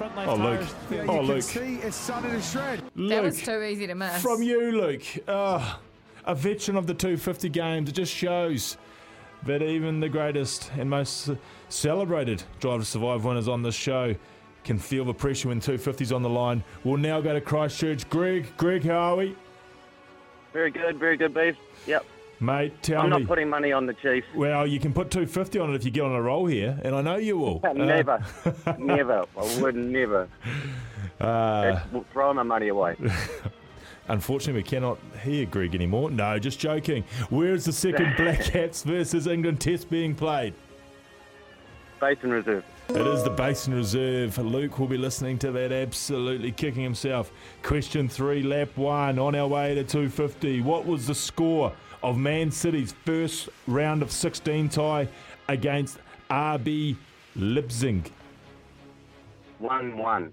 Oh, 0.00 0.34
Luke. 0.34 1.08
Oh, 1.08 1.20
Luke. 1.20 1.44
it's 1.56 1.96
sun 1.96 2.24
in 2.24 2.32
a 2.32 2.42
shred. 2.42 2.82
That 2.96 3.22
was 3.22 3.40
too 3.42 3.62
easy 3.62 3.86
to 3.86 3.94
miss. 3.94 4.22
From 4.22 4.42
you, 4.42 4.72
Luke. 4.72 5.02
Ah, 5.28 5.80
a 6.24 6.34
veteran 6.34 6.76
of 6.76 6.86
the 6.86 6.94
250 6.94 7.48
games. 7.48 7.88
It 7.88 7.92
just 7.92 8.12
shows 8.12 8.76
that 9.44 9.62
even 9.62 10.00
the 10.00 10.08
greatest 10.08 10.70
and 10.76 10.88
most 10.88 11.30
celebrated 11.68 12.42
Drive 12.60 12.80
to 12.80 12.86
Survive 12.86 13.24
winners 13.24 13.48
on 13.48 13.62
this 13.62 13.74
show 13.74 14.14
can 14.64 14.78
feel 14.78 15.04
the 15.04 15.14
pressure 15.14 15.48
when 15.48 15.60
250's 15.60 16.12
on 16.12 16.22
the 16.22 16.28
line. 16.30 16.62
We'll 16.84 16.96
now 16.96 17.20
go 17.20 17.32
to 17.32 17.40
Christchurch. 17.40 18.08
Greg, 18.08 18.46
Greg, 18.56 18.84
how 18.84 19.12
are 19.12 19.16
we? 19.16 19.36
Very 20.52 20.70
good, 20.70 20.98
very 20.98 21.16
good, 21.16 21.34
Beef. 21.34 21.56
Yep. 21.86 22.04
Mate, 22.42 22.82
tell 22.82 23.00
I'm 23.02 23.10
me. 23.10 23.18
not 23.18 23.28
putting 23.28 23.48
money 23.48 23.70
on 23.70 23.86
the 23.86 23.94
Chiefs. 23.94 24.26
well, 24.34 24.66
you 24.66 24.80
can 24.80 24.92
put 24.92 25.12
250 25.12 25.60
on 25.60 25.70
it 25.70 25.76
if 25.76 25.84
you 25.84 25.92
get 25.92 26.02
on 26.02 26.10
a 26.10 26.20
roll 26.20 26.46
here, 26.46 26.76
and 26.82 26.92
I 26.92 27.00
know 27.00 27.16
you 27.16 27.38
will. 27.38 27.60
Uh, 27.72 27.72
never, 27.72 28.24
never. 28.78 29.24
I 29.38 29.60
would 29.60 29.76
never. 29.76 30.28
Uh, 31.20 31.62
That's 31.92 32.06
throwing 32.12 32.34
my 32.34 32.42
money 32.42 32.66
away. 32.66 32.96
Unfortunately, 34.08 34.60
we 34.60 34.64
cannot 34.68 34.98
hear 35.22 35.46
Greg 35.46 35.72
anymore. 35.72 36.10
No, 36.10 36.36
just 36.40 36.58
joking. 36.58 37.04
Where 37.30 37.52
is 37.52 37.64
the 37.64 37.72
second 37.72 38.16
Black 38.16 38.40
Caps 38.42 38.82
versus 38.82 39.28
England 39.28 39.60
test 39.60 39.88
being 39.88 40.16
played? 40.16 40.52
Basin 42.00 42.30
Reserve. 42.30 42.64
It 42.88 43.06
is 43.06 43.22
the 43.22 43.30
Basin 43.30 43.72
Reserve. 43.74 44.36
Luke 44.38 44.80
will 44.80 44.88
be 44.88 44.96
listening 44.98 45.38
to 45.40 45.52
that, 45.52 45.70
absolutely 45.70 46.50
kicking 46.50 46.82
himself. 46.82 47.30
Question 47.62 48.08
three, 48.08 48.42
lap 48.42 48.76
one, 48.76 49.20
on 49.20 49.36
our 49.36 49.46
way 49.46 49.76
to 49.76 49.84
250. 49.84 50.62
What 50.62 50.84
was 50.86 51.06
the 51.06 51.14
score 51.14 51.72
of 52.02 52.18
Man 52.18 52.50
City's 52.50 52.92
first 53.04 53.48
round 53.66 54.02
of 54.02 54.10
16 54.10 54.68
tie 54.68 55.08
against 55.48 55.98
RB 56.30 56.96
Leipzig? 57.36 58.10
1 59.58 59.96
1. 59.96 60.32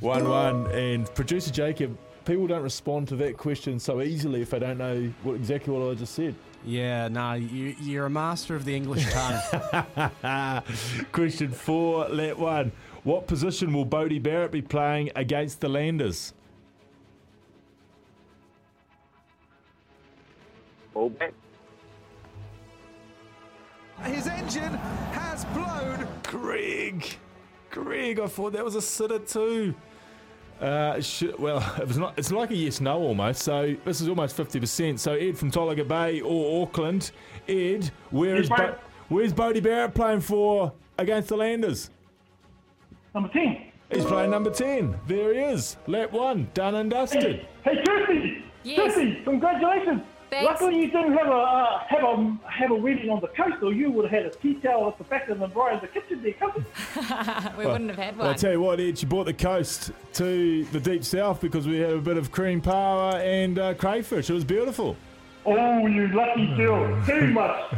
1 0.00 0.28
1. 0.28 0.66
And 0.72 1.14
producer 1.14 1.50
Jacob, 1.50 1.96
people 2.24 2.46
don't 2.46 2.62
respond 2.62 3.08
to 3.08 3.16
that 3.16 3.36
question 3.36 3.78
so 3.78 4.02
easily 4.02 4.42
if 4.42 4.50
they 4.50 4.58
don't 4.58 4.78
know 4.78 5.12
what, 5.22 5.34
exactly 5.34 5.72
what 5.72 5.90
I 5.90 5.94
just 5.94 6.14
said. 6.14 6.34
Yeah, 6.64 7.08
no, 7.08 7.32
you, 7.32 7.74
you're 7.80 8.06
a 8.06 8.10
master 8.10 8.54
of 8.54 8.64
the 8.64 8.74
English 8.74 9.04
tongue. 9.10 10.62
Question 11.12 11.50
four, 11.50 12.08
let 12.08 12.38
one. 12.38 12.70
What 13.02 13.26
position 13.26 13.72
will 13.72 13.84
Bodie 13.84 14.20
Barrett 14.20 14.52
be 14.52 14.62
playing 14.62 15.10
against 15.16 15.60
the 15.60 15.68
Landers? 15.68 16.32
Fullback. 20.92 21.32
His 24.04 24.26
engine 24.26 24.74
has 25.12 25.44
blown. 25.46 26.06
Greg. 26.24 27.16
Greg, 27.70 28.20
I 28.20 28.26
thought 28.26 28.52
that 28.54 28.64
was 28.64 28.74
a 28.74 28.82
sitter 28.82 29.18
too. 29.18 29.74
Uh, 30.60 31.00
sh- 31.00 31.24
well, 31.38 31.58
it 31.80 31.86
was 31.86 31.98
not. 31.98 32.18
It's 32.18 32.30
like 32.32 32.50
a 32.50 32.56
yes 32.56 32.80
no 32.80 32.98
almost. 32.98 33.42
So 33.42 33.74
this 33.84 34.00
is 34.00 34.08
almost 34.08 34.36
fifty 34.36 34.60
percent. 34.60 35.00
So 35.00 35.12
Ed 35.14 35.38
from 35.38 35.50
Tolaga 35.50 35.86
Bay 35.86 36.20
or 36.20 36.62
Auckland. 36.62 37.12
Ed, 37.48 37.90
where 38.10 38.36
yes, 38.36 38.44
is 38.44 38.50
Bo- 38.50 38.74
where's 39.08 39.32
Bodie 39.32 39.60
Barrett 39.60 39.94
playing 39.94 40.20
for 40.20 40.72
against 40.98 41.28
the 41.28 41.36
Landers? 41.36 41.90
Number 43.14 43.28
10. 43.30 43.72
He's 43.90 44.04
playing 44.06 44.30
number 44.30 44.50
ten. 44.50 44.98
There 45.06 45.34
he 45.34 45.40
is. 45.40 45.76
Lap 45.86 46.12
one, 46.12 46.48
done 46.54 46.76
and 46.76 46.90
dusted. 46.90 47.46
Hey, 47.62 47.84
Kirsty! 47.86 48.42
Yes. 48.64 48.94
Kirsty, 48.94 49.20
congratulations! 49.22 50.00
Thanks. 50.32 50.46
Luckily 50.62 50.80
you 50.80 50.86
didn't 50.90 51.12
have 51.12 51.26
a 51.26 51.30
uh, 51.30 51.84
have 51.88 52.04
a 52.04 52.38
have 52.48 52.70
a 52.70 52.74
wedding 52.74 53.10
on 53.10 53.20
the 53.20 53.28
coast, 53.28 53.62
or 53.62 53.70
you 53.74 53.90
would 53.90 54.10
have 54.10 54.22
had 54.24 54.32
a 54.32 54.34
tea 54.34 54.54
towel 54.54 54.88
at 54.88 54.96
the 54.96 55.04
back 55.04 55.28
of 55.28 55.38
the 55.38 55.46
Brian 55.46 55.78
the 55.82 55.88
kitchen 55.88 56.22
there, 56.22 56.32
cousin. 56.32 56.64
we 57.58 57.66
wouldn't 57.66 57.90
have 57.90 57.98
had 57.98 58.16
Well, 58.16 58.28
one. 58.28 58.34
I 58.34 58.38
tell 58.38 58.52
you 58.52 58.60
what, 58.62 58.80
Ed, 58.80 59.02
you 59.02 59.06
brought 59.06 59.26
the 59.26 59.34
coast 59.34 59.90
to 60.14 60.64
the 60.64 60.80
deep 60.80 61.04
south 61.04 61.42
because 61.42 61.68
we 61.68 61.80
had 61.80 61.90
a 61.90 61.98
bit 61.98 62.16
of 62.16 62.32
cream 62.32 62.62
power 62.62 63.16
and 63.18 63.58
uh, 63.58 63.74
crayfish. 63.74 64.30
It 64.30 64.32
was 64.32 64.44
beautiful. 64.44 64.96
Oh, 65.44 65.86
you 65.86 66.08
lucky 66.08 66.46
girl! 66.56 67.04
Too 67.04 67.26
much. 67.32 67.74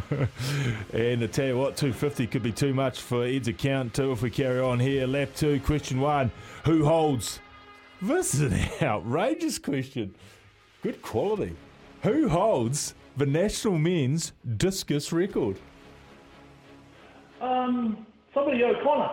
And 0.93 1.25
I 1.25 1.27
tell 1.27 1.47
you 1.47 1.59
what, 1.59 1.77
250 1.77 2.29
could 2.29 2.45
be 2.45 2.53
too 2.53 2.73
much 2.73 3.01
for 3.01 3.25
Ed's 3.25 3.49
account 3.49 3.95
too 3.95 4.13
if 4.13 4.23
we 4.23 4.31
carry 4.31 4.61
on 4.61 4.79
here. 4.79 5.09
Lap 5.09 5.31
two, 5.35 5.59
question 5.59 6.01
one. 6.01 6.31
Who 6.67 6.85
holds? 6.85 7.41
This 8.01 8.33
is 8.35 8.43
an 8.43 8.61
outrageous 8.87 9.59
question. 9.59 10.15
Good 10.85 11.03
quality. 11.03 11.57
Who 12.05 12.29
holds 12.29 12.95
the 13.17 13.27
national 13.27 13.79
men's 13.79 14.33
discus 14.57 15.13
record? 15.13 15.57
Um, 17.41 18.07
somebody 18.33 18.63
O'Connor. 18.63 19.11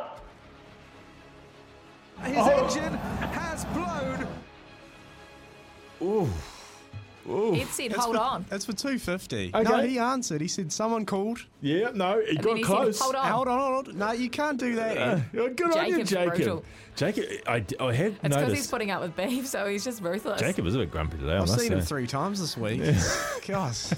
His 2.24 2.38
Oh. 2.38 2.50
engine 2.68 2.94
has 2.94 3.66
blown. 3.66 4.28
Ooh. 6.02 6.30
Ooh. 7.30 7.56
Ed 7.56 7.68
said, 7.68 7.92
That's 7.92 8.04
hold 8.04 8.16
for, 8.16 8.22
on. 8.22 8.46
That's 8.50 8.66
for 8.66 8.74
250. 8.74 9.52
Okay. 9.54 9.64
No, 9.64 9.82
he 9.82 10.00
answered. 10.00 10.42
He 10.42 10.48
said 10.48 10.72
someone 10.72 11.06
called. 11.06 11.46
Yeah, 11.62 11.92
no, 11.94 12.20
he 12.20 12.30
And 12.32 12.38
got 12.40 12.44
then 12.50 12.58
he 12.58 12.64
said, 12.64 12.68
close. 12.76 13.00
hold 13.00 13.16
on. 13.16 13.28
Hold 13.32 13.48
on, 13.48 13.60
hold 13.74 13.88
on. 13.90 13.98
No, 13.98 14.12
you 14.12 14.30
can't 14.30 14.60
do 14.60 14.76
that. 14.76 14.98
Uh, 14.98 15.20
Ed. 15.34 15.56
good 15.56 15.78
on 15.78 15.86
you, 15.86 15.92
Jacob's 16.04 16.10
Jacob. 16.10 16.36
brutal. 16.36 16.66
Jacob, 16.96 17.24
I, 17.48 17.64
I 17.80 17.94
have 17.94 18.12
It's 18.14 18.20
because 18.22 18.36
noticed. 18.36 18.56
he's 18.56 18.68
putting 18.68 18.92
up 18.92 19.02
with 19.02 19.16
beef, 19.16 19.48
so 19.48 19.66
he's 19.68 19.84
just 19.84 20.02
ruthless. 20.02 20.40
Jacob 20.40 20.66
is 20.68 20.76
a 20.76 20.80
bit 20.80 20.92
grumpy 20.92 21.18
today. 21.18 21.32
I 21.34 21.36
I've 21.38 21.48
must 21.48 21.60
seen 21.60 21.72
him 21.74 21.80
say. 21.82 21.86
three 21.88 22.06
times 22.08 22.40
this 22.40 22.56
week. 22.58 22.82
Gosh. 23.48 23.92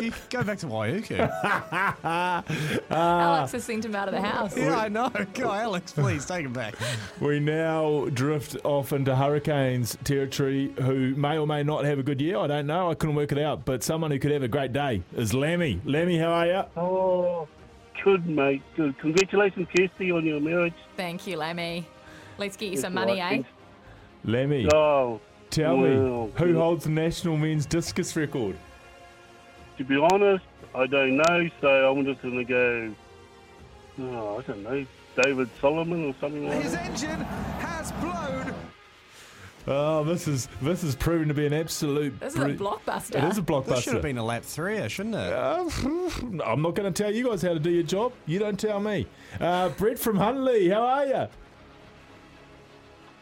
You 0.00 0.12
go 0.30 0.42
back 0.42 0.58
to 0.58 0.66
Waiuku. 0.66 1.18
Alex 2.90 3.52
has 3.52 3.64
sent 3.64 3.84
him 3.84 3.94
out 3.94 4.08
of 4.08 4.14
the 4.14 4.20
house. 4.20 4.56
yeah, 4.56 4.76
I 4.76 4.88
know. 4.88 5.10
Go, 5.34 5.50
Alex, 5.52 5.92
please 5.92 6.26
take 6.26 6.44
him 6.44 6.52
back. 6.52 6.74
We 7.20 7.40
now 7.40 8.06
drift 8.12 8.56
off 8.64 8.92
into 8.92 9.14
Hurricanes 9.16 9.96
territory 10.04 10.72
who 10.82 11.14
may 11.14 11.38
or 11.38 11.46
may 11.46 11.62
not 11.62 11.84
have 11.84 11.98
a 11.98 12.02
good 12.02 12.20
year. 12.20 12.38
I 12.38 12.46
don't 12.46 12.66
know. 12.66 12.90
I 12.90 12.94
couldn't 12.94 13.14
work 13.16 13.32
it 13.32 13.38
out. 13.38 13.64
But 13.64 13.82
someone 13.82 14.10
who 14.10 14.18
could 14.18 14.32
have 14.32 14.42
a 14.42 14.48
great 14.48 14.72
day 14.72 15.02
is 15.16 15.32
Lemmy. 15.34 15.80
Lemmy, 15.84 16.18
how 16.18 16.30
are 16.32 16.46
you? 16.46 16.62
Oh, 16.76 17.48
good, 18.02 18.26
mate. 18.26 18.62
Good. 18.76 18.98
Congratulations, 18.98 19.68
Kirsty, 19.74 20.10
on 20.10 20.24
your 20.26 20.40
marriage. 20.40 20.74
Thank 20.96 21.26
you, 21.26 21.36
Lemmy. 21.36 21.86
Let's 22.38 22.56
get 22.56 22.70
you 22.72 22.76
some 22.78 22.94
money, 22.94 23.12
right, 23.12 23.20
eh? 23.20 23.28
thanks. 23.28 23.48
Lemmy, 24.24 24.68
Oh, 24.72 25.20
tell 25.50 25.76
well, 25.78 26.26
me, 26.26 26.32
who 26.36 26.54
holds 26.58 26.84
the 26.84 26.90
national 26.90 27.36
men's 27.36 27.66
discus 27.66 28.14
record? 28.16 28.56
to 29.76 29.84
be 29.84 29.96
honest, 29.96 30.44
I 30.74 30.86
don't 30.86 31.16
know, 31.16 31.48
so 31.60 31.90
I'm 31.90 32.04
just 32.04 32.22
going 32.22 32.36
to 32.36 32.44
go, 32.44 32.94
oh, 34.00 34.38
I 34.38 34.42
don't 34.42 34.62
know, 34.62 34.86
David 35.20 35.50
Solomon 35.60 36.04
or 36.06 36.14
something 36.20 36.46
like 36.48 36.62
His 36.62 36.72
that. 36.72 36.86
His 36.92 37.02
engine 37.04 37.20
has 37.24 37.90
blown. 37.92 38.54
Oh, 39.66 40.04
this 40.04 40.28
is 40.28 40.46
this 40.60 40.84
is 40.84 40.94
proving 40.94 41.26
to 41.28 41.34
be 41.34 41.46
an 41.46 41.54
absolute. 41.54 42.20
This 42.20 42.34
is 42.34 42.40
a 42.42 42.48
blockbuster. 42.50 43.16
It 43.16 43.24
is 43.24 43.38
a 43.38 43.42
blockbuster. 43.42 43.66
This 43.66 43.82
should 43.84 43.92
have 43.94 44.02
been 44.02 44.18
a 44.18 44.24
lap 44.24 44.42
three, 44.44 44.86
shouldn't 44.90 45.14
it? 45.14 45.32
Uh, 45.32 45.68
I'm 46.44 46.60
not 46.60 46.74
going 46.74 46.92
to 46.92 47.02
tell 47.02 47.10
you 47.12 47.24
guys 47.28 47.40
how 47.42 47.54
to 47.54 47.58
do 47.58 47.70
your 47.70 47.82
job. 47.82 48.12
You 48.26 48.38
don't 48.38 48.60
tell 48.60 48.78
me. 48.78 49.06
Uh, 49.40 49.70
Brett 49.70 49.98
from 49.98 50.18
Huntly, 50.18 50.68
how 50.68 50.82
are 50.82 51.06
you? 51.06 51.28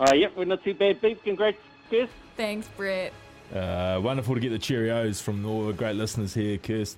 Uh, 0.02 0.14
yep, 0.14 0.36
we're 0.36 0.44
not 0.44 0.64
too 0.64 0.74
bad, 0.74 1.00
beef. 1.00 1.22
Congrats, 1.22 1.58
Kirst. 1.88 2.08
Thanks, 2.36 2.66
Brett. 2.76 3.12
Uh, 3.54 4.00
wonderful 4.02 4.34
to 4.34 4.40
get 4.40 4.48
the 4.50 4.58
Cheerios 4.58 5.22
from 5.22 5.46
all 5.46 5.64
the 5.64 5.72
great 5.72 5.94
listeners 5.94 6.34
here, 6.34 6.58
Kirst. 6.58 6.96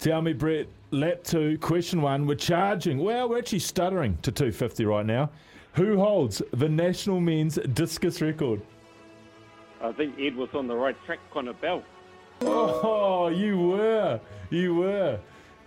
Tell 0.00 0.20
me, 0.20 0.32
Brett, 0.32 0.66
lap 0.90 1.22
two, 1.22 1.58
question 1.58 2.02
one. 2.02 2.26
We're 2.26 2.34
charging, 2.34 2.98
well, 2.98 3.28
we're 3.28 3.38
actually 3.38 3.60
stuttering 3.60 4.18
to 4.22 4.32
250 4.32 4.84
right 4.84 5.06
now. 5.06 5.30
Who 5.74 5.98
holds 5.98 6.42
the 6.52 6.68
national 6.68 7.20
men's 7.20 7.54
discus 7.72 8.20
record? 8.20 8.60
I 9.80 9.92
think 9.92 10.18
Ed 10.18 10.34
was 10.34 10.48
on 10.52 10.66
the 10.66 10.74
right 10.74 10.96
track, 11.06 11.20
Connor 11.32 11.52
Bell. 11.52 11.84
Oh, 12.40 13.28
you 13.28 13.58
were. 13.58 14.20
You 14.48 14.74
were. 14.74 15.20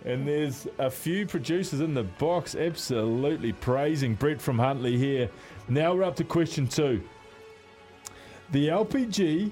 And 0.04 0.28
there's 0.28 0.68
a 0.78 0.90
few 0.90 1.26
producers 1.26 1.80
in 1.80 1.94
the 1.94 2.02
box 2.02 2.54
absolutely 2.54 3.54
praising 3.54 4.14
Brett 4.14 4.38
from 4.38 4.58
Huntly 4.58 4.98
here. 4.98 5.30
Now 5.68 5.94
we're 5.94 6.02
up 6.04 6.16
to 6.16 6.24
question 6.24 6.66
two. 6.68 7.02
The 8.52 8.68
LPGA 8.68 9.50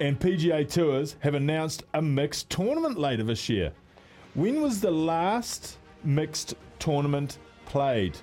and 0.00 0.18
PGA 0.18 0.68
Tours 0.70 1.16
have 1.20 1.34
announced 1.34 1.82
a 1.94 2.00
mixed 2.02 2.50
tournament 2.50 2.98
later 2.98 3.24
this 3.24 3.48
year. 3.48 3.72
When 4.34 4.60
was 4.62 4.80
the 4.80 4.90
last 4.90 5.78
mixed 6.04 6.54
tournament 6.78 7.38
played? 7.66 8.16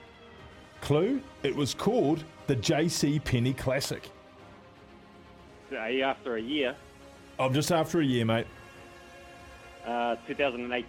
Clue? 0.81 1.21
It 1.43 1.55
was 1.55 1.73
called 1.73 2.23
the 2.47 2.55
JC 2.55 3.23
Penney 3.23 3.53
Classic. 3.53 4.09
After 5.73 6.35
a 6.35 6.41
year, 6.41 6.75
I'm 7.39 7.53
just 7.53 7.71
after 7.71 8.01
a 8.01 8.05
year, 8.05 8.25
mate. 8.25 8.45
uh, 9.85 10.15
2008. 10.27 10.85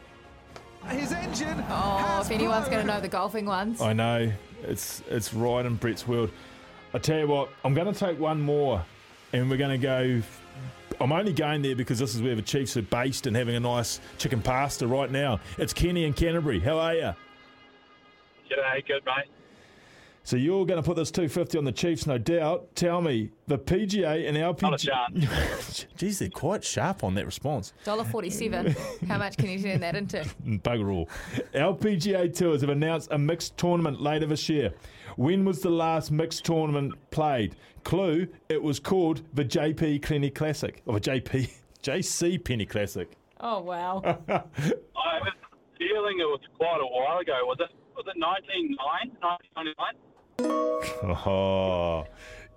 His 0.88 1.12
engine 1.12 1.64
Oh, 1.68 1.98
has 1.98 2.26
if 2.26 2.32
anyone's 2.32 2.68
going 2.68 2.80
to 2.80 2.86
know 2.86 3.00
the 3.00 3.06
golfing 3.08 3.46
ones. 3.46 3.80
I 3.80 3.92
know 3.92 4.32
it's 4.64 5.02
it's 5.08 5.32
right 5.34 5.64
in 5.64 5.76
Brett's 5.76 6.06
world. 6.06 6.30
I 6.94 6.98
tell 6.98 7.18
you 7.18 7.26
what, 7.26 7.48
I'm 7.64 7.74
going 7.74 7.92
to 7.92 7.98
take 7.98 8.18
one 8.18 8.40
more, 8.40 8.84
and 9.32 9.48
we're 9.48 9.56
going 9.56 9.78
to 9.80 9.84
go. 9.84 10.22
I'm 11.00 11.10
only 11.10 11.32
going 11.32 11.62
there 11.62 11.74
because 11.74 11.98
this 11.98 12.14
is 12.14 12.22
where 12.22 12.34
the 12.34 12.42
Chiefs 12.42 12.76
are 12.76 12.82
based 12.82 13.26
and 13.26 13.34
having 13.34 13.56
a 13.56 13.60
nice 13.60 13.98
chicken 14.18 14.42
pasta 14.42 14.86
right 14.86 15.10
now. 15.10 15.40
It's 15.58 15.72
Kenny 15.72 16.04
in 16.04 16.12
Canterbury. 16.12 16.60
How 16.60 16.78
are 16.78 16.94
you? 16.94 17.14
G'day, 18.50 18.86
good 18.86 19.02
mate. 19.06 19.41
So 20.24 20.36
you're 20.36 20.64
going 20.66 20.80
to 20.80 20.86
put 20.86 20.96
this 20.96 21.10
250 21.10 21.58
on 21.58 21.64
the 21.64 21.72
Chiefs, 21.72 22.06
no 22.06 22.16
doubt. 22.16 22.74
Tell 22.76 23.00
me 23.02 23.30
the 23.48 23.58
PGA 23.58 24.28
and 24.28 24.36
LPGA. 24.36 24.62
Not 24.62 24.74
a 24.74 24.86
chance. 24.86 25.86
Geez, 25.96 26.20
they're 26.20 26.28
quite 26.28 26.62
sharp 26.62 27.02
on 27.02 27.14
that 27.16 27.26
response. 27.26 27.72
Dollar 27.84 28.04
forty-seven. 28.04 28.76
How 29.08 29.18
much 29.18 29.36
can 29.36 29.48
you 29.50 29.58
turn 29.60 29.80
that 29.80 29.96
into? 29.96 30.18
Bugger 30.46 30.92
all. 30.94 31.08
LPGA 31.54 32.34
Tours 32.36 32.60
have 32.60 32.70
announced 32.70 33.08
a 33.10 33.18
mixed 33.18 33.56
tournament 33.56 34.00
later 34.00 34.26
this 34.26 34.48
year. 34.48 34.72
When 35.16 35.44
was 35.44 35.60
the 35.60 35.70
last 35.70 36.12
mixed 36.12 36.44
tournament 36.44 36.94
played? 37.10 37.56
Clue, 37.82 38.28
it 38.48 38.62
was 38.62 38.78
called 38.78 39.22
the 39.34 39.44
JP 39.44 40.02
Penny 40.02 40.30
Classic. 40.30 40.82
Or 40.86 41.00
the 41.00 41.10
JP, 41.10 41.52
JC 41.82 42.42
Penney 42.44 42.64
Classic. 42.66 43.10
Oh 43.40 43.60
wow. 43.60 44.00
I 44.04 44.32
have 44.32 45.26
a 45.26 45.34
feeling 45.76 46.20
it 46.20 46.30
was 46.30 46.40
quite 46.56 46.78
a 46.80 46.86
while 46.86 47.18
ago. 47.18 47.32
Was 47.42 47.58
it? 47.58 47.74
Was 47.96 48.06
it 48.06 48.16
1999? 48.16 48.78
1999? 49.20 49.94
Oh, 50.40 52.06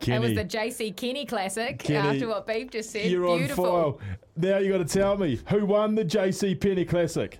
It 0.02 0.20
was 0.20 0.34
the 0.34 0.46
JC 0.46 0.96
Kenny 0.96 1.26
Classic. 1.26 1.80
Kenny, 1.80 1.98
after 2.10 2.28
what 2.28 2.46
Beef 2.46 2.70
just 2.72 2.92
said, 2.92 3.10
you're 3.10 3.28
on 3.28 3.40
beautiful. 3.40 3.66
file. 3.66 4.00
Now 4.38 4.58
you 4.58 4.72
got 4.72 4.88
to 4.88 5.00
tell 5.00 5.18
me 5.18 5.40
who 5.50 5.66
won 5.66 5.96
the 5.96 6.06
JC 6.06 6.60
Penney 6.60 6.86
Classic. 6.86 7.40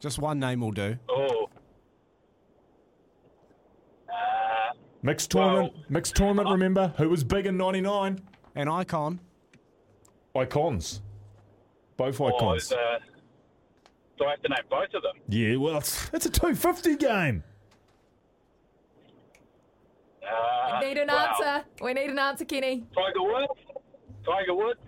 Just 0.00 0.18
one 0.18 0.38
name 0.38 0.60
will 0.60 0.70
do. 0.70 0.96
Oh. 1.08 1.48
Mixed 5.02 5.30
tournament, 5.30 5.72
mixed 5.88 6.16
tournament. 6.16 6.48
Remember 6.50 6.92
who 6.98 7.08
was 7.08 7.22
big 7.24 7.46
in 7.46 7.56
'99? 7.56 8.20
An 8.56 8.68
icon. 8.68 9.20
Icons, 10.34 11.02
both 11.96 12.20
icons. 12.20 12.64
is, 12.64 12.72
uh, 12.72 12.98
do 14.18 14.24
I 14.24 14.30
have 14.30 14.42
to 14.42 14.48
name 14.48 14.58
both 14.68 14.92
of 14.94 15.02
them? 15.02 15.14
Yeah, 15.28 15.56
well, 15.56 15.78
it's, 15.78 16.10
it's 16.12 16.26
a 16.26 16.30
250 16.30 16.96
game. 16.96 17.42
Uh, 20.30 20.80
need 20.80 20.98
an 20.98 21.08
wow. 21.08 21.26
answer. 21.30 21.64
We 21.82 21.94
need 21.94 22.10
an 22.10 22.18
answer, 22.18 22.44
Kenny. 22.44 22.84
Tiger 22.94 23.22
Woods. 23.22 23.52
Tiger 24.24 24.54
Woods. 24.54 24.80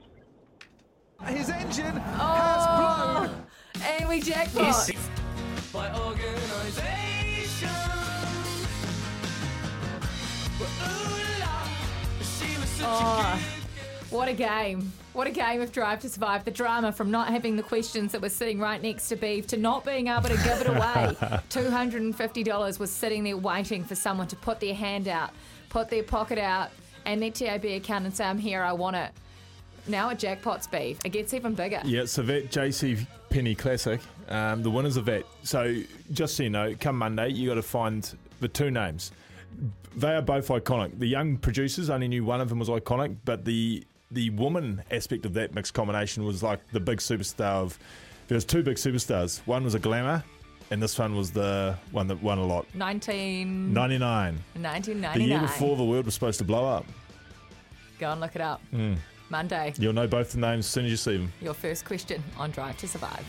His 1.27 1.51
engine 1.51 1.97
oh, 1.97 2.35
has 2.37 3.29
blown. 3.29 3.47
And 3.85 4.09
we 4.09 4.21
jackpot. 4.21 4.63
Yes. 4.63 4.91
By 5.73 5.95
organisation. 5.99 7.69
Oh, 12.83 13.41
what 14.11 14.29
a 14.29 14.33
game. 14.33 14.93
What 15.13 15.27
a 15.27 15.31
game 15.33 15.61
of 15.61 15.73
Drive 15.73 16.01
to 16.01 16.09
Survive. 16.09 16.45
The 16.45 16.53
drama 16.53 16.93
from 16.93 17.11
not 17.11 17.29
having 17.29 17.57
the 17.57 17.65
questions 17.65 18.13
that 18.13 18.23
were 18.23 18.29
sitting 18.29 18.61
right 18.61 18.81
next 18.81 19.09
to 19.09 19.17
Beef 19.17 19.45
to 19.49 19.57
not 19.57 19.85
being 19.85 20.07
able 20.07 20.29
to 20.29 20.37
give 20.37 20.61
it 20.61 20.69
away. 20.69 20.79
$250 21.51 22.79
was 22.79 22.91
sitting 22.93 23.25
there 23.25 23.37
waiting 23.37 23.83
for 23.83 23.97
someone 23.97 24.29
to 24.29 24.37
put 24.37 24.61
their 24.61 24.75
hand 24.75 25.09
out, 25.09 25.31
put 25.69 25.89
their 25.89 26.05
pocket 26.05 26.39
out, 26.39 26.71
and 27.07 27.21
their 27.21 27.33
TAB 27.33 27.65
account 27.65 28.05
and 28.05 28.15
say, 28.15 28.25
I'm 28.25 28.39
here, 28.39 28.63
I 28.63 28.73
want 28.73 28.95
it. 28.95 29.11
Now 29.89 30.11
a 30.11 30.15
jackpot's 30.15 30.69
beef. 30.69 30.99
It 31.05 31.11
gets 31.11 31.35
even 31.35 31.55
bigger. 31.55 31.81
Yeah, 31.85 32.05
so 32.05 32.23
that 32.23 32.53
JC 32.53 33.05
Penney 33.31 33.57
Classic, 33.57 34.01
um, 34.29 34.63
the 34.63 34.71
winners 34.71 34.97
of 34.97 35.07
that. 35.07 35.25
So 35.43 35.83
just 36.13 36.37
so 36.37 36.45
you 36.45 36.51
know, 36.51 36.77
come 36.79 36.97
Monday, 36.97 37.31
you 37.31 37.49
got 37.49 37.57
to 37.57 37.63
find 37.63 38.17
the 38.39 38.47
two 38.47 38.71
names. 38.71 39.11
They 39.97 40.15
are 40.15 40.23
both 40.23 40.47
iconic. 40.49 41.01
The 41.01 41.09
young 41.09 41.37
producers 41.37 41.91
only 41.91 42.07
knew 42.07 42.25
one 42.25 42.41
of 42.41 42.49
them 42.49 42.61
was 42.61 42.69
iconic, 42.69 43.17
but 43.25 43.45
the 43.45 43.85
the 44.11 44.31
woman 44.31 44.83
aspect 44.91 45.25
of 45.25 45.35
that 45.35 45.55
mixed 45.55 45.75
combination 45.75 46.25
was 46.25 46.43
like 46.43 46.61
the 46.73 46.81
big 46.81 46.99
superstar 46.99 47.63
of. 47.63 47.79
There 48.29 48.37
was 48.37 48.45
two 48.45 48.63
big 48.63 48.77
superstars. 48.77 49.41
One 49.47 49.65
was 49.65 49.75
a 49.75 49.79
glamour, 49.81 50.23
and 50.71 50.81
this 50.83 50.99
one 50.99 51.17
was 51.17 51.33
the 51.33 51.77
one 51.91 52.07
that 52.09 52.23
won 52.23 52.39
a 52.39 52.47
lot. 52.47 52.67
1999. 52.77 54.35
1999. 54.55 55.19
The 55.19 55.25
year 55.25 55.41
before 55.41 55.77
the 55.77 55.85
world 55.85 56.05
was 56.05 56.15
supposed 56.15 56.39
to 56.39 56.45
blow 56.45 56.65
up. 56.67 56.87
Go 57.99 58.11
and 58.13 58.21
look 58.21 58.35
it 58.37 58.41
up. 58.41 58.61
Mm. 58.73 58.97
Monday, 59.31 59.73
You'll 59.79 59.93
know 59.93 60.09
both 60.09 60.33
the 60.33 60.39
names 60.39 60.65
as 60.67 60.71
soon 60.71 60.85
as 60.87 60.91
you 60.91 60.97
see 60.97 61.17
them. 61.19 61.33
your 61.41 61.55
first 61.55 61.85
question 61.85 62.23
on 62.37 62.51
Drive 62.51 62.77
to 62.79 62.89
Survive. 62.89 63.25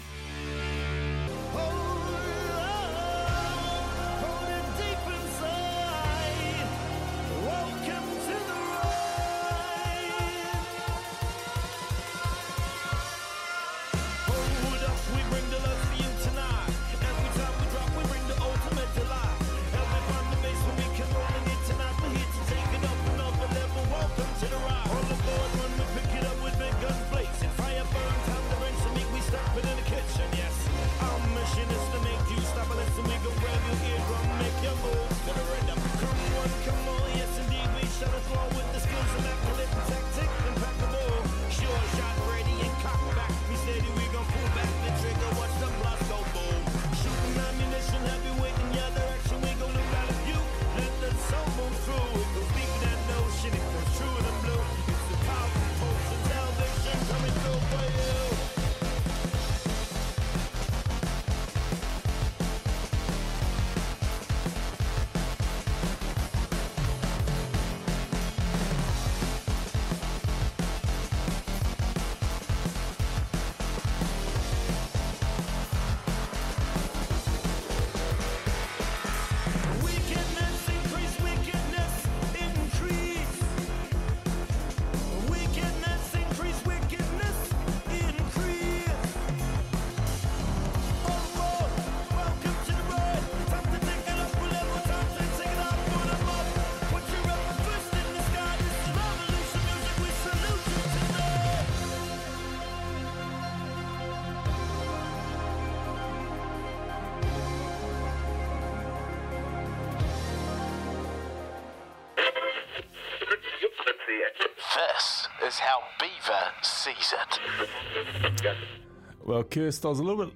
Kirst, 119.51 119.83
I 119.83 119.89
was 119.89 119.99
a 119.99 120.03
little 120.03 120.25
bit, 120.25 120.33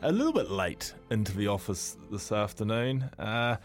a 0.00 0.10
little 0.10 0.32
bit 0.32 0.50
late 0.50 0.94
into 1.10 1.36
the 1.36 1.48
office 1.48 1.98
this 2.10 2.32
afternoon, 2.32 3.02
uh, 3.18 3.56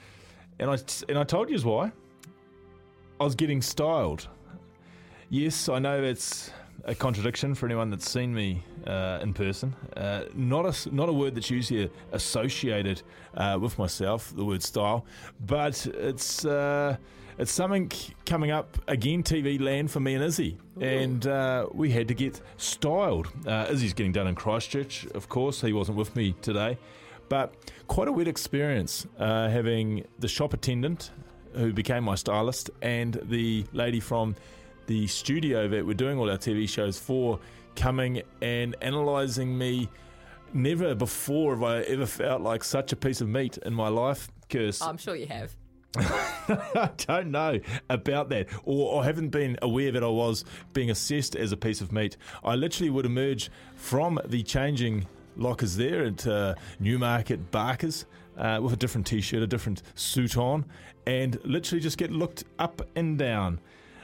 and 0.59 0.69
I 0.69 0.77
and 1.07 1.17
I 1.17 1.23
told 1.23 1.49
you 1.49 1.57
why. 1.61 1.89
I 3.17 3.23
was 3.23 3.33
getting 3.33 3.61
styled. 3.61 4.27
Yes, 5.29 5.69
I 5.69 5.79
know 5.79 6.03
it's 6.03 6.51
a 6.83 6.93
contradiction 6.93 7.55
for 7.55 7.65
anyone 7.65 7.89
that's 7.89 8.11
seen 8.11 8.33
me 8.33 8.61
uh, 8.87 9.19
in 9.21 9.33
person. 9.33 9.73
Uh, 9.95 10.23
not 10.33 10.65
a 10.65 10.93
not 10.93 11.07
a 11.07 11.13
word 11.13 11.33
that's 11.33 11.49
usually 11.49 11.89
associated 12.11 13.01
uh, 13.37 13.57
with 13.61 13.79
myself, 13.79 14.35
the 14.35 14.43
word 14.43 14.61
style, 14.61 15.05
but 15.45 15.85
it's. 15.85 16.43
It's 17.39 17.53
something 17.53 17.89
coming 18.25 18.51
up 18.51 18.77
again, 18.89 19.23
TV 19.23 19.61
land 19.61 19.89
for 19.89 20.01
me 20.01 20.13
and 20.13 20.21
Izzy, 20.21 20.57
and 20.81 21.25
uh, 21.25 21.67
we 21.71 21.89
had 21.89 22.09
to 22.09 22.13
get 22.13 22.41
styled. 22.57 23.29
Uh, 23.47 23.67
Izzy's 23.69 23.93
getting 23.93 24.11
done 24.11 24.27
in 24.27 24.35
Christchurch, 24.35 25.05
of 25.15 25.29
course. 25.29 25.61
He 25.61 25.71
wasn't 25.71 25.97
with 25.97 26.13
me 26.17 26.35
today, 26.41 26.77
but 27.29 27.53
quite 27.87 28.09
a 28.09 28.11
weird 28.11 28.27
experience 28.27 29.07
uh, 29.19 29.47
having 29.47 30.05
the 30.19 30.27
shop 30.27 30.53
attendant 30.53 31.11
who 31.53 31.71
became 31.71 32.03
my 32.03 32.15
stylist 32.15 32.71
and 32.81 33.17
the 33.23 33.65
lady 33.71 34.01
from 34.01 34.35
the 34.87 35.07
studio 35.07 35.69
that 35.69 35.85
we're 35.85 35.93
doing 35.93 36.19
all 36.19 36.29
our 36.29 36.37
TV 36.37 36.67
shows 36.67 36.99
for 36.99 37.39
coming 37.77 38.21
and 38.41 38.75
analysing 38.81 39.57
me. 39.57 39.87
Never 40.51 40.93
before 40.93 41.53
have 41.53 41.63
I 41.63 41.81
ever 41.83 42.05
felt 42.05 42.41
like 42.41 42.65
such 42.65 42.91
a 42.91 42.97
piece 42.97 43.21
of 43.21 43.29
meat 43.29 43.57
in 43.59 43.73
my 43.73 43.87
life, 43.87 44.27
Kirst. 44.49 44.85
I'm 44.85 44.97
sure 44.97 45.15
you 45.15 45.27
have. 45.27 45.55
I 45.97 46.91
don't 47.07 47.31
know 47.31 47.59
about 47.89 48.29
that, 48.29 48.47
or 48.63 49.01
I 49.01 49.05
haven't 49.05 49.29
been 49.29 49.57
aware 49.61 49.91
that 49.91 50.03
I 50.03 50.07
was 50.07 50.45
being 50.73 50.91
assessed 50.91 51.35
as 51.35 51.51
a 51.51 51.57
piece 51.57 51.81
of 51.81 51.91
meat. 51.91 52.17
I 52.43 52.55
literally 52.55 52.89
would 52.91 53.05
emerge 53.05 53.49
from 53.75 54.19
the 54.25 54.43
changing 54.43 55.07
lockers 55.35 55.75
there 55.75 56.05
at 56.05 56.27
uh, 56.27 56.55
Newmarket 56.79 57.49
Barkers 57.51 58.05
uh, 58.37 58.59
with 58.61 58.73
a 58.73 58.77
different 58.77 59.07
t-shirt, 59.07 59.41
a 59.41 59.47
different 59.47 59.81
suit 59.95 60.37
on, 60.37 60.65
and 61.07 61.39
literally 61.43 61.81
just 61.81 61.97
get 61.97 62.11
looked 62.11 62.43
up 62.59 62.81
and 62.95 63.17
down. 63.17 63.59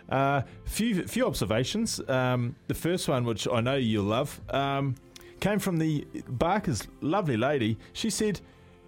Uh, 0.09 0.41
few 0.65 1.03
few 1.07 1.25
observations. 1.25 1.99
Um, 2.07 2.55
the 2.67 2.75
first 2.75 3.07
one, 3.07 3.25
which 3.25 3.47
I 3.47 3.61
know 3.61 3.75
you'll 3.75 4.05
love, 4.05 4.39
um, 4.49 4.95
came 5.39 5.59
from 5.59 5.77
the 5.77 6.05
Barker's 6.29 6.87
lovely 7.01 7.37
lady. 7.37 7.77
She 7.93 8.09
said, 8.09 8.39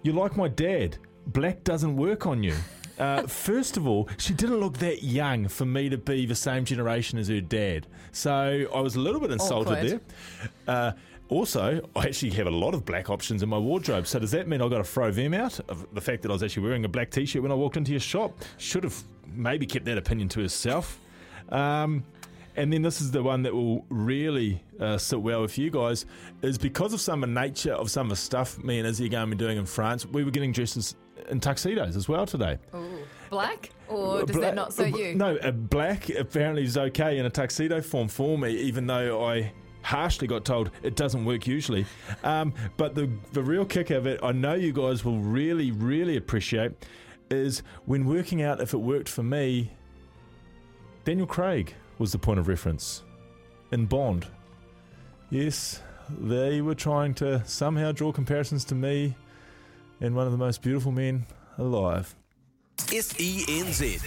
"You 0.02 0.12
like 0.12 0.36
my 0.36 0.48
dad? 0.48 0.98
Black 1.28 1.64
doesn't 1.64 1.96
work 1.96 2.26
on 2.26 2.42
you." 2.42 2.54
Uh, 2.98 3.22
first 3.26 3.76
of 3.76 3.86
all, 3.86 4.08
she 4.18 4.34
didn't 4.34 4.58
look 4.58 4.78
that 4.78 5.02
young 5.02 5.48
for 5.48 5.64
me 5.64 5.88
to 5.88 5.98
be 5.98 6.26
the 6.26 6.34
same 6.34 6.64
generation 6.64 7.18
as 7.18 7.28
her 7.28 7.40
dad. 7.40 7.86
So 8.12 8.66
I 8.74 8.80
was 8.80 8.96
a 8.96 9.00
little 9.00 9.20
bit 9.20 9.30
insulted 9.30 9.72
Awkward. 9.72 9.88
there. 9.88 10.48
Uh, 10.66 10.92
also, 11.28 11.80
I 11.94 12.06
actually 12.06 12.30
have 12.30 12.46
a 12.46 12.50
lot 12.50 12.74
of 12.74 12.84
black 12.84 13.10
options 13.10 13.42
in 13.42 13.48
my 13.48 13.58
wardrobe. 13.58 14.06
So 14.06 14.18
does 14.18 14.30
that 14.30 14.48
mean 14.48 14.62
I've 14.62 14.70
got 14.70 14.78
to 14.78 14.84
throw 14.84 15.10
them 15.10 15.34
out? 15.34 15.60
Of 15.68 15.86
the 15.94 16.00
fact 16.00 16.22
that 16.22 16.30
I 16.30 16.32
was 16.32 16.42
actually 16.42 16.64
wearing 16.64 16.84
a 16.84 16.88
black 16.88 17.10
t-shirt 17.10 17.42
when 17.42 17.52
I 17.52 17.54
walked 17.54 17.76
into 17.76 17.90
your 17.90 18.00
shop 18.00 18.32
should 18.56 18.84
have 18.84 19.00
maybe 19.26 19.66
kept 19.66 19.84
that 19.84 19.98
opinion 19.98 20.28
to 20.30 20.40
herself. 20.40 20.98
Um, 21.50 22.04
and 22.56 22.72
then 22.72 22.82
this 22.82 23.00
is 23.00 23.12
the 23.12 23.22
one 23.22 23.42
that 23.42 23.54
will 23.54 23.84
really 23.88 24.60
uh, 24.80 24.98
sit 24.98 25.20
well 25.20 25.42
with 25.42 25.56
you 25.58 25.70
guys 25.70 26.06
is 26.42 26.58
because 26.58 26.92
of 26.92 27.00
some 27.00 27.22
of 27.22 27.28
the 27.28 27.40
nature 27.40 27.72
of 27.72 27.88
some 27.90 28.06
of 28.06 28.10
the 28.10 28.16
stuff 28.16 28.58
me 28.64 28.78
and 28.78 28.88
Izzy 28.88 29.06
are 29.06 29.08
going 29.08 29.30
to 29.30 29.36
be 29.36 29.38
doing 29.38 29.58
in 29.58 29.66
France. 29.66 30.04
We 30.04 30.24
were 30.24 30.32
getting 30.32 30.50
dressed 30.50 30.76
as, 30.76 30.96
in 31.28 31.40
tuxedos 31.40 31.96
as 31.96 32.08
well 32.08 32.26
today. 32.26 32.58
Ooh. 32.74 32.98
Black? 33.30 33.70
Or 33.88 34.24
does 34.24 34.36
Bla- 34.36 34.46
that 34.46 34.54
not 34.54 34.72
suit 34.72 34.94
uh, 34.94 34.98
you? 34.98 35.14
No, 35.14 35.36
uh, 35.36 35.50
black 35.50 36.08
apparently 36.10 36.64
is 36.64 36.76
okay 36.76 37.18
in 37.18 37.26
a 37.26 37.30
tuxedo 37.30 37.80
form 37.80 38.08
for 38.08 38.38
me, 38.38 38.52
even 38.52 38.86
though 38.86 39.24
I 39.24 39.52
harshly 39.82 40.26
got 40.26 40.44
told 40.44 40.70
it 40.82 40.96
doesn't 40.96 41.24
work 41.24 41.46
usually. 41.46 41.86
Um, 42.24 42.52
but 42.76 42.94
the 42.94 43.10
the 43.32 43.42
real 43.42 43.64
kick 43.64 43.90
of 43.90 44.06
it, 44.06 44.20
I 44.22 44.32
know 44.32 44.54
you 44.54 44.72
guys 44.72 45.04
will 45.04 45.18
really, 45.18 45.70
really 45.70 46.16
appreciate, 46.16 46.72
is 47.30 47.62
when 47.86 48.04
working 48.04 48.42
out 48.42 48.60
if 48.60 48.74
it 48.74 48.78
worked 48.78 49.08
for 49.08 49.22
me. 49.22 49.72
Daniel 51.04 51.26
Craig 51.26 51.74
was 51.98 52.12
the 52.12 52.18
point 52.18 52.38
of 52.38 52.48
reference. 52.48 53.02
In 53.72 53.86
Bond, 53.86 54.26
yes, 55.30 55.82
they 56.10 56.60
were 56.60 56.74
trying 56.74 57.14
to 57.14 57.42
somehow 57.46 57.92
draw 57.92 58.12
comparisons 58.12 58.64
to 58.66 58.74
me 58.74 59.14
and 60.00 60.14
one 60.14 60.26
of 60.26 60.32
the 60.32 60.38
most 60.38 60.62
beautiful 60.62 60.92
men 60.92 61.26
alive. 61.58 62.14
SENZ. 62.78 64.04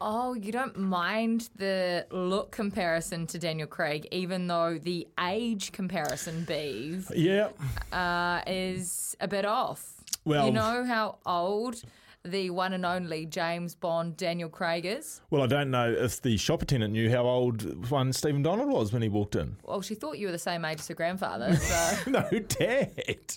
Oh, 0.00 0.34
you 0.34 0.52
don't 0.52 0.76
mind 0.76 1.48
the 1.56 2.06
look 2.10 2.50
comparison 2.50 3.26
to 3.28 3.38
Daniel 3.38 3.66
Craig, 3.68 4.06
even 4.10 4.46
though 4.48 4.78
the 4.78 5.06
age 5.20 5.72
comparison, 5.72 6.44
Beeve, 6.44 7.10
Yeah. 7.14 7.48
uh, 7.92 8.42
is 8.46 9.16
a 9.20 9.28
bit 9.28 9.44
off. 9.44 9.92
Well- 10.24 10.46
you 10.46 10.52
know 10.52 10.84
how 10.84 11.18
old 11.24 11.82
the 12.24 12.50
one 12.50 12.72
and 12.72 12.84
only 12.84 13.26
James 13.26 13.74
Bond 13.74 14.16
Daniel 14.16 14.48
Craig 14.48 14.84
is? 14.84 15.20
Well, 15.30 15.42
I 15.42 15.46
don't 15.46 15.70
know 15.70 15.90
if 15.92 16.20
the 16.20 16.36
shop 16.38 16.62
attendant 16.62 16.92
knew 16.92 17.10
how 17.10 17.24
old 17.24 17.90
one 17.90 18.12
Stephen 18.12 18.42
Donald 18.42 18.70
was 18.70 18.92
when 18.92 19.02
he 19.02 19.08
walked 19.08 19.36
in. 19.36 19.56
Well, 19.62 19.80
she 19.82 19.94
thought 19.94 20.18
you 20.18 20.26
were 20.26 20.32
the 20.32 20.38
same 20.38 20.64
age 20.64 20.80
as 20.80 20.88
her 20.88 20.94
grandfather. 20.94 21.54
So, 21.56 22.10
no, 22.10 22.28
Dad. 22.48 23.36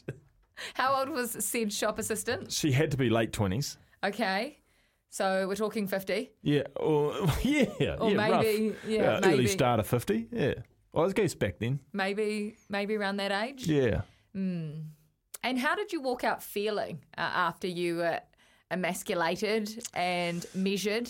How 0.73 0.95
old 0.99 1.09
was 1.09 1.31
said 1.43 1.71
shop 1.73 1.99
assistant? 1.99 2.51
She 2.51 2.71
had 2.71 2.91
to 2.91 2.97
be 2.97 3.09
late 3.09 3.31
20s. 3.31 3.77
Okay, 4.03 4.59
so 5.09 5.47
we're 5.47 5.55
talking 5.55 5.88
fifty. 5.88 6.31
Yeah, 6.43 6.63
or 6.75 7.13
yeah, 7.41 7.95
Or 7.99 8.11
yeah, 8.11 8.17
maybe- 8.17 8.69
rough. 8.69 8.75
yeah, 8.88 9.01
early 9.23 9.38
maybe. 9.38 9.47
start 9.47 9.79
of 9.79 9.88
fifty. 9.88 10.27
Yeah, 10.31 10.53
well, 10.93 11.09
I 11.09 11.11
guess 11.13 11.34
back 11.35 11.59
then. 11.59 11.79
Maybe, 11.93 12.57
maybe 12.69 12.95
around 12.95 13.17
that 13.17 13.31
age. 13.31 13.67
Yeah, 13.67 14.01
Mm. 14.35 14.84
And 15.43 15.57
how 15.59 15.75
did 15.75 15.91
you 15.93 16.01
walk 16.01 16.23
out 16.23 16.43
feeling 16.43 16.99
uh, 17.17 17.21
after 17.21 17.67
you 17.67 17.97
were 17.97 18.19
emasculated 18.69 19.84
and 19.93 20.45
measured 20.53 21.09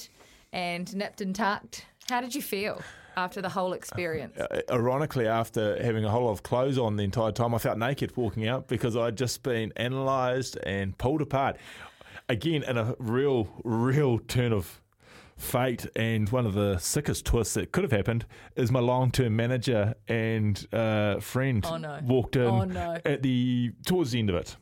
and 0.54 0.94
nipped 0.96 1.22
and 1.22 1.36
tucked? 1.36 1.86
How 2.10 2.22
did 2.22 2.34
you 2.36 2.42
feel 2.42 2.82
after 3.18 3.42
the 3.42 3.50
whole 3.50 3.74
experience? 3.74 4.38
Uh, 4.38 4.62
ironically, 4.72 5.28
after 5.28 5.82
having 5.84 6.06
a 6.06 6.10
whole 6.10 6.26
lot 6.26 6.32
of 6.32 6.44
clothes 6.44 6.78
on 6.78 6.96
the 6.96 7.04
entire 7.04 7.32
time, 7.34 7.54
I 7.54 7.58
felt 7.58 7.78
naked 7.78 8.16
walking 8.16 8.48
out 8.48 8.68
because 8.68 8.96
I'd 8.96 9.18
just 9.18 9.44
been 9.44 9.74
analysed 9.76 10.56
and 10.64 10.98
pulled 10.98 11.22
apart. 11.22 11.58
Again, 12.30 12.64
in 12.64 12.78
a 12.78 12.96
real, 13.00 13.50
real 13.64 14.20
turn 14.20 14.54
of 14.54 14.82
fate, 15.36 15.86
and 15.96 16.30
one 16.30 16.46
of 16.46 16.54
the 16.54 16.78
sickest 16.78 17.26
twists 17.26 17.54
that 17.56 17.72
could 17.72 17.84
have 17.84 17.92
happened 17.92 18.26
is 18.56 18.72
my 18.72 18.80
long-term 18.80 19.36
manager 19.36 19.94
and 20.08 20.66
uh, 20.74 21.20
friend 21.20 21.66
Oh, 21.68 21.78
no. 21.78 22.00
walked 22.04 22.36
in 22.36 22.42
Oh, 22.44 22.64
no. 22.64 22.98
at 23.06 23.22
the 23.24 23.72
towards 23.86 24.12
the 24.12 24.20
end 24.20 24.30
of 24.30 24.36
it. 24.36 24.56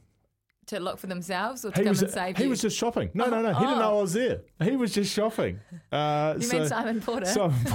To 0.68 0.80
look 0.80 0.98
for 0.98 1.06
themselves 1.06 1.64
or 1.64 1.70
to 1.72 1.78
He 1.78 1.84
come 1.84 1.92
was, 1.92 2.02
and 2.02 2.12
save 2.12 2.38
he 2.38 2.44
you? 2.46 2.50
was 2.50 2.60
just 2.60 2.76
shopping. 2.76 3.12
No, 3.14 3.26
no, 3.30 3.40
no. 3.42 3.54
He 3.54 3.60
didn't 3.60 3.76
Oh. 3.76 3.80
know 3.82 3.98
I 4.00 4.02
was 4.02 4.14
there. 4.14 4.42
He 4.64 4.76
was 4.76 4.92
just 4.94 5.14
shopping. 5.14 5.60
Uh, 5.92 6.34
You 6.40 6.44
so, 6.48 6.58
mean 6.60 6.68
Simon 6.68 7.02
Porter? 7.02 7.28
So, 7.28 7.46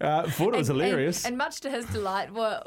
uh, 0.00 0.28
thought 0.28 0.54
it 0.54 0.58
was 0.58 0.70
And- 0.70 0.80
hilarious. 0.80 1.24
And, 1.24 1.32
and 1.32 1.38
much 1.38 1.60
to 1.60 1.70
his 1.70 1.86
delight, 1.86 2.32
what 2.32 2.66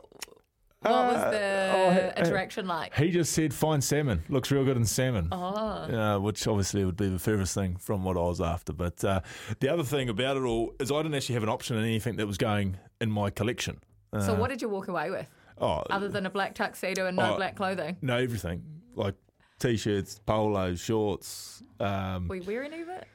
what 0.82 0.92
Uh, 0.92 1.12
was 1.12 1.34
the 1.34 2.14
oh, 2.16 2.22
interaction 2.22 2.68
like? 2.68 2.96
He 2.96 3.10
just 3.12 3.34
said, 3.34 3.52
"Fine 3.54 3.82
salmon 3.82 4.24
looks 4.30 4.52
real 4.52 4.64
good 4.64 4.78
in 4.78 4.86
salmon." 4.86 5.28
Oh. 5.32 5.38
Uh, 5.38 6.20
which 6.20 6.48
obviously 6.48 6.86
would 6.86 6.96
be 6.96 7.10
the 7.10 7.18
furthest 7.20 7.54
thing 7.56 7.78
from 7.78 8.04
what 8.06 8.16
I 8.16 8.22
was 8.22 8.40
after. 8.40 8.74
But 8.74 9.04
uh, 9.04 9.22
the 9.60 9.70
other 9.70 9.84
thing 9.84 10.08
about 10.08 10.38
it 10.38 10.44
all 10.44 10.74
is 10.80 10.92
I 10.92 10.98
didn't 11.02 11.16
actually 11.16 11.34
have 11.34 11.44
an 11.44 11.50
option 11.50 11.78
in 11.78 11.84
anything 11.84 12.16
that 12.18 12.28
was 12.28 12.38
going 12.38 12.78
in 13.02 13.12
my 13.12 13.32
collection. 13.32 13.80
Uh, 14.14 14.22
so 14.22 14.36
what 14.36 14.50
did 14.52 14.62
you 14.62 14.70
walk 14.70 14.88
away 14.88 15.10
with, 15.10 15.28
Oh, 15.60 15.84
other 15.90 16.08
than 16.08 16.26
a 16.26 16.30
black 16.30 16.54
tuxedo 16.56 17.08
and 17.08 17.18
no 17.18 17.34
Oh. 17.34 17.36
black 17.36 17.56
clothing? 17.56 17.98
no, 18.02 18.16
everything 18.18 18.62
like 18.98 19.16
t-shirts, 19.60 20.20
polos, 20.26 20.80
shorts. 20.80 21.64
Um, 21.80 22.28
Were 22.28 22.36
you 22.36 22.44
wearing 22.44 22.74
any 22.74 22.82
of 22.84 22.90
it 22.90 23.08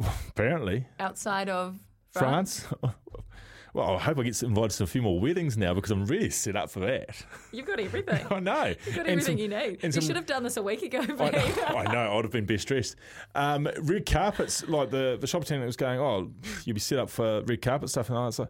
apparently, 0.28 0.86
outside 0.98 1.48
of 1.48 1.76
France? 2.10 2.60
France. 2.60 2.94
well, 3.74 3.96
I 3.96 3.98
hope 3.98 4.18
I 4.18 4.22
get 4.22 4.42
invited 4.42 4.70
to 4.78 4.84
a 4.84 4.86
few 4.86 5.02
more 5.02 5.20
weddings 5.20 5.56
now 5.56 5.74
because 5.74 5.90
I'm 5.90 6.04
really 6.06 6.30
set 6.30 6.56
up 6.56 6.70
for 6.70 6.80
that. 6.80 7.10
You've 7.52 7.66
got 7.66 7.80
everything. 7.88 8.26
I 8.30 8.40
know. 8.40 8.74
You've 8.86 8.96
got 8.96 9.06
everything 9.06 9.36
some- 9.36 9.38
you 9.38 9.48
need. 9.48 9.82
You 9.82 9.92
some- 9.92 10.02
should 10.04 10.16
have 10.16 10.26
done 10.26 10.42
this 10.42 10.56
a 10.56 10.62
week 10.62 10.82
ago, 10.82 11.00
I 11.00 11.06
babe. 11.06 11.58
I 11.66 11.84
know, 11.92 12.12
I 12.12 12.14
would 12.14 12.24
have 12.24 12.32
been 12.32 12.46
best 12.46 12.68
dressed. 12.68 12.96
Um, 13.34 13.68
red 13.82 14.06
carpets, 14.06 14.66
like 14.68 14.90
the, 14.90 15.18
the 15.20 15.26
shop 15.26 15.42
attendant 15.42 15.66
was 15.66 15.76
going, 15.76 15.98
oh, 16.00 16.30
you'll 16.64 16.74
be 16.74 16.80
set 16.80 16.98
up 16.98 17.10
for 17.10 17.42
red 17.42 17.60
carpet 17.62 17.90
stuff. 17.90 18.08
And 18.08 18.18
I 18.18 18.26
was 18.26 18.38
like, 18.38 18.48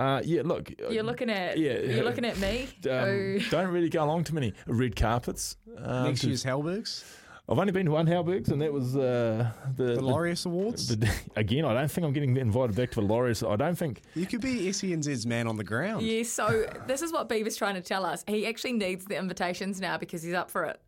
uh, 0.00 0.22
yeah, 0.24 0.42
look. 0.44 0.72
You're 0.90 1.02
looking 1.02 1.30
at 1.30 1.58
Yeah, 1.58 1.78
you're 1.78 2.04
looking 2.04 2.24
at 2.24 2.38
me. 2.38 2.68
Um, 2.90 3.04
who- 3.08 3.40
don't 3.50 3.68
really 3.68 3.88
go 3.90 4.02
along 4.04 4.24
to 4.24 4.34
many 4.34 4.54
red 4.66 4.96
carpets. 4.96 5.56
Um, 5.76 6.04
Next 6.04 6.24
year's 6.24 6.42
Halbergs. 6.42 7.04
I've 7.48 7.58
only 7.58 7.72
been 7.72 7.86
to 7.86 7.92
one 7.92 8.06
Halbergs, 8.06 8.48
and 8.50 8.62
that 8.62 8.72
was 8.72 8.96
uh, 8.96 9.50
the, 9.76 9.94
The 9.96 10.00
Laureus 10.00 10.46
Awards? 10.46 10.86
the- 10.96 11.10
again, 11.36 11.64
I 11.64 11.74
don't 11.74 11.90
think 11.90 12.06
I'm 12.06 12.12
getting 12.12 12.36
invited 12.36 12.76
back 12.76 12.92
to 12.92 13.00
the 13.00 13.06
Laureus. 13.06 13.42
I 13.48 13.56
don't 13.56 13.74
think. 13.76 14.02
You 14.14 14.24
could 14.26 14.40
be 14.40 14.68
SENZ's 14.70 15.26
man 15.26 15.48
on 15.48 15.56
the 15.56 15.64
ground. 15.64 16.02
Yeah, 16.06 16.22
so 16.22 16.64
this 16.86 17.02
is 17.02 17.12
what 17.12 17.28
Beaver's 17.28 17.56
trying 17.56 17.74
to 17.74 17.82
tell 17.82 18.06
us. 18.06 18.24
He 18.28 18.46
actually 18.46 18.74
needs 18.74 19.04
the 19.04 19.16
invitations 19.18 19.80
now 19.80 19.98
because 19.98 20.22
he's 20.22 20.34
up 20.34 20.48
for 20.50 20.64
it. 20.64 20.80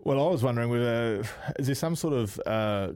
Well, 0.00 0.20
I 0.26 0.30
was 0.30 0.42
wondering 0.42 0.68
whether 0.68 1.22
is 1.58 1.66
there 1.66 1.74
some 1.76 1.96
sort 1.96 2.14
of 2.14 2.40
uh, 2.44 2.92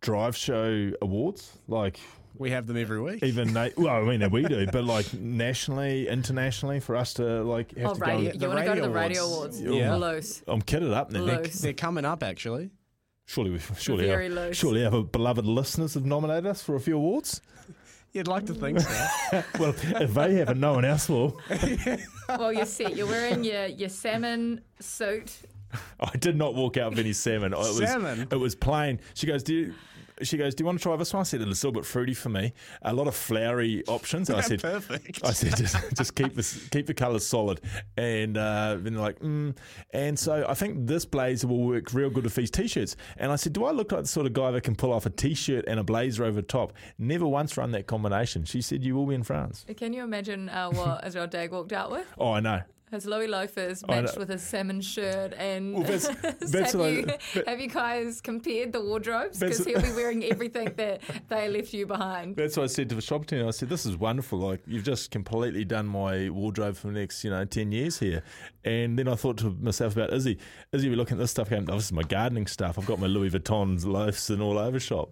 drive 0.00 0.36
show 0.36 0.90
awards 1.02 1.58
like 1.68 2.00
we 2.36 2.50
have 2.50 2.66
them 2.66 2.76
every 2.76 3.00
week. 3.00 3.22
Even 3.22 3.52
na- 3.52 3.68
well, 3.76 3.96
I 3.96 4.16
mean 4.16 4.30
we 4.30 4.42
do, 4.42 4.66
but 4.66 4.84
like 4.84 5.12
nationally, 5.14 6.08
internationally, 6.08 6.80
for 6.80 6.96
us 6.96 7.14
to 7.14 7.42
like 7.42 7.76
have 7.76 7.90
Oh, 7.90 7.94
to 7.94 8.00
radio- 8.00 8.32
go. 8.32 8.38
you 8.38 8.48
wanna 8.48 8.64
go 8.64 8.74
to 8.74 8.80
the 8.82 8.90
radio 8.90 9.24
awards? 9.24 9.60
Yeah. 9.60 9.94
Loose. 9.94 10.42
I'm 10.46 10.62
kitted 10.62 10.92
up 10.92 11.10
now. 11.10 11.20
Loose. 11.20 11.60
They're 11.60 11.72
coming 11.72 12.04
up, 12.04 12.22
actually. 12.22 12.70
Surely, 13.26 13.50
we, 13.50 13.60
surely, 13.78 14.06
Very 14.06 14.26
our, 14.28 14.46
loose. 14.46 14.56
surely 14.56 14.84
our 14.84 15.02
beloved 15.04 15.46
listeners 15.46 15.94
have 15.94 16.04
nominated 16.04 16.46
us 16.46 16.62
for 16.62 16.74
a 16.74 16.80
few 16.80 16.96
awards. 16.96 17.40
You'd 18.12 18.26
like 18.26 18.46
to 18.46 18.54
think 18.54 18.80
so. 18.80 19.44
well, 19.60 19.70
if 19.70 20.14
they 20.14 20.34
haven't, 20.34 20.58
no 20.58 20.72
one 20.74 20.84
else 20.84 21.08
will. 21.08 21.38
Well, 22.28 22.52
you're 22.52 22.66
set. 22.66 22.96
You're 22.96 23.06
wearing 23.06 23.44
your, 23.44 23.66
your 23.66 23.88
salmon 23.88 24.62
suit. 24.80 25.32
I 26.00 26.16
did 26.16 26.34
not 26.34 26.56
walk 26.56 26.76
out 26.76 26.90
with 26.90 26.98
any 26.98 27.12
salmon. 27.12 27.52
It 27.52 27.58
was, 27.58 27.78
Salmon? 27.78 28.26
It 28.28 28.34
was 28.36 28.56
plain. 28.56 28.98
She 29.14 29.28
goes, 29.28 29.44
"Do 29.44 29.54
you?" 29.54 29.74
She 30.22 30.36
goes, 30.36 30.54
"Do 30.54 30.62
you 30.62 30.66
want 30.66 30.78
to 30.78 30.82
try 30.82 30.96
this 30.96 31.12
one?" 31.12 31.20
I 31.20 31.24
said, 31.24 31.42
"It's 31.42 31.62
a 31.62 31.66
little 31.66 31.80
bit 31.80 31.86
fruity 31.86 32.14
for 32.14 32.28
me. 32.30 32.52
A 32.82 32.92
lot 32.92 33.06
of 33.06 33.14
flowery 33.14 33.84
options." 33.86 34.30
I 34.30 34.40
said, 34.40 34.62
Perfect. 34.62 35.20
I 35.24 35.32
said, 35.32 35.56
just, 35.56 35.76
just 35.96 36.14
keep 36.14 36.34
this, 36.34 36.68
keep 36.68 36.86
the 36.86 36.94
colours 36.94 37.26
solid. 37.26 37.60
And 37.96 38.36
uh, 38.36 38.76
then 38.80 38.94
they're 38.94 39.02
like, 39.02 39.18
mm. 39.20 39.56
and 39.92 40.18
so 40.18 40.44
I 40.48 40.54
think 40.54 40.86
this 40.86 41.04
blazer 41.04 41.46
will 41.46 41.62
work 41.62 41.92
real 41.92 42.10
good 42.10 42.24
with 42.24 42.34
these 42.34 42.50
t-shirts. 42.50 42.96
And 43.16 43.32
I 43.32 43.36
said, 43.36 43.52
do 43.52 43.64
I 43.64 43.70
look 43.70 43.92
like 43.92 44.02
the 44.02 44.08
sort 44.08 44.26
of 44.26 44.32
guy 44.32 44.50
that 44.52 44.62
can 44.62 44.74
pull 44.74 44.92
off 44.92 45.06
a 45.06 45.10
t-shirt 45.10 45.64
and 45.66 45.80
a 45.80 45.84
blazer 45.84 46.24
over 46.24 46.42
top? 46.42 46.72
Never 46.98 47.26
once 47.26 47.56
run 47.56 47.70
that 47.72 47.86
combination. 47.86 48.44
She 48.44 48.62
said, 48.62 48.84
you 48.84 48.94
will 48.94 49.06
be 49.06 49.14
in 49.14 49.22
France. 49.22 49.64
Can 49.76 49.92
you 49.92 50.02
imagine 50.02 50.48
uh, 50.48 50.70
what 50.70 51.06
Israel 51.06 51.26
Dagg 51.26 51.52
walked 51.52 51.72
out 51.72 51.90
with? 51.90 52.06
Oh, 52.18 52.32
I 52.32 52.40
know. 52.40 52.62
His 52.90 53.06
Louis 53.06 53.28
loafers 53.28 53.84
oh, 53.88 53.92
matched 53.92 54.18
with 54.18 54.28
his 54.28 54.42
salmon 54.42 54.80
shirt, 54.80 55.32
and 55.34 55.74
Well, 55.74 55.82
that's- 55.84 56.08
that's 56.50 56.72
have, 56.72 56.80
I- 56.80 56.88
you, 56.88 57.06
have 57.46 57.60
you 57.60 57.68
guys 57.68 58.20
compared 58.20 58.72
the 58.72 58.80
wardrobes? 58.80 59.38
Because 59.38 59.64
he'll 59.64 59.80
be 59.80 59.92
wearing 59.92 60.24
everything 60.24 60.72
that 60.76 61.00
they 61.28 61.48
left 61.48 61.72
you 61.72 61.86
behind. 61.86 62.36
That's 62.36 62.56
what 62.56 62.64
I 62.64 62.66
said 62.66 62.88
to 62.88 62.96
the 62.96 63.00
shop 63.00 63.22
attendant. 63.22 63.48
I 63.48 63.52
said, 63.52 63.68
"This 63.68 63.86
is 63.86 63.96
wonderful. 63.96 64.38
Like 64.40 64.60
you've 64.66 64.84
just 64.84 65.10
completely 65.10 65.64
done 65.64 65.86
my 65.86 66.30
wardrobe 66.30 66.76
for 66.76 66.88
the 66.88 66.94
next, 66.94 67.22
you 67.22 67.30
know, 67.30 67.44
ten 67.44 67.70
years 67.70 67.98
here." 67.98 68.22
And 68.64 68.98
then 68.98 69.08
I 69.08 69.14
thought 69.14 69.38
to 69.38 69.50
myself 69.60 69.94
about 69.94 70.12
Izzy. 70.12 70.38
Izzy, 70.72 70.88
we're 70.88 70.96
looking 70.96 71.16
at 71.16 71.20
this 71.20 71.30
stuff. 71.30 71.48
Going, 71.48 71.70
oh, 71.70 71.76
this 71.76 71.86
is 71.86 71.92
my 71.92 72.02
gardening 72.02 72.46
stuff. 72.46 72.78
I've 72.78 72.86
got 72.86 72.98
my 72.98 73.06
Louis 73.06 73.30
Vuitton's 73.30 73.86
loafs 73.86 74.30
and 74.30 74.42
all 74.42 74.58
over 74.58 74.80
shop. 74.80 75.10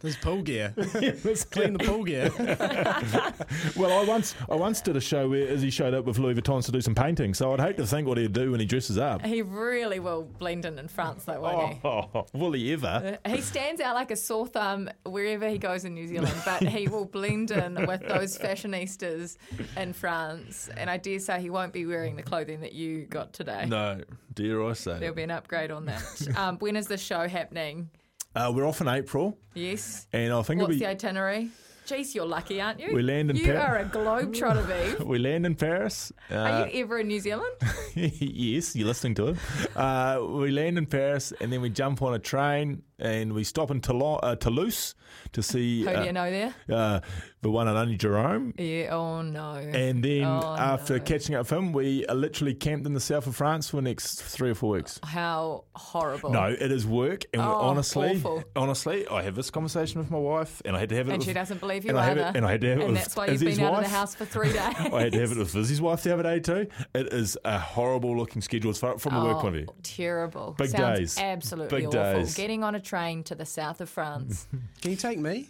There's 0.00 0.16
pool 0.16 0.42
gear. 0.42 0.72
Let's 0.76 1.44
clean 1.44 1.72
the 1.72 1.80
pool 1.80 2.04
gear. 2.04 2.30
well, 3.76 3.98
I 3.98 4.04
once 4.04 4.36
I 4.48 4.54
once 4.54 4.80
did 4.80 4.96
a 4.96 5.00
show 5.00 5.28
where 5.28 5.40
Izzy 5.40 5.70
showed 5.70 5.92
up 5.92 6.04
with 6.04 6.18
Louis 6.18 6.34
Vuittons 6.34 6.64
to 6.66 6.72
do 6.72 6.80
some 6.80 6.94
painting. 6.94 7.34
So 7.34 7.52
I'd 7.52 7.60
hate 7.60 7.76
to 7.78 7.86
think 7.86 8.06
what 8.06 8.16
he'd 8.16 8.32
do 8.32 8.52
when 8.52 8.60
he 8.60 8.66
dresses 8.66 8.96
up. 8.96 9.24
He 9.26 9.42
really 9.42 9.98
will 9.98 10.22
blend 10.22 10.64
in 10.64 10.78
in 10.78 10.86
France, 10.86 11.24
though, 11.24 11.40
won't 11.40 11.74
he? 11.74 11.80
Oh, 11.84 12.26
will 12.32 12.52
he 12.52 12.72
ever? 12.72 13.18
He 13.26 13.40
stands 13.40 13.80
out 13.80 13.96
like 13.96 14.12
a 14.12 14.16
sore 14.16 14.46
thumb 14.46 14.88
wherever 15.04 15.48
he 15.48 15.58
goes 15.58 15.84
in 15.84 15.94
New 15.94 16.06
Zealand, 16.06 16.34
but 16.44 16.62
he 16.62 16.86
will 16.86 17.04
blend 17.04 17.50
in 17.50 17.86
with 17.86 18.06
those 18.06 18.38
fashionistas 18.38 19.36
in 19.76 19.92
France. 19.92 20.70
And 20.76 20.88
I 20.88 20.96
dare 20.96 21.18
say 21.18 21.40
he 21.40 21.50
won't 21.50 21.72
be 21.72 21.86
wearing 21.86 22.14
the 22.14 22.22
clothing 22.22 22.60
that 22.60 22.72
you 22.72 23.06
got 23.06 23.32
today. 23.32 23.66
No, 23.66 24.00
dare 24.34 24.64
I 24.64 24.74
say? 24.74 24.98
There'll 25.00 25.14
be 25.14 25.24
an 25.24 25.32
upgrade 25.32 25.72
on 25.72 25.86
that. 25.86 26.28
Um, 26.36 26.58
when 26.58 26.76
is 26.76 26.86
the 26.86 26.98
show 26.98 27.26
happening? 27.26 27.90
Uh, 28.34 28.52
we're 28.54 28.66
off 28.66 28.80
in 28.80 28.88
April, 28.88 29.36
Yes. 29.54 30.06
and 30.12 30.32
I 30.32 30.42
think 30.42 30.60
What's 30.60 30.70
it'll 30.74 30.78
be 30.80 30.84
the 30.84 30.86
itinerary? 30.90 31.50
Jeez, 31.86 32.14
you're 32.14 32.26
lucky, 32.26 32.60
aren't 32.60 32.78
you? 32.80 32.94
We 32.94 33.00
land 33.00 33.30
in 33.30 33.36
Paris. 33.38 33.46
You 33.48 33.54
Par- 33.54 33.76
are 33.76 33.78
a 33.78 33.84
globetrotter, 34.26 34.68
Beef. 34.98 35.06
we 35.06 35.18
land 35.18 35.46
in 35.46 35.54
Paris. 35.54 36.12
Are 36.30 36.36
Uh, 36.36 36.66
you 36.66 36.82
ever 36.84 36.98
in 36.98 37.08
New 37.08 37.18
Zealand? 37.18 37.50
yes, 37.94 38.76
you're 38.76 38.86
listening 38.86 39.14
to 39.14 39.28
it. 39.28 39.36
Uh, 39.74 40.20
we 40.28 40.50
land 40.50 40.76
in 40.76 40.84
Paris 40.84 41.32
and 41.40 41.50
then 41.50 41.62
we 41.62 41.70
jump 41.70 42.02
on 42.02 42.12
a 42.12 42.18
train 42.18 42.82
and 42.98 43.32
we 43.32 43.42
stop 43.42 43.70
in 43.70 43.80
Toulon, 43.80 44.20
uh, 44.22 44.36
Toulouse 44.36 44.94
to 45.32 45.42
see 45.42 45.84
Who 45.84 45.88
do 45.90 45.96
uh, 45.96 46.04
you 46.04 46.12
know 46.12 46.30
there? 46.30 47.02
The 47.40 47.50
one 47.50 47.68
and 47.68 47.78
only 47.78 47.96
Jerome. 47.96 48.52
Yeah. 48.58 48.88
Oh 48.94 49.22
no. 49.22 49.52
And 49.54 50.02
then 50.02 50.24
Oh, 50.24 50.56
after 50.58 50.98
no. 50.98 51.04
catching 51.04 51.34
up 51.36 51.40
with 51.50 51.52
him, 51.52 51.72
we 51.72 52.04
are 52.06 52.14
literally 52.14 52.54
camped 52.54 52.86
in 52.86 52.94
the 52.94 53.00
south 53.00 53.26
of 53.26 53.36
France 53.36 53.70
for 53.70 53.76
the 53.76 53.82
next 53.82 54.20
three 54.22 54.50
or 54.50 54.54
four 54.54 54.70
weeks. 54.70 54.98
How 55.04 55.64
horrible. 55.74 56.30
No, 56.30 56.46
it 56.48 56.72
is 56.72 56.84
work, 56.86 57.24
and 57.32 57.40
Oh, 57.42 57.54
honestly, 57.54 58.16
awful. 58.16 58.42
honestly, 58.56 59.06
I 59.08 59.22
have 59.22 59.34
this 59.36 59.50
conversation 59.50 60.00
with 60.00 60.10
my 60.10 60.18
wife, 60.18 60.60
and 60.64 60.76
I 60.76 60.80
had 60.80 60.88
to 60.88 60.96
have 60.96 61.08
it. 61.08 61.12
And 61.12 61.18
with, 61.18 61.28
she 61.28 61.32
doesn't 61.32 61.60
believe 61.60 61.84
you 61.84 61.90
and 61.90 61.98
I 61.98 62.04
have 62.06 62.18
it, 62.18 62.36
and 62.36 62.44
I 62.44 62.50
had 62.52 62.60
to 62.62 62.68
have 62.70 62.78
it 62.78 62.82
And 62.84 62.92
with 62.92 63.02
that's 63.02 63.14
why 63.16 63.26
you've 63.26 63.34
Izzy's 63.42 63.56
been 63.58 63.66
out 63.66 63.74
of 63.74 63.82
the 63.84 63.88
house 63.88 64.14
for 64.14 64.24
three 64.24 64.48
days. 64.52 64.58
I 64.58 65.02
had 65.02 65.12
to 65.12 65.20
have 65.20 65.32
it 65.32 65.38
with 65.38 65.54
Izzy's 65.54 65.80
wife 65.80 66.02
the 66.02 66.12
other 66.14 66.22
day 66.24 66.40
too. 66.40 66.66
It 66.94 67.12
is 67.12 67.38
a 67.44 67.58
horrible 67.58 68.16
looking 68.16 68.42
schedule 68.42 68.70
as 68.70 68.78
far- 68.78 68.98
from 68.98 69.14
a 69.14 69.24
work 69.24 69.36
Oh, 69.36 69.40
point 69.42 69.54
of 69.56 69.62
view. 69.64 69.74
Terrible. 69.84 70.54
Big 70.58 70.70
Sounds 70.70 70.98
days. 70.98 71.18
Absolutely 71.18 71.78
Big 71.78 71.86
awful. 71.88 72.00
days. 72.20 72.34
Getting 72.34 72.64
on 72.64 72.74
a 72.74 72.80
train 72.80 73.22
to 73.24 73.34
the 73.36 73.46
south 73.46 73.80
of 73.80 73.88
France. 73.88 74.46
Can 74.82 74.90
you 74.90 74.96
take 74.96 75.18
me? 75.18 75.48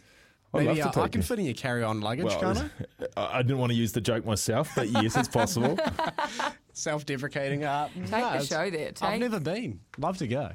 I'd 0.55 0.65
Maybe 0.65 0.81
love 0.81 0.93
to 0.93 1.01
I, 1.01 1.05
I 1.05 1.09
can 1.09 1.21
you. 1.21 1.27
fit 1.27 1.39
in 1.41 1.45
your 1.45 1.55
carry-on 1.55 2.01
luggage, 2.01 2.25
Well, 2.25 2.41
can't 2.41 2.71
I? 2.99 3.07
I 3.21 3.39
I 3.39 3.43
didn't 3.43 3.59
want 3.59 3.71
to 3.73 3.77
use 3.77 3.93
the 3.93 4.01
joke 4.01 4.25
myself, 4.25 4.71
but 4.75 4.89
yes, 4.89 5.17
it's 5.17 5.29
possible. 5.29 5.79
Self-deprecating 6.73 7.65
art. 7.65 7.91
Take 7.95 8.11
the 8.11 8.45
show 8.45 8.71
there. 8.71 8.93
Take, 8.93 9.03
I've 9.03 9.21
never 9.21 9.41
been. 9.41 9.81
Love 9.99 10.17
to 10.19 10.27
go. 10.29 10.53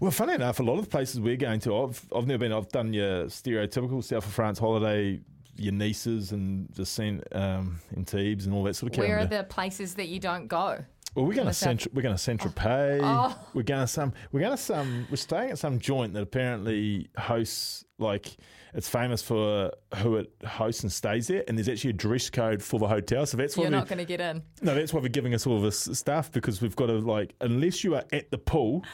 Well, 0.00 0.10
funny 0.10 0.34
enough, 0.34 0.60
a 0.60 0.62
lot 0.62 0.78
of 0.78 0.84
the 0.84 0.90
places 0.90 1.18
we're 1.18 1.36
going 1.36 1.60
to, 1.60 1.76
I've, 1.76 2.04
I've 2.14 2.26
never 2.26 2.38
been. 2.38 2.52
I've 2.52 2.68
done 2.68 2.92
your 2.92 3.24
stereotypical 3.24 4.04
South 4.04 4.26
of 4.26 4.32
France 4.32 4.58
holiday, 4.58 5.20
your 5.56 5.72
nieces 5.72 6.32
and 6.32 6.72
just 6.74 6.94
seen 6.94 7.22
um, 7.32 7.80
Antibes 7.96 8.46
and 8.46 8.54
all 8.54 8.62
that 8.64 8.76
sort 8.76 8.92
of. 8.92 8.98
Where 8.98 9.16
are 9.16 9.18
calendar. 9.20 9.38
the 9.38 9.44
places 9.44 9.94
that 9.94 10.08
you 10.08 10.20
don't 10.20 10.46
go? 10.46 10.78
Well, 11.14 11.26
we're 11.26 11.34
going 11.34 11.52
to 11.52 11.64
the 11.64 11.90
we're 11.92 12.02
going 12.02 12.14
to 12.14 12.22
Saint 12.22 12.40
Tropez. 12.40 13.00
Oh. 13.02 13.36
We're 13.52 13.62
going 13.64 13.82
to 13.82 13.86
some. 13.86 14.12
We're 14.30 14.40
going 14.40 14.52
to 14.52 14.62
some. 14.62 15.06
We're 15.10 15.16
staying 15.16 15.50
at 15.50 15.58
some 15.58 15.78
joint 15.78 16.14
that 16.14 16.22
apparently 16.22 17.10
hosts 17.18 17.84
like 17.98 18.36
it's 18.74 18.88
famous 18.88 19.22
for 19.22 19.70
who 19.96 20.16
it 20.16 20.32
hosts 20.46 20.82
and 20.82 20.90
stays 20.92 21.26
there. 21.28 21.44
And 21.46 21.58
there's 21.58 21.68
actually 21.68 21.90
a 21.90 21.94
dress 21.94 22.30
code 22.30 22.62
for 22.62 22.78
the 22.78 22.88
hotel. 22.88 23.26
So 23.26 23.36
that's 23.36 23.56
why 23.56 23.64
You're 23.64 23.70
we- 23.72 23.76
not 23.76 23.88
going 23.88 23.98
to 23.98 24.04
get 24.04 24.20
in. 24.20 24.42
no, 24.62 24.74
that's 24.74 24.92
why 24.94 25.00
we're 25.00 25.08
giving 25.08 25.34
us 25.34 25.46
all 25.46 25.56
of 25.56 25.62
this 25.62 25.88
stuff 25.92 26.32
because 26.32 26.60
we've 26.62 26.76
got 26.76 26.86
to 26.86 26.98
like 26.98 27.34
unless 27.40 27.84
you 27.84 27.94
are 27.94 28.04
at 28.12 28.30
the 28.30 28.38
pool, 28.38 28.84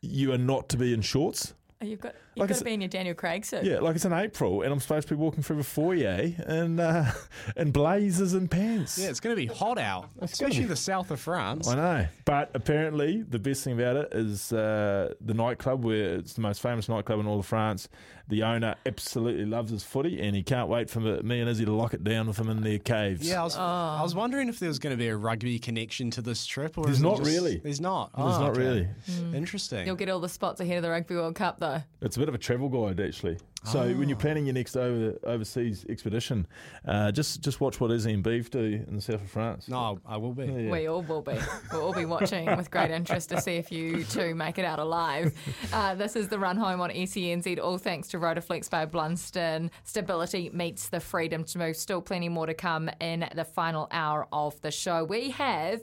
you 0.00 0.32
are 0.32 0.38
not 0.38 0.68
to 0.70 0.76
be 0.76 0.92
in 0.92 1.00
shorts. 1.02 1.54
Oh, 1.80 1.84
You've 1.84 2.00
got 2.00 2.14
you've 2.34 2.40
Like 2.42 2.48
got 2.48 2.52
it's- 2.52 2.58
to 2.60 2.64
be 2.64 2.74
in 2.74 2.80
your 2.80 2.88
Daniel 2.88 3.14
Craig 3.14 3.44
suit. 3.44 3.64
Yeah, 3.64 3.78
like 3.80 3.96
it's 3.96 4.04
in 4.04 4.12
April, 4.12 4.62
and 4.62 4.72
I'm 4.72 4.80
supposed 4.80 5.08
to 5.08 5.14
be 5.14 5.18
walking 5.20 5.42
through 5.42 5.56
the 5.56 5.64
foyer 5.64 6.32
and 6.46 6.80
uh, 6.80 7.04
in 7.56 7.70
blazers 7.72 8.32
and 8.34 8.50
pants. 8.50 8.98
Yeah, 8.98 9.08
it's 9.08 9.20
going 9.20 9.34
to 9.36 9.40
be 9.40 9.46
hot 9.46 9.78
out, 9.78 10.08
especially 10.20 10.64
the 10.64 10.76
south 10.76 11.10
of 11.10 11.20
France. 11.20 11.68
I 11.68 11.74
know, 11.74 12.06
but 12.24 12.50
apparently 12.54 13.22
the 13.22 13.38
best 13.38 13.64
thing 13.64 13.74
about 13.78 13.96
it 13.96 14.08
is 14.12 14.52
uh, 14.52 15.14
the 15.20 15.34
nightclub, 15.34 15.84
where 15.84 16.14
it's 16.16 16.34
the 16.34 16.40
most 16.40 16.60
famous 16.62 16.88
nightclub 16.88 17.20
in 17.20 17.26
all 17.26 17.38
of 17.38 17.46
France. 17.46 17.88
The 18.28 18.44
owner 18.44 18.76
absolutely 18.86 19.44
loves 19.44 19.70
his 19.72 19.82
footy, 19.82 20.20
and 20.20 20.34
he 20.34 20.42
can't 20.42 20.68
wait 20.68 20.88
for 20.88 21.00
me 21.00 21.40
and 21.40 21.50
Izzy 21.50 21.64
to 21.66 21.72
lock 21.72 21.92
it 21.92 22.02
down 22.04 22.28
with 22.28 22.38
him 22.38 22.48
in 22.48 22.62
their 22.62 22.78
caves. 22.78 23.28
Yeah, 23.28 23.40
I 23.40 23.44
was, 23.44 23.56
I 23.56 24.00
was 24.02 24.14
wondering 24.14 24.48
if 24.48 24.58
there 24.58 24.68
was 24.68 24.78
going 24.78 24.92
to 24.92 24.96
be 24.96 25.08
a 25.08 25.16
rugby 25.16 25.58
connection 25.58 26.10
to 26.12 26.22
this 26.22 26.46
trip, 26.46 26.78
or 26.78 26.84
There's 26.84 27.02
not 27.02 27.18
just- 27.18 27.28
really. 27.30 27.58
There's 27.58 27.80
not. 27.80 28.10
There's 28.16 28.36
Oh, 28.36 28.40
not 28.40 28.50
okay. 28.52 28.60
really. 28.60 28.88
Interesting. 29.34 29.86
You'll 29.86 29.96
get 29.96 30.08
all 30.08 30.20
the 30.20 30.28
spots 30.28 30.60
ahead 30.60 30.76
of 30.78 30.82
the 30.82 30.90
Rugby 30.90 31.14
World 31.16 31.34
Cup, 31.34 31.58
though. 31.58 31.82
It's 32.00 32.16
a 32.16 32.20
bit 32.22 32.28
of 32.28 32.34
a 32.36 32.38
travel 32.38 32.68
guide, 32.68 33.00
actually. 33.00 33.36
So 33.64 33.80
when 33.80 34.04
Ah. 34.04 34.08
you're 34.10 34.16
planning 34.16 34.46
your 34.46 34.54
next 34.54 34.76
over, 34.76 35.18
overseas 35.24 35.84
expedition, 35.88 36.46
uh, 36.86 37.10
just 37.10 37.40
just 37.42 37.60
watch 37.60 37.80
what 37.80 37.90
Izzy 37.90 38.12
and 38.12 38.22
Beef 38.22 38.48
do 38.50 38.84
in 38.88 38.94
the 38.94 39.00
south 39.00 39.22
of 39.22 39.30
France. 39.30 39.68
No, 39.68 39.98
I 40.06 40.16
will 40.18 40.32
be. 40.34 40.46
Yeah. 40.46 40.70
We 40.70 40.86
all 40.88 41.02
will 41.02 41.22
be. 41.22 41.34
We'll 41.72 41.82
all 41.86 41.92
be 41.92 42.04
watching 42.04 42.46
with 42.56 42.70
great 42.70 42.90
interest 42.92 43.28
to 43.30 43.40
see 43.40 43.56
if 43.56 43.70
you 43.72 44.04
two 44.04 44.34
make 44.36 44.58
it 44.58 44.64
out 44.64 44.78
alive. 44.78 45.32
Uh, 45.72 45.94
this 45.96 46.14
is 46.16 46.28
the 46.28 46.38
run 46.38 46.56
home 46.56 46.80
on 46.80 46.90
SENZ. 46.90 47.58
All 47.60 47.78
thanks 47.78 48.06
to 48.08 48.18
Rotaflex 48.18 48.68
by 48.70 48.86
Blundstone. 48.86 49.70
Stability 49.84 50.50
meets 50.52 50.88
the 50.88 51.00
freedom 51.00 51.42
to 51.44 51.58
move. 51.58 51.76
Still 51.76 52.02
plenty 52.02 52.28
more 52.28 52.46
to 52.46 52.54
come 52.54 52.88
in 53.00 53.28
the 53.34 53.44
final 53.44 53.88
hour 53.90 54.28
of 54.32 54.60
the 54.62 54.70
show. 54.70 55.02
We 55.04 55.30
have 55.30 55.82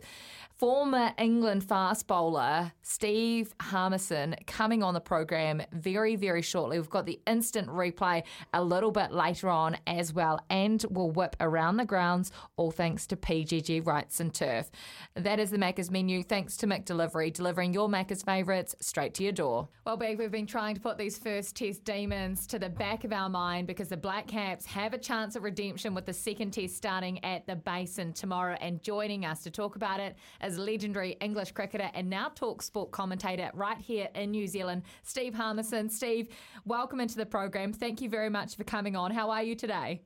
former 0.60 1.14
England 1.18 1.64
fast 1.64 2.06
bowler 2.06 2.70
Steve 2.82 3.56
Harmison 3.62 4.36
coming 4.46 4.84
on 4.84 4.94
the 4.94 5.00
program 5.00 5.62
very, 5.72 6.18
very 6.18 6.42
shortly. 6.42 6.78
We've 6.78 6.90
got 6.90 7.06
the 7.06 7.22
instant 7.26 7.70
replay 7.70 8.24
a 8.54 8.62
little 8.62 8.92
bit 8.92 9.14
later 9.14 9.48
on 9.48 9.78
as 9.88 10.12
well, 10.12 10.38
and 10.50 10.84
we'll 10.90 11.12
whip 11.12 11.38
around 11.40 11.78
the 11.78 11.86
grounds, 11.86 12.34
all 12.58 12.72
thanks 12.72 13.08
to 13.08 13.16
PGG 13.16 13.84
Wrightson 13.84 14.34
Turf. 14.34 14.70
That 15.16 15.40
is 15.40 15.50
the 15.50 15.58
Macca's 15.58 15.90
menu, 15.90 16.24
thanks 16.24 16.58
to 16.58 16.68
McDelivery, 16.68 17.32
delivering 17.32 17.74
your 17.74 17.88
Macca's 17.88 18.22
favourites 18.22 18.76
straight 18.82 19.14
to 19.14 19.24
your 19.24 19.32
door. 19.32 19.70
Well, 19.86 19.96
Big, 19.96 20.20
we've 20.20 20.30
been 20.30 20.46
trying 20.46 20.76
to 20.76 20.82
put 20.82 20.98
these 20.98 21.18
first 21.18 21.56
test 21.56 21.86
demons 21.86 22.46
to 22.48 22.60
the 22.60 22.70
back 22.70 23.06
of 23.06 23.14
our 23.14 23.30
mind 23.30 23.66
because 23.66 23.88
the 23.88 23.98
Black 23.98 24.28
Caps 24.28 24.66
have 24.66 24.94
a 24.94 24.98
chance 24.98 25.38
of 25.38 25.44
redemption 25.44 25.94
with 25.94 26.06
the 26.06 26.14
second 26.14 26.52
test 26.52 26.76
starting 26.76 27.24
at 27.24 27.48
the 27.48 27.56
Basin 27.56 28.12
tomorrow. 28.12 28.58
And 28.60 28.84
joining 28.84 29.26
us 29.26 29.42
to 29.44 29.52
talk 29.52 29.78
about 29.78 30.02
it 30.02 30.18
is 30.44 30.49
legendary 30.58 31.18
English 31.22 31.52
cricketer 31.52 31.90
and 31.94 32.10
now 32.10 32.30
talk 32.30 32.62
sport 32.62 32.92
commentator 32.92 33.52
right 33.54 33.78
here 33.78 34.10
in 34.16 34.32
New 34.32 34.48
Zealand, 34.48 34.84
Steve 35.04 35.34
Harmison. 35.34 35.90
Steve, 35.90 36.30
welcome 36.66 37.00
into 37.00 37.18
the 37.18 37.26
program. 37.26 37.74
Thank 37.74 38.02
you 38.02 38.10
very 38.10 38.30
much 38.30 38.56
for 38.56 38.64
coming 38.64 38.96
on. 38.96 39.12
How 39.12 39.30
are 39.30 39.44
you 39.44 39.56
today? 39.56 40.02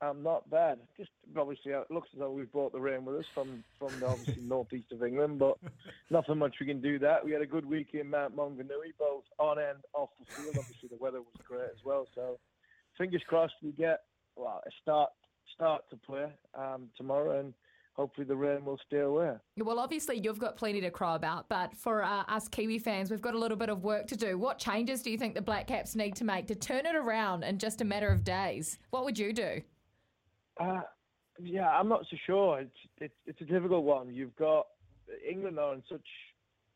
Um, 0.00 0.22
not 0.22 0.48
bad. 0.50 0.78
Just 0.96 1.10
obviously, 1.36 1.72
uh, 1.72 1.80
it 1.80 1.90
looks 1.90 2.08
as 2.12 2.18
though 2.18 2.30
we've 2.30 2.50
brought 2.50 2.72
the 2.72 2.80
rain 2.80 3.04
with 3.04 3.16
us 3.16 3.24
from 3.32 3.64
from 3.78 3.98
the 4.00 4.06
obviously 4.06 4.42
northeast 4.42 4.92
of 4.92 5.02
England, 5.02 5.38
but 5.38 5.56
nothing 6.10 6.38
much 6.38 6.56
we 6.60 6.66
can 6.66 6.80
do 6.80 6.98
that. 6.98 7.24
We 7.24 7.32
had 7.32 7.42
a 7.42 7.46
good 7.46 7.64
week 7.64 7.88
in 7.94 8.10
Mount 8.10 8.36
Maunganui, 8.36 8.92
both 8.98 9.24
on 9.38 9.58
and 9.58 9.78
off 9.94 10.10
the 10.18 10.26
field. 10.34 10.56
Obviously, 10.58 10.88
the 10.88 10.96
weather 10.96 11.20
was 11.20 11.34
great 11.46 11.70
as 11.72 11.84
well. 11.84 12.06
So, 12.14 12.38
fingers 12.98 13.22
crossed 13.26 13.54
we 13.62 13.72
get 13.72 14.00
well 14.36 14.62
a 14.66 14.70
start 14.82 15.10
start 15.54 15.82
to 15.90 15.96
play 15.96 16.26
um, 16.54 16.88
tomorrow, 16.96 17.38
and 17.38 17.54
hopefully 17.94 18.26
the 18.26 18.36
rain 18.36 18.64
will 18.64 18.78
stay 18.86 19.00
away. 19.00 19.32
Well, 19.56 19.78
obviously, 19.78 20.20
you've 20.22 20.38
got 20.38 20.56
plenty 20.56 20.80
to 20.80 20.90
crow 20.90 21.14
about, 21.14 21.48
but 21.48 21.74
for 21.76 22.02
uh, 22.02 22.24
us 22.28 22.48
Kiwi 22.48 22.78
fans, 22.78 23.10
we've 23.10 23.22
got 23.22 23.34
a 23.34 23.38
little 23.38 23.56
bit 23.56 23.68
of 23.68 23.82
work 23.82 24.06
to 24.08 24.16
do. 24.16 24.36
What 24.36 24.58
changes 24.58 25.02
do 25.02 25.10
you 25.10 25.18
think 25.18 25.34
the 25.34 25.42
Black 25.42 25.66
Caps 25.66 25.94
need 25.94 26.16
to 26.16 26.24
make 26.24 26.46
to 26.48 26.54
turn 26.54 26.86
it 26.86 26.96
around 26.96 27.44
in 27.44 27.58
just 27.58 27.80
a 27.80 27.84
matter 27.84 28.10
of 28.10 28.24
days? 28.24 28.78
What 28.90 29.04
would 29.04 29.18
you 29.18 29.32
do? 29.32 29.62
Uh, 30.60 30.82
yeah, 31.42 31.68
I'm 31.68 31.88
not 31.88 32.04
so 32.10 32.16
sure. 32.26 32.60
It's 32.60 32.78
it's 33.00 33.14
it's 33.26 33.40
a 33.40 33.44
difficult 33.44 33.84
one. 33.84 34.14
You've 34.14 34.36
got 34.36 34.66
England 35.28 35.58
are 35.58 35.74
in 35.74 35.82
such 35.88 36.06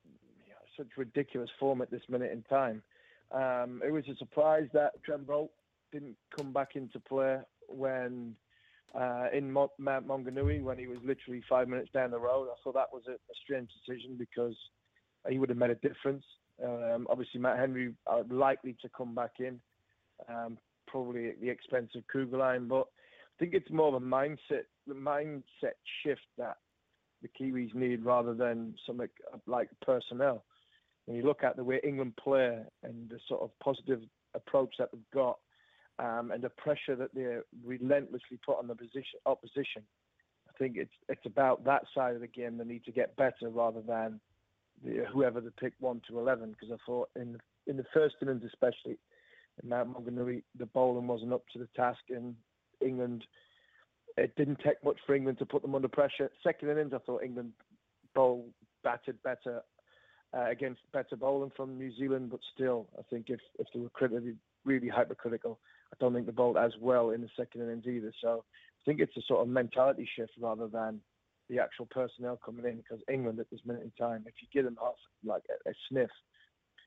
you 0.05 0.51
know, 0.51 0.57
such 0.77 0.89
ridiculous 0.97 1.51
form 1.61 1.83
at 1.83 1.91
this 1.91 2.03
minute 2.09 2.33
in 2.33 2.43
time. 2.43 2.83
Um, 3.31 3.83
it 3.87 3.93
was 3.93 4.05
a 4.09 4.17
surprise 4.17 4.69
that 4.73 5.03
Trent 5.05 5.27
Boult 5.27 5.51
didn't 5.93 6.17
come 6.37 6.53
back 6.53 6.75
into 6.75 6.99
play 6.99 7.39
when 7.69 8.35
uh, 8.95 9.27
in 9.33 9.53
Mo- 9.53 9.73
Mount 9.79 10.07
Maunganui 10.07 10.63
when 10.63 10.79
he 10.79 10.87
was 10.87 10.99
literally 11.05 11.43
five 11.49 11.69
minutes 11.69 11.91
down 11.93 12.11
the 12.11 12.19
road. 12.19 12.49
I 12.51 12.57
thought 12.63 12.75
that 12.75 12.93
was 12.93 13.03
a, 13.09 13.13
a 13.13 13.35
strange 13.43 13.71
decision 13.85 14.17
because 14.19 14.57
he 15.29 15.39
would 15.39 15.49
have 15.49 15.59
made 15.59 15.71
a 15.71 15.75
difference. 15.77 16.25
Um, 16.65 17.07
obviously, 17.11 17.41
Matt 17.41 17.59
Henry 17.59 17.95
are 18.07 18.25
likely 18.25 18.77
to 18.83 18.89
come 18.97 19.15
back 19.15 19.35
in, 19.39 19.61
um, 20.29 20.59
probably 20.87 21.29
at 21.29 21.41
the 21.41 21.49
expense 21.49 21.91
of 21.95 22.03
Kuggeleijn, 22.13 22.69
but 22.69 22.87
I 22.87 23.39
think 23.39 23.55
it's 23.55 23.71
more 23.71 23.89
of 23.89 24.03
a 24.03 24.05
mindset, 24.05 24.65
the 24.87 24.95
mindset 24.95 25.75
shift 26.03 26.27
that 26.39 26.57
the 27.23 27.29
Kiwis 27.29 27.75
need 27.75 28.05
rather 28.05 28.35
than 28.35 28.75
something 28.87 29.09
like 29.47 29.69
personnel. 29.83 30.45
When 31.05 31.17
you 31.17 31.23
look 31.23 31.45
at 31.45 31.57
the 31.57 31.65
way 31.65 31.81
England 31.85 32.15
play 32.23 32.59
and 32.83 33.09
the 33.09 33.19
sort 33.29 33.43
of 33.43 33.51
positive 33.61 34.03
approach 34.35 34.75
that 34.79 34.91
they've 34.93 35.01
got, 35.15 35.39
um, 35.99 36.31
and 36.31 36.43
the 36.43 36.51
pressure 36.51 36.97
that 36.97 37.15
they're 37.15 37.45
relentlessly 37.65 38.39
put 38.45 38.59
on 38.59 38.69
the 38.69 38.75
position 38.75 39.19
opposition, 39.27 39.83
I 40.49 40.53
think 40.59 40.77
it's 40.77 40.93
it's 41.09 41.27
about 41.27 41.65
that 41.65 41.85
side 41.95 42.15
of 42.15 42.21
the 42.21 42.27
game 42.27 42.59
they 42.59 42.65
need 42.65 42.85
to 42.85 42.93
get 42.93 43.17
better 43.17 43.49
rather 43.49 43.81
than 43.81 44.21
the, 44.85 45.05
whoever 45.13 45.41
they 45.41 45.51
pick 45.59 45.75
one 45.81 46.01
to 46.09 46.19
eleven. 46.19 46.51
Because 46.51 46.73
I 46.73 46.79
thought 46.87 47.11
in 47.17 47.39
in 47.67 47.77
the 47.77 47.87
first 47.93 48.17
innings 48.23 48.45
especially, 48.47 48.99
in 49.63 49.69
Mount 49.69 49.93
Maunganui, 49.93 50.43
the 50.59 50.67
bowling 50.67 51.07
wasn't 51.07 51.33
up 51.33 51.45
to 51.53 51.59
the 51.59 51.69
task, 51.77 52.01
and 52.11 52.35
England. 52.81 53.25
It 54.17 54.35
didn't 54.37 54.61
take 54.65 54.83
much 54.83 54.99
for 55.07 55.15
England 55.15 55.39
to 55.39 55.47
put 55.47 55.63
them 55.63 55.77
under 55.77 55.87
pressure. 55.87 56.31
Second 56.43 56.71
innings, 56.71 56.93
I 56.93 56.99
thought 56.99 57.23
England 57.23 57.53
bowl 58.15 58.49
batted 58.83 59.23
better 59.23 59.63
uh, 60.37 60.51
against 60.51 60.81
better 60.93 61.17
bowling 61.17 61.53
from 61.57 61.79
New 61.79 61.93
Zealand, 61.97 62.31
but 62.31 62.41
still, 62.55 62.89
I 62.99 63.03
think 63.11 63.27
if 63.29 63.41
if 63.59 63.67
they 63.73 63.81
were 63.81 63.91
critically 63.91 64.35
really 64.65 64.89
hypercritical, 64.89 65.59
I 65.93 65.97
don't 66.01 66.13
think 66.15 66.27
they 66.27 66.33
bowled 66.33 66.57
as 66.57 66.73
well 66.81 67.11
in 67.11 67.21
the 67.21 67.31
second 67.37 67.63
innings 67.63 67.87
either. 67.87 68.13
So 68.21 68.45
I 68.49 68.83
think 68.85 69.01
it's 69.01 69.17
a 69.17 69.23
sort 69.27 69.43
of 69.43 69.49
mentality 69.49 70.09
shift 70.17 70.33
rather 70.41 70.69
than 70.69 71.01
the 71.49 71.59
actual 71.61 71.87
personnel 71.87 72.39
coming 72.45 72.67
in. 72.67 72.77
Because 72.77 73.01
England 73.11 73.41
at 73.41 73.51
this 73.51 73.61
minute 73.65 73.83
in 73.83 73.93
time, 73.99 74.25
if 74.27 74.35
you 74.41 74.49
give 74.53 74.65
them 74.65 74.79
half 74.81 74.95
like 75.25 75.43
a, 75.49 75.71
a 75.71 75.73
sniff, 75.89 76.11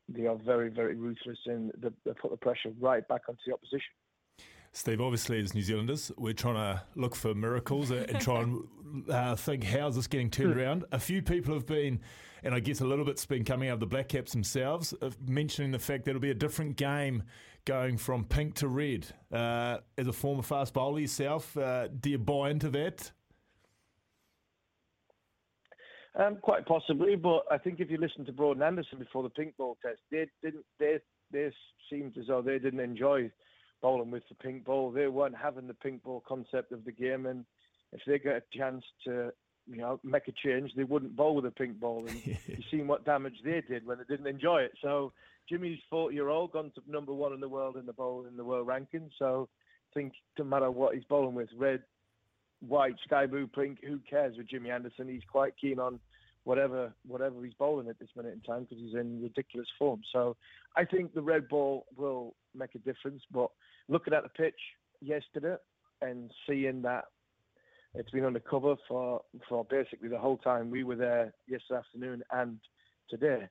they 0.10 0.28
are 0.28 0.36
very 0.36 0.70
very 0.70 0.96
ruthless 0.96 1.40
and 1.46 1.72
they, 1.78 1.90
they 2.06 2.14
put 2.14 2.32
the 2.32 2.38
pressure 2.38 2.72
right 2.80 3.08
back 3.08 3.22
onto 3.30 3.42
the 3.46 3.54
opposition. 3.54 3.94
Steve, 4.74 5.02
obviously, 5.02 5.40
as 5.42 5.54
New 5.54 5.62
Zealanders, 5.62 6.12
we're 6.18 6.34
trying 6.34 6.56
to 6.56 6.82
look 6.96 7.14
for 7.14 7.36
miracles 7.36 7.92
and 7.92 8.20
try 8.22 8.42
and 8.42 8.64
uh, 9.10 9.36
think 9.36 9.66
how's 9.66 9.98
this 9.98 10.08
getting 10.08 10.30
turned 10.30 10.58
around. 10.58 10.86
A 10.94 11.00
few 11.00 11.22
people 11.22 11.54
have 11.54 11.66
been, 11.66 12.00
and 12.42 12.56
I 12.56 12.62
guess 12.62 12.80
a 12.80 12.86
little 12.86 13.04
bit's 13.04 13.26
been 13.26 13.44
coming 13.44 13.68
out 13.68 13.76
of 13.76 13.80
the 13.82 13.86
Black 13.86 14.08
Caps 14.08 14.32
themselves, 14.32 14.94
of 14.94 15.18
mentioning 15.28 15.72
the 15.72 15.80
fact 15.80 16.06
that 16.06 16.12
it'll 16.12 16.22
be 16.22 16.32
a 16.32 16.36
different 16.36 16.78
game 16.78 17.24
going 17.66 17.98
from 17.98 18.26
pink 18.26 18.56
to 18.56 18.68
red. 18.68 19.08
Uh, 19.32 19.78
as 19.98 20.08
a 20.08 20.14
former 20.14 20.42
fast 20.42 20.74
bowler 20.74 21.00
yourself, 21.00 21.56
uh, 21.58 21.88
do 21.88 22.10
you 22.10 22.18
buy 22.18 22.50
into 22.50 22.70
that? 22.70 23.12
Um, 26.14 26.38
quite 26.42 26.66
possibly, 26.66 27.16
but 27.16 27.44
I 27.50 27.58
think 27.58 27.80
if 27.80 27.90
you 27.90 27.98
listen 27.98 28.26
to 28.26 28.34
Broad 28.34 28.58
and 28.58 28.64
Anderson 28.64 29.00
before 29.00 29.24
the 29.24 29.30
pink 29.30 29.56
ball 29.56 29.78
test, 29.82 30.00
they 30.12 30.28
didn't. 30.44 30.66
They 30.78 30.98
they 31.32 31.50
seemed 31.90 32.18
as 32.18 32.28
though 32.28 32.42
they 32.42 32.60
didn't 32.60 32.82
enjoy 32.82 33.32
bowling 33.82 34.12
with 34.12 34.24
the 34.28 34.36
pink 34.36 34.66
ball. 34.66 34.92
They 34.92 35.08
weren't 35.08 35.36
having 35.36 35.68
the 35.68 35.74
pink 35.74 36.04
ball 36.04 36.22
concept 36.28 36.74
of 36.74 36.84
the 36.84 36.92
game, 36.92 37.28
and 37.28 37.46
if 37.94 38.02
they 38.06 38.20
get 38.20 38.36
a 38.36 38.58
chance 38.58 38.84
to, 39.06 39.32
you 39.72 39.78
know, 39.78 40.00
make 40.04 40.28
a 40.28 40.32
change, 40.32 40.72
they 40.76 40.84
wouldn't 40.84 41.16
bowl 41.16 41.36
with 41.36 41.46
a 41.46 41.52
pink 41.52 41.80
ball. 41.80 42.06
And 42.08 42.26
you've 42.48 42.66
seen 42.70 42.88
what 42.88 43.06
damage 43.06 43.36
they 43.44 43.62
did 43.68 43.86
when 43.86 43.98
they 43.98 44.04
didn't 44.04 44.28
enjoy 44.28 44.62
it. 44.62 44.74
So 44.82 45.14
Jimmy's 45.50 45.80
40 45.90 46.14
year 46.16 46.30
old, 46.30 46.52
gone 46.52 46.72
to 46.76 46.82
number 46.88 47.14
one 47.14 47.34
in 47.34 47.40
the 47.40 47.50
world 47.50 47.78
in 47.78 47.86
the 47.86 47.94
bowl 47.94 48.26
in 48.30 48.38
the 48.38 48.44
world 48.44 48.68
ranking. 48.68 49.10
So 49.18 49.48
I 49.92 50.00
think 50.00 50.14
no 50.38 50.46
matter 50.46 50.70
what 50.70 50.96
he's 50.96 51.04
bowling 51.06 51.36
with, 51.36 51.50
red, 51.58 51.84
white, 52.60 52.96
sky 53.06 53.26
blue, 53.26 53.48
pink, 53.48 53.80
who 53.84 54.00
cares 54.10 54.38
with 54.38 54.50
Jimmy 54.50 54.72
Anderson? 54.72 55.08
He's 55.08 55.24
quite 55.30 55.54
keen 55.60 55.80
on 55.80 56.00
whatever 56.44 56.94
whatever 57.06 57.44
he's 57.44 57.54
bowling 57.54 57.88
at 57.88 58.00
this 58.00 58.10
minute 58.16 58.34
in 58.34 58.42
time 58.42 58.64
because 58.64 58.84
he's 58.84 58.96
in 58.96 59.22
ridiculous 59.22 59.68
form. 59.78 60.02
So 60.12 60.36
I 60.76 60.86
think 60.86 61.14
the 61.14 61.22
red 61.22 61.48
ball 61.48 61.86
will 61.96 62.36
make 62.56 62.76
a 62.76 62.80
difference. 62.80 63.24
But 63.32 63.50
looking 63.88 64.14
at 64.14 64.24
the 64.24 64.30
pitch 64.30 64.60
yesterday 65.02 65.56
and 66.02 66.32
seeing 66.48 66.82
that 66.84 67.06
it's 67.94 68.10
been 68.12 68.26
undercover 68.26 68.76
for 68.88 69.22
for 69.50 69.66
basically 69.66 70.10
the 70.10 70.18
whole 70.18 70.38
time 70.38 70.70
we 70.70 70.84
were 70.84 70.96
there 70.96 71.34
yesterday 71.48 71.80
afternoon 71.80 72.24
and 72.32 72.60
today, 73.12 73.48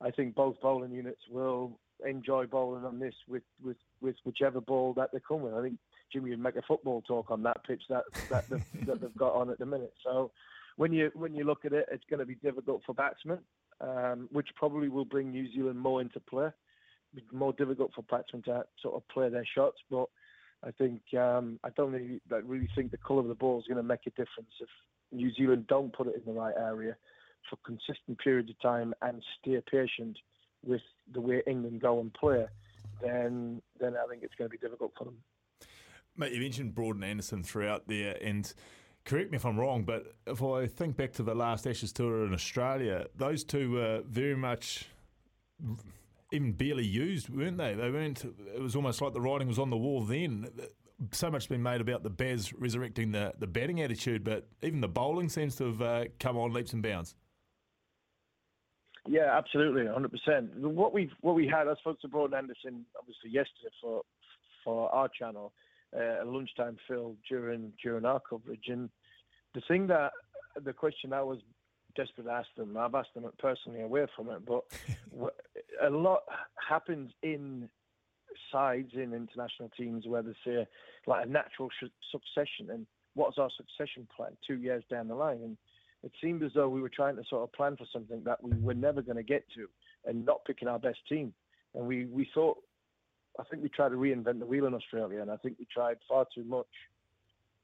I 0.00 0.10
think 0.10 0.34
both 0.34 0.60
bowling 0.60 0.90
units 0.90 1.20
will 1.30 1.78
enjoy 2.04 2.46
bowling 2.46 2.84
on 2.84 2.98
this 2.98 3.14
with, 3.28 3.44
with, 3.62 3.76
with 4.00 4.16
whichever 4.24 4.60
ball 4.60 4.92
that 4.94 5.10
they 5.12 5.20
come 5.26 5.42
with. 5.42 5.54
I 5.54 5.62
think 5.62 5.78
Jimmy 6.12 6.30
would 6.30 6.40
make 6.40 6.56
a 6.56 6.62
football 6.62 7.02
talk 7.02 7.30
on 7.30 7.44
that 7.44 7.64
pitch 7.64 7.82
that 7.88 8.04
that 8.30 8.46
they've, 8.50 8.60
that 8.86 9.00
they've 9.00 9.16
got 9.16 9.34
on 9.34 9.50
at 9.50 9.58
the 9.58 9.66
minute. 9.66 9.92
So 10.02 10.32
when 10.76 10.92
you 10.92 11.10
when 11.14 11.34
you 11.34 11.44
look 11.44 11.64
at 11.64 11.72
it, 11.72 11.86
it's 11.92 12.04
going 12.10 12.20
to 12.20 12.26
be 12.26 12.34
difficult 12.36 12.82
for 12.84 12.94
batsmen, 12.94 13.38
um, 13.80 14.28
which 14.32 14.48
probably 14.56 14.88
will 14.88 15.04
bring 15.04 15.30
New 15.30 15.52
Zealand 15.52 15.78
more 15.78 16.00
into 16.00 16.18
play. 16.18 16.48
More 17.30 17.52
difficult 17.52 17.92
for 17.94 18.02
batsmen 18.10 18.42
to 18.44 18.64
sort 18.80 18.94
of 18.94 19.06
play 19.08 19.28
their 19.28 19.46
shots, 19.54 19.76
but 19.90 20.06
I 20.64 20.70
think 20.70 21.02
um, 21.18 21.58
I 21.64 21.70
don't 21.70 21.92
really, 21.92 22.20
really 22.44 22.68
think 22.74 22.90
the 22.90 22.96
colour 22.98 23.20
of 23.20 23.28
the 23.28 23.34
ball 23.34 23.58
is 23.58 23.66
going 23.66 23.78
to 23.78 23.82
make 23.82 24.06
a 24.06 24.10
difference 24.10 24.50
if 24.60 24.68
New 25.10 25.32
Zealand 25.34 25.66
don't 25.66 25.92
put 25.92 26.06
it 26.06 26.14
in 26.14 26.32
the 26.32 26.38
right 26.38 26.54
area 26.56 26.96
for 27.50 27.56
consistent 27.64 28.18
periods 28.18 28.50
of 28.50 28.60
time 28.60 28.94
and 29.02 29.22
stay 29.40 29.60
patient 29.70 30.18
with 30.64 30.80
the 31.12 31.20
way 31.20 31.42
England 31.46 31.80
go 31.80 32.00
and 32.00 32.14
play. 32.14 32.46
Then 33.00 33.60
then 33.80 33.94
I 33.96 34.08
think 34.08 34.22
it's 34.22 34.34
going 34.36 34.50
to 34.50 34.56
be 34.56 34.58
difficult 34.58 34.92
for 34.96 35.04
them. 35.04 35.16
Mate, 36.16 36.32
you 36.32 36.40
mentioned 36.40 36.74
Broad 36.74 36.96
and 36.96 37.04
Anderson 37.04 37.42
throughout 37.42 37.88
there, 37.88 38.16
and 38.22 38.52
correct 39.04 39.30
me 39.30 39.36
if 39.36 39.46
I'm 39.46 39.58
wrong, 39.58 39.82
but 39.82 40.14
if 40.26 40.42
I 40.42 40.66
think 40.66 40.96
back 40.96 41.12
to 41.14 41.22
the 41.22 41.34
last 41.34 41.66
Ashes 41.66 41.92
tour 41.92 42.26
in 42.26 42.34
Australia, 42.34 43.06
those 43.16 43.44
two 43.44 43.72
were 43.72 44.02
very 44.06 44.36
much 44.36 44.86
even 46.32 46.52
barely 46.52 46.86
used, 46.86 47.28
weren't 47.28 47.58
they? 47.58 47.74
They 47.74 47.90
weren't. 47.90 48.24
It 48.24 48.60
was 48.60 48.74
almost 48.74 49.00
like 49.00 49.12
the 49.12 49.20
writing 49.20 49.48
was 49.48 49.58
on 49.58 49.70
the 49.70 49.76
wall 49.76 50.02
then. 50.02 50.48
So 51.12 51.30
much 51.30 51.44
has 51.44 51.48
been 51.48 51.62
made 51.62 51.80
about 51.80 52.02
the 52.02 52.10
Baz 52.10 52.52
resurrecting 52.52 53.12
the, 53.12 53.32
the 53.38 53.46
batting 53.46 53.80
attitude, 53.82 54.22
but 54.22 54.46
even 54.62 54.80
the 54.80 54.88
bowling 54.88 55.28
seems 55.28 55.56
to 55.56 55.64
have 55.64 55.82
uh, 55.82 56.04
come 56.20 56.36
on 56.36 56.52
leaps 56.52 56.72
and 56.72 56.82
bounds. 56.82 57.16
Yeah, 59.08 59.36
absolutely, 59.36 59.86
hundred 59.86 60.12
percent. 60.12 60.56
What 60.56 60.92
we 60.92 61.10
what 61.20 61.34
we 61.34 61.48
had, 61.48 61.66
I 61.66 61.74
spoke 61.74 62.00
to 62.02 62.08
Broad 62.08 62.34
Anderson 62.34 62.86
obviously 62.96 63.30
yesterday 63.30 63.74
for 63.80 64.02
for 64.62 64.94
our 64.94 65.08
channel, 65.08 65.52
uh, 65.96 66.22
a 66.22 66.24
lunchtime 66.24 66.76
fill 66.86 67.16
during 67.28 67.72
during 67.82 68.04
our 68.04 68.20
coverage, 68.20 68.68
and 68.68 68.88
the 69.54 69.62
thing 69.66 69.88
that 69.88 70.12
the 70.64 70.72
question 70.72 71.12
I 71.12 71.22
was 71.22 71.38
desperate 71.94 72.24
to 72.24 72.30
ask 72.30 72.48
them, 72.56 72.76
I've 72.76 72.94
asked 72.94 73.14
them 73.14 73.24
it 73.24 73.36
personally 73.38 73.82
away 73.82 74.06
from 74.16 74.30
it, 74.30 74.44
but 74.44 74.64
a 75.82 75.90
lot 75.90 76.22
happens 76.68 77.12
in 77.22 77.68
sides 78.50 78.92
in 78.94 79.12
international 79.12 79.70
teams 79.76 80.06
where 80.06 80.22
they 80.22 80.34
say 80.44 80.66
like 81.06 81.26
a 81.26 81.28
natural 81.28 81.68
sh- 81.70 81.88
succession, 82.10 82.70
and 82.70 82.86
what's 83.14 83.38
our 83.38 83.50
succession 83.56 84.06
plan 84.14 84.36
two 84.46 84.56
years 84.56 84.82
down 84.90 85.08
the 85.08 85.14
line, 85.14 85.40
and 85.42 85.56
it 86.02 86.12
seemed 86.20 86.42
as 86.42 86.52
though 86.54 86.68
we 86.68 86.80
were 86.80 86.88
trying 86.88 87.16
to 87.16 87.22
sort 87.28 87.42
of 87.42 87.52
plan 87.52 87.76
for 87.76 87.86
something 87.92 88.22
that 88.24 88.42
we 88.42 88.56
were 88.58 88.74
never 88.74 89.02
going 89.02 89.16
to 89.16 89.22
get 89.22 89.44
to, 89.54 89.68
and 90.06 90.24
not 90.24 90.44
picking 90.44 90.68
our 90.68 90.78
best 90.78 90.98
team, 91.08 91.32
and 91.74 91.86
we 91.86 92.06
we 92.06 92.28
thought. 92.34 92.58
I 93.40 93.44
think 93.44 93.62
we 93.62 93.70
tried 93.70 93.88
to 93.88 93.94
reinvent 93.94 94.40
the 94.40 94.46
wheel 94.46 94.66
in 94.66 94.74
Australia, 94.74 95.22
and 95.22 95.30
I 95.30 95.38
think 95.38 95.56
we 95.58 95.66
tried 95.72 95.96
far 96.06 96.26
too 96.34 96.44
much. 96.44 96.66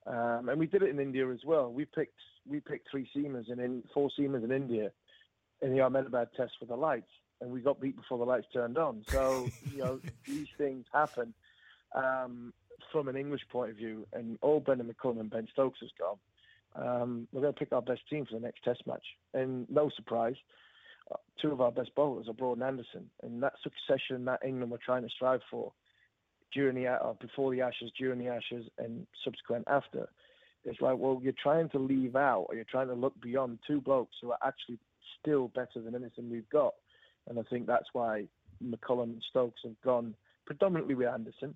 Um, 0.08 0.48
and 0.48 0.58
we 0.58 0.66
did 0.66 0.82
it 0.82 0.88
in 0.88 1.00
India 1.00 1.28
as 1.30 1.44
well. 1.44 1.70
We 1.70 1.84
picked 1.84 2.18
we 2.46 2.60
picked 2.60 2.90
three 2.90 3.08
seamers 3.14 3.50
and 3.50 3.60
in 3.60 3.82
four 3.92 4.10
seamers 4.18 4.42
in 4.42 4.50
India 4.50 4.90
in 5.60 5.72
the 5.72 5.80
Ahmedabad 5.80 6.28
test 6.36 6.52
for 6.58 6.64
the 6.64 6.76
lights, 6.76 7.10
and 7.40 7.50
we 7.50 7.60
got 7.60 7.80
beat 7.80 7.96
before 7.96 8.16
the 8.16 8.24
lights 8.24 8.46
turned 8.52 8.78
on. 8.78 9.04
So 9.08 9.48
you 9.70 9.78
know 9.78 10.00
these 10.26 10.48
things 10.56 10.86
happen 10.92 11.34
um, 11.94 12.54
from 12.90 13.08
an 13.08 13.16
English 13.16 13.42
point 13.50 13.70
of 13.70 13.76
view, 13.76 14.06
and 14.12 14.38
all 14.40 14.60
Brendon 14.60 14.92
McCullum 14.92 15.20
and 15.20 15.30
Ben 15.30 15.48
Stokes 15.52 15.80
has 15.80 15.90
gone. 15.98 16.18
Um, 16.74 17.28
we're 17.32 17.42
going 17.42 17.52
to 17.52 17.58
pick 17.58 17.72
our 17.72 17.82
best 17.82 18.02
team 18.08 18.24
for 18.24 18.34
the 18.34 18.40
next 18.40 18.62
Test 18.62 18.86
match, 18.86 19.04
and 19.34 19.68
no 19.68 19.90
surprise, 19.94 20.36
uh, 21.10 21.16
two 21.40 21.50
of 21.50 21.60
our 21.60 21.72
best 21.72 21.94
bowlers 21.94 22.28
are 22.28 22.34
Broad 22.34 22.58
and 22.58 22.62
Anderson, 22.62 23.10
and 23.22 23.42
that 23.42 23.54
succession 23.62 24.24
that 24.26 24.40
England 24.46 24.70
were 24.70 24.78
trying 24.78 25.02
to 25.02 25.08
strive 25.08 25.40
for 25.50 25.72
during 26.52 26.76
the 26.76 26.88
or 26.88 27.14
before 27.20 27.52
the 27.52 27.60
Ashes, 27.60 27.90
during 27.98 28.18
the 28.18 28.28
Ashes, 28.28 28.66
and 28.78 29.06
subsequent 29.24 29.64
after. 29.68 30.08
It's 30.64 30.80
like, 30.80 30.98
well, 30.98 31.20
you're 31.22 31.32
trying 31.40 31.68
to 31.70 31.78
leave 31.78 32.16
out, 32.16 32.46
or 32.48 32.54
you're 32.54 32.64
trying 32.64 32.88
to 32.88 32.94
look 32.94 33.18
beyond 33.20 33.58
two 33.66 33.80
blokes 33.80 34.16
who 34.20 34.32
are 34.32 34.38
actually 34.44 34.78
still 35.20 35.48
better 35.48 35.80
than 35.82 35.94
anything 35.94 36.30
we've 36.30 36.48
got, 36.50 36.74
and 37.28 37.38
I 37.38 37.42
think 37.42 37.66
that's 37.66 37.88
why 37.92 38.24
McCullum 38.62 39.04
and 39.04 39.24
Stokes 39.30 39.60
have 39.64 39.80
gone 39.82 40.14
predominantly 40.46 40.94
with 40.94 41.08
Anderson, 41.08 41.54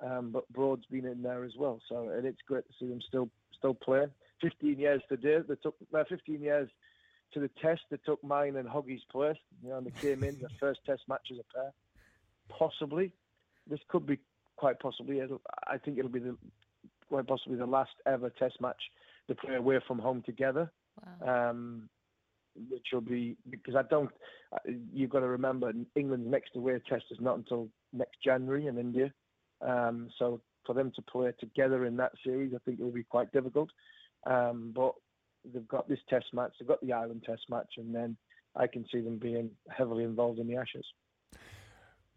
um, 0.00 0.30
but 0.32 0.48
Broad's 0.52 0.86
been 0.86 1.06
in 1.06 1.22
there 1.22 1.44
as 1.44 1.52
well. 1.58 1.80
So, 1.88 2.10
and 2.10 2.26
it's 2.26 2.42
great 2.46 2.66
to 2.66 2.72
see 2.78 2.88
them 2.88 3.00
still 3.06 3.28
still 3.58 3.74
playing. 3.74 4.10
15 4.42 4.78
years 4.78 5.02
today, 5.08 5.38
they 5.48 5.54
took 5.56 5.74
uh, 5.94 6.04
15 6.08 6.40
years 6.40 6.68
to 7.32 7.40
the 7.40 7.50
test. 7.60 7.80
They 7.90 7.96
took 8.04 8.22
mine 8.22 8.56
and 8.56 8.68
Hoggy's 8.68 9.04
place. 9.10 9.38
You 9.62 9.70
know, 9.70 9.78
and 9.78 9.86
they 9.86 10.00
came 10.00 10.22
in 10.22 10.38
the 10.38 10.48
first 10.60 10.80
test 10.84 11.02
match 11.08 11.28
as 11.32 11.38
a 11.38 11.54
pair. 11.54 11.72
Possibly, 12.48 13.12
this 13.68 13.80
could 13.88 14.06
be 14.06 14.18
quite 14.56 14.78
possibly. 14.80 15.20
It'll, 15.20 15.40
I 15.66 15.78
think 15.78 15.98
it'll 15.98 16.10
be 16.10 16.20
the 16.20 16.36
quite 17.08 17.26
possibly 17.26 17.58
the 17.58 17.66
last 17.66 17.92
ever 18.06 18.30
Test 18.30 18.60
match 18.60 18.80
they 19.28 19.34
play 19.34 19.56
away 19.56 19.78
from 19.86 19.98
home 19.98 20.22
together. 20.24 20.70
Wow. 21.20 21.50
Um, 21.50 21.88
which 22.70 22.86
will 22.92 23.02
be 23.02 23.36
because 23.50 23.74
I 23.74 23.82
don't. 23.82 24.10
uh, 24.52 24.72
You've 24.92 25.10
got 25.10 25.20
to 25.20 25.28
remember 25.28 25.72
England's 25.94 26.30
next 26.30 26.56
away 26.56 26.80
Test 26.88 27.04
is 27.10 27.18
not 27.20 27.36
until 27.36 27.68
next 27.92 28.22
January 28.24 28.66
in 28.66 28.78
India. 28.78 29.12
Um, 29.60 30.08
so 30.18 30.40
for 30.64 30.74
them 30.74 30.92
to 30.96 31.02
play 31.02 31.32
together 31.38 31.84
in 31.84 31.96
that 31.98 32.12
series, 32.24 32.52
I 32.54 32.58
think 32.64 32.80
it 32.80 32.82
will 32.82 32.90
be 32.90 33.04
quite 33.04 33.30
difficult. 33.32 33.70
Um, 34.26 34.72
but 34.74 34.94
they've 35.52 35.68
got 35.68 35.88
this 35.88 36.00
Test 36.08 36.26
match, 36.32 36.52
they've 36.58 36.68
got 36.68 36.80
the 36.80 36.92
Ireland 36.92 37.24
Test 37.24 37.42
match, 37.48 37.74
and 37.76 37.94
then 37.94 38.16
I 38.56 38.66
can 38.66 38.84
see 38.90 39.00
them 39.00 39.18
being 39.18 39.50
heavily 39.68 40.04
involved 40.04 40.38
in 40.38 40.48
the 40.48 40.56
Ashes. 40.56 40.86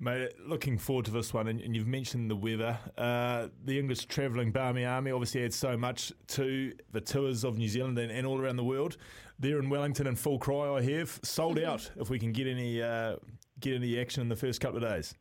Mate, 0.01 0.31
looking 0.47 0.77
forward 0.77 1.03
to 1.05 1.11
this 1.11 1.33
one, 1.33 1.49
and, 1.49 1.59
and 1.59 1.75
you've 1.75 1.85
mentioned 1.85 2.31
the 2.31 2.35
weather. 2.35 2.79
Uh, 2.97 3.49
the 3.65 3.77
English 3.77 4.05
travelling 4.05 4.49
Barmy 4.49 4.85
Army 4.85 5.11
obviously 5.11 5.43
adds 5.43 5.57
so 5.57 5.75
much 5.75 6.13
to 6.27 6.73
the 6.93 7.01
tours 7.01 7.43
of 7.43 7.57
New 7.57 7.67
Zealand 7.67 7.99
and, 7.99 8.09
and 8.09 8.25
all 8.25 8.39
around 8.39 8.55
the 8.55 8.63
world. 8.63 8.95
They're 9.39 9.59
in 9.59 9.69
Wellington 9.69 10.07
in 10.07 10.15
full 10.15 10.39
cry, 10.39 10.69
I 10.73 10.81
have. 10.83 11.19
Sold 11.23 11.59
out 11.59 11.91
if 11.97 12.09
we 12.09 12.17
can 12.17 12.31
get 12.31 12.47
any 12.47 12.81
uh, 12.81 13.17
get 13.59 13.75
any 13.75 13.99
action 13.99 14.21
in 14.21 14.29
the 14.29 14.37
first 14.37 14.61
couple 14.61 14.81
of 14.81 14.89
days. 14.89 15.15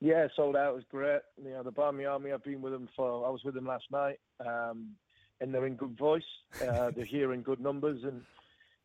Yeah, 0.00 0.26
sold 0.34 0.56
out. 0.56 0.72
It 0.72 0.74
was 0.74 0.84
great. 0.90 1.20
You 1.42 1.50
know, 1.50 1.62
the 1.62 1.70
Barmy 1.70 2.06
Army. 2.06 2.32
I've 2.32 2.42
been 2.42 2.60
with 2.60 2.72
them 2.72 2.88
for. 2.96 3.24
I 3.24 3.30
was 3.30 3.42
with 3.44 3.54
them 3.54 3.66
last 3.66 3.84
night, 3.92 4.18
um, 4.44 4.96
and 5.40 5.54
they're 5.54 5.66
in 5.66 5.76
good 5.76 5.96
voice. 5.96 6.22
Uh, 6.60 6.90
they're 6.96 7.04
here 7.04 7.32
in 7.32 7.42
good 7.42 7.60
numbers, 7.60 8.02
and 8.02 8.22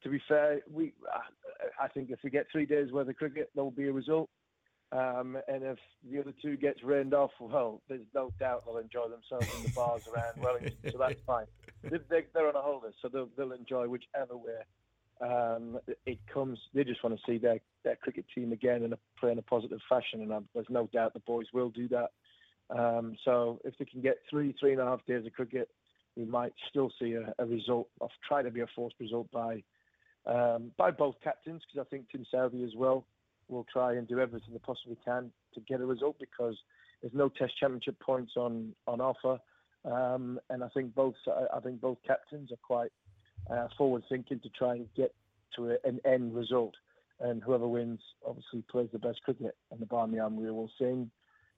to 0.03 0.10
be 0.10 0.22
fair, 0.28 0.61
we. 0.72 0.94
I 1.80 1.88
think 1.88 2.10
if 2.10 2.19
we 2.23 2.30
get 2.30 2.48
three 2.52 2.65
days 2.65 2.91
worth 2.91 3.07
of 3.10 3.15
cricket, 3.15 3.49
there 3.56 3.64
will 3.64 3.72
be 3.72 3.88
a 3.88 3.94
result. 3.94 4.30
Um, 4.91 5.38
and 5.48 5.64
if 5.64 5.78
the 6.11 6.19
other 6.19 6.34
two 6.41 6.57
gets 6.57 6.84
rained 6.84 7.14
off, 7.14 7.32
well, 7.40 7.82
there's 7.88 8.02
no 8.14 8.32
doubt 8.40 8.65
they'll 8.65 8.78
enjoy 8.78 9.07
themselves 9.07 9.48
in 9.56 9.64
the 9.64 9.69
bars 9.69 10.02
around 10.14 10.34
Wellington. 10.44 10.73
So 10.91 10.98
that's 10.98 11.22
fine. 11.26 11.45
They- 11.84 11.99
They're 12.34 12.49
on 12.49 12.56
a 12.56 12.61
holiday, 12.61 12.94
so 13.02 13.07
they'll, 13.07 13.30
they'll 13.38 13.53
enjoy 13.53 13.88
whichever 13.88 14.36
way 14.36 14.60
um, 15.22 15.80
it 16.06 16.19
comes. 16.34 16.60
They 16.73 16.84
just 16.84 17.03
want 17.03 17.18
to 17.18 17.22
see 17.26 17.38
their, 17.38 17.60
their 17.84 17.95
cricket 17.95 18.26
team 18.36 18.52
again 18.52 18.84
and 18.84 18.94
play 19.19 19.32
in 19.32 19.38
a 19.40 19.44
positive 19.44 19.80
fashion, 19.88 20.22
and 20.23 20.34
i 20.34 20.40
there's 20.53 20.65
no 20.69 20.88
doubt 20.91 21.14
the 21.14 21.19
boys 21.19 21.45
will 21.53 21.69
do 21.69 21.88
that. 21.90 22.10
Um, 22.69 23.15
so 23.23 23.60
if 23.64 23.78
they 23.78 23.86
can 23.86 24.02
get 24.02 24.18
three, 24.30 24.53
three 24.60 24.72
and 24.73 24.82
a 24.82 24.86
half 24.86 25.06
days 25.06 25.26
of 25.26 25.32
cricket, 25.34 25.69
we 26.18 26.26
might 26.26 26.53
still 26.69 26.91
see 26.99 27.14
a, 27.14 27.34
a 27.40 27.45
result. 27.45 27.88
Of 28.02 28.10
try 28.28 28.41
to 28.41 28.52
be 28.52 28.60
a 28.61 28.68
forced 28.76 28.95
result 28.99 29.32
by 29.32 29.64
um, 30.26 30.72
by 30.77 30.91
both 30.91 31.15
captains 31.23 31.61
because 31.65 31.85
I 31.85 31.89
think 31.89 32.10
Tim 32.11 32.26
Southee 32.34 32.65
as 32.65 32.76
well 32.76 33.06
will 33.48 33.65
try 33.72 33.93
and 33.93 34.07
do 34.07 34.19
everything 34.19 34.53
they 34.53 34.60
possibly 34.60 34.98
can 35.03 35.31
to 35.53 35.60
get 35.61 35.81
a 35.81 35.85
result 35.85 36.18
because 36.19 36.56
there's 37.02 37.14
no 37.14 37.30
Test 37.30 37.57
Championship 37.60 37.99
points 37.99 38.34
on 38.38 38.73
on 38.88 39.02
offer, 39.02 39.39
um, 39.85 40.39
and 40.49 40.64
I 40.64 40.69
think 40.69 40.93
both 40.93 41.15
I 41.27 41.60
think 41.60 41.81
both 41.81 41.98
captains 42.06 42.52
are 42.52 42.60
quite 42.61 42.91
uh, 43.49 43.68
forward 43.77 44.03
thinking 44.10 44.39
to 44.39 44.49
try 44.49 44.76
and 44.76 44.88
get 44.95 45.14
to 45.56 45.72
a, 45.72 45.76
an 45.84 45.99
end 46.06 46.35
result. 46.35 46.76
And 47.19 47.43
whoever 47.43 47.68
wins 47.68 47.99
obviously 48.26 48.64
plays 48.64 48.89
the 48.91 48.99
best 48.99 49.22
cricket, 49.23 49.56
and 49.72 49.80
the 49.80 49.85
Barmy 49.85 50.18
Army 50.18 50.49
will 50.49 50.72
sing, 50.80 51.11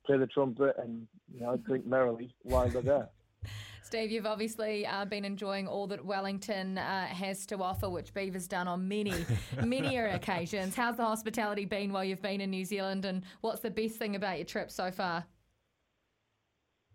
play 0.06 0.18
the 0.18 0.28
trumpet, 0.28 0.76
and 0.78 1.08
you 1.34 1.42
know 1.42 1.56
drink 1.58 1.86
merrily 1.86 2.34
while 2.42 2.68
they're 2.68 2.82
there. 2.82 3.10
Steve, 3.84 4.12
you've 4.12 4.26
obviously 4.26 4.88
uh, 4.88 5.06
been 5.06 5.26
enjoying 5.26 5.68
all 5.68 5.88
that 5.88 6.04
Wellington 6.04 6.78
uh, 6.78 7.06
has 7.06 7.46
to 7.48 7.62
offer, 7.62 7.90
which 7.90 8.14
Beaver's 8.14 8.48
done 8.48 8.68
on 8.68 8.88
many, 8.88 9.14
many 9.64 9.98
occasions. 9.98 10.74
How's 10.74 10.96
the 10.96 11.04
hospitality 11.04 11.66
been 11.66 11.92
while 11.92 12.04
you've 12.04 12.22
been 12.22 12.42
in 12.42 12.50
New 12.50 12.66
Zealand, 12.66 13.06
and 13.06 13.24
what's 13.42 13.60
the 13.60 13.70
best 13.70 13.98
thing 13.98 14.16
about 14.16 14.38
your 14.38 14.46
trip 14.46 14.72
so 14.72 14.90
far? 14.90 15.26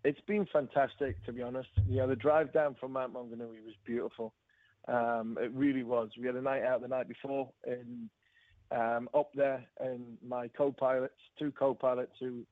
It's 0.03 0.19
been 0.21 0.47
fantastic, 0.51 1.23
to 1.25 1.31
be 1.31 1.41
honest. 1.41 1.69
You 1.87 1.97
know, 1.97 2.07
the 2.07 2.15
drive 2.15 2.51
down 2.51 2.75
from 2.79 2.93
Mount 2.93 3.13
Maunganui 3.13 3.63
was 3.63 3.75
beautiful. 3.85 4.33
Um, 4.87 5.37
it 5.39 5.51
really 5.53 5.83
was. 5.83 6.09
We 6.19 6.25
had 6.25 6.35
a 6.35 6.41
night 6.41 6.63
out 6.63 6.81
the 6.81 6.87
night 6.87 7.07
before 7.07 7.51
in 7.67 8.09
um, 8.71 9.09
up 9.13 9.29
there, 9.35 9.63
and 9.79 10.17
my 10.25 10.47
co-pilots, 10.47 11.13
two 11.37 11.51
co-pilots 11.51 12.13
who 12.19 12.45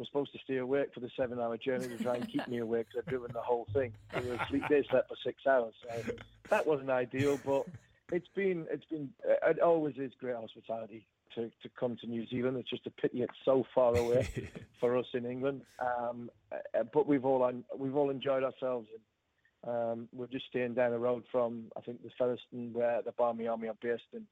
were 0.00 0.06
supposed 0.06 0.32
to 0.32 0.38
stay 0.42 0.56
awake 0.56 0.88
for 0.94 1.00
the 1.00 1.10
seven-hour 1.16 1.58
journey 1.58 1.86
to 1.86 2.02
try 2.02 2.16
and 2.16 2.26
keep 2.26 2.48
me 2.48 2.58
awake 2.58 2.86
because 2.88 3.04
I'd 3.06 3.10
driven 3.10 3.30
the 3.32 3.40
whole 3.40 3.66
thing. 3.72 3.92
They, 4.14 4.28
were 4.28 4.34
asleep, 4.34 4.62
they 4.70 4.82
slept 4.90 5.08
for 5.08 5.16
six 5.22 5.46
hours. 5.46 5.74
So 5.82 6.14
that 6.48 6.66
wasn't 6.66 6.90
ideal, 6.90 7.38
but 7.44 7.66
it's 8.10 8.28
been 8.34 8.66
it's 8.70 8.86
been 8.86 9.10
it 9.24 9.60
always 9.60 9.96
is 9.98 10.12
great 10.18 10.36
hospitality 10.36 11.06
to, 11.34 11.50
to 11.62 11.68
come 11.78 11.96
to 12.00 12.06
New 12.06 12.26
Zealand. 12.26 12.56
It's 12.56 12.70
just 12.70 12.86
a 12.86 12.90
pity 12.90 13.22
it's 13.22 13.34
so 13.44 13.64
far 13.74 13.94
away 13.96 14.26
for 14.80 14.96
us 14.96 15.06
in 15.12 15.26
England. 15.26 15.62
Um, 15.78 16.30
uh, 16.50 16.82
but 16.92 17.06
we've 17.06 17.24
all, 17.24 17.52
we've 17.76 17.94
all 17.94 18.10
enjoyed 18.10 18.42
ourselves. 18.42 18.88
And, 18.92 19.72
um, 19.72 20.08
we're 20.12 20.26
just 20.26 20.46
staying 20.46 20.74
down 20.74 20.92
the 20.92 20.98
road 20.98 21.24
from 21.30 21.64
I 21.76 21.82
think 21.82 22.02
the 22.02 22.10
Featherston 22.18 22.72
where 22.72 23.02
the 23.02 23.12
Barmy 23.12 23.46
Army 23.46 23.68
are 23.68 23.76
based 23.82 24.04
and 24.14 24.24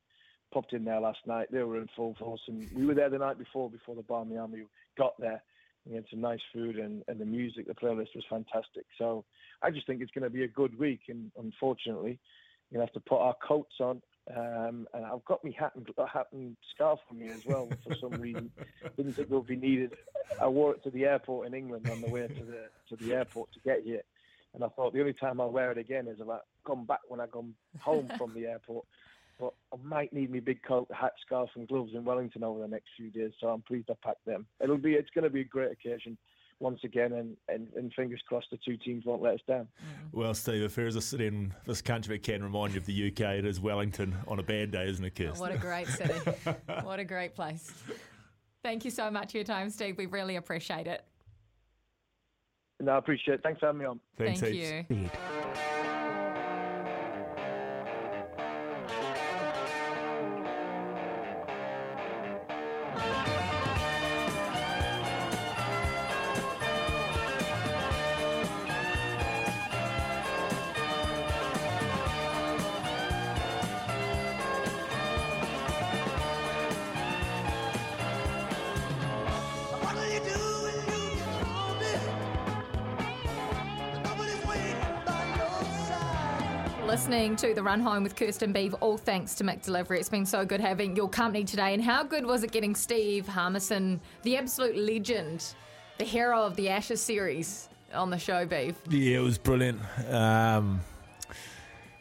popped 0.50 0.72
in 0.72 0.84
there 0.84 1.00
last 1.00 1.18
night. 1.26 1.48
They 1.52 1.62
were 1.62 1.76
in 1.76 1.88
full 1.94 2.16
force, 2.18 2.40
and 2.48 2.66
we 2.74 2.86
were 2.86 2.94
there 2.94 3.10
the 3.10 3.18
night 3.18 3.38
before 3.38 3.68
before 3.68 3.94
the 3.94 4.02
Barmy 4.02 4.38
Army 4.38 4.62
got 4.96 5.20
there. 5.20 5.42
We 5.88 5.96
had 5.96 6.04
some 6.10 6.20
nice 6.20 6.40
food 6.52 6.76
and, 6.76 7.02
and 7.08 7.18
the 7.18 7.24
music, 7.24 7.66
the 7.66 7.74
playlist 7.74 8.14
was 8.14 8.24
fantastic. 8.28 8.84
So 8.98 9.24
I 9.62 9.70
just 9.70 9.86
think 9.86 10.02
it's 10.02 10.10
going 10.10 10.24
to 10.24 10.30
be 10.30 10.44
a 10.44 10.48
good 10.48 10.78
week. 10.78 11.02
And 11.08 11.30
unfortunately, 11.38 12.18
you 12.70 12.80
have 12.80 12.92
to 12.92 13.00
put 13.00 13.20
our 13.20 13.34
coats 13.46 13.76
on. 13.80 14.02
Um, 14.36 14.86
and 14.92 15.06
I've 15.06 15.24
got 15.24 15.42
my 15.42 15.52
hat 15.58 15.72
and, 15.74 15.88
hat 16.12 16.26
and 16.32 16.56
scarf 16.74 17.00
on 17.10 17.18
me 17.18 17.30
as 17.30 17.46
well 17.46 17.68
for 17.86 17.94
some 17.94 18.20
reason. 18.20 18.50
Didn't 18.96 19.14
think 19.14 19.30
it 19.30 19.34
would 19.34 19.46
be 19.46 19.56
needed. 19.56 19.94
I 20.40 20.46
wore 20.48 20.74
it 20.74 20.82
to 20.84 20.90
the 20.90 21.06
airport 21.06 21.46
in 21.46 21.54
England 21.54 21.88
on 21.88 22.02
the 22.02 22.10
way 22.10 22.26
to 22.26 22.44
the 22.44 22.68
to 22.90 23.02
the 23.02 23.14
airport 23.14 23.52
to 23.52 23.60
get 23.60 23.82
here. 23.84 24.02
And 24.54 24.62
I 24.62 24.68
thought 24.68 24.92
the 24.92 25.00
only 25.00 25.14
time 25.14 25.40
I'll 25.40 25.50
wear 25.50 25.70
it 25.70 25.78
again 25.78 26.08
is 26.08 26.20
if 26.20 26.28
I 26.28 26.38
come 26.66 26.84
back 26.84 27.00
when 27.08 27.20
I 27.20 27.26
come 27.26 27.54
home 27.80 28.08
from 28.18 28.34
the 28.34 28.46
airport. 28.46 28.84
But 29.38 29.54
I 29.72 29.76
might 29.82 30.12
need 30.12 30.32
my 30.32 30.40
big 30.40 30.62
coat, 30.62 30.88
hat, 30.92 31.12
scarf, 31.24 31.50
and 31.54 31.68
gloves 31.68 31.92
in 31.94 32.04
Wellington 32.04 32.42
over 32.42 32.60
the 32.60 32.68
next 32.68 32.88
few 32.96 33.10
days. 33.10 33.32
So 33.40 33.48
I'm 33.48 33.62
pleased 33.62 33.88
I 33.90 33.94
packed 34.04 34.24
them. 34.26 34.46
It'll 34.60 34.78
be 34.78 34.94
it's 34.94 35.10
going 35.10 35.24
to 35.24 35.30
be 35.30 35.42
a 35.42 35.44
great 35.44 35.70
occasion 35.70 36.18
once 36.60 36.80
again, 36.82 37.12
and, 37.12 37.36
and, 37.48 37.68
and 37.76 37.92
fingers 37.94 38.20
crossed 38.26 38.48
the 38.50 38.58
two 38.64 38.76
teams 38.76 39.04
won't 39.04 39.22
let 39.22 39.34
us 39.34 39.40
down. 39.46 39.68
Mm-hmm. 39.80 40.20
Well, 40.20 40.34
Steve, 40.34 40.62
if 40.62 40.74
there 40.74 40.86
is 40.86 40.96
a 40.96 41.00
city 41.00 41.28
in 41.28 41.54
this 41.66 41.80
country 41.80 42.16
that 42.16 42.24
can 42.24 42.42
remind 42.42 42.74
you 42.74 42.80
of 42.80 42.86
the 42.86 43.08
UK, 43.08 43.38
it 43.38 43.46
is 43.46 43.60
Wellington 43.60 44.16
on 44.26 44.38
a 44.38 44.42
bad 44.42 44.72
day, 44.72 44.88
isn't 44.88 45.04
it, 45.04 45.14
Kirsten? 45.14 45.38
What 45.38 45.52
a 45.52 45.58
great 45.58 45.86
city. 45.86 46.14
what 46.82 46.98
a 46.98 47.04
great 47.04 47.34
place. 47.34 47.70
Thank 48.62 48.84
you 48.84 48.90
so 48.90 49.10
much 49.10 49.32
for 49.32 49.38
your 49.38 49.44
time, 49.44 49.70
Steve. 49.70 49.96
We 49.96 50.06
really 50.06 50.36
appreciate 50.36 50.86
it. 50.86 51.04
No, 52.80 52.92
I 52.92 52.98
appreciate 52.98 53.34
it. 53.34 53.42
Thanks 53.42 53.60
for 53.60 53.66
having 53.66 53.80
me 53.80 53.86
on. 53.86 54.00
Thanks 54.16 54.40
Thank 54.40 54.54
heaps. 54.54 54.90
you. 54.90 55.10
Listening 86.88 87.36
to 87.36 87.52
the 87.52 87.62
run 87.62 87.80
home 87.80 88.02
with 88.02 88.16
Kirsten 88.16 88.50
Beeve, 88.50 88.72
all 88.80 88.96
thanks 88.96 89.34
to 89.34 89.44
McDelivery. 89.44 89.98
It's 89.98 90.08
been 90.08 90.24
so 90.24 90.46
good 90.46 90.58
having 90.58 90.96
your 90.96 91.06
company 91.06 91.44
today. 91.44 91.74
And 91.74 91.84
how 91.84 92.02
good 92.02 92.24
was 92.24 92.42
it 92.42 92.50
getting 92.50 92.74
Steve 92.74 93.28
Harmison, 93.28 94.00
the 94.22 94.38
absolute 94.38 94.74
legend, 94.74 95.54
the 95.98 96.04
hero 96.04 96.42
of 96.42 96.56
the 96.56 96.70
Ashes 96.70 97.02
series, 97.02 97.68
on 97.92 98.08
the 98.08 98.16
show, 98.18 98.46
Beeve? 98.46 98.74
Yeah, 98.88 99.18
it 99.18 99.22
was 99.22 99.36
brilliant. 99.36 99.80
Um, 100.10 100.80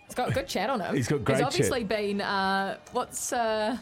He's 0.05 0.15
got 0.15 0.29
a 0.29 0.31
good 0.31 0.47
chat 0.47 0.69
on 0.69 0.79
him. 0.79 0.95
He's 0.95 1.09
got 1.09 1.21
great 1.25 1.39
He's 1.39 1.45
obviously 1.45 1.81
chat. 1.81 1.89
been, 1.89 2.21
uh, 2.21 2.77
what's 2.93 3.33
uh, 3.33 3.77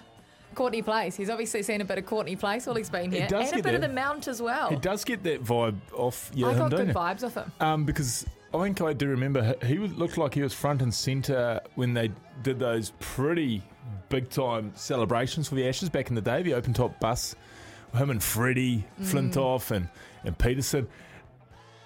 Courtney 0.55 0.81
Place? 0.81 1.15
He's 1.15 1.29
obviously 1.29 1.61
seen 1.61 1.81
a 1.81 1.85
bit 1.85 1.99
of 1.99 2.07
Courtney 2.07 2.35
Place 2.35 2.65
while 2.65 2.75
he's 2.75 2.89
been 2.89 3.11
He 3.11 3.19
here. 3.19 3.27
does 3.27 3.51
and 3.51 3.59
a 3.59 3.63
bit 3.63 3.75
of 3.75 3.81
the 3.81 3.89
Mount 3.89 4.27
as 4.27 4.41
well. 4.41 4.69
He 4.71 4.77
does 4.77 5.03
get 5.03 5.21
that 5.21 5.43
vibe 5.43 5.77
off 5.93 6.31
Yeah, 6.33 6.47
I 6.47 6.55
got 6.55 6.71
good 6.71 6.89
vibes 6.89 7.23
off 7.23 7.35
him. 7.35 7.51
Um, 7.59 7.85
because 7.85 8.25
I 8.59 8.63
think 8.63 8.81
I 8.81 8.93
do 8.93 9.07
remember 9.07 9.55
he 9.61 9.67
he 9.67 9.79
was, 9.79 9.91
looked 9.93 10.17
like 10.17 10.33
he 10.33 10.41
was 10.41 10.53
front 10.53 10.81
and 10.81 10.93
centre 10.93 11.59
when 11.75 11.93
they 11.93 12.11
did 12.43 12.59
those 12.59 12.91
pretty 12.99 13.61
big 14.09 14.29
time 14.29 14.71
celebrations 14.75 15.47
for 15.49 15.55
the 15.55 15.67
Ashes 15.67 15.89
back 15.89 16.09
in 16.09 16.15
the 16.15 16.21
day. 16.21 16.41
The 16.41 16.53
open 16.53 16.73
top 16.73 16.99
bus, 16.99 17.35
him 17.93 18.09
and 18.09 18.21
Freddie 18.21 18.85
Mm. 18.99 19.05
Flintoff 19.05 19.71
and 19.71 19.89
and 20.23 20.37
Pietersen. 20.37 20.87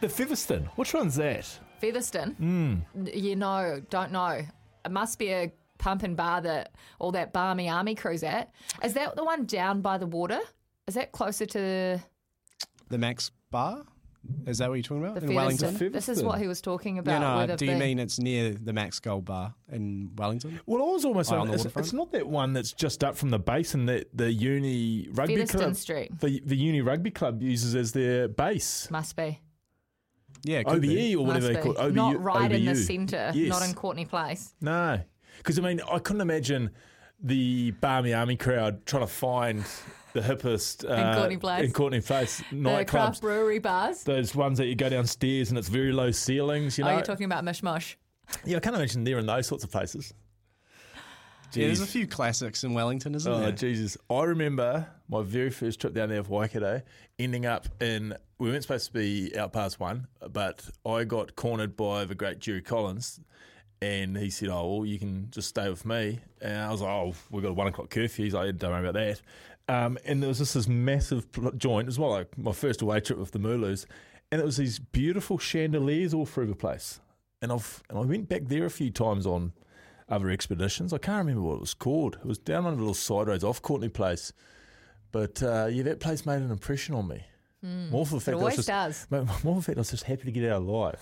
The 0.01 0.07
Featherston, 0.07 0.65
which 0.75 0.93
one's 0.93 1.15
that? 1.15 1.59
Featherston? 1.81 2.85
Mm. 2.95 3.15
You 3.15 3.35
know, 3.35 3.81
don't 3.89 4.11
know. 4.11 4.41
It 4.85 4.91
must 4.91 5.19
be 5.19 5.29
a 5.29 5.51
pump 5.77 6.03
and 6.03 6.15
bar 6.15 6.41
that 6.41 6.71
all 6.99 7.11
that 7.13 7.33
Barmy 7.33 7.69
Army 7.69 7.95
crews 7.95 8.23
at. 8.23 8.51
Is 8.83 8.93
that 8.93 9.15
the 9.15 9.23
one 9.23 9.45
down 9.45 9.81
by 9.81 9.97
the 9.97 10.07
water? 10.07 10.39
Is 10.87 10.95
that 10.95 11.11
closer 11.11 11.45
to 11.47 11.99
The 12.89 12.97
Max 12.97 13.31
Bar? 13.51 13.85
Is 14.45 14.57
that 14.57 14.69
what 14.69 14.75
you're 14.75 14.83
talking 14.83 15.03
about? 15.03 15.15
the 15.15 15.21
in 15.21 15.27
Featherston? 15.35 15.67
Wellington? 15.67 15.91
This 15.93 16.09
is 16.09 16.21
what 16.21 16.39
he 16.39 16.47
was 16.47 16.61
talking 16.61 16.95
Yeah, 16.95 17.01
about. 17.01 17.21
no, 17.21 17.37
whether 17.37 17.55
do 17.55 17.65
you 17.65 17.71
the- 17.73 17.79
mean 17.79 17.99
it's 17.99 18.19
near 18.19 18.51
the 18.51 18.73
Max 18.73 18.99
Gold 18.99 19.25
Bar 19.25 19.55
in 19.71 20.11
Wellington? 20.17 20.59
Well, 20.65 20.81
I 20.81 20.91
was 20.93 21.05
almost 21.05 21.31
on 21.31 21.39
on 21.39 21.47
the 21.47 21.53
it's, 21.53 21.63
waterfront? 21.63 21.85
it's 21.85 21.93
not 21.93 22.11
that 22.11 22.27
one 22.27 22.53
that's 22.53 22.73
just 22.73 23.03
up 23.03 23.15
from 23.15 23.29
the 23.29 23.39
basin 23.39 23.85
that 23.85 24.09
the 24.15 24.31
uni 24.31 25.07
rugby 25.11 25.35
Featherston 25.37 25.59
club, 25.61 25.75
Street. 25.75 26.19
the 26.19 26.41
the 26.45 26.55
uni 26.57 26.81
rugby 26.81 27.11
club 27.11 27.41
uses 27.41 27.75
as 27.75 27.93
their 27.93 28.27
base. 28.27 28.89
Must 28.91 29.15
be. 29.15 29.39
Yeah, 30.43 30.63
OBE 30.65 30.81
be. 30.81 31.15
or 31.15 31.25
whatever 31.25 31.47
Must 31.47 31.53
they 31.53 31.61
call 31.61 31.71
it. 31.73 31.77
OBU, 31.91 31.93
Not 31.95 32.21
right 32.21 32.51
in 32.51 32.65
the 32.65 32.75
centre, 32.75 33.31
Yes. 33.33 33.49
not 33.49 33.67
in 33.67 33.73
Courtney 33.73 34.05
Place. 34.05 34.53
No, 34.61 34.99
because 35.37 35.57
I 35.59 35.61
mean, 35.61 35.81
I 35.89 35.99
couldn't 35.99 36.21
imagine 36.21 36.71
the 37.21 37.71
Barmy 37.71 38.13
Army 38.13 38.37
crowd 38.37 38.85
trying 38.85 39.03
to 39.03 39.07
find 39.07 39.65
the 40.13 40.21
hippest 40.21 40.89
uh, 40.89 41.15
Courtney 41.15 41.37
Place. 41.37 41.65
in 41.65 41.71
Courtney 41.71 42.01
Place 42.01 42.43
The 42.49 42.55
nightclubs. 42.55 42.87
craft 42.87 43.21
brewery 43.21 43.59
bars. 43.59 44.03
Those 44.03 44.35
ones 44.35 44.57
that 44.57 44.67
you 44.67 44.75
go 44.75 44.89
downstairs 44.89 45.49
and 45.49 45.57
it's 45.57 45.69
very 45.69 45.91
low 45.91 46.11
ceilings. 46.11 46.77
You 46.77 46.83
know, 46.85 46.91
oh, 46.91 46.93
you're 46.95 47.03
talking 47.03 47.25
about 47.25 47.43
Mishmash. 47.43 47.95
yeah, 48.45 48.57
I 48.57 48.59
can't 48.59 48.75
imagine 48.75 49.03
they're 49.03 49.19
in 49.19 49.25
those 49.25 49.47
sorts 49.47 49.63
of 49.63 49.71
places. 49.71 50.13
Yeah, 51.53 51.65
there's 51.65 51.81
a 51.81 51.87
few 51.87 52.05
classics 52.05 52.63
in 52.63 52.73
Wellington, 52.75 53.15
isn't 53.15 53.31
Oh 53.31 53.39
there? 53.39 53.51
Jesus! 53.51 53.97
I 54.07 54.21
remember 54.23 54.87
my 55.09 55.23
very 55.23 55.49
first 55.49 55.81
trip 55.81 55.95
down 55.95 56.09
there 56.09 56.19
with 56.21 56.29
Waikato, 56.29 56.83
ending 57.17 57.47
up 57.47 57.67
in. 57.81 58.13
We 58.37 58.49
weren't 58.51 58.61
supposed 58.61 58.85
to 58.85 58.93
be 58.93 59.35
out 59.35 59.51
past 59.51 59.79
one, 59.79 60.05
but 60.31 60.63
I 60.85 61.05
got 61.05 61.35
cornered 61.35 61.75
by 61.75 62.05
the 62.05 62.13
great 62.13 62.37
Jerry 62.37 62.61
Collins, 62.61 63.19
and 63.81 64.15
he 64.15 64.29
said, 64.29 64.49
"Oh, 64.49 64.75
well, 64.77 64.85
you 64.85 64.99
can 64.99 65.31
just 65.31 65.47
stay 65.49 65.67
with 65.71 65.85
me." 65.87 66.19
And 66.39 66.55
I 66.61 66.71
was 66.71 66.81
like, 66.81 66.91
"Oh, 66.91 67.15
we've 67.31 67.41
got 67.41 67.49
a 67.49 67.53
one 67.53 67.65
o'clock 67.65 67.89
curfew." 67.89 68.25
He's 68.25 68.35
like, 68.35 68.55
"Don't 68.59 68.69
worry 68.69 68.87
about 68.87 68.93
that." 68.93 69.19
Um, 69.69 69.99
and 70.03 70.21
there 70.21 70.27
was 70.27 70.39
just 70.39 70.55
this 70.55 70.67
massive 70.67 71.27
joint 71.57 71.87
as 71.87 71.99
well, 71.99 72.09
like 72.09 72.35
my 72.37 72.51
first 72.51 72.81
away 72.81 72.99
trip 73.01 73.19
with 73.19 73.31
the 73.31 73.39
Mooloos, 73.39 73.85
and 74.31 74.41
it 74.41 74.43
was 74.43 74.57
these 74.57 74.79
beautiful 74.79 75.37
chandeliers 75.37 76.11
all 76.11 76.25
through 76.25 76.47
the 76.47 76.55
place. 76.55 76.99
And 77.41 77.51
I've 77.51 77.83
and 77.87 77.99
I 77.99 78.01
went 78.01 78.27
back 78.27 78.45
there 78.45 78.65
a 78.65 78.71
few 78.71 78.89
times 78.89 79.27
on 79.27 79.53
other 80.09 80.31
expeditions. 80.31 80.91
I 80.91 80.97
can't 80.97 81.19
remember 81.19 81.47
what 81.47 81.55
it 81.55 81.61
was 81.61 81.75
called. 81.75 82.15
It 82.19 82.25
was 82.25 82.39
down 82.39 82.65
on 82.65 82.73
a 82.73 82.77
little 82.77 82.95
side 82.95 83.27
roads 83.27 83.43
off 83.43 83.61
Courtney 83.61 83.89
Place. 83.89 84.33
But 85.11 85.41
uh, 85.43 85.67
yeah, 85.71 85.83
that 85.83 85.99
place 85.99 86.25
made 86.25 86.41
an 86.41 86.51
impression 86.51 86.95
on 86.95 87.07
me. 87.07 87.23
Mm. 87.63 87.91
More 87.91 88.05
for 88.05 88.15
the 88.15 88.21
fact 88.21 88.35
It 88.35 88.39
that 88.39 88.41
I 88.41 88.43
was 88.45 88.53
always 88.53 88.55
just, 88.55 89.09
does. 89.09 89.43
More 89.43 89.55
for 89.55 89.59
the 89.59 89.61
fact 89.61 89.77
I 89.77 89.81
was 89.81 89.91
just 89.91 90.03
happy 90.03 90.23
to 90.23 90.31
get 90.31 90.51
out 90.51 90.61
alive. 90.61 90.99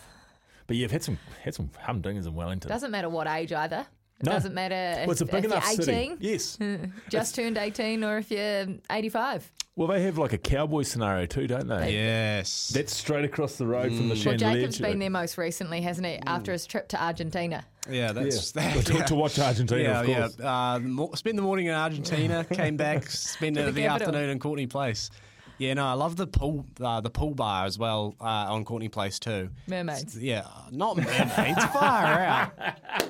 But 0.66 0.76
yeah, 0.76 0.86
I've 0.86 0.92
had 0.92 1.04
some 1.04 1.18
had 1.42 1.56
some 1.56 1.70
humdingers 1.88 2.28
in 2.28 2.36
Wellington. 2.36 2.70
Doesn't 2.70 2.92
matter 2.92 3.10
what 3.10 3.28
age 3.28 3.54
either. 3.54 3.86
It 4.20 4.26
No. 4.26 4.32
doesn't 4.32 4.54
matter 4.56 4.76
if, 5.02 5.08
Well, 5.08 5.12
it's 5.12 5.22
a 5.22 5.26
big 5.26 5.46
if 5.46 5.52
enough 5.52 5.64
you're 5.74 5.84
city. 5.84 5.92
18. 5.92 6.18
Yes. 6.22 6.58
just 7.10 7.36
turned 7.36 7.58
18 7.58 8.04
or 8.04 8.18
if 8.18 8.32
you're 8.32 8.66
85. 8.90 9.52
Well, 9.76 9.88
they 9.90 10.02
have 10.04 10.18
like 10.18 10.34
a 10.34 10.40
cowboy 10.40 10.82
scenario 10.82 11.28
too, 11.28 11.46
don't 11.46 11.68
they? 11.68 11.94
Yes. 11.94 12.70
That's 12.70 12.92
straight 12.96 13.26
across 13.26 13.58
the 13.58 13.68
road 13.68 13.94
from 13.94 14.10
the 14.10 14.24
Well. 14.26 14.36
Jacob's 14.36 14.80
been 14.80 14.98
there 14.98 15.12
most 15.12 15.38
recently, 15.38 15.82
hasn't 15.82 16.08
he, 16.08 16.16
after 16.26 16.52
his 16.52 16.66
trip 16.66 16.88
to 16.90 17.04
Argentina? 17.04 17.64
Yeah, 17.88 18.12
that's 18.12 18.56
Yeah. 18.56 18.74
that. 18.74 18.86
To- 18.88 19.04
to 19.04 19.16
watch 19.16 19.38
Argentina, 19.38 19.84
Yeah, 19.84 20.00
of 20.02 20.06
course. 20.08 20.36
yeah. 20.40 20.74
Uh, 20.74 20.80
mo- 20.80 21.12
spend 21.14 21.38
the 21.38 21.44
morning 21.44 21.68
in 21.68 21.76
Argentina, 21.76 22.44
came 22.44 22.76
back, 22.76 23.08
spent 23.12 23.56
the 23.56 23.72
the, 23.72 23.86
afternoon 23.86 24.32
in 24.32 24.40
Courtney 24.40 24.66
Place. 24.66 25.12
Yeah, 25.60 25.74
no, 25.74 25.86
I 25.86 25.94
love 25.94 26.18
the 26.18 26.28
pool, 26.28 26.66
uh, 26.80 27.02
the 27.02 27.10
pool 27.10 27.34
bar 27.34 27.66
as 27.66 27.80
well 27.80 28.16
uh, 28.22 28.24
on 28.24 28.64
Courtney 28.64 28.90
Place 28.90 29.18
too. 29.18 29.50
Mermaids. 29.68 30.18
Yeah, 30.18 30.46
not 30.72 30.98
mermaids, 30.98 31.64
far 31.66 32.06
out. 32.06 32.52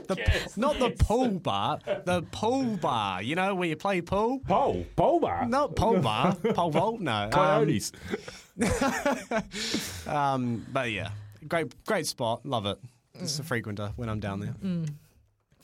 The, 0.07 0.52
Not 0.56 0.80
the 0.80 0.91
pool 0.91 1.32
bar, 1.40 1.80
the 2.06 2.24
pool 2.32 2.78
bar. 2.78 3.22
You 3.22 3.36
know 3.36 3.53
where 3.56 3.68
you 3.68 3.76
play 3.76 3.99
pool. 3.99 4.40
Pool, 4.40 4.86
pool 4.95 5.19
bar. 5.19 5.45
Not 5.45 5.76
pole 5.76 5.99
bar, 5.99 6.36
pole 6.36 6.72
vault. 6.72 7.02
No, 7.02 7.11
um, 7.24 7.32
Coyotes. 7.32 7.91
um, 10.07 10.65
but 10.72 10.91
yeah, 10.91 11.10
great, 11.49 11.74
great 11.86 12.07
spot. 12.07 12.45
Love 12.45 12.65
it. 12.65 12.80
It's 13.15 13.40
a 13.40 13.44
frequenter 13.44 13.91
when 13.98 14.07
I'm 14.07 14.22
down 14.22 14.40
there. 14.40 14.56
Mm. 14.64 14.90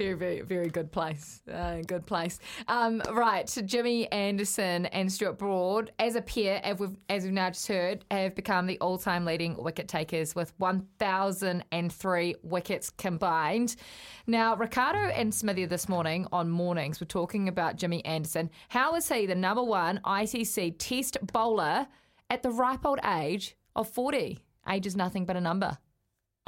Very, 0.03 0.15
very, 0.15 0.41
very 0.41 0.67
good 0.67 0.91
place. 0.91 1.41
Uh, 1.49 1.77
good 1.87 2.05
place. 2.05 2.37
Um, 2.67 3.01
right, 3.09 3.47
so 3.47 3.61
Jimmy 3.61 4.11
Anderson 4.11 4.85
and 4.87 5.09
Stuart 5.09 5.37
Broad, 5.37 5.93
as 5.97 6.17
a 6.17 6.21
pair, 6.21 6.59
as 6.61 6.77
we've, 6.77 6.97
as 7.07 7.23
we've 7.23 7.31
now 7.31 7.49
just 7.49 7.65
heard, 7.69 8.03
have 8.11 8.35
become 8.35 8.67
the 8.67 8.77
all-time 8.81 9.23
leading 9.23 9.55
wicket 9.55 9.87
takers 9.87 10.35
with 10.35 10.51
1,003 10.57 12.35
wickets 12.43 12.89
combined. 12.89 13.77
Now, 14.27 14.57
Ricardo 14.57 15.07
and 15.07 15.33
Smithy 15.33 15.67
this 15.67 15.87
morning 15.87 16.27
on 16.33 16.49
mornings 16.49 16.99
were 16.99 17.05
talking 17.05 17.47
about 17.47 17.77
Jimmy 17.77 18.03
Anderson. 18.03 18.49
How 18.67 18.95
is 18.95 19.07
he 19.07 19.25
the 19.25 19.35
number 19.35 19.63
one 19.63 20.01
ICC 20.03 20.75
Test 20.79 21.17
bowler 21.31 21.87
at 22.29 22.43
the 22.43 22.51
ripe 22.51 22.85
old 22.85 22.99
age 23.05 23.55
of 23.73 23.87
40? 23.87 24.37
Age 24.67 24.85
is 24.85 24.97
nothing 24.97 25.25
but 25.25 25.37
a 25.37 25.41
number. 25.41 25.77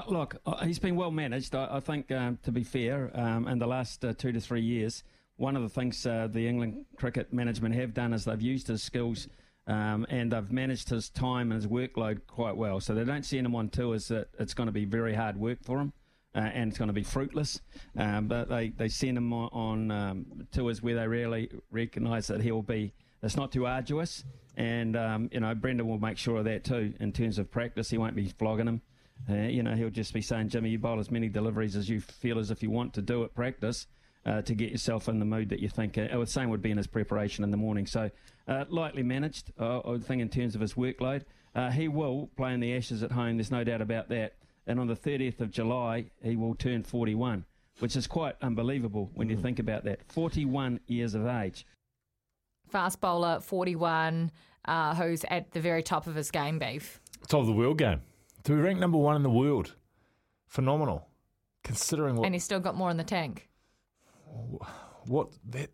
Look, 0.07 0.35
uh, 0.45 0.65
he's 0.65 0.77
been 0.77 0.95
well 0.95 1.11
managed. 1.11 1.55
I, 1.55 1.67
I 1.71 1.79
think, 1.79 2.11
um, 2.11 2.37
to 2.43 2.51
be 2.51 2.63
fair, 2.63 3.11
um, 3.13 3.47
in 3.47 3.59
the 3.59 3.67
last 3.67 4.03
uh, 4.03 4.13
two 4.13 4.31
to 4.33 4.41
three 4.41 4.61
years, 4.61 5.03
one 5.37 5.55
of 5.55 5.63
the 5.63 5.69
things 5.69 6.05
uh, 6.05 6.27
the 6.29 6.47
England 6.47 6.85
cricket 6.97 7.31
management 7.33 7.75
have 7.75 7.93
done 7.93 8.13
is 8.13 8.25
they've 8.25 8.41
used 8.41 8.67
his 8.67 8.83
skills 8.83 9.27
um, 9.67 10.05
and 10.09 10.31
they've 10.31 10.51
managed 10.51 10.89
his 10.89 11.09
time 11.09 11.51
and 11.51 11.61
his 11.61 11.67
workload 11.71 12.21
quite 12.27 12.55
well. 12.57 12.79
So 12.79 12.93
they 12.93 13.05
don't 13.05 13.25
send 13.25 13.45
him 13.45 13.55
on 13.55 13.69
tours 13.69 14.09
that 14.09 14.27
it's 14.37 14.53
going 14.53 14.67
to 14.67 14.73
be 14.73 14.85
very 14.85 15.13
hard 15.13 15.37
work 15.37 15.59
for 15.63 15.79
him. 15.79 15.93
Uh, 16.35 16.51
and 16.53 16.67
it's 16.67 16.77
going 16.77 16.89
to 16.89 16.93
be 16.93 17.01
fruitless, 17.01 17.61
um, 17.95 18.27
but 18.27 18.49
they, 18.49 18.67
they 18.67 18.89
send 18.89 19.17
him 19.17 19.31
on, 19.31 19.47
on 19.53 19.91
um, 19.91 20.47
tours 20.51 20.83
where 20.83 20.95
they 20.95 21.07
really 21.07 21.49
recognise 21.71 22.27
that 22.27 22.41
he'll 22.41 22.61
be. 22.61 22.93
It's 23.23 23.37
not 23.37 23.53
too 23.53 23.65
arduous, 23.65 24.25
and 24.57 24.97
um, 24.97 25.29
you 25.31 25.39
know 25.39 25.55
Brendan 25.55 25.87
will 25.87 25.97
make 25.97 26.17
sure 26.17 26.39
of 26.39 26.43
that 26.43 26.65
too 26.65 26.93
in 26.99 27.13
terms 27.13 27.39
of 27.39 27.49
practice. 27.49 27.89
He 27.89 27.97
won't 27.97 28.17
be 28.17 28.27
flogging 28.37 28.67
him. 28.67 28.81
Uh, 29.29 29.33
you 29.33 29.63
know, 29.63 29.73
he'll 29.75 29.89
just 29.89 30.13
be 30.13 30.21
saying, 30.21 30.49
Jimmy, 30.49 30.69
you 30.69 30.79
bowl 30.79 30.99
as 30.99 31.09
many 31.09 31.29
deliveries 31.29 31.75
as 31.75 31.89
you 31.89 31.99
feel 31.99 32.37
as 32.37 32.51
if 32.51 32.61
you 32.61 32.69
want 32.69 32.93
to 32.93 33.01
do 33.01 33.23
at 33.23 33.33
practice 33.33 33.87
uh, 34.25 34.41
to 34.41 34.53
get 34.53 34.71
yourself 34.71 35.07
in 35.07 35.19
the 35.19 35.25
mood 35.25 35.49
that 35.49 35.59
you 35.59 35.69
think. 35.69 35.97
Uh, 35.97 36.17
the 36.17 36.27
same 36.27 36.49
would 36.49 36.61
be 36.61 36.71
in 36.71 36.77
his 36.77 36.87
preparation 36.87 37.43
in 37.43 37.51
the 37.51 37.57
morning. 37.57 37.85
So, 37.85 38.09
uh, 38.47 38.65
lightly 38.69 39.03
managed, 39.03 39.51
uh, 39.59 39.79
I 39.79 39.89
would 39.89 40.05
think, 40.05 40.21
in 40.21 40.29
terms 40.29 40.55
of 40.55 40.61
his 40.61 40.73
workload. 40.73 41.23
Uh, 41.53 41.71
he 41.71 41.87
will 41.87 42.29
play 42.35 42.53
in 42.53 42.59
the 42.59 42.75
Ashes 42.75 43.01
at 43.01 43.11
home, 43.11 43.37
there's 43.37 43.51
no 43.51 43.63
doubt 43.63 43.81
about 43.81 44.09
that. 44.09 44.35
And 44.67 44.79
on 44.79 44.87
the 44.87 44.95
30th 44.95 45.41
of 45.41 45.51
July, 45.51 46.05
he 46.21 46.35
will 46.35 46.55
turn 46.55 46.83
41, 46.83 47.45
which 47.79 47.95
is 47.95 48.07
quite 48.07 48.35
unbelievable 48.41 49.11
when 49.13 49.29
you 49.29 49.37
think 49.37 49.59
about 49.59 49.85
that. 49.85 50.01
41 50.11 50.79
years 50.87 51.13
of 51.13 51.25
age. 51.27 51.65
Fast 52.67 52.99
bowler, 52.99 53.39
41, 53.39 54.31
uh, 54.65 54.95
who's 54.95 55.23
at 55.29 55.51
the 55.51 55.59
very 55.59 55.83
top 55.83 56.07
of 56.07 56.15
his 56.15 56.31
game, 56.31 56.57
beef. 56.57 56.99
Top 57.27 57.41
of 57.41 57.47
the 57.47 57.53
world 57.53 57.77
game. 57.77 58.01
To 58.45 58.51
be 58.51 58.61
ranked 58.61 58.79
number 58.79 58.97
one 58.97 59.15
in 59.15 59.23
the 59.23 59.29
world. 59.29 59.75
Phenomenal. 60.47 61.07
Considering 61.63 62.15
what 62.15 62.25
And 62.25 62.35
he's 62.35 62.43
still 62.43 62.59
got 62.59 62.75
more 62.75 62.91
in 62.91 62.97
the 62.97 63.03
tank. 63.03 63.49
what 65.05 65.29
that, 65.49 65.69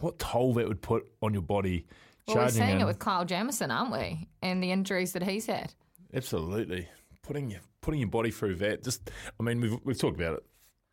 what 0.00 0.18
toll 0.18 0.54
that 0.54 0.66
would 0.66 0.80
put 0.80 1.06
on 1.22 1.32
your 1.32 1.42
body. 1.42 1.86
Well, 2.26 2.38
we're 2.38 2.48
seeing 2.48 2.70
in. 2.70 2.80
it 2.80 2.84
with 2.84 2.98
Kyle 2.98 3.24
Jamieson, 3.24 3.70
aren't 3.70 3.92
we? 3.92 4.28
And 4.42 4.62
the 4.62 4.72
injuries 4.72 5.12
that 5.12 5.22
he's 5.22 5.46
had. 5.46 5.72
Absolutely. 6.12 6.88
Putting 7.22 7.50
your 7.50 7.60
putting 7.82 8.00
your 8.00 8.08
body 8.08 8.30
through 8.30 8.56
that. 8.56 8.82
Just 8.82 9.10
I 9.38 9.42
mean, 9.42 9.60
we've 9.60 9.78
we've 9.84 9.98
talked 9.98 10.18
about 10.18 10.34
it. 10.34 10.44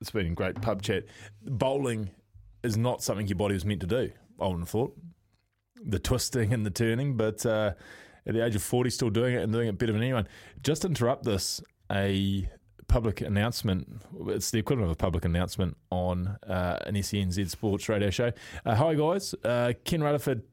It's 0.01 0.11
been 0.11 0.33
great 0.33 0.61
pub 0.61 0.81
chat. 0.81 1.05
Bowling 1.41 2.11
is 2.63 2.77
not 2.77 3.01
something 3.01 3.27
your 3.27 3.37
body 3.37 3.53
was 3.53 3.65
meant 3.65 3.81
to 3.81 3.87
do, 3.87 4.11
I 4.39 4.43
wouldn't 4.43 4.61
have 4.61 4.69
thought. 4.69 4.97
The 5.85 5.99
twisting 5.99 6.53
and 6.53 6.65
the 6.65 6.71
turning, 6.71 7.15
but 7.15 7.45
uh, 7.45 7.73
at 8.25 8.33
the 8.33 8.43
age 8.45 8.55
of 8.55 8.63
forty 8.63 8.89
still 8.89 9.09
doing 9.09 9.35
it 9.35 9.43
and 9.43 9.51
doing 9.51 9.67
it 9.67 9.77
better 9.77 9.91
than 9.93 10.01
anyone. 10.01 10.27
Just 10.61 10.85
interrupt 10.85 11.23
this, 11.23 11.61
a 11.91 12.49
public 12.87 13.21
announcement. 13.21 14.01
It's 14.27 14.51
the 14.51 14.59
equivalent 14.59 14.91
of 14.91 14.93
a 14.93 14.97
public 14.97 15.25
announcement 15.25 15.77
on 15.89 16.37
uh, 16.47 16.79
an 16.85 16.95
SENZ 16.95 17.49
Sports 17.49 17.89
radio 17.89 18.09
show. 18.09 18.31
Uh, 18.65 18.75
hi 18.75 18.93
guys, 18.95 19.33
uh, 19.43 19.73
Ken 19.83 20.01
Rutherford 20.03 20.43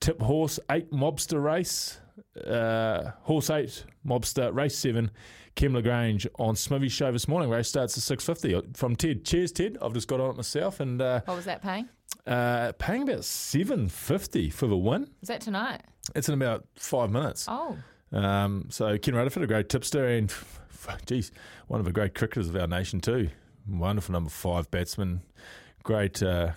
tip 0.00 0.20
horse 0.20 0.60
eight 0.70 0.90
mobster 0.92 1.42
race. 1.42 1.98
Uh, 2.46 3.10
horse 3.22 3.50
eight 3.50 3.84
mobster 4.06 4.54
race 4.54 4.76
seven. 4.78 5.10
Kim 5.56 5.74
Lagrange 5.74 6.24
on 6.38 6.54
Smithy's 6.54 6.92
show 6.92 7.10
this 7.10 7.26
morning. 7.26 7.50
Race 7.50 7.68
starts 7.68 7.96
at 7.96 8.02
six 8.04 8.24
fifty 8.24 8.60
from 8.74 8.94
Ted. 8.94 9.24
Cheers, 9.24 9.50
Ted. 9.50 9.76
I've 9.82 9.92
just 9.92 10.06
got 10.06 10.20
on 10.20 10.30
it 10.30 10.36
myself 10.36 10.78
and 10.78 11.02
uh, 11.02 11.22
What 11.24 11.34
was 11.36 11.46
that 11.46 11.62
paying? 11.62 11.88
Uh, 12.26 12.72
paying 12.78 13.02
about 13.02 13.24
seven 13.24 13.88
fifty 13.88 14.50
for 14.50 14.66
the 14.66 14.76
win. 14.76 15.08
Is 15.22 15.28
that 15.28 15.40
tonight? 15.40 15.82
It's 16.14 16.28
in 16.28 16.34
about 16.34 16.64
five 16.76 17.10
minutes. 17.10 17.46
Oh. 17.48 17.76
Um, 18.12 18.66
so 18.70 18.96
Ken 18.98 19.14
Rutherford, 19.14 19.42
a 19.42 19.46
great 19.46 19.68
tipster, 19.68 20.06
and 20.06 20.32
geez, 21.06 21.30
one 21.66 21.80
of 21.80 21.86
the 21.86 21.92
great 21.92 22.14
cricketers 22.14 22.48
of 22.48 22.56
our 22.56 22.66
nation 22.66 23.00
too. 23.00 23.30
Wonderful 23.68 24.12
number 24.14 24.30
five 24.30 24.70
batsman, 24.70 25.20
great, 25.82 26.22
uh, 26.22 26.52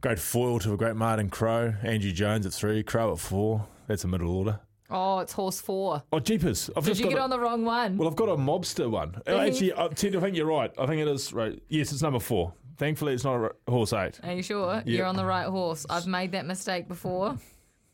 great 0.00 0.18
foil 0.18 0.58
to 0.60 0.72
a 0.72 0.76
great 0.76 0.96
Martin 0.96 1.28
Crowe. 1.28 1.74
Andrew 1.82 2.12
Jones 2.12 2.46
at 2.46 2.52
three, 2.54 2.82
Crowe 2.82 3.12
at 3.12 3.18
four. 3.18 3.66
That's 3.86 4.04
a 4.04 4.08
middle 4.08 4.34
order. 4.34 4.60
Oh, 4.90 5.18
it's 5.18 5.32
horse 5.32 5.60
four. 5.60 6.02
Oh, 6.12 6.20
jeepers! 6.20 6.70
I've 6.76 6.84
Did 6.84 6.98
you 6.98 7.08
get 7.08 7.18
a- 7.18 7.22
on 7.22 7.30
the 7.30 7.38
wrong 7.40 7.64
one? 7.64 7.96
well, 7.98 8.08
I've 8.08 8.16
got 8.16 8.28
a 8.28 8.36
mobster 8.36 8.90
one. 8.90 9.20
Oh. 9.26 9.38
Actually, 9.38 9.72
uh, 9.72 9.88
I 9.88 9.94
think 9.94 10.36
you're 10.36 10.46
right. 10.46 10.70
I 10.78 10.86
think 10.86 11.00
it 11.00 11.08
is 11.08 11.32
right. 11.32 11.60
Yes, 11.68 11.92
it's 11.92 12.02
number 12.02 12.20
four. 12.20 12.52
Thankfully, 12.76 13.14
it's 13.14 13.24
not 13.24 13.52
a 13.66 13.70
horse 13.70 13.92
eight. 13.92 14.20
Are 14.22 14.32
you 14.32 14.42
sure? 14.42 14.82
Yeah. 14.84 14.98
You're 14.98 15.06
on 15.06 15.16
the 15.16 15.24
right 15.24 15.46
horse. 15.46 15.86
I've 15.88 16.06
made 16.06 16.32
that 16.32 16.46
mistake 16.46 16.88
before. 16.88 17.36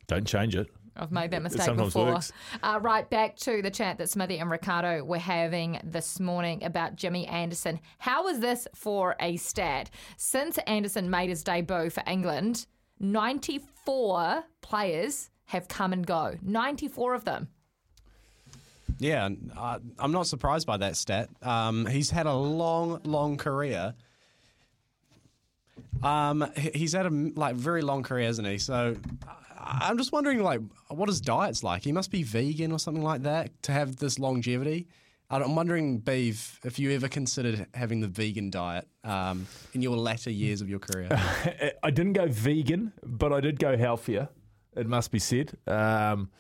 Don't 0.07 0.27
change 0.27 0.57
it. 0.57 0.69
I've 0.97 1.13
made 1.13 1.31
that 1.31 1.43
mistake 1.43 1.63
sometimes 1.63 1.95
before. 1.95 2.13
works. 2.15 2.33
Uh, 2.63 2.79
right, 2.83 3.09
back 3.09 3.37
to 3.39 3.63
the 3.63 3.71
chat 3.71 3.99
that 3.99 4.11
Smithy 4.11 4.39
and 4.39 4.51
Ricardo 4.51 5.05
were 5.05 5.19
having 5.19 5.81
this 5.85 6.21
morning 6.21 6.65
about 6.65 6.97
Jimmy 6.97 7.27
Anderson. 7.27 7.81
How 7.99 8.29
is 8.29 8.41
this 8.41 8.67
for 8.75 9.17
a 9.21 9.37
stat? 9.37 9.91
Since 10.17 10.59
Anderson 10.59 11.09
made 11.09 11.31
his 11.31 11.43
debut 11.45 11.91
for 11.91 12.03
England, 12.07 12.67
94 12.99 14.45
players 14.61 15.31
have 15.47 15.69
come 15.69 15.93
and 15.93 16.07
go. 16.07 16.35
94 16.43 17.15
of 17.15 17.25
them. 17.25 17.49
Yeah, 18.99 19.27
and, 19.27 19.53
uh, 19.57 19.79
I'm 19.99 20.13
not 20.13 20.27
surprised 20.27 20.67
by 20.67 20.77
that 20.79 20.97
stat. 20.97 21.31
Um, 21.41 21.87
he's 21.87 22.11
had 22.11 22.27
a 22.27 22.35
long, 22.35 23.01
long 23.05 23.39
career. 23.39 23.95
Um, 26.03 26.51
he's 26.75 26.93
had 26.93 27.07
a 27.07 27.11
like 27.11 27.57
very 27.57 27.83
long 27.83 28.03
career, 28.03 28.27
hasn't 28.27 28.49
he? 28.49 28.59
So 28.59 28.97
I'm 29.59 29.99
just 29.99 30.13
wondering, 30.13 30.43
like, 30.43 30.61
what 30.89 31.09
his 31.09 31.21
diet's 31.21 31.63
like. 31.63 31.83
He 31.85 31.93
must 31.93 32.11
be 32.11 32.23
vegan 32.23 32.73
or 32.73 32.79
something 32.79 33.03
like 33.03 33.23
that 33.23 33.63
to 33.65 33.73
have 33.73 33.97
this 33.97 34.19
longevity. 34.19 34.89
I'm 35.33 35.55
wondering, 35.55 35.99
Beeve, 35.99 36.59
if 36.65 36.81
you 36.81 36.91
ever 36.91 37.07
considered 37.07 37.67
having 37.73 38.01
the 38.01 38.09
vegan 38.09 38.51
diet 38.51 38.89
um, 39.05 39.47
in 39.75 39.81
your 39.81 39.97
latter 39.97 40.31
years 40.31 40.61
of 40.61 40.69
your 40.69 40.81
career. 40.81 41.09
I 41.83 41.91
didn't 41.91 42.15
go 42.15 42.27
vegan, 42.27 42.93
but 43.05 43.33
I 43.33 43.41
did 43.41 43.61
go 43.61 43.77
healthier. 43.77 44.29
It 44.77 44.89
must 44.89 45.13
be 45.13 45.21
said. 45.21 45.53
Um, 45.69 46.31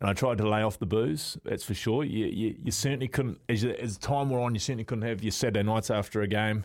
and 0.00 0.08
I 0.08 0.14
tried 0.14 0.38
to 0.38 0.48
lay 0.48 0.62
off 0.62 0.78
the 0.78 0.86
booze. 0.86 1.36
That's 1.44 1.64
for 1.64 1.74
sure. 1.74 2.02
You, 2.02 2.26
you, 2.26 2.56
you 2.64 2.72
certainly 2.72 3.08
couldn't, 3.08 3.40
as, 3.50 3.62
as 3.62 3.98
time 3.98 4.30
wore 4.30 4.40
on, 4.40 4.54
you 4.54 4.60
certainly 4.60 4.84
couldn't 4.84 5.06
have 5.06 5.22
your 5.22 5.32
Saturday 5.32 5.62
nights 5.62 5.90
after 5.90 6.22
a 6.22 6.26
game 6.26 6.64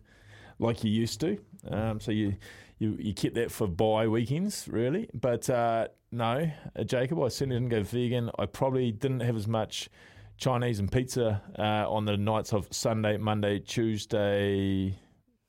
like 0.59 0.81
you 0.85 0.91
used 0.91 1.19
to. 1.21 1.37
Um, 1.69 1.99
so 1.99 2.11
you, 2.11 2.35
you 2.79 2.97
you 2.99 3.13
kept 3.13 3.35
that 3.35 3.51
for 3.51 3.67
bye 3.67 4.07
weekends, 4.07 4.67
really. 4.67 5.09
But 5.13 5.49
uh, 5.49 5.87
no, 6.11 6.49
uh, 6.77 6.83
Jacob, 6.83 7.21
I 7.21 7.29
certainly 7.29 7.55
didn't 7.55 7.69
go 7.69 7.83
vegan. 7.83 8.29
I 8.39 8.45
probably 8.45 8.91
didn't 8.91 9.21
have 9.21 9.35
as 9.35 9.47
much 9.47 9.89
Chinese 10.37 10.79
and 10.79 10.91
pizza 10.91 11.41
uh, 11.57 11.89
on 11.89 12.05
the 12.05 12.17
nights 12.17 12.53
of 12.53 12.67
Sunday, 12.71 13.17
Monday, 13.17 13.59
Tuesday, 13.59 14.93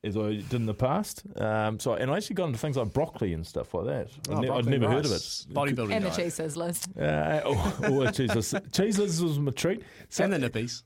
as 0.04 0.16
I 0.16 0.34
did 0.34 0.54
in 0.54 0.66
the 0.66 0.74
past. 0.74 1.24
Um, 1.40 1.78
so 1.80 1.94
and 1.94 2.10
I 2.10 2.16
actually 2.16 2.34
got 2.34 2.46
into 2.46 2.58
things 2.58 2.76
like 2.76 2.92
broccoli 2.92 3.32
and 3.32 3.44
stuff 3.46 3.74
like 3.74 3.86
that. 3.86 4.08
Oh, 4.28 4.36
I'd, 4.36 4.40
ne- 4.42 4.48
I'd 4.48 4.64
broccoli 4.64 4.78
never 4.78 4.88
heard 4.92 5.04
of 5.06 5.12
it. 5.12 5.22
Bodybuilding 5.52 5.92
And 5.92 6.04
the 6.04 6.10
diet. 6.10 6.16
cheese 6.16 6.38
sizzlers. 6.38 6.86
Uh, 7.00 7.40
oh, 7.44 7.78
oh, 7.84 8.10
cheese, 8.12 8.54
cheese 8.72 8.98
Liz 8.98 9.22
was 9.22 9.38
my 9.38 9.50
treat. 9.50 9.82
So, 10.08 10.24
And 10.24 10.32
the 10.32 10.38
nippies. 10.38 10.82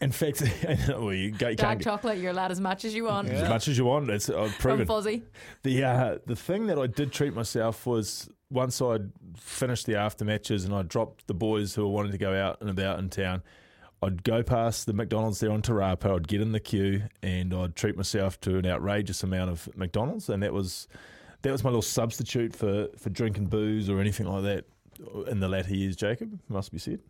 In 0.00 0.12
fact, 0.12 0.42
well, 0.88 1.12
you, 1.12 1.30
go, 1.30 1.48
you 1.48 1.56
Dark 1.56 1.78
get 1.78 1.84
chocolate, 1.84 2.18
you're 2.18 2.32
allowed 2.32 2.50
as 2.50 2.60
much 2.60 2.84
as 2.84 2.94
you 2.94 3.04
want. 3.04 3.30
as 3.30 3.48
much 3.48 3.66
as 3.66 3.78
you 3.78 3.86
want. 3.86 4.10
It's 4.10 4.28
I've 4.28 4.54
From 4.54 4.84
proven. 4.84 4.86
Fozzie. 4.86 5.22
The 5.62 5.84
uh, 5.84 6.18
the 6.26 6.36
thing 6.36 6.66
that 6.66 6.78
I 6.78 6.86
did 6.86 7.12
treat 7.12 7.34
myself 7.34 7.86
was 7.86 8.28
once 8.50 8.80
I'd 8.82 9.10
finished 9.36 9.86
the 9.86 9.96
after 9.96 10.24
matches 10.24 10.64
and 10.64 10.74
I 10.74 10.82
dropped 10.82 11.26
the 11.26 11.34
boys 11.34 11.74
who 11.74 11.82
were 11.82 11.92
wanting 11.92 12.12
to 12.12 12.18
go 12.18 12.34
out 12.34 12.58
and 12.60 12.68
about 12.68 12.98
in 12.98 13.08
town. 13.08 13.42
I'd 14.02 14.22
go 14.22 14.42
past 14.42 14.86
the 14.86 14.92
McDonald's 14.92 15.40
there 15.40 15.50
on 15.50 15.62
Te 15.62 15.72
Rapa. 15.72 16.14
I'd 16.14 16.28
get 16.28 16.42
in 16.42 16.52
the 16.52 16.60
queue 16.60 17.04
and 17.22 17.54
I'd 17.54 17.74
treat 17.74 17.96
myself 17.96 18.38
to 18.42 18.58
an 18.58 18.66
outrageous 18.66 19.22
amount 19.22 19.50
of 19.50 19.68
McDonald's, 19.74 20.28
and 20.28 20.42
that 20.42 20.52
was 20.52 20.86
that 21.42 21.52
was 21.52 21.64
my 21.64 21.70
little 21.70 21.82
substitute 21.82 22.54
for, 22.54 22.88
for 22.98 23.08
drinking 23.10 23.46
booze 23.46 23.88
or 23.88 24.00
anything 24.00 24.26
like 24.26 24.42
that 24.42 24.64
in 25.28 25.40
the 25.40 25.48
latter 25.48 25.74
years. 25.74 25.96
Jacob 25.96 26.38
must 26.48 26.72
be 26.72 26.78
said. 26.78 27.00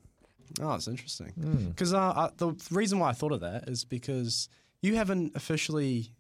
Oh, 0.61 0.75
it's 0.75 0.89
interesting. 0.89 1.33
Mm. 1.39 1.69
Because 1.71 1.93
uh, 1.95 1.99
uh, 2.01 2.31
the 2.37 2.55
reason 2.71 2.99
why 2.99 3.11
I 3.11 3.13
thought 3.13 3.33
of 3.33 3.41
that 3.41 3.69
is 3.69 3.85
because 3.85 4.49
you 4.83 4.95
haven't 4.97 5.35
officially 5.37 6.13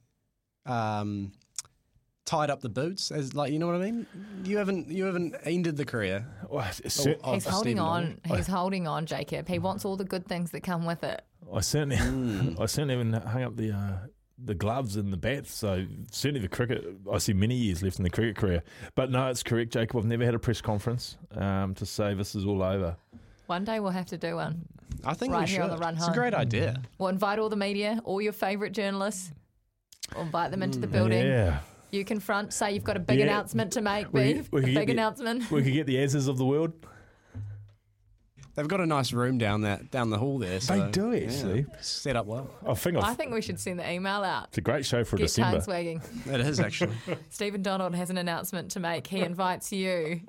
um, 0.66 1.32
tied 2.24 2.50
up 2.50 2.60
the 2.60 2.68
boots, 2.68 3.10
as 3.10 3.34
like 3.34 3.52
you 3.52 3.58
know 3.58 3.66
what 3.66 3.76
I 3.76 3.78
mean. 3.90 4.06
You 4.44 4.58
haven't 4.58 4.88
you 4.88 5.04
haven't 5.04 5.36
ended 5.44 5.76
the 5.76 5.84
career. 5.84 6.26
Well, 6.48 6.64
of- 6.64 6.90
cer- 6.92 7.16
of 7.22 7.34
He's 7.34 7.44
holding 7.46 7.76
Stephen 7.76 7.78
on. 7.78 8.02
Donald. 8.02 8.20
He's 8.38 8.46
holding 8.46 8.86
on, 8.88 9.06
Jacob. 9.06 9.48
He 9.48 9.58
wants 9.58 9.84
all 9.84 9.96
the 9.96 10.04
good 10.04 10.26
things 10.26 10.50
that 10.52 10.62
come 10.62 10.84
with 10.86 11.04
it. 11.04 11.22
I 11.54 11.60
certainly, 11.60 11.96
Hmm. 11.96 12.54
I 12.60 12.66
certainly 12.66 12.96
haven't 12.96 13.24
hung 13.28 13.42
up 13.44 13.56
the 13.56 13.72
uh, 13.72 13.98
the 14.38 14.54
gloves 14.54 14.96
and 14.96 15.12
the 15.12 15.16
bats. 15.16 15.54
So 15.54 15.86
certainly 16.10 16.40
the 16.40 16.48
cricket. 16.48 16.84
I 17.10 17.18
see 17.18 17.32
many 17.32 17.54
years 17.54 17.82
left 17.82 17.98
in 17.98 18.02
the 18.02 18.10
cricket 18.10 18.36
career. 18.36 18.62
But 18.96 19.10
no, 19.10 19.28
it's 19.28 19.42
correct, 19.44 19.72
Jacob. 19.72 19.96
I've 19.98 20.04
never 20.06 20.24
had 20.24 20.34
a 20.34 20.38
press 20.40 20.60
conference 20.60 21.16
um, 21.36 21.74
to 21.76 21.86
say 21.86 22.14
this 22.14 22.34
is 22.34 22.44
all 22.44 22.62
over. 22.62 22.96
One 23.46 23.64
day 23.64 23.80
we'll 23.80 23.92
have 23.92 24.06
to 24.06 24.18
do 24.18 24.36
one. 24.36 24.66
I 25.04 25.14
think 25.14 25.32
right 25.32 25.46
we 25.46 25.52
here 25.52 25.62
on 25.62 25.70
should. 25.70 25.78
the 25.78 25.80
run 25.80 25.96
It's 25.96 26.08
a 26.08 26.12
great 26.12 26.34
idea. 26.34 26.82
We'll 26.98 27.10
invite 27.10 27.38
all 27.38 27.48
the 27.48 27.56
media, 27.56 28.00
all 28.04 28.20
your 28.20 28.32
favourite 28.32 28.72
journalists. 28.72 29.30
We'll 30.14 30.24
invite 30.24 30.50
them 30.50 30.62
into 30.62 30.78
the 30.78 30.86
building. 30.86 31.24
Mm. 31.24 31.28
Yeah. 31.28 31.58
You 31.92 32.04
confront, 32.04 32.52
say 32.52 32.72
you've 32.72 32.84
got 32.84 32.96
a 32.96 33.00
big 33.00 33.18
Yeah. 33.18 33.26
announcement 33.26 33.72
to 33.74 33.80
make, 33.80 34.12
We- 34.12 34.34
Beef. 34.34 34.52
we 34.52 34.60
a 34.60 34.64
could 34.64 34.72
get 34.72 34.78
big 34.80 34.86
the- 34.88 34.92
announcement. 34.94 35.50
We 35.50 35.62
could 35.62 35.72
get 35.72 35.86
the 35.86 35.98
answers 36.02 36.26
of 36.26 36.38
the 36.38 36.44
world. 36.44 36.72
They've 38.56 38.66
got 38.66 38.80
a 38.80 38.86
nice 38.86 39.12
room 39.12 39.36
down 39.36 39.60
that 39.62 39.90
down 39.90 40.08
the 40.08 40.16
hall 40.18 40.38
there. 40.38 40.60
So, 40.60 40.78
They 40.80 40.90
do, 40.90 41.12
yeah, 41.12 41.26
actually. 41.26 41.66
set 41.82 42.16
up 42.16 42.24
well. 42.24 42.50
I 42.66 42.72
think 42.72 42.96
I 42.96 43.00
I've, 43.10 43.16
think 43.16 43.32
we 43.34 43.42
should 43.42 43.60
send 43.60 43.78
the 43.78 43.90
email 43.90 44.24
out. 44.24 44.46
it's 44.48 44.56
a 44.58 44.62
great 44.62 44.86
show 44.86 45.04
for 45.04 45.18
Get 45.18 45.24
December. 45.24 45.58
tongue 45.60 45.66
swagging. 45.66 46.26
It 46.32 46.40
is 46.40 46.58
actually. 46.58 46.94
Stephen 47.30 47.60
Donald 47.62 47.94
has 47.94 48.08
an 48.08 48.16
announcement 48.16 48.70
to 48.70 48.80
make. 48.80 49.06
He 49.08 49.20
invites 49.20 49.72
you, 49.72 50.22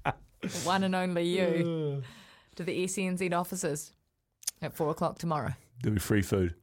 one 0.64 0.84
and 0.84 0.94
only 0.94 1.24
you, 1.24 2.02
to 2.56 2.64
the 2.64 2.84
SENZ 2.84 3.32
offices 3.32 3.92
at 4.60 4.74
four 4.74 4.90
o'clock 4.90 5.18
tomorrow. 5.18 5.54
There'll 5.82 5.94
be 5.94 6.00
free 6.00 6.22
food. 6.22 6.54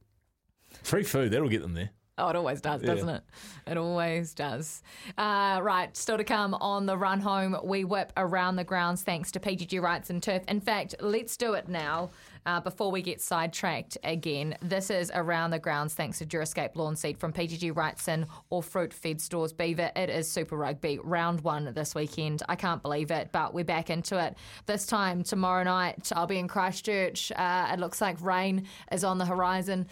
Free 0.82 1.02
food. 1.02 1.32
That'll 1.32 1.48
get 1.48 1.62
them 1.62 1.74
there. 1.74 1.90
Oh, 2.20 2.28
it 2.28 2.36
always 2.36 2.60
does, 2.60 2.82
doesn't 2.82 3.08
it? 3.08 3.22
It 3.66 3.78
always 3.78 4.34
does. 4.34 4.82
Uh, 5.16 5.58
right, 5.62 5.96
still 5.96 6.18
to 6.18 6.24
come 6.24 6.52
on 6.52 6.84
the 6.84 6.96
run 6.96 7.20
home. 7.20 7.56
We 7.64 7.84
whip 7.84 8.12
around 8.16 8.56
the 8.56 8.64
grounds 8.64 9.02
thanks 9.02 9.32
to 9.32 9.40
PGG 9.40 9.80
Wrightson 9.80 10.20
Turf. 10.20 10.42
In 10.46 10.60
fact, 10.60 10.96
let's 11.00 11.38
do 11.38 11.54
it 11.54 11.68
now 11.68 12.10
uh, 12.46 12.60
before 12.60 12.90
we 12.90 13.02
get 13.02 13.20
sidetracked 13.20 13.98
again. 14.04 14.56
This 14.62 14.90
is 14.90 15.10
around 15.14 15.50
the 15.50 15.58
grounds 15.58 15.94
thanks 15.94 16.18
to 16.18 16.26
Durascape 16.26 16.76
Lawn 16.76 16.96
Seed 16.96 17.18
from 17.18 17.32
PGG 17.32 17.72
Wrightson 17.72 18.26
or 18.50 18.62
Fruit 18.62 18.92
Fed 18.92 19.20
Stores 19.20 19.52
Beaver. 19.52 19.90
It 19.96 20.10
is 20.10 20.30
Super 20.30 20.56
Rugby 20.56 20.98
round 21.02 21.40
one 21.42 21.72
this 21.74 21.94
weekend. 21.94 22.42
I 22.48 22.56
can't 22.56 22.82
believe 22.82 23.10
it, 23.10 23.30
but 23.32 23.54
we're 23.54 23.64
back 23.64 23.90
into 23.90 24.18
it. 24.18 24.36
This 24.66 24.86
time 24.86 25.22
tomorrow 25.22 25.64
night, 25.64 26.10
I'll 26.14 26.26
be 26.26 26.38
in 26.38 26.48
Christchurch. 26.48 27.32
Uh, 27.32 27.70
it 27.72 27.80
looks 27.80 28.00
like 28.00 28.20
rain 28.20 28.66
is 28.92 29.04
on 29.04 29.18
the 29.18 29.26
horizon. 29.26 29.86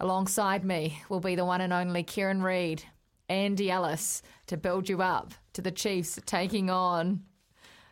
Alongside 0.00 0.64
me 0.64 1.00
will 1.08 1.20
be 1.20 1.34
the 1.34 1.44
one 1.44 1.60
and 1.60 1.72
only 1.72 2.02
Kieran 2.02 2.42
Read, 2.42 2.82
Andy 3.28 3.70
Ellis 3.70 4.22
to 4.46 4.56
build 4.56 4.88
you 4.88 5.00
up 5.02 5.32
to 5.54 5.62
the 5.62 5.70
Chiefs 5.70 6.18
taking 6.26 6.68
on 6.68 7.22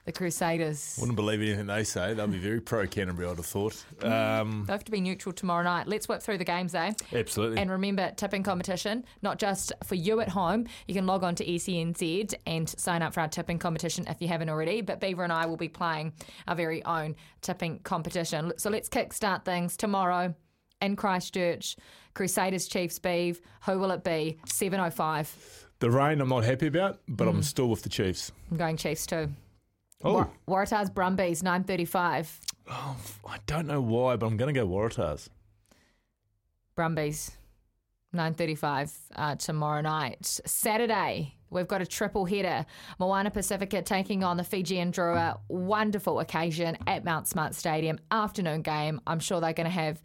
the 0.04 0.12
Crusaders. 0.12 0.96
Wouldn't 0.98 1.16
believe 1.16 1.40
anything 1.40 1.66
they 1.66 1.84
say. 1.84 2.12
They'll 2.14 2.26
be 2.26 2.38
very 2.38 2.60
pro 2.60 2.86
Canterbury, 2.86 3.28
I'd 3.28 3.36
have 3.36 3.46
thought. 3.46 3.84
Um, 4.02 4.64
They 4.66 4.72
have 4.72 4.84
to 4.84 4.90
be 4.92 5.00
neutral 5.00 5.32
tomorrow 5.32 5.62
night. 5.62 5.86
Let's 5.86 6.08
whip 6.08 6.22
through 6.22 6.38
the 6.38 6.44
games, 6.44 6.74
eh? 6.74 6.92
absolutely. 7.14 7.58
And 7.58 7.70
remember, 7.70 8.10
tipping 8.16 8.42
competition, 8.42 9.04
not 9.22 9.38
just 9.38 9.72
for 9.84 9.94
you 9.94 10.20
at 10.20 10.28
home. 10.28 10.66
You 10.88 10.94
can 10.94 11.06
log 11.06 11.22
on 11.22 11.34
to 11.36 11.44
SENZ 11.44 12.34
and 12.46 12.68
sign 12.68 13.02
up 13.02 13.14
for 13.14 13.20
our 13.20 13.28
tipping 13.28 13.58
competition 13.58 14.04
if 14.08 14.20
you 14.20 14.28
haven't 14.28 14.48
already. 14.48 14.80
But 14.80 15.00
Beaver 15.00 15.22
and 15.24 15.32
I 15.32 15.46
will 15.46 15.56
be 15.56 15.68
playing 15.68 16.12
our 16.48 16.56
very 16.56 16.84
own 16.84 17.14
tipping 17.40 17.78
competition. 17.80 18.52
So 18.56 18.70
let's 18.70 18.88
kickstart 18.88 19.44
things 19.44 19.76
tomorrow 19.76 20.34
in 20.80 20.96
Christchurch. 20.96 21.76
Crusaders 22.14 22.66
Chiefs 22.66 22.98
Beeve. 22.98 23.40
Who 23.66 23.78
will 23.78 23.92
it 23.92 24.02
be? 24.04 24.38
7.05. 24.46 25.66
the 25.78 25.90
rain 25.90 26.20
I'm 26.20 26.28
not 26.28 26.44
happy 26.44 26.66
about, 26.66 26.98
but 27.08 27.24
Hmm. 27.24 27.36
I'm 27.36 27.42
still 27.42 27.68
with 27.68 27.82
the 27.82 27.88
Chiefs. 27.88 28.32
I'm 28.50 28.56
going 28.56 28.76
Chiefs 28.76 29.06
too. 29.06 29.28
Oh. 30.04 30.12
War- 30.12 30.30
Waratahs 30.48 30.92
Brumbies, 30.92 31.42
9.35. 31.42 32.28
Oh, 32.68 32.96
I 33.26 33.38
don't 33.46 33.66
know 33.66 33.80
why, 33.80 34.16
but 34.16 34.26
I'm 34.26 34.36
going 34.36 34.52
to 34.52 34.60
go 34.60 34.66
Waratahs. 34.66 35.28
Brumbies, 36.74 37.32
9.35 38.14 38.92
uh, 39.16 39.34
tomorrow 39.36 39.80
night. 39.82 40.40
Saturday, 40.46 41.34
we've 41.50 41.68
got 41.68 41.82
a 41.82 41.86
triple 41.86 42.24
header. 42.24 42.64
Moana 42.98 43.30
Pacifica 43.30 43.82
taking 43.82 44.24
on 44.24 44.36
the 44.36 44.44
Fijian 44.44 44.90
Drua. 44.92 45.38
Wonderful 45.48 46.20
occasion 46.20 46.76
at 46.86 47.04
Mount 47.04 47.28
Smart 47.28 47.54
Stadium. 47.54 47.98
Afternoon 48.10 48.62
game. 48.62 49.00
I'm 49.06 49.20
sure 49.20 49.40
they're 49.40 49.52
going 49.52 49.66
to 49.66 49.70
have 49.70 50.02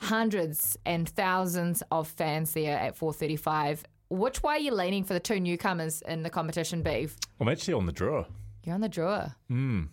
hundreds 0.00 0.76
and 0.86 1.08
thousands 1.08 1.82
of 1.90 2.08
fans 2.08 2.52
there 2.52 2.78
at 2.78 2.96
4.35. 2.98 3.82
Which 4.10 4.42
way 4.42 4.54
are 4.54 4.58
you 4.58 4.72
leaning 4.72 5.04
for 5.04 5.12
the 5.12 5.20
two 5.20 5.38
newcomers 5.38 6.02
in 6.02 6.22
the 6.22 6.30
competition, 6.30 6.82
Beef? 6.82 7.16
I'm 7.40 7.48
actually 7.48 7.74
on 7.74 7.86
the 7.86 7.92
draw. 7.92 8.24
You're 8.68 8.74
on 8.74 8.82
the 8.82 8.88
Drua. 8.90 9.34
Hmm. 9.48 9.84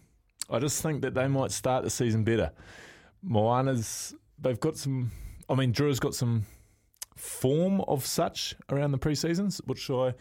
I 0.49 0.59
just 0.59 0.83
think 0.83 1.01
that 1.03 1.13
they 1.13 1.29
might 1.29 1.51
start 1.51 1.85
the 1.85 1.89
season 1.89 2.25
better. 2.25 2.51
Moana's, 3.23 4.13
they've 4.37 4.59
got 4.59 4.75
some, 4.75 5.11
I 5.49 5.55
mean, 5.55 5.71
Drew's 5.71 5.97
got 6.01 6.13
some 6.13 6.45
form 7.15 7.79
of 7.87 8.05
such 8.05 8.53
around 8.67 8.91
the 8.91 8.97
pre-seasons, 8.97 9.61
which 9.65 9.89
I, 9.89 10.13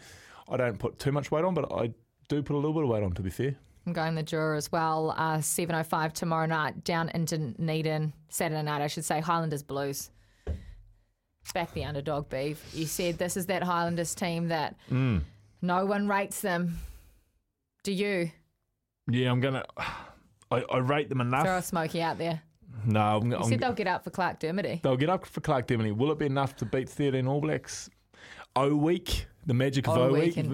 I 0.47 0.55
don't 0.55 0.79
put 0.79 0.99
too 0.99 1.11
much 1.11 1.31
weight 1.31 1.43
on, 1.43 1.53
but 1.53 1.69
I 1.73 1.89
do 2.29 2.41
put 2.41 2.53
a 2.53 2.55
little 2.55 2.71
bit 2.71 2.83
of 2.83 2.89
weight 2.89 3.03
on, 3.03 3.11
to 3.15 3.21
be 3.21 3.29
fair. 3.29 3.55
I'm 3.85 3.91
going 3.91 4.15
the 4.15 4.23
Drua 4.23 4.55
as 4.55 4.71
well. 4.71 5.13
Uh, 5.17 5.39
7.05 5.39 6.13
tomorrow 6.13 6.45
night 6.45 6.85
down 6.85 7.09
into 7.09 7.37
Dunedin. 7.37 8.13
Saturday 8.29 8.63
night, 8.63 8.81
I 8.81 8.87
should 8.87 9.03
say. 9.03 9.19
Highlanders 9.19 9.63
Blues. 9.63 10.11
Back 11.53 11.73
the 11.73 11.83
underdog, 11.83 12.29
Beef. 12.29 12.73
You 12.73 12.85
said 12.85 13.17
this 13.17 13.35
is 13.35 13.47
that 13.47 13.63
Highlanders 13.63 14.15
team 14.15 14.47
that 14.47 14.77
Mm. 14.89 15.23
no 15.61 15.85
one 15.85 16.07
rates 16.07 16.39
them. 16.39 16.77
Do 17.83 17.91
you? 17.91 18.31
Yeah, 19.09 19.31
I'm 19.31 19.39
going 19.39 19.55
to, 19.55 19.65
I, 20.51 20.61
I 20.71 20.77
rate 20.77 21.09
them 21.09 21.21
enough. 21.21 21.43
Throw 21.43 21.57
a 21.57 21.61
smoky 21.61 22.01
out 22.01 22.17
there. 22.17 22.41
No, 22.85 22.99
I'm, 22.99 23.31
You 23.31 23.37
I'm, 23.37 23.49
said 23.49 23.59
they'll 23.59 23.73
get 23.73 23.87
up 23.87 24.03
for 24.03 24.09
Clark 24.09 24.39
Dermody. 24.39 24.81
they'll 24.81 24.97
get 24.97 25.09
up 25.09 25.25
for 25.25 25.41
Clark 25.41 25.67
Dermody. 25.67 25.95
Will 25.95 26.11
it 26.11 26.19
be 26.19 26.25
enough 26.25 26.55
to 26.57 26.65
beat 26.65 26.89
13 26.89 27.27
All 27.27 27.41
Blacks? 27.41 27.89
O 28.57 28.73
week, 28.75 29.25
the 29.45 29.53
magic 29.53 29.87
of 29.87 29.97
O 29.97 30.03
O 30.03 30.13
week 30.13 30.35
week. 30.37 30.47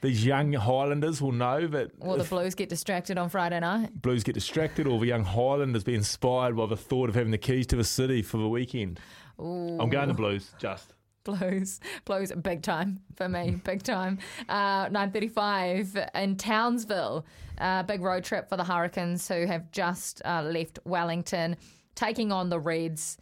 These 0.00 0.24
young 0.24 0.52
Highlanders 0.52 1.20
will 1.20 1.32
know 1.32 1.66
that 1.66 1.98
Will 1.98 2.16
the 2.16 2.24
Blues 2.24 2.54
get 2.54 2.68
distracted 2.68 3.18
on 3.18 3.28
Friday 3.30 3.58
night? 3.58 4.00
Blues 4.00 4.22
get 4.22 4.34
distracted, 4.34 4.86
or 4.86 4.98
the 5.00 5.06
young 5.06 5.24
Highlanders 5.24 5.82
be 5.82 5.94
inspired 5.94 6.56
by 6.56 6.66
the 6.66 6.76
thought 6.76 7.08
of 7.08 7.14
having 7.16 7.32
the 7.32 7.38
keys 7.38 7.66
to 7.68 7.76
the 7.76 7.84
city 7.84 8.22
for 8.22 8.36
the 8.36 8.48
weekend. 8.48 9.00
Ooh. 9.40 9.76
I'm 9.80 9.88
going 9.88 10.08
to 10.08 10.14
Blues, 10.14 10.52
just. 10.58 10.94
Blues, 11.38 11.80
Blues, 12.06 12.32
big 12.42 12.62
time 12.62 13.00
for 13.16 13.28
me, 13.28 13.60
big 13.64 13.82
time. 13.82 14.18
Uh, 14.48 14.86
9:35 14.88 16.08
in 16.14 16.36
Townsville, 16.36 17.26
uh, 17.58 17.82
big 17.82 18.00
road 18.00 18.24
trip 18.24 18.48
for 18.48 18.56
the 18.56 18.64
Hurricanes 18.64 19.28
who 19.28 19.44
have 19.46 19.70
just 19.70 20.22
uh, 20.24 20.42
left 20.42 20.78
Wellington, 20.84 21.56
taking 21.94 22.32
on 22.32 22.48
the 22.48 22.58
Reds. 22.58 23.18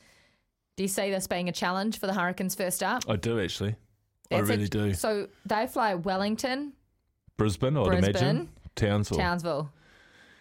Do 0.76 0.84
you 0.84 0.88
see 0.88 1.10
this 1.10 1.26
being 1.26 1.48
a 1.48 1.52
challenge 1.52 1.98
for 1.98 2.06
the 2.06 2.14
Hurricanes 2.14 2.54
first 2.54 2.82
up? 2.82 3.02
I 3.08 3.16
do 3.16 3.40
actually. 3.40 3.74
I 4.30 4.36
That's 4.36 4.48
a- 4.48 4.52
really 4.52 4.68
do. 4.68 4.94
So 4.94 5.26
they 5.44 5.66
fly 5.66 5.94
Wellington, 5.94 6.74
Brisbane, 7.36 7.76
I'd 7.76 7.84
Brisbane, 7.86 8.10
imagine. 8.10 8.48
Townsville. 8.76 9.18
Townsville. 9.18 9.72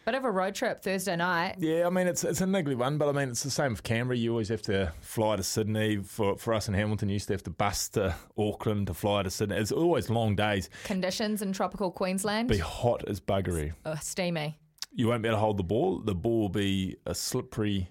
Bit 0.06 0.14
of 0.14 0.24
a 0.24 0.30
road 0.30 0.54
trip 0.54 0.84
Thursday 0.84 1.16
night. 1.16 1.56
Yeah, 1.58 1.88
I 1.88 1.90
mean 1.90 2.06
it's 2.06 2.24
it's 2.24 2.40
a 2.40 2.46
niggly 2.46 2.76
one, 2.76 3.00
but 3.00 3.10
I 3.10 3.12
mean 3.12 3.30
it's 3.30 3.42
the 3.42 3.50
same 3.50 3.72
with 3.72 3.82
Canberra. 3.82 4.16
You 4.16 4.30
always 4.30 4.50
have 4.50 4.62
to 4.64 4.94
fly 5.02 5.36
to 5.36 5.42
Sydney. 5.42 5.98
For 5.98 6.38
for 6.38 6.54
us 6.54 6.68
in 6.68 6.76
Hamilton, 6.76 7.10
you 7.10 7.14
used 7.14 7.26
to 7.28 7.34
have 7.34 7.42
to 7.44 7.50
bus 7.50 7.90
to 7.90 8.16
Auckland 8.38 8.86
to 8.86 8.94
fly 8.94 9.24
to 9.24 9.32
Sydney. 9.32 9.58
It's 9.58 9.72
always 9.72 10.12
long 10.12 10.36
days. 10.36 10.70
Conditions 10.84 11.42
in 11.42 11.54
tropical 11.54 11.90
Queensland. 11.90 12.50
Be 12.50 12.60
hot 12.60 13.04
as 13.08 13.20
buggery. 13.20 13.74
Oh, 13.84 13.96
steamy. 13.96 14.60
You 14.92 15.08
won't 15.08 15.24
be 15.24 15.30
able 15.30 15.38
to 15.38 15.42
hold 15.42 15.58
the 15.58 15.64
ball. 15.64 16.00
The 16.00 16.14
ball 16.14 16.42
will 16.42 16.50
be 16.50 16.98
a 17.08 17.16
slippery, 17.16 17.90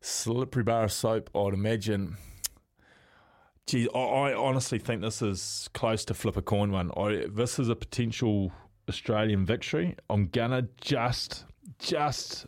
slippery 0.00 0.62
bar 0.62 0.84
of 0.84 0.92
soap. 0.92 1.30
I'd 1.34 1.52
imagine. 1.52 2.16
Geez, 3.66 3.88
I, 3.92 3.98
I 3.98 4.34
honestly 4.34 4.78
think 4.78 5.02
this 5.02 5.20
is 5.20 5.68
close 5.74 6.04
to 6.04 6.14
flip 6.14 6.36
a 6.36 6.42
coin 6.42 6.70
one. 6.70 6.92
I, 6.96 7.26
this 7.28 7.58
is 7.58 7.68
a 7.68 7.74
potential 7.74 8.52
Australian 8.90 9.46
victory. 9.46 9.96
I'm 10.10 10.28
gonna 10.28 10.68
just, 10.80 11.44
just, 11.78 12.46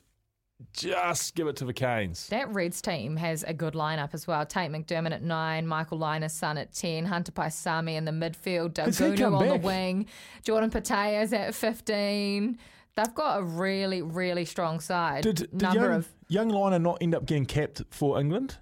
just 0.72 1.34
give 1.34 1.46
it 1.46 1.56
to 1.56 1.64
the 1.64 1.72
Canes. 1.72 2.28
That 2.28 2.52
Reds 2.52 2.82
team 2.82 3.16
has 3.16 3.42
a 3.44 3.54
good 3.54 3.74
lineup 3.74 4.12
as 4.12 4.26
well. 4.26 4.44
Tate 4.44 4.70
McDermott 4.70 5.12
at 5.12 5.22
nine, 5.22 5.66
Michael 5.66 5.98
Lynagh's 5.98 6.34
son 6.34 6.58
at 6.58 6.74
ten, 6.74 7.06
Hunter 7.06 7.32
Paisami 7.32 7.94
in 7.94 8.04
the 8.04 8.12
midfield, 8.12 8.76
Has 8.76 8.98
he 8.98 9.06
Daugunu 9.06 9.18
come 9.18 9.34
on 9.34 9.48
the 9.48 9.56
wing, 9.56 10.06
Jordan 10.42 10.70
Petaia's 10.70 11.32
at 11.32 11.54
fifteen. 11.54 12.58
They've 12.94 13.14
got 13.14 13.40
a 13.40 13.42
really, 13.42 14.02
really 14.02 14.44
strong 14.44 14.78
side. 14.78 15.22
Did, 15.22 15.36
did 15.36 15.62
Number 15.62 15.80
young, 15.80 15.92
of 15.92 16.08
young 16.28 16.50
Lynagh 16.50 16.82
not 16.82 16.98
end 17.00 17.14
up 17.14 17.24
getting 17.24 17.46
capped 17.46 17.82
for 17.90 18.20
England? 18.20 18.58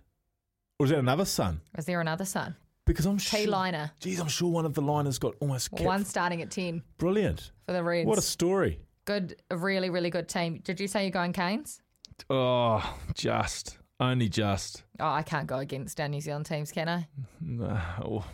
Or 0.78 0.86
is 0.86 0.90
that 0.90 1.00
another 1.00 1.24
son? 1.24 1.60
is 1.76 1.84
there 1.84 2.00
another 2.00 2.24
son? 2.24 2.54
Because 2.86 3.06
I'm 3.06 3.18
sure. 3.18 3.40
Lynagh. 3.40 3.90
Geez, 4.00 4.18
I'm 4.20 4.28
sure 4.28 4.50
one 4.50 4.64
of 4.64 4.74
the 4.74 4.82
Lynaghs 4.82 5.20
got 5.20 5.34
almost 5.40 5.70
capped. 5.70 5.82
One 5.82 6.04
starting 6.04 6.42
at 6.42 6.50
ten 6.50 6.82
Brilliant. 6.98 7.52
for 7.66 7.72
the 7.72 7.82
Reds. 7.82 8.06
What 8.06 8.18
a 8.18 8.22
story. 8.22 8.80
good 9.04 9.36
a 9.50 9.56
really, 9.56 9.90
really 9.90 10.10
good 10.10 10.28
team. 10.28 10.60
Did 10.64 10.80
you 10.80 10.88
say 10.88 11.02
you're 11.04 11.10
going 11.10 11.32
Canes? 11.32 11.80
Oh, 12.28 12.96
just. 13.14 13.78
Only 13.98 14.28
just. 14.28 14.82
Oh, 14.98 15.08
I 15.08 15.22
can't 15.22 15.46
go 15.46 15.58
against 15.58 16.00
our 16.00 16.08
New 16.08 16.20
Zealand 16.20 16.46
teams, 16.46 16.72
can 16.72 16.88
I? 16.88 17.06
No, 17.40 17.80
oh, 18.02 18.24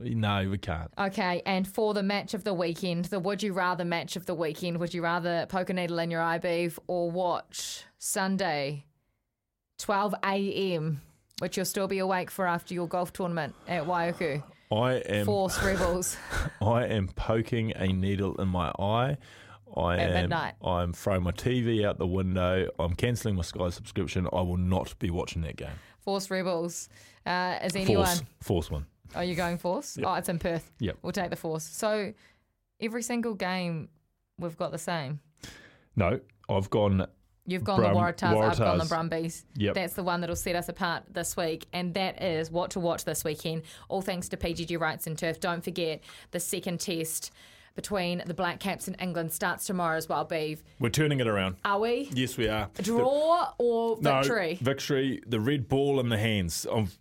no 0.00 0.48
we 0.50 0.58
can't. 0.58 0.90
Okay, 0.98 1.42
and 1.46 1.66
for 1.66 1.94
the 1.94 2.02
match 2.02 2.34
of 2.34 2.42
the 2.42 2.52
weekend, 2.52 3.06
the 3.06 3.20
would 3.20 3.42
you 3.42 3.52
rather 3.52 3.84
match 3.84 4.16
of 4.16 4.26
the 4.26 4.34
weekend, 4.34 4.78
would 4.78 4.92
you 4.92 5.02
rather 5.02 5.46
poke 5.48 5.70
a 5.70 5.74
needle 5.74 6.00
in 6.00 6.10
your 6.10 6.20
eye 6.20 6.38
beef 6.38 6.78
or 6.88 7.10
watch 7.10 7.84
Sunday, 7.98 8.84
12 9.78 10.14
a.m., 10.24 11.02
which 11.42 11.56
you'll 11.56 11.66
still 11.66 11.88
be 11.88 11.98
awake 11.98 12.30
for 12.30 12.46
after 12.46 12.72
your 12.72 12.86
golf 12.86 13.12
tournament 13.12 13.52
at 13.66 13.84
Waiuku? 13.84 14.40
I 14.70 14.92
am. 14.92 15.26
Force 15.26 15.60
Rebels. 15.60 16.16
I 16.62 16.86
am 16.86 17.08
poking 17.08 17.72
a 17.72 17.88
needle 17.88 18.40
in 18.40 18.46
my 18.46 18.68
eye. 18.78 19.16
I 19.76 19.96
At 19.96 20.10
am. 20.10 20.14
midnight. 20.14 20.54
I'm 20.64 20.92
throwing 20.92 21.24
my 21.24 21.32
TV 21.32 21.84
out 21.84 21.98
the 21.98 22.06
window. 22.06 22.68
I'm 22.78 22.94
cancelling 22.94 23.34
my 23.34 23.42
Sky 23.42 23.70
subscription. 23.70 24.28
I 24.32 24.40
will 24.42 24.56
not 24.56 24.96
be 25.00 25.10
watching 25.10 25.42
that 25.42 25.56
game. 25.56 25.74
Force 26.04 26.30
Rebels. 26.30 26.88
Uh, 27.26 27.58
is 27.60 27.74
anyone? 27.74 28.06
Force, 28.06 28.22
force 28.40 28.70
one. 28.70 28.86
Are 29.16 29.24
you 29.24 29.34
going 29.34 29.58
Force? 29.58 29.96
Yep. 29.96 30.06
Oh, 30.08 30.14
it's 30.14 30.28
in 30.28 30.38
Perth. 30.38 30.70
Yep. 30.78 30.98
We'll 31.02 31.10
take 31.10 31.30
the 31.30 31.36
Force. 31.36 31.64
So 31.64 32.14
every 32.80 33.02
single 33.02 33.34
game, 33.34 33.88
we've 34.38 34.56
got 34.56 34.70
the 34.70 34.78
same. 34.78 35.18
No, 35.96 36.20
I've 36.48 36.70
gone. 36.70 37.04
You've 37.46 37.64
gone 37.64 37.80
Brum- 37.80 37.94
the 37.94 38.00
Waratahs, 38.00 38.50
I've 38.50 38.58
gone 38.58 38.78
the 38.78 38.84
Brumbies. 38.84 39.44
Yep. 39.56 39.74
That's 39.74 39.94
the 39.94 40.04
one 40.04 40.20
that'll 40.20 40.36
set 40.36 40.54
us 40.54 40.68
apart 40.68 41.02
this 41.10 41.36
week. 41.36 41.66
And 41.72 41.92
that 41.94 42.22
is 42.22 42.50
what 42.50 42.70
to 42.72 42.80
watch 42.80 43.04
this 43.04 43.24
weekend. 43.24 43.62
All 43.88 44.00
thanks 44.00 44.28
to 44.28 44.36
PGG 44.36 44.78
Wrightson 44.78 45.16
Turf. 45.16 45.40
Don't 45.40 45.64
forget 45.64 46.02
the 46.30 46.38
second 46.40 46.78
test 46.80 47.32
between 47.74 48.22
the 48.26 48.34
Black 48.34 48.60
Caps 48.60 48.86
and 48.86 48.96
England 49.00 49.32
starts 49.32 49.66
tomorrow 49.66 49.96
as 49.96 50.08
well, 50.08 50.24
Beeve. 50.24 50.62
We're 50.78 50.90
turning 50.90 51.20
it 51.20 51.26
around. 51.26 51.56
Are 51.64 51.80
we? 51.80 52.10
Yes, 52.12 52.36
we 52.36 52.46
are. 52.46 52.68
Draw 52.80 53.54
or 53.58 53.96
victory? 53.96 54.58
No, 54.60 54.64
victory. 54.64 55.22
The 55.26 55.40
red 55.40 55.68
ball 55.68 55.98
in 55.98 56.10
the 56.10 56.18
hands 56.18 56.64
of 56.66 56.96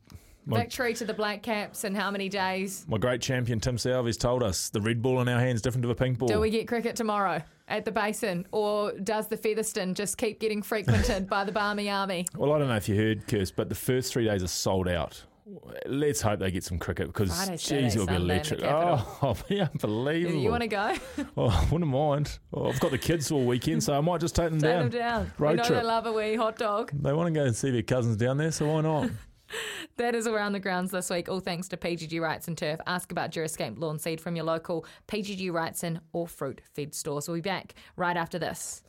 my, 0.46 0.58
victory 0.60 0.94
to 0.96 1.06
the 1.06 1.14
Black 1.14 1.42
Caps 1.44 1.84
in 1.84 1.94
how 1.96 2.12
many 2.12 2.30
days? 2.30 2.86
my 2.88 2.98
great 2.98 3.22
champion 3.22 3.60
Tim 3.60 3.78
Southee's 3.78 4.18
told 4.18 4.44
us 4.44 4.70
the 4.70 4.82
red 4.82 5.02
ball 5.02 5.22
in 5.22 5.30
our 5.30 5.40
hands 5.40 5.62
different 5.62 5.84
to 5.84 5.88
the 5.88 5.96
pink 5.96 6.18
ball. 6.18 6.28
Do 6.28 6.40
we 6.40 6.50
get 6.50 6.68
cricket 6.68 6.96
tomorrow 6.96 7.42
at 7.68 7.86
the 7.86 7.92
Basin? 7.92 8.46
Or 8.52 8.92
does 8.94 9.28
the 9.28 9.38
Featherston 9.38 9.94
just 9.94 10.18
keep 10.18 10.40
getting 10.40 10.62
frequented 10.62 11.28
by 11.30 11.44
the 11.44 11.52
Barmy 11.52 11.90
Army? 11.90 12.26
Well, 12.36 12.54
I 12.54 12.60
don't 12.60 12.68
know 12.70 12.76
if 12.76 12.90
you 12.90 12.96
heard, 12.96 13.28
Kirst, 13.28 13.54
but 13.56 13.70
the 13.70 13.76
first 13.76 14.12
three 14.14 14.26
days 14.26 14.44
are 14.44 14.48
sold 14.48 14.88
out. 14.88 15.24
Let's 15.86 16.22
hope 16.22 16.40
they 16.40 16.52
get 16.52 16.64
some 16.64 16.78
cricket 16.80 17.08
because, 17.08 17.36
Friday, 17.36 17.58
geez, 17.58 17.96
it'll 17.96 18.08
be 18.08 18.14
electric. 18.16 18.62
Oh, 18.64 19.18
it'll 19.22 19.38
be 19.50 19.60
unbelievable. 19.60 20.40
You 20.40 20.50
want 20.50 20.62
to 20.62 20.68
go? 20.68 20.96
Oh, 21.38 21.48
I 21.50 21.68
wouldn't 21.72 21.90
mind. 21.92 22.40
Oh, 22.54 22.70
I've 22.70 22.80
got 22.80 22.92
the 22.92 22.98
kids 22.98 23.32
all 23.32 23.44
weekend, 23.44 23.84
so 23.84 23.94
I 23.94 24.02
might 24.02 24.22
just 24.22 24.36
take 24.36 24.50
them 24.52 24.60
Take 24.62 24.72
down. 24.72 24.90
them 24.90 25.00
down. 25.00 25.32
Road 25.40 25.50
we 25.52 25.56
know 25.58 25.64
trip. 25.64 25.80
they 25.82 25.86
love 25.86 26.06
a 26.06 26.12
wee 26.14 26.36
hot 26.36 26.58
dog. 26.58 26.92
They 26.94 27.12
want 27.12 27.34
to 27.34 27.38
go 27.40 27.46
and 27.46 27.56
see 27.56 27.72
their 27.72 27.82
cousins 27.82 28.16
down 28.18 28.38
there, 28.38 28.52
so 28.52 28.68
why 28.72 28.82
not? 28.82 29.10
That 29.98 30.16
is 30.16 30.26
around 30.26 30.54
the 30.54 30.60
grounds 30.60 30.92
this 30.92 31.10
week, 31.10 31.30
all 31.30 31.40
thanks 31.40 31.68
to 31.70 31.78
PGG 31.78 32.14
Wrightson 32.14 32.56
Turf. 32.56 32.80
Ask 32.88 33.12
about 33.12 33.32
Durascape 33.32 33.78
lawn 33.78 34.00
seed 34.00 34.20
from 34.20 34.36
your 34.36 34.46
local 34.46 34.86
PGG 35.08 35.52
Rights 35.52 35.84
and 35.84 36.00
or 36.12 36.28
fruit 36.28 36.62
fed 36.74 36.96
stores. 36.96 37.28
We'll 37.28 37.38
be 37.38 37.42
back 37.42 37.76
right 37.96 38.18
after 38.18 38.40
this. 38.40 38.80